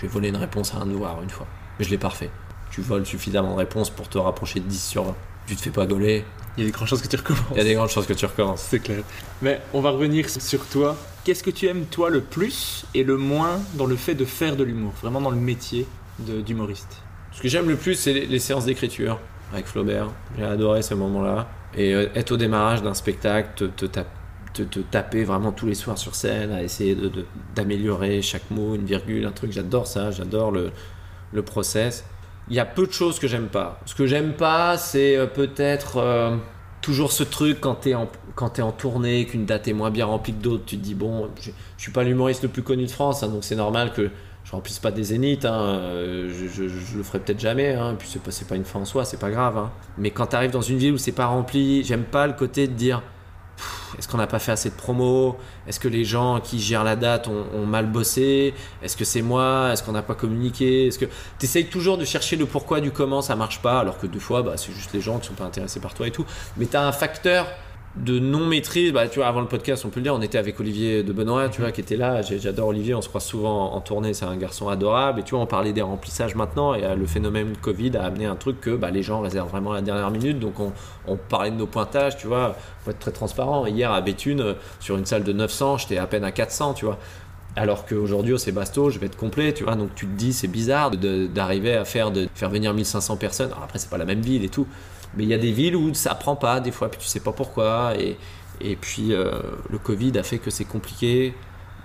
[0.01, 1.47] J'ai volé une réponse à un devoir une fois,
[1.79, 2.31] mais je l'ai pas refait.
[2.75, 5.15] Tu voles suffisamment de réponses pour te rapprocher de 10 sur 20.
[5.47, 6.25] Tu te fais pas gauler,
[6.57, 7.45] Il y a des grandes chances que tu recommences.
[7.53, 8.67] il y a des grandes chances que tu recommences.
[8.69, 9.03] C'est clair.
[9.43, 10.97] Mais on va revenir sur toi.
[11.23, 14.57] Qu'est-ce que tu aimes toi le plus et le moins dans le fait de faire
[14.57, 15.87] de l'humour, vraiment dans le métier
[16.19, 17.01] de- d'humoriste
[17.33, 19.19] Ce que j'aime le plus, c'est les, les séances d'écriture
[19.53, 20.09] avec Flaubert.
[20.37, 21.47] J'ai adoré ce moment-là.
[21.77, 24.07] Et euh, être au démarrage d'un spectacle, te, te, tap-
[24.53, 28.51] te, te taper vraiment tous les soirs sur scène, à essayer de- de- d'améliorer chaque
[28.51, 29.53] mot, une virgule, un truc.
[29.53, 30.71] J'adore ça, j'adore le,
[31.33, 32.05] le process.
[32.49, 33.81] Il y a peu de choses que j'aime pas.
[33.87, 36.37] Ce que j'aime pas, c'est euh, peut-être euh,
[36.83, 40.43] toujours ce truc quand t'es en, en tournée, qu'une date est moins bien remplie que
[40.43, 40.65] d'autres.
[40.67, 43.29] Tu te dis, bon, je, je suis pas l'humoriste le plus connu de France, hein,
[43.29, 44.11] donc c'est normal que
[44.45, 45.47] je remplisse pas des zéniths.
[45.47, 46.65] hein, euh, je,
[46.97, 47.73] le ferai peut-être jamais.
[47.73, 49.69] Hein, puis c'est pas, pas une fin en soi, c'est pas grave.
[49.97, 52.75] Mais quand t'arrives dans une ville où c'est pas rempli, j'aime pas le côté de
[52.75, 53.03] dire.
[53.99, 56.97] Est-ce qu'on n'a pas fait assez de promos Est-ce que les gens qui gèrent la
[56.97, 58.55] date ont, ont mal bossé?
[58.83, 59.71] Est-ce que c'est moi?
[59.73, 60.89] Est-ce qu'on n'a pas communiqué?
[60.89, 61.07] Est-ce que
[61.39, 64.43] t'essayes toujours de chercher le pourquoi du comment ça marche pas alors que deux fois
[64.43, 66.25] bah, c'est juste les gens qui sont pas intéressés par toi et tout.
[66.57, 67.47] Mais t'as un facteur
[67.97, 70.39] de non maîtrise bah, tu vois avant le podcast on peut le dire on était
[70.39, 73.73] avec Olivier de Benoît tu vois qui était là j'adore Olivier on se croise souvent
[73.73, 76.83] en tournée c'est un garçon adorable et tu vois on parlait des remplissages maintenant et
[76.83, 79.77] euh, le phénomène Covid a amené un truc que bah, les gens réservent vraiment à
[79.77, 80.73] la dernière minute donc on,
[81.17, 85.07] parlait de nos pointages tu vois faut être très transparent hier à Béthune sur une
[85.07, 86.99] salle de 900 j'étais à peine à 400 tu vois
[87.57, 89.77] alors qu'aujourd'hui au Sébasto, je vais être complet, tu vois.
[89.77, 93.53] Donc tu te dis, c'est bizarre d'arriver à faire, faire venir 1500 personnes.
[93.53, 94.67] Alors après, c'est pas la même ville et tout.
[95.17, 97.21] Mais il y a des villes où ça prend pas, des fois, puis tu sais
[97.21, 97.95] pas pourquoi.
[97.99, 98.17] Et,
[98.61, 99.33] et puis euh,
[99.71, 101.35] le Covid a fait que c'est compliqué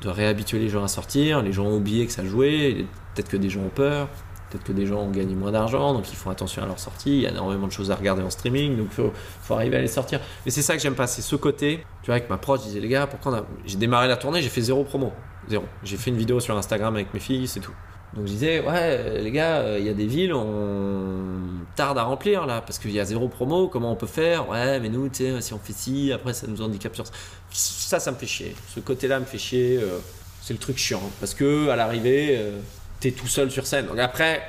[0.01, 1.41] de réhabituer les gens à sortir.
[1.41, 2.85] Les gens ont oublié que ça jouait.
[3.13, 4.07] Peut-être que des gens ont peur.
[4.49, 7.17] Peut-être que des gens ont gagné moins d'argent, donc ils font attention à leur sortie.
[7.17, 9.77] Il y a énormément de choses à regarder en streaming, donc il faut, faut arriver
[9.77, 10.19] à les sortir.
[10.43, 11.85] Mais c'est ça que j'aime pas, c'est ce côté.
[12.01, 13.45] Tu vois, avec ma proche, je disais, les gars, pourquoi on a...
[13.65, 15.13] J'ai démarré la tournée, j'ai fait zéro promo.
[15.47, 15.65] Zéro.
[15.83, 17.75] J'ai fait une vidéo sur Instagram avec mes filles, c'est tout.
[18.13, 21.39] Donc je disais, ouais, les gars, euh, il y a des villes, on
[21.75, 24.49] tarde à remplir là, parce qu'il y a zéro promo, comment on peut faire?
[24.49, 27.13] Ouais, mais nous, tu sais, si on fait ci, après ça nous handicape sur ça.
[27.51, 28.55] Ça, ça me fait chier.
[28.73, 29.77] Ce côté-là me fait chier.
[29.81, 29.99] euh,
[30.41, 31.01] c'est le truc chiant.
[31.19, 32.59] Parce que à l'arrivée, euh,
[32.99, 33.85] t'es tout seul sur scène.
[33.87, 34.41] Donc après,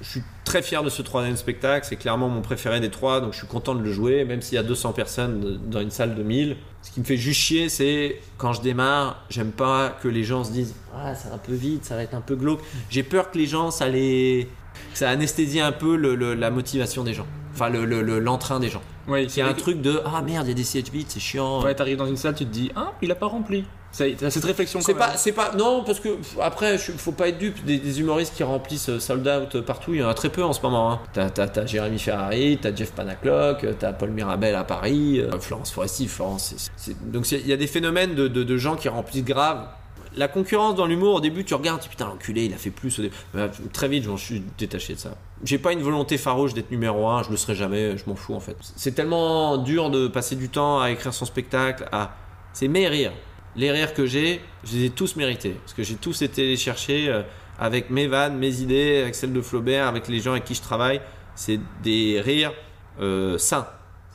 [0.00, 1.86] je suis très fier de ce troisième spectacle.
[1.88, 4.56] C'est clairement mon préféré des trois, donc je suis content de le jouer, même s'il
[4.56, 6.56] y a 200 personnes dans une salle de 1000.
[6.82, 10.44] Ce qui me fait juste chier, c'est quand je démarre, j'aime pas que les gens
[10.44, 12.60] se disent Ah, c'est un peu vite, ça va être un peu glauque.
[12.90, 14.48] J'ai peur que les gens, ça les.
[14.94, 17.26] ça anesthésie un peu le- le- la motivation des gens.
[17.54, 18.82] Enfin, le- le- le- l'entrain des gens.
[19.08, 21.20] Oui, Il y a un truc de Ah merde, il y a des vides, c'est
[21.20, 21.62] chiant.
[21.62, 23.64] Ouais, t'arrives dans une salle, tu te dis, ah, il a pas rempli.
[23.96, 27.64] T'as cette réflexion C'est pas, c'est pas, non, parce que après, faut pas être dupe.
[27.64, 30.44] Des, des humoristes qui remplissent euh, sold out partout, il y en a très peu
[30.44, 30.92] en ce moment.
[30.92, 31.00] Hein.
[31.34, 36.08] T'as, Jérémy Ferrari, t'as Jeff Panaclock, euh, t'as Paul Mirabel à Paris, euh, Florence Foresti,
[36.08, 36.52] Florence.
[36.56, 39.24] c'est- c'est- Donc c'est- il y a des phénomènes de, de- de gens qui remplissent
[39.24, 39.66] grave.
[40.14, 42.70] La concurrence dans l'humour, au début, tu regardes, tu dis, putain, l'enculé, il a fait
[42.70, 42.98] plus.
[42.98, 43.14] au début.
[43.34, 45.10] Mais, très vite, je m'en suis détaché de ça.
[45.44, 48.34] J'ai pas une volonté farouche d'être numéro un, je le serai jamais, je m'en fous
[48.34, 48.56] en fait.
[48.76, 52.14] C'est tellement dur de passer du temps à écrire son spectacle, à.
[52.54, 53.12] C'est mes rires.
[53.56, 55.52] Les rires que j'ai, je les ai tous mérités.
[55.62, 57.22] Parce que j'ai tous été les chercher euh,
[57.58, 60.62] avec mes vannes, mes idées, avec celles de Flaubert, avec les gens avec qui je
[60.62, 61.00] travaille.
[61.34, 62.52] C'est des rires
[63.00, 63.66] euh, sains.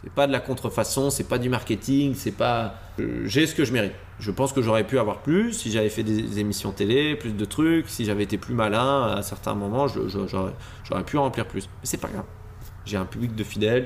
[0.03, 2.75] C'est pas de la contrefaçon, c'est pas du marketing, c'est pas.
[2.99, 3.93] euh, J'ai ce que je mérite.
[4.19, 7.45] Je pense que j'aurais pu avoir plus si j'avais fait des émissions télé, plus de
[7.45, 11.65] trucs, si j'avais été plus malin à certains moments, j'aurais pu remplir plus.
[11.67, 12.25] Mais c'est pas grave.
[12.85, 13.85] J'ai un public de fidèles.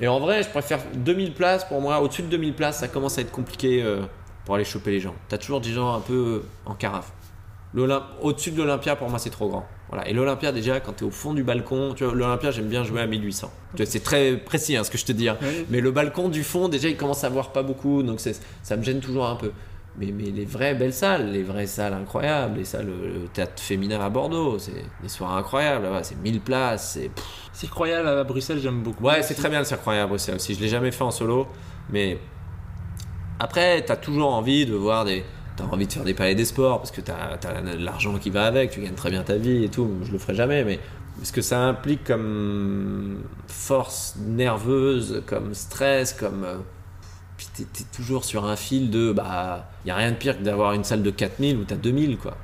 [0.00, 2.00] Et en vrai, je préfère 2000 places pour moi.
[2.00, 4.02] Au-dessus de 2000 places, ça commence à être compliqué euh,
[4.48, 5.14] pour aller choper les gens.
[5.28, 7.12] T'as toujours des gens un peu euh, en carafe.
[8.22, 9.66] Au-dessus de l'Olympia, pour moi, c'est trop grand.
[9.90, 10.08] Voilà.
[10.08, 13.02] Et l'Olympia, déjà, quand t'es au fond du balcon, tu vois, l'Olympia, j'aime bien jouer
[13.02, 13.50] à 1800.
[13.72, 15.28] Tu vois, C'est très précis hein, ce que je te dis.
[15.28, 15.36] hein.
[15.68, 18.82] Mais le balcon du fond, déjà, il commence à voir pas beaucoup, donc ça me
[18.82, 19.52] gêne toujours un peu.
[19.98, 24.00] Mais, mais les vraies belles salles, les vraies salles incroyables, les salles, le théâtre féminin
[24.00, 25.84] à Bordeaux, c'est des soirées incroyables.
[25.84, 27.10] là-bas, C'est 1000 places, c'est.
[27.52, 29.04] Cirque Royal à Bruxelles, j'aime beaucoup.
[29.04, 30.54] Ouais, c'est très bien le Cirque Royal à Bruxelles aussi.
[30.54, 31.46] Je l'ai jamais fait en solo,
[31.90, 32.18] mais
[33.38, 35.24] après, t'as toujours envie de voir des.
[35.56, 38.44] T'as envie de faire des palais des sports parce que t'as as, l'argent qui va
[38.46, 39.90] avec, tu gagnes très bien ta vie et tout.
[40.04, 40.78] Je le ferai jamais, mais
[41.24, 46.44] ce que ça implique comme force nerveuse, comme stress, comme.
[46.44, 46.58] euh,
[47.36, 49.12] Puis t'es toujours sur un fil de.
[49.12, 52.18] Bah, y a rien de pire que d'avoir une salle de 4000 où t'as 2000,
[52.18, 52.36] quoi.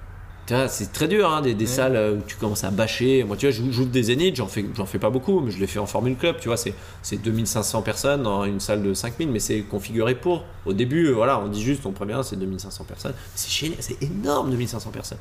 [0.68, 3.24] C'est très dur, hein, des, des salles euh, où tu commences à bâcher.
[3.24, 5.58] Moi, tu vois, j'ouvre j'ouvre des zéniths, j'en fais, j'en fais pas beaucoup, mais je
[5.58, 8.92] les fais en Formule Club, tu vois, c'est, c'est 2500 personnes dans une salle de
[8.92, 10.44] 5000, mais c'est configuré pour.
[10.66, 13.14] Au début, euh, voilà, on dit juste, on prévient, c'est 2500 personnes.
[13.34, 15.18] C'est génial, c'est énorme, 2500 personnes.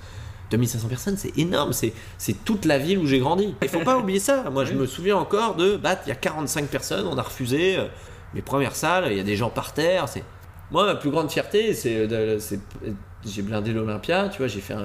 [0.52, 3.56] 2500 personnes, c'est énorme, c'est, c'est toute la ville où j'ai grandi.
[3.62, 4.50] Il faut pas oublier ça.
[4.52, 7.78] Moi, je me souviens encore de, bah, il y a 45 personnes, on a refusé
[7.78, 7.86] euh,
[8.34, 10.24] mes premières salles, il y a des gens par terre, c'est.
[10.70, 12.60] Moi, ma plus grande fierté, c'est, de- c'est-
[13.26, 14.76] j'ai blindé l'Olympia, tu vois, j'ai fait,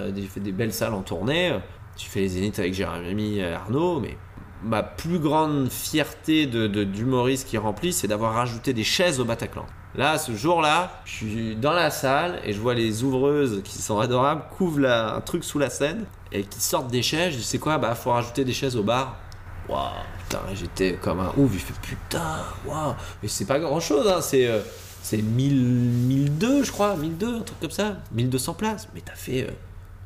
[0.40, 1.58] des belles salles en tournée,
[1.96, 4.16] j'ai fait les Zéniths avec Jérémy Arnaud, mais
[4.62, 9.66] ma plus grande fierté de, d'humoriste qui remplit, c'est d'avoir rajouté des chaises au Bataclan.
[9.94, 13.98] Là, ce jour-là, je suis dans la salle et je vois les ouvreuses qui sont
[13.98, 17.32] adorables couvrent la- un truc sous la scène et qui sortent des chaises.
[17.32, 17.78] Je dis, c'est quoi?
[17.78, 19.16] Bah, faut rajouter des chaises au bar.
[19.68, 21.50] Waouh, putain, j'étais comme un ouf.
[21.54, 22.36] Il fait putain,
[22.66, 22.94] waouh.
[23.22, 24.20] Mais c'est pas grand chose, hein.
[24.20, 24.60] C'est, euh,
[25.08, 28.88] c'est 1000, 1002, je crois, 1002, un truc comme ça, 1200 places.
[28.94, 29.44] Mais t'as fait.
[29.44, 29.52] euh,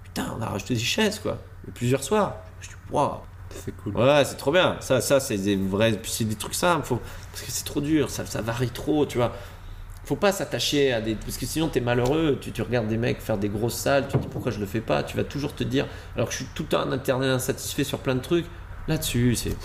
[0.05, 1.39] putain, on a rajouté des chaises, quoi.
[1.67, 2.37] Et plusieurs soirs.
[2.61, 3.17] Je dis, waouh.
[3.51, 3.97] C'est cool.
[3.97, 4.77] Ouais, c'est trop bien.
[4.79, 5.91] Ça, ça c'est des vrais.
[5.95, 6.87] Puis c'est des trucs simples.
[6.87, 7.01] Faut...
[7.33, 8.11] Parce que c'est trop dur.
[8.11, 9.33] Ça, ça varie trop, tu vois.
[10.05, 11.17] Faut pas s'attacher à des.
[11.17, 12.39] Parce que sinon, t'es malheureux.
[12.41, 14.07] Tu, tu regardes des mecs faire des grosses salles.
[14.07, 15.03] Tu te dis pourquoi je le fais pas?
[15.03, 15.89] Tu vas toujours te dire.
[16.15, 18.47] Alors que je suis tout un internet insatisfait sur plein de trucs.
[18.87, 19.57] Là-dessus, c'est.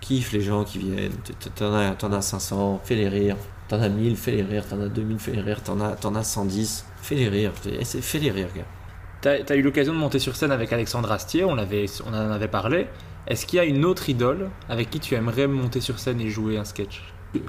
[0.00, 1.12] Kiffe les gens qui viennent.
[1.56, 3.36] T'en as, as 500, fais les rire.
[3.68, 4.66] T'en as 1000, fais les rire.
[4.68, 5.62] T'en as 2000, fais les rire.
[5.62, 7.52] T'en as, t'en as 110, fais les rire.
[7.54, 8.64] Fais, c'est- fais les rire, gars.
[9.20, 12.30] T'as as eu l'occasion de monter sur scène avec Alexandre Astier, on, l'avait- on en
[12.30, 12.88] avait parlé.
[13.26, 16.28] Est-ce qu'il y a une autre idole avec qui tu aimerais monter sur scène et
[16.28, 17.02] jouer un sketch?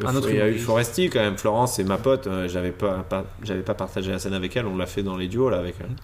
[0.06, 0.58] Un autre il y a eu.
[0.58, 1.38] Foresti quand même.
[1.38, 2.28] Florence, c'est ma pote.
[2.28, 4.66] euh, J'avais pas, pas- j'avais pas partagé la scène avec elle.
[4.68, 5.96] On l'a fait dans les duos là avec elle.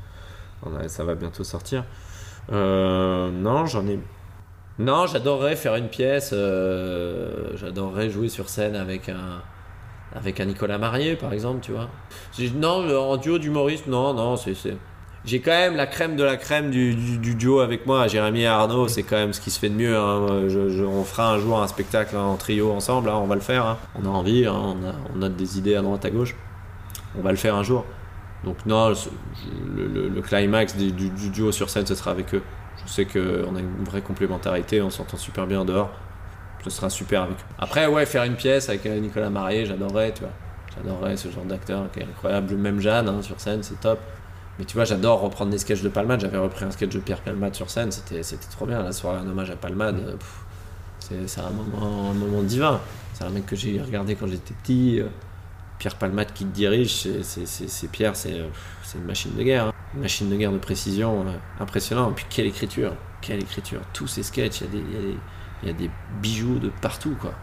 [0.63, 1.85] On a- ça va bientôt sortir.
[2.51, 3.97] Euh, non, j'en ai.
[4.77, 6.31] Non, j'adorerais faire une pièce.
[6.33, 9.41] euh, j'adorerais jouer sur scène avec un
[10.15, 11.89] avec un Nicolas Marié par exemple, tu vois.
[12.55, 14.53] Non, en duo d'humoriste, non, non, c'est.
[15.23, 18.41] J'ai quand même la crème de la crème du, du- du duo avec moi, Jérémy
[18.41, 19.95] et Arnaud, c'est quand même ce qui se fait de mieux.
[19.95, 20.45] hein.
[20.49, 23.41] Je- je- on fera un jour un spectacle en trio ensemble, hein, on va le
[23.41, 23.65] faire.
[23.67, 23.77] hein.
[24.01, 26.35] On a envie, on, a, des idées à droite à gauche.
[27.15, 27.85] On va le faire un jour.
[28.43, 28.89] Donc non,
[29.75, 32.41] le, le- climax du- du duo sur scène, ce sera avec eux.
[32.83, 35.91] Je sais qu'on a une vraie complémentarité, on s'entend super bien dehors.
[36.63, 37.43] Ce sera super avec eux.
[37.59, 40.31] Après, ouais, faire une pièce avec euh, Nicolas Marié, j'adorerais, tu vois.
[40.75, 42.55] J'adorerais ce genre d'acteur qui est incroyable.
[42.55, 43.99] Même Jeanne hein, sur scène, c'est top.
[44.59, 46.21] Mais tu vois, j'adore reprendre des sketchs de Palmade.
[46.21, 48.83] J'avais repris un sketch de Pierre Palmade sur scène, c'était trop bien.
[48.83, 49.97] La soirée en hommage à Palmade,
[51.11, 52.79] euh, c'est un moment, un moment divin.
[53.13, 54.99] C'est un mec que j'ai regardé quand j'étais petit.
[54.99, 55.07] euh,
[55.79, 58.35] Pierre Palmade qui te dirige, c'est- Pierre, c'est
[58.95, 59.65] une machine de guerre.
[59.67, 59.73] hein.
[59.95, 61.25] Une machine de guerre de précision
[61.59, 62.11] impressionnant.
[62.11, 63.81] Et puis quelle écriture, quelle écriture.
[63.91, 65.17] Tous ces sketchs, il y a des-
[65.61, 65.89] il y a des
[66.21, 67.33] bijoux de partout, quoi.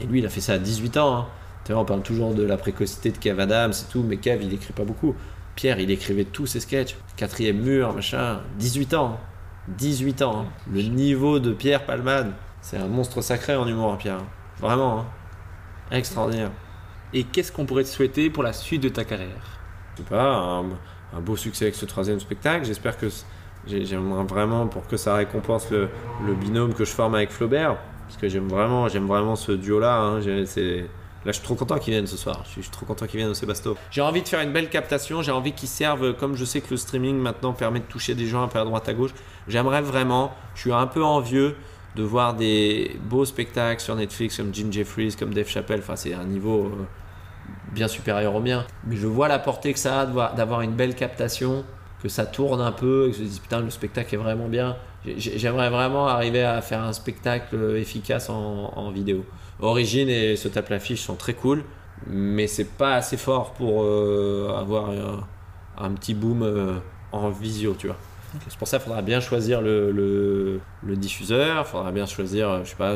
[0.00, 1.16] Et lui, il a fait ça à 18 ans.
[1.16, 1.26] hein.
[1.64, 4.44] Tu vois, on parle toujours de la précocité de Kev Adams et tout, mais Kev,
[4.44, 5.14] il écrit pas beaucoup.
[5.56, 6.96] Pierre, il écrivait tous ses sketchs.
[7.16, 8.40] Quatrième mur, machin.
[8.58, 9.18] 18 ans.
[9.20, 9.26] hein.
[9.68, 10.40] 18 ans.
[10.40, 10.46] hein.
[10.72, 14.18] Le niveau de Pierre Palmade, c'est un monstre sacré en humour, hein, Pierre.
[14.58, 15.00] Vraiment.
[15.00, 15.06] hein.
[15.90, 16.50] Extraordinaire.
[17.12, 19.60] Et qu'est-ce qu'on pourrait te souhaiter pour la suite de ta carrière?
[19.96, 20.64] Je sais pas, un,
[21.12, 22.64] un beau succès avec ce troisième spectacle.
[22.64, 23.08] J'espère que
[23.66, 25.88] j'aimerais vraiment pour que ça récompense le,
[26.34, 29.96] binôme que je forme avec Flaubert, parce que j'aime vraiment, vraiment ce duo-là.
[29.96, 30.20] hein.
[31.26, 32.44] Là, je suis trop content qu'ils viennent ce soir.
[32.46, 33.76] Je suis, trop content qu'ils viennent au Sébasto.
[33.90, 35.20] J'ai envie de faire une belle captation.
[35.20, 38.26] J'ai envie qu'ils servent, comme je sais que le streaming maintenant permet de toucher des
[38.26, 39.10] gens un peu à droite à gauche.
[39.46, 40.32] J'aimerais vraiment.
[40.54, 41.56] Je suis un peu envieux
[41.94, 45.80] de voir des beaux spectacles sur Netflix comme Jim Jeffries, comme Dave Chappelle.
[45.80, 46.86] Enfin, c'est un niveau euh,
[47.72, 48.64] bien supérieur au mien.
[48.86, 51.64] Mais je vois la portée que ça a d'avoir une belle captation,
[52.02, 54.48] que ça tourne un peu, et que je me dis putain, le spectacle est vraiment
[54.48, 54.76] bien.
[55.04, 59.24] J'ai- J'aimerais vraiment arriver à faire un spectacle efficace en, en vidéo.
[59.60, 61.64] Origine et Se tape l'affiche sont très cool,
[62.06, 65.26] mais c'est pas assez fort pour euh, avoir un,
[65.78, 66.74] un petit boom euh,
[67.12, 67.96] en visio, tu vois.
[68.48, 72.48] C'est pour ça qu'il faudra bien choisir le, le, le diffuseur, il faudra bien choisir,
[72.48, 72.94] euh, je sais pas,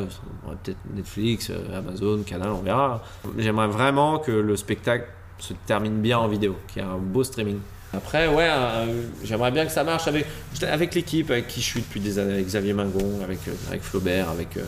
[0.63, 3.03] peut-être Netflix, Amazon, Canal, on verra.
[3.37, 5.07] J'aimerais vraiment que le spectacle
[5.39, 7.59] se termine bien en vidéo, qu'il y ait un beau streaming.
[7.97, 10.27] Après, ouais, euh, j'aimerais bien que ça marche avec,
[10.63, 13.83] avec l'équipe avec qui je suis depuis des années, avec Xavier Mingon, avec, euh, avec
[13.83, 14.65] Flaubert, avec, euh,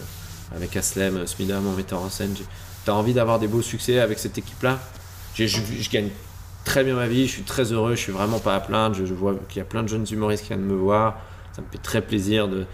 [0.55, 2.35] avec Aslem, Smida, mon metteur en scène.
[2.85, 4.79] T'as envie d'avoir des beaux succès avec cette équipe-là?
[5.35, 6.09] Je, gagne
[6.65, 8.95] très bien ma vie, je suis très heureux, je suis vraiment pas à plaindre.
[8.95, 11.21] Je, vois qu'il y a plein de jeunes humoristes qui viennent me voir.
[11.53, 12.65] Ça me fait très plaisir de,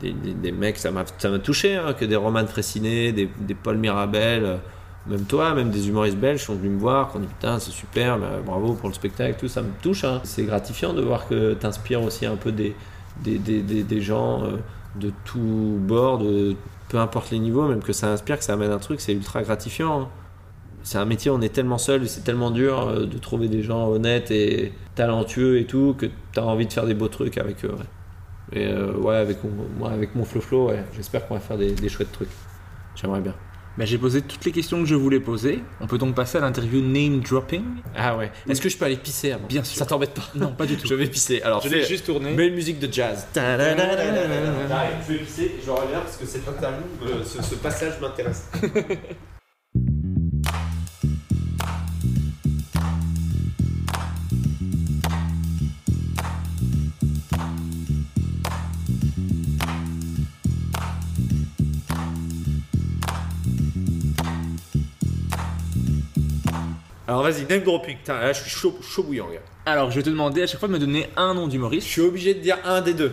[0.00, 1.04] des, mecs, ça m'a
[1.42, 4.58] touché, hein, que des Roman Fressinet, des, des Paul Mirabel,
[5.08, 7.70] même toi, même des humoristes belges sont venus me voir, qui ont dit putain, c'est
[7.70, 10.04] super, euh, bravo pour le spectacle, tout ça me touche.
[10.04, 10.20] hein.
[10.24, 12.74] C'est gratifiant de voir que tu inspires aussi un peu des,
[14.00, 14.56] gens euh,
[14.96, 16.56] de tout bord, de,
[16.88, 19.42] peu importe les niveaux, même que ça inspire, que ça amène un truc, c'est ultra
[19.42, 20.02] gratifiant.
[20.02, 20.08] hein
[20.86, 23.60] c'est un métier, on est tellement seul et c'est tellement dur euh, de trouver des
[23.60, 27.38] gens honnêtes et talentueux et tout que tu as envie de faire des beaux trucs
[27.38, 27.72] avec eux.
[27.72, 28.60] Ouais.
[28.60, 31.58] Et euh, ouais, avec mon, moi, avec mon Flo Flo, ouais, j'espère qu'on va faire
[31.58, 32.30] des, des chouettes trucs.
[32.94, 33.34] J'aimerais bien.
[33.78, 35.62] Ben, J'ai posé toutes les questions que je voulais poser.
[35.80, 37.62] On peut donc passer à l'interview name dropping.
[37.94, 38.32] Ah ouais.
[38.48, 39.76] Est-ce que je peux aller pisser avant Bien sûr.
[39.78, 40.86] Ça t'embête pas Non, pas du tout.
[40.86, 41.42] Je vais pisser.
[41.42, 42.32] Alors, Je l'ai juste tourné.
[42.32, 43.26] Mets une musique de jazz.
[43.34, 48.48] Je vais pisser, je reviens parce que cette interview, euh, ce, ce passage m'intéresse.
[67.08, 67.96] Alors vas-y, name dropping.
[67.98, 69.40] Putain, là je suis chaud, chaud bouillant, gars.
[69.64, 71.86] Alors, je vais te demander à chaque fois de me donner un nom Je d'humoriste.
[71.86, 73.12] suis obligé de dire un des deux.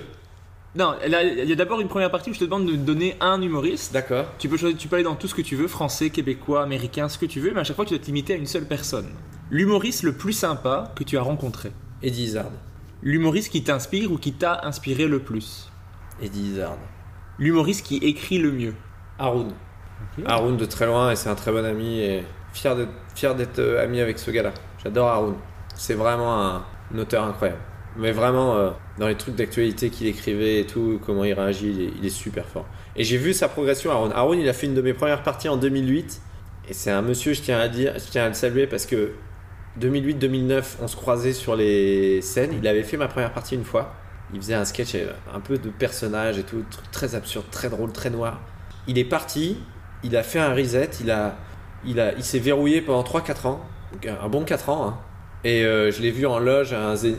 [0.76, 3.16] Non, là, il y a d'abord une première partie où je te demande de donner
[3.20, 3.94] un humoriste.
[3.94, 4.26] D'accord.
[4.40, 7.10] Tu peux, choisir- tu peux aller dans tout ce que tu veux, français, québécois, américain,
[7.10, 8.66] ce que tu veux, mais à chaque fois tu dois te limiter à une seule
[8.66, 9.10] personne.
[9.52, 11.72] L'humoriste le plus sympa que tu as rencontré.
[12.02, 12.50] Eddie Izzard.
[13.04, 15.70] L'humoriste qui t'inspire ou qui t'a inspiré le plus.
[16.22, 16.78] Eddie Izzard.
[17.38, 18.74] L'humoriste qui écrit le mieux.
[19.20, 19.52] Haroun.
[20.26, 22.24] Haroun de très loin et c'est un très bon ami et
[22.54, 24.54] fier d'être, fier d'être euh, ami avec ce gars-là.
[24.84, 25.36] J'adore Haroun.
[25.76, 26.66] C'est vraiment un,
[26.98, 27.62] auteur incroyable.
[27.98, 32.06] Mais vraiment, euh, dans les trucs d'actualité qu'il écrivait et tout, comment il réagit, il
[32.06, 32.66] est, super fort.
[32.96, 34.12] Et j'ai vu sa progression, Haroun.
[34.14, 36.22] Haroun, il a fait une de mes premières parties en 2008.
[36.70, 39.12] Et c'est un monsieur, je tiens à dire, je tiens à le saluer parce que
[39.80, 42.52] 2008-2009, on se croisait sur les scènes.
[42.58, 43.94] Il avait fait ma première partie une fois.
[44.34, 47.92] Il faisait un sketch euh, un peu de personnage et tout, très absurde, très drôle,
[47.92, 48.40] très noir.
[48.88, 49.58] Il est parti,
[50.04, 51.36] il a fait un reset, il a,
[51.86, 53.62] il a, il s'est verrouillé pendant 3-4 ans,
[54.06, 54.88] un bon 4 ans.
[54.88, 54.98] hein.
[55.46, 56.74] Et euh, je l'ai vu en loge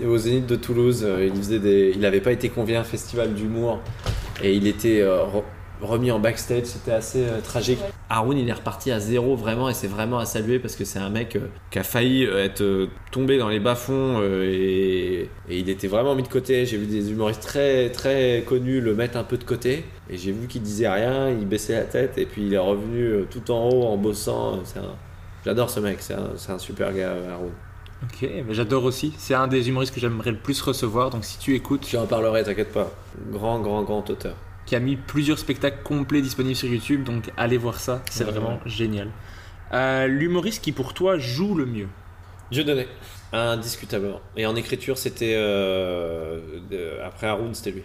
[0.06, 1.04] au Zénith de Toulouse.
[1.06, 3.80] euh, Il faisait des, il n'avait pas été convié à un festival d'humour
[4.42, 5.24] et il était euh,
[5.84, 6.64] remis en backstage.
[6.64, 7.78] C'était assez euh, tragique.
[8.10, 10.98] Haroun, il est reparti à zéro vraiment et c'est vraiment à saluer parce que c'est
[10.98, 11.40] un mec euh,
[11.70, 15.88] qui a failli euh, être euh, tombé dans les bas-fonds euh, et, et il était
[15.88, 16.66] vraiment mis de côté.
[16.66, 20.32] J'ai vu des humoristes très très connus le mettre un peu de côté et j'ai
[20.32, 23.50] vu qu'il disait rien, il baissait la tête et puis il est revenu euh, tout
[23.50, 24.54] en haut en bossant.
[24.76, 24.82] Un-
[25.44, 27.52] J'adore ce mec, c'est un, super gars, Haroun.
[28.02, 29.14] Ok, mais j'adore aussi.
[29.18, 32.06] C'est un des humoristes que j'aimerais le plus recevoir, donc si tu écoutes, Tu en
[32.06, 32.90] parlerai, t'inquiète pas.
[33.30, 34.36] Grand, grand, grand auteur.
[34.74, 38.32] Qui a mis plusieurs spectacles complets disponibles sur YouTube, donc allez voir ça, c'est Ouais,
[38.32, 39.08] vraiment génial.
[39.72, 41.86] Euh, L'humoriste qui pour toi joue le mieux?
[42.50, 42.88] Dieu donné.
[43.32, 44.20] Indiscutablement.
[44.36, 45.34] Et en écriture, c'était.
[45.36, 46.40] euh,
[47.06, 47.84] après Haroun, c'était lui.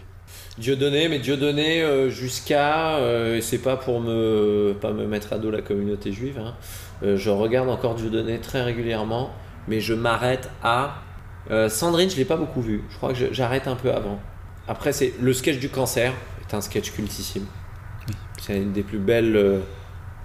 [0.58, 2.98] Dieu donné, mais Dieu donné euh, jusqu'à.
[2.98, 6.40] euh, c'est pas pour me, pas me mettre à dos la communauté juive.
[6.40, 6.56] hein.
[7.04, 9.32] Euh, je regarde encore Dieu donné très régulièrement,
[9.68, 11.04] mais je m'arrête à.
[11.70, 12.84] Sandrine, je l'ai pas beaucoup vu.
[12.90, 14.20] Je crois que j'arrête un peu avant.
[14.68, 16.14] Après, c'est le sketch du cancer
[16.50, 17.46] est un sketch cultissime.
[18.40, 19.60] C'est une des plus belles euh,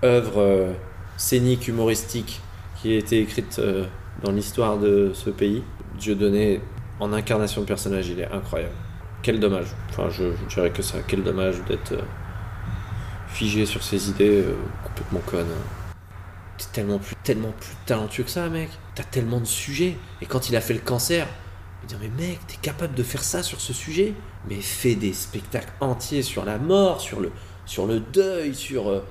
[0.03, 0.73] œuvres euh,
[1.17, 2.41] scéniques, humoristiques
[2.81, 3.85] qui a été écrite euh,
[4.23, 5.63] dans l'histoire de ce pays.
[5.99, 6.61] Dieudonné,
[7.01, 8.75] en incarnation de personnage, il est incroyable.
[9.23, 9.69] Quel dommage.
[9.91, 10.99] Enfin, je, je dirais que ça.
[11.07, 11.95] Quel dommage d'être
[13.35, 14.55] figé sur ses idées euh,
[14.85, 15.47] complètement connes.
[16.57, 18.71] T'es tellement plus, tellement plus talentueux que ça, mec.
[18.95, 19.97] T'as tellement de sujets.
[20.23, 21.27] Et quand il a fait le cancer,
[21.93, 24.15] me mais mec, t'es capable de faire ça sur ce sujet?
[24.49, 27.31] Mais fais des spectacles entiers sur la mort, sur le,
[27.67, 29.05] sur le deuil, sur, euh,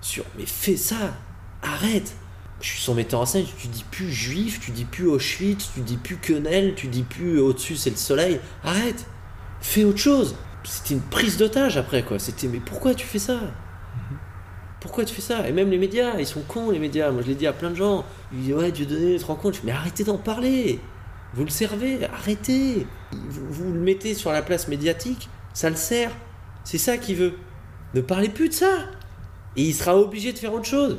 [0.00, 0.24] sur.
[0.38, 1.14] Mais fais ça
[1.62, 2.14] Arrête
[2.60, 5.80] Je suis son metteur en scène, tu dis plus juif, tu dis plus Auschwitz, tu
[5.80, 8.40] dis plus quenelle, tu dis plus au-dessus c'est le soleil.
[8.62, 9.06] Arrête
[9.60, 12.18] Fais autre chose C'était une prise d'otage après, quoi.
[12.18, 13.40] C'était, mais pourquoi tu fais ça?
[14.80, 15.48] Pourquoi tu fais ça?
[15.48, 17.10] Et même les médias, ils sont cons les médias.
[17.10, 18.04] Moi je l'ai dit à plein de gens.
[18.32, 19.60] Ils disent ouais Dieu donné, tu te rends compte?
[19.64, 20.80] Mais arrêtez d'en parler
[21.34, 26.10] Vous le servez, arrêtez vous, vous le mettez sur la place médiatique, ça le sert.
[26.64, 27.34] C'est ça qu'il veut.
[27.94, 28.70] Ne parlez plus de ça
[29.56, 30.98] Et il sera obligé de faire autre chose.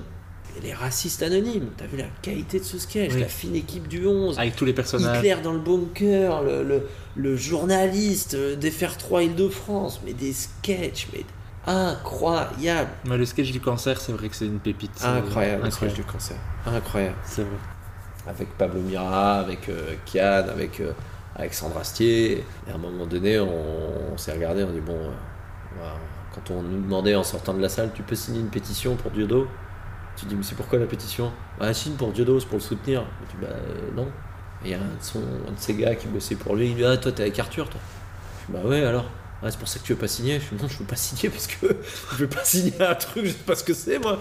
[0.58, 3.20] Et les racistes anonymes, t'as vu la qualité de ce sketch, Oui.
[3.20, 5.18] la fine équipe du 11, Avec tous les personnages.
[5.20, 10.34] Hitler dans le bunker, le, le, le journaliste euh, des Fer 3 Île-de-France, mais des
[10.34, 11.24] sketchs, mais
[11.72, 12.90] incroyables.
[13.06, 14.92] Mais le sketch du cancer, c'est vrai que c'est une pépite.
[14.96, 15.96] c'est Incroyable, le sketch incroyable.
[16.06, 16.38] du cancer.
[16.66, 17.16] Incroyable.
[17.26, 17.58] C'est vrai.
[18.28, 20.92] Avec Pablo Mira, avec euh, Kian, avec euh,
[21.36, 22.44] Alexandre Astier.
[22.68, 24.98] Et à un moment donné, on, s'est regardé, on dit bon,
[25.82, 25.96] euh,
[26.34, 29.12] quand on nous demandait en sortant de la salle, tu peux signer une pétition pour
[29.12, 29.48] Diodo
[30.16, 31.32] Tu dis, mais c'est pourquoi la pétition?
[31.60, 33.06] Bah, signe pour Diodo, c'est pour le soutenir.
[33.22, 34.12] Je dis, bah euh, non.
[34.64, 35.22] Il y a un de, son,
[35.58, 37.80] ses gars qui bossait pour lui, il dit, ah, toi, t'es avec Arthur, toi.
[38.42, 39.06] Je dis, bah ouais, alors?
[39.44, 40.40] Ah, c'est pour ça que tu veux pas signer?
[40.40, 41.68] Je dis, non, je veux pas signer parce que
[42.12, 44.20] je veux pas signer un truc, je sais pas ce que c'est, moi.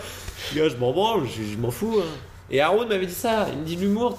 [0.52, 2.00] Je dis, je m'en branle, je, je m'en fous.
[2.02, 2.06] hein.
[2.50, 3.46] Et Haroun m'avait dit ça.
[3.52, 4.18] Il me dit, l'humour,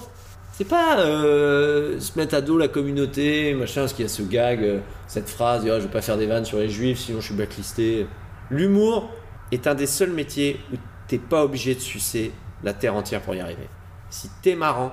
[0.52, 4.22] c'est pas euh, se mettre à dos la communauté, machin, parce qu'il y a ce
[4.22, 7.20] gag, euh, cette phrase, Ah, je vais pas faire des vannes sur les juifs, sinon
[7.20, 8.06] je suis blacklisté.
[8.50, 9.08] L'humour
[9.52, 10.76] est un des seuls métiers où
[11.06, 12.32] t'es pas obligé de sucer
[12.64, 13.68] la terre entière pour y arriver.
[14.10, 14.92] Si t'es marrant,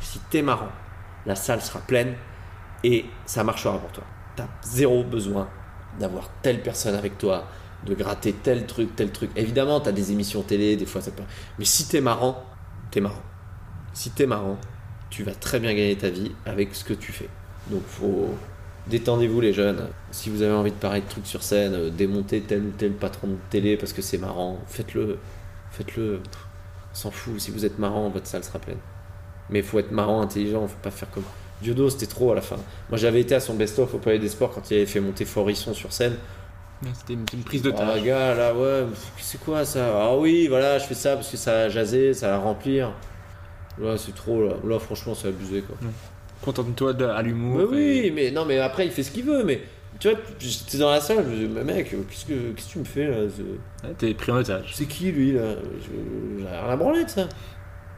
[0.00, 0.72] si t'es marrant,
[1.24, 2.14] la salle sera pleine
[2.82, 4.04] et ça marchera pour toi.
[4.34, 5.48] T'as zéro besoin
[5.98, 7.46] d'avoir telle personne avec toi,
[7.86, 9.30] de gratter tel truc, tel truc.
[9.36, 11.22] Évidemment, t'as des émissions télé, des fois ça peut.
[11.58, 12.42] Mais si t'es marrant,
[12.90, 13.22] t'es marrant.
[13.92, 14.58] Si t'es marrant,
[15.10, 17.28] tu vas très bien gagner ta vie avec ce que tu fais.
[17.70, 18.34] Donc faut
[18.86, 19.88] détendez-vous les jeunes.
[20.10, 22.92] Si vous avez envie de parler de trucs sur scène, euh, démonter tel ou tel
[22.92, 25.18] patron de télé parce que c'est marrant, faites-le.
[25.70, 26.20] Faites-le.
[26.92, 27.38] S'en fout.
[27.38, 28.78] Si vous êtes marrant, votre salle sera pleine.
[29.48, 31.24] Mais faut être marrant, intelligent, faut pas faire comme.
[31.62, 32.56] Diodo, c'était trop à la fin.
[32.88, 35.24] Moi j'avais été à son best-of au Palais des Sports quand il avait fait monter
[35.24, 36.16] Forisson sur scène.
[36.94, 38.02] C'était une, une prise de Ah, tâche.
[38.02, 38.86] gars, là, ouais,
[39.18, 39.86] c'est quoi ça?
[39.94, 42.92] Ah oui, voilà, je fais ça parce que ça va jaser, ça va remplir.
[43.78, 44.54] Là, c'est trop, là.
[44.64, 45.76] Là, franchement, c'est abusé, quoi.
[46.42, 47.58] Contente-toi à l'humour.
[47.58, 49.60] Mais oui, mais non, mais après, il fait ce qu'il veut, mais
[49.98, 52.72] Tu vois, j'étais dans la salle, je me disais, mais mec, qu'est-ce que, qu'est-ce que
[52.72, 53.16] tu me fais là
[53.98, 54.70] T'es pris en otage.
[54.74, 55.56] C'est qui lui là?
[55.82, 57.28] J'ai rien à branler de ça.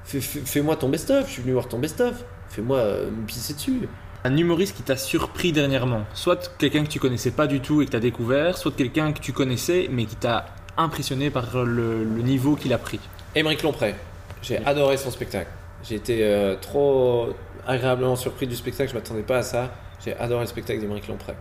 [0.04, 2.24] Fais- fais- Fais-moi ton best-of, je suis venu voir ton best-of.
[2.48, 3.88] Fais-moi euh, me pisser dessus.
[4.24, 6.04] Un humoriste qui t'a surpris dernièrement.
[6.14, 9.20] Soit quelqu'un que tu connaissais pas du tout et que t'as découvert, soit quelqu'un que
[9.20, 13.00] tu connaissais mais qui t'a impressionné par le, le niveau qu'il a pris.
[13.34, 13.94] Émeric Lompré.
[14.42, 15.50] J'ai adoré son spectacle.
[15.82, 17.30] J'ai été euh, trop
[17.66, 19.72] agréablement surpris du spectacle, je m'attendais pas à ça.
[20.04, 21.34] J'ai adoré le spectacle d'Émeric Lompré.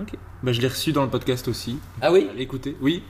[0.00, 0.12] Ok.
[0.42, 1.78] Bah, je l'ai reçu dans le podcast aussi.
[2.00, 3.02] Ah oui Écoutez, oui.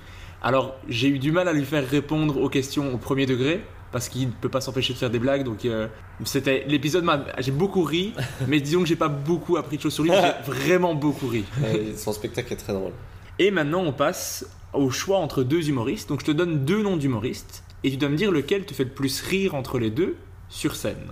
[0.42, 4.08] Alors, j'ai eu du mal à lui faire répondre aux questions au premier degré parce
[4.08, 5.44] qu'il ne peut pas s'empêcher de faire des blagues.
[5.44, 5.88] Donc, euh,
[6.24, 7.04] c'était l'épisode.
[7.04, 8.12] m'a- J'ai beaucoup ri,
[8.48, 10.10] mais disons que j'ai pas beaucoup appris de choses sur lui.
[10.12, 11.44] J'ai vraiment beaucoup ri.
[11.96, 12.92] Son spectacle est très drôle.
[13.38, 16.08] Et maintenant, on passe au choix entre deux humoristes.
[16.08, 18.84] Donc, je te donne deux noms d'humoristes et tu dois me dire lequel te fait
[18.84, 20.16] le plus rire entre les deux
[20.48, 21.06] sur scène.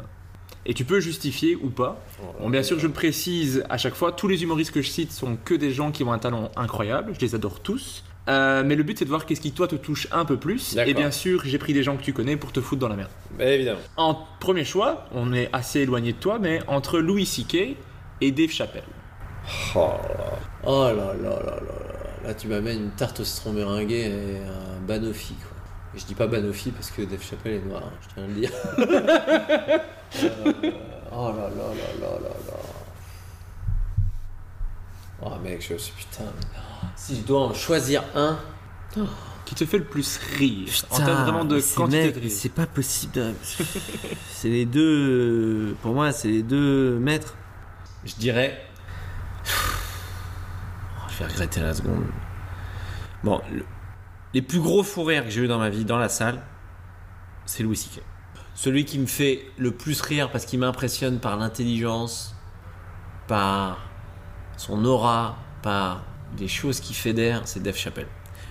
[0.69, 2.03] Et tu peux justifier ou pas.
[2.41, 5.13] Bon, bien sûr, je le précise à chaque fois, tous les humoristes que je cite
[5.13, 7.13] sont que des gens qui ont un talent incroyable.
[7.15, 8.03] Je les adore tous.
[8.29, 10.77] Euh, mais le but, c'est de voir qu'est-ce qui, toi, te touche un peu plus.
[10.85, 12.97] Et bien sûr, j'ai pris des gens que tu connais pour te foutre dans la
[12.97, 13.11] merde.
[13.39, 13.81] Bah, évidemment.
[13.97, 17.77] En premier choix, on est assez éloigné de toi, mais entre Louis C.K.
[18.21, 18.83] et Dave Chappelle.
[19.75, 20.39] Oh là là.
[20.65, 22.27] Oh là là là là là.
[22.27, 25.57] Là, tu m'amènes une tarte au citron meringuée et un banoffee, quoi.
[25.95, 28.27] Et je dis pas banoffee parce que Dave Chappelle est noir, hein, je tiens à
[28.27, 28.51] le dire.
[30.23, 30.53] Euh,
[31.13, 32.76] oh là là là là là là.
[35.23, 36.25] Oh mec, je suis putain.
[36.95, 38.39] Si je dois en choisir un.
[39.45, 42.33] Qui te fait le plus rire En termes vraiment de quantité mec, de rire.
[42.35, 43.35] C'est pas possible.
[44.31, 45.77] c'est les deux.
[45.83, 47.35] Pour moi, c'est les deux maîtres.
[48.05, 48.61] Je dirais.
[49.47, 52.05] Oh, je vais regretter la seconde.
[53.23, 53.65] Bon, le-
[54.35, 56.43] les plus gros fous rires que j'ai eu dans ma vie, dans la salle,
[57.47, 58.03] c'est Louis C.K.
[58.55, 62.35] Celui qui me fait le plus rire parce qu'il m'impressionne par l'intelligence,
[63.28, 63.78] par
[64.57, 66.02] son aura, par
[66.36, 68.07] des choses qui fédèrent, c'est Dave Chappelle.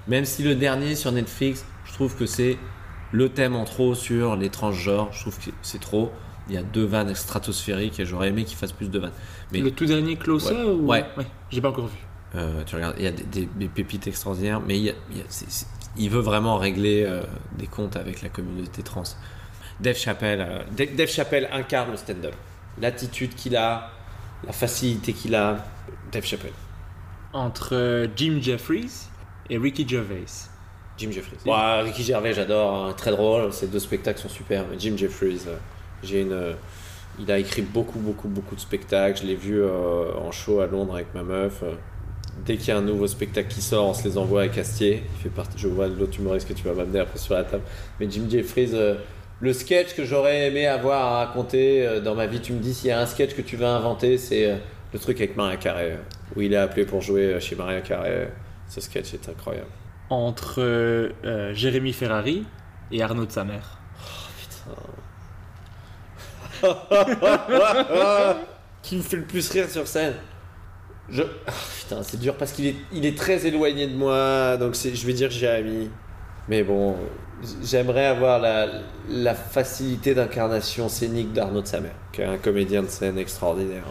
[0.08, 2.58] Même si le dernier sur Netflix, je trouve que c'est
[3.12, 6.12] le thème en trop sur les transgenres, je trouve que c'est trop.
[6.48, 9.12] Il y a deux vannes stratosphériques et j'aurais aimé qu'il fasse plus de vannes.
[9.52, 10.64] Mais Le tout dernier Closer Ouais.
[10.64, 10.86] ou...
[10.88, 11.06] Ouais.
[11.50, 11.98] J'ai pas encore vu.
[12.36, 14.96] euh, tu regardes, il y a des, des- des pépites extraordinaires, mais il, y a-
[15.12, 15.66] il y a- c'est- c'est-
[15.98, 17.22] il veut vraiment régler euh,
[17.58, 19.04] des comptes avec la communauté trans.
[19.80, 22.34] Dave Chappelle, euh, Dave, Dave Chappelle incarne le stand-up.
[22.82, 23.90] L'attitude qu'il a,
[24.46, 25.66] la facilité qu'il a.
[26.16, 26.54] Dave Chappelle,
[27.34, 29.10] Entre Jim Jeffries
[29.50, 30.24] et Ricky Gervais.
[30.98, 31.36] Jim Jeffries.
[31.46, 33.52] Ouais, Ricky Gervais, j'adore, hein, très drôle.
[33.52, 34.64] Ces deux spectacles sont super.
[34.72, 35.58] Mais Jim Jeffries, euh,
[36.04, 36.32] j'ai une.
[36.32, 36.54] euh,
[37.20, 39.20] il a écrit beaucoup, beaucoup, beaucoup de spectacles.
[39.22, 41.62] Je l'ai vu euh, en show à Londres avec ma meuf.
[42.46, 45.04] Dès qu'il y a un nouveau spectacle qui sort, on se les envoie à Castier.
[45.18, 47.64] Il fait partie, je vois l'autre humoriste que tu vas m'amener après sur la table.
[48.00, 48.96] Mais Jim Jeffries, euh,
[49.42, 52.74] le sketch que j'aurais aimé avoir à raconter euh, dans ma vie, tu me dis
[52.74, 54.56] s'il y a un sketch que tu veux inventer, c'est euh,
[54.96, 55.98] le truc avec Maria Carré,
[56.36, 58.30] où il est appelé pour jouer euh, chez Maria Carré.
[58.70, 59.68] Ce sketch est incroyable.
[60.10, 62.46] Entre euh, euh, Jérémy Ferrari
[62.92, 63.78] et Arnaud de sa mère.
[68.82, 70.14] qui me fait le plus rire sur scène?
[71.10, 71.24] Je...
[71.46, 75.06] Ah, putain, c'est dur parce qu'il est, il est très éloigné de moi, donc je
[75.06, 75.90] vais dire Jérémy.
[76.48, 76.96] Mais bon,
[77.62, 78.68] j'aimerais avoir la,
[79.10, 83.84] la facilité d'incarnation scénique d'Arnaud de sa mère, qui est un comédien de scène extraordinaire.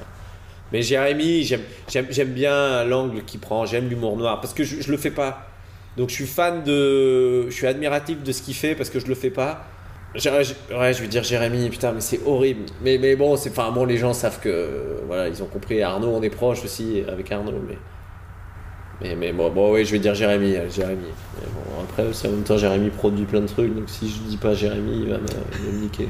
[0.75, 4.97] Mais Jérémy, j'aime, bien l'angle qu'il prend, j'aime l'humour noir, parce que je, je le
[4.97, 5.47] fais pas.
[5.97, 7.49] Donc je suis fan de.
[7.49, 9.67] Je suis admiratif de ce qu'il fait parce que je le fais pas.
[10.17, 10.43] Ouais,
[10.93, 12.65] je vais dire Jérémy, putain, mais c'est horrible.
[12.83, 14.97] Mais, mais bon, c'est, enfin, bon, les gens savent que.
[15.07, 15.81] voilà, ils ont compris.
[15.81, 17.79] Arnaud, on est proche aussi avec Arnaud, mais.
[19.01, 21.07] Mais, mais bon, bon, oui, je vais dire Jérémy, euh, Jérémy.
[21.37, 24.19] Mais bon, après, aussi, en même temps, Jérémy produit plein de trucs, donc si je
[24.29, 26.09] dis pas Jérémy, il va me, me niquer.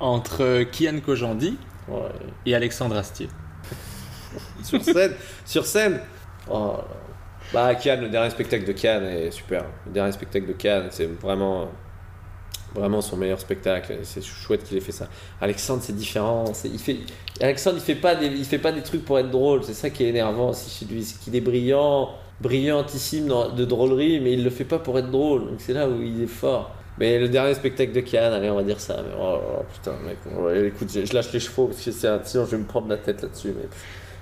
[0.00, 2.08] Entre Kian Kojandi Ouais.
[2.46, 3.28] et Alexandre Astier.
[4.64, 5.12] Sur scène,
[5.44, 6.00] sur scène.
[6.50, 6.76] Oh,
[7.52, 9.64] bah Cannes, le dernier spectacle de Cannes est super.
[9.86, 11.68] Le dernier spectacle de Cannes, c'est vraiment,
[12.74, 13.98] vraiment son meilleur spectacle.
[14.02, 15.08] C'est chouette qu'il ait fait ça.
[15.40, 16.44] Alexandre, c'est différent.
[17.40, 19.62] Alexandre, il fait pas des, il fait pas des trucs pour être drôle.
[19.64, 22.10] C'est ça qui est énervant aussi chez lui, c'est qu'il est brillant,
[22.40, 25.46] brillantissime de drôlerie, mais il le fait pas pour être drôle.
[25.46, 26.74] Donc c'est là où il est fort.
[26.96, 29.02] Mais le dernier spectacle de Cannes, allez, on va dire ça.
[29.18, 30.18] Oh, là, putain, mec,
[30.66, 33.22] écoute, je, lâche les chevaux parce que c'est sinon je vais me prendre la tête
[33.22, 33.52] là-dessus.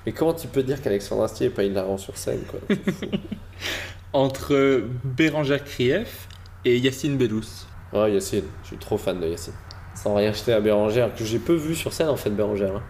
[0.06, 2.60] Mais comment tu peux dire qu'Alexandre Astier est pas hilarant sur scène, quoi?
[2.92, 3.06] Fou.
[4.12, 6.28] Entre Bérangère Krief
[6.64, 7.66] et Yacine Bellous.
[7.92, 9.54] Oh, Yacine, je suis trop fan de Yacine.
[9.94, 12.76] Sans rien jeter à Bérangère, que j'ai peu vu sur scène en fait, Bérangère.
[12.76, 12.82] hein.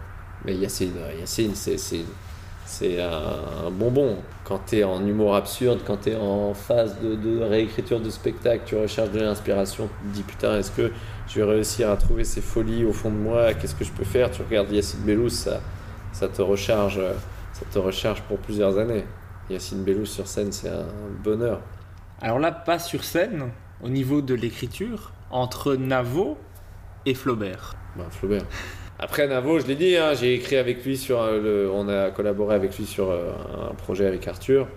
[0.45, 2.01] Mais Yacine, euh, Yacine c'est, c'est,
[2.65, 4.17] c'est un, un bonbon.
[4.43, 8.75] Quand t'es en humour absurde, quand t'es en phase de, de réécriture de spectacle, tu
[8.75, 10.91] recherches de l'inspiration, tu te dis putain, est-ce que
[11.27, 13.53] je vais réussir à trouver ces folies au fond de moi?
[13.53, 14.29] Qu'est-ce que je peux faire?
[14.31, 15.61] Tu regardes Yacine Bellous, ça,
[16.13, 17.13] ça te recharge, euh,
[17.51, 19.03] ça te recharge pour plusieurs années.
[19.49, 20.85] Yacine Bellous sur scène, c'est un
[21.23, 21.59] bonheur.
[22.21, 23.49] Alors là, pas sur scène,
[23.83, 26.37] au niveau de l'écriture, entre Navo
[27.05, 27.75] et Flaubert.
[27.97, 28.45] Bah, Flaubert.
[28.99, 32.11] Après Navo, je l'ai dit, hein, j'ai écrit avec lui sur euh, le, on a
[32.11, 33.33] collaboré avec lui sur euh,
[33.71, 34.67] un projet avec Arthur.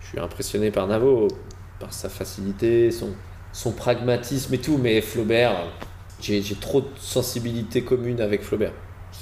[0.00, 1.26] Je suis impressionné par Navo,
[1.80, 3.14] par sa facilité, son,
[3.52, 5.56] son pragmatisme et tout, mais Flaubert,
[6.20, 8.72] j'ai trop de sensibilité commune avec Flaubert.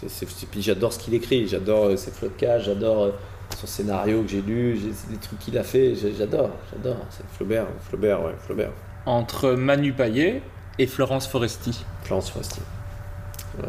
[0.07, 3.11] C'est- puis j'adore ce qu'il écrit, j'adore euh, ses flotcages, j'adore euh,
[3.57, 4.79] son scénario que j'ai lu,
[5.11, 6.97] des trucs qu'il a fait, j'adore, j'adore.
[7.11, 8.71] C'est Flaubert, Flaubert, ouais, Flaubert.
[9.07, 10.43] Entre Manu Payet
[10.79, 11.85] et Florence Foresti.
[12.03, 12.61] Florence Foresti.
[13.63, 13.69] Ouais.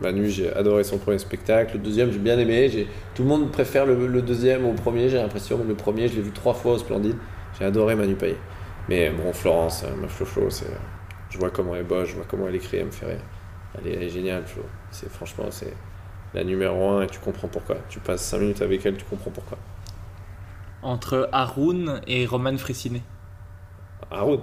[0.00, 1.74] Manu, j'ai adoré son premier spectacle.
[1.74, 2.68] Le deuxième, j'ai bien aimé.
[2.70, 5.58] J'ai- Tout le monde préfère le, le deuxième au premier, j'ai l'impression.
[5.58, 7.16] Mais le premier, je l'ai vu trois fois au Splendide.
[7.58, 8.36] J'ai adoré Manu Payet.
[8.88, 10.64] Mais bon, Florence, euh, ma Flo Flo, c'est...
[11.28, 13.20] je vois comment elle bosse, je vois comment elle écrit, elle me fait rire.
[13.78, 14.62] Elle est, elle est géniale, Flo.
[14.90, 15.74] C'est, franchement, c'est
[16.34, 17.76] la numéro un et tu comprends pourquoi.
[17.88, 19.58] Tu passes cinq minutes avec elle, tu comprends pourquoi.
[20.82, 23.02] Entre Haroun et Roman Fressinet.
[24.10, 24.40] Haroun.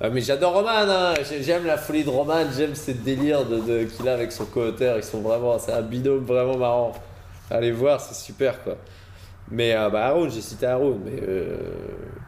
[0.00, 1.14] Ah, mais j'adore Roman, hein.
[1.28, 4.44] J'ai- j'aime la folie de Roman, j'aime ces délires de, de- qu'il a avec son
[4.46, 6.92] co-auteur, ils sont vraiment, c'est un binôme vraiment marrant.
[7.50, 8.76] Allez voir, c'est super quoi.
[9.50, 11.56] Mais euh, bah, Haroun, j'ai cité Haroun, mais euh,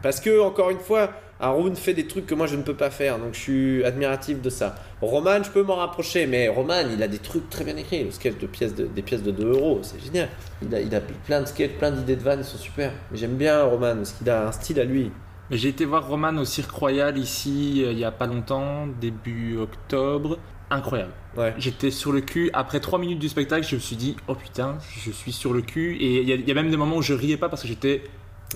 [0.03, 1.11] parce que encore une fois,
[1.41, 4.43] Haroun fait des trucs que moi je ne peux pas faire, donc je suis admiratif
[4.43, 4.75] de ça.
[5.01, 8.05] Roman, je peux m'en rapprocher, mais Roman, il a des trucs très bien écrits.
[8.05, 10.29] Le sketch de pièces de, des pièces de 2 euros, c'est génial.
[10.63, 12.93] Il a, il a plein de sketchs, plein d'idées de vannes, ils sont super.
[13.11, 15.11] Mais J'aime bien Roman, parce qu'il a un style à lui.
[15.51, 19.57] J'ai été voir Roman au Cirque Royal ici euh, il y a pas longtemps, début
[19.57, 20.39] octobre.
[20.71, 21.11] Incroyable.
[21.37, 21.55] Ouais.
[21.59, 22.51] J'étais sur le cul.
[22.53, 25.63] Après 3 minutes du spectacle, je me suis dit, oh putain, je suis sur le
[25.63, 25.97] cul.
[25.97, 28.05] Et il y, y a même des moments où je riais pas parce que j'étais,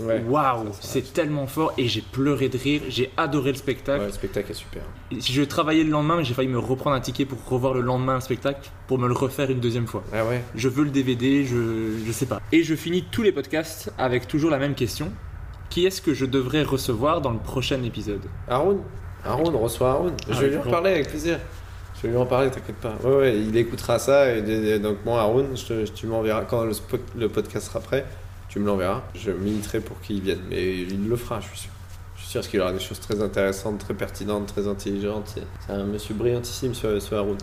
[0.01, 0.23] Ouais.
[0.29, 1.73] waouh, c'est tellement fort.
[1.79, 2.81] Et j'ai pleuré de rire.
[2.89, 4.01] J'ai adoré le spectacle.
[4.01, 4.83] Ouais, le spectacle est super.
[5.13, 7.81] Et Je travaillais le lendemain, mais j'ai failli me reprendre un ticket pour revoir le
[7.81, 10.03] lendemain le spectacle pour me le refaire une deuxième fois.
[10.13, 12.41] Ah ouais Je veux le DVD, je, je sais pas.
[12.51, 15.13] Et je finis tous les podcasts avec toujours la même question.
[15.71, 18.23] Qui est-ce que je devrais recevoir dans le prochain épisode?
[18.49, 18.81] Haroun
[19.25, 20.13] Haroun, reçoit Haroun.
[20.29, 21.39] Ah, je vais lui en parler avec plaisir.
[21.97, 22.95] Je vais lui en parler, t'inquiète pas.
[23.03, 24.29] Ouais, ouais, il écoutera ça.
[24.31, 26.43] Et, donc, moi, Haroun, je te- tu m'enverras.
[26.43, 26.65] Quand
[27.17, 28.05] le podcast sera prêt,
[28.55, 29.03] tu me l'enverras.
[29.17, 30.39] Je militerai pour qu'il vienne.
[30.49, 31.71] Mais il le fera, je suis sûr.
[32.17, 35.35] Je suis sûr parce qu'il aura des choses très intéressantes, très pertinentes, très intelligentes.
[35.67, 37.37] C'est- un monsieur brillantissime, ce, ce Haroun.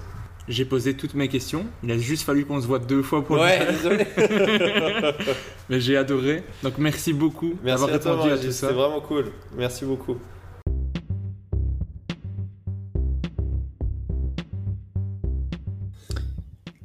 [0.47, 1.65] J'ai posé toutes mes questions.
[1.83, 3.71] Il a juste fallu qu'on se voit deux fois pour Ouais, le faire.
[3.73, 4.05] désolé.
[5.69, 6.43] Mais j'ai adoré.
[6.63, 8.67] Donc merci beaucoup d'avoir à répondu à Régis, tout ça.
[8.67, 9.25] C'était vraiment cool.
[9.57, 10.17] Merci beaucoup.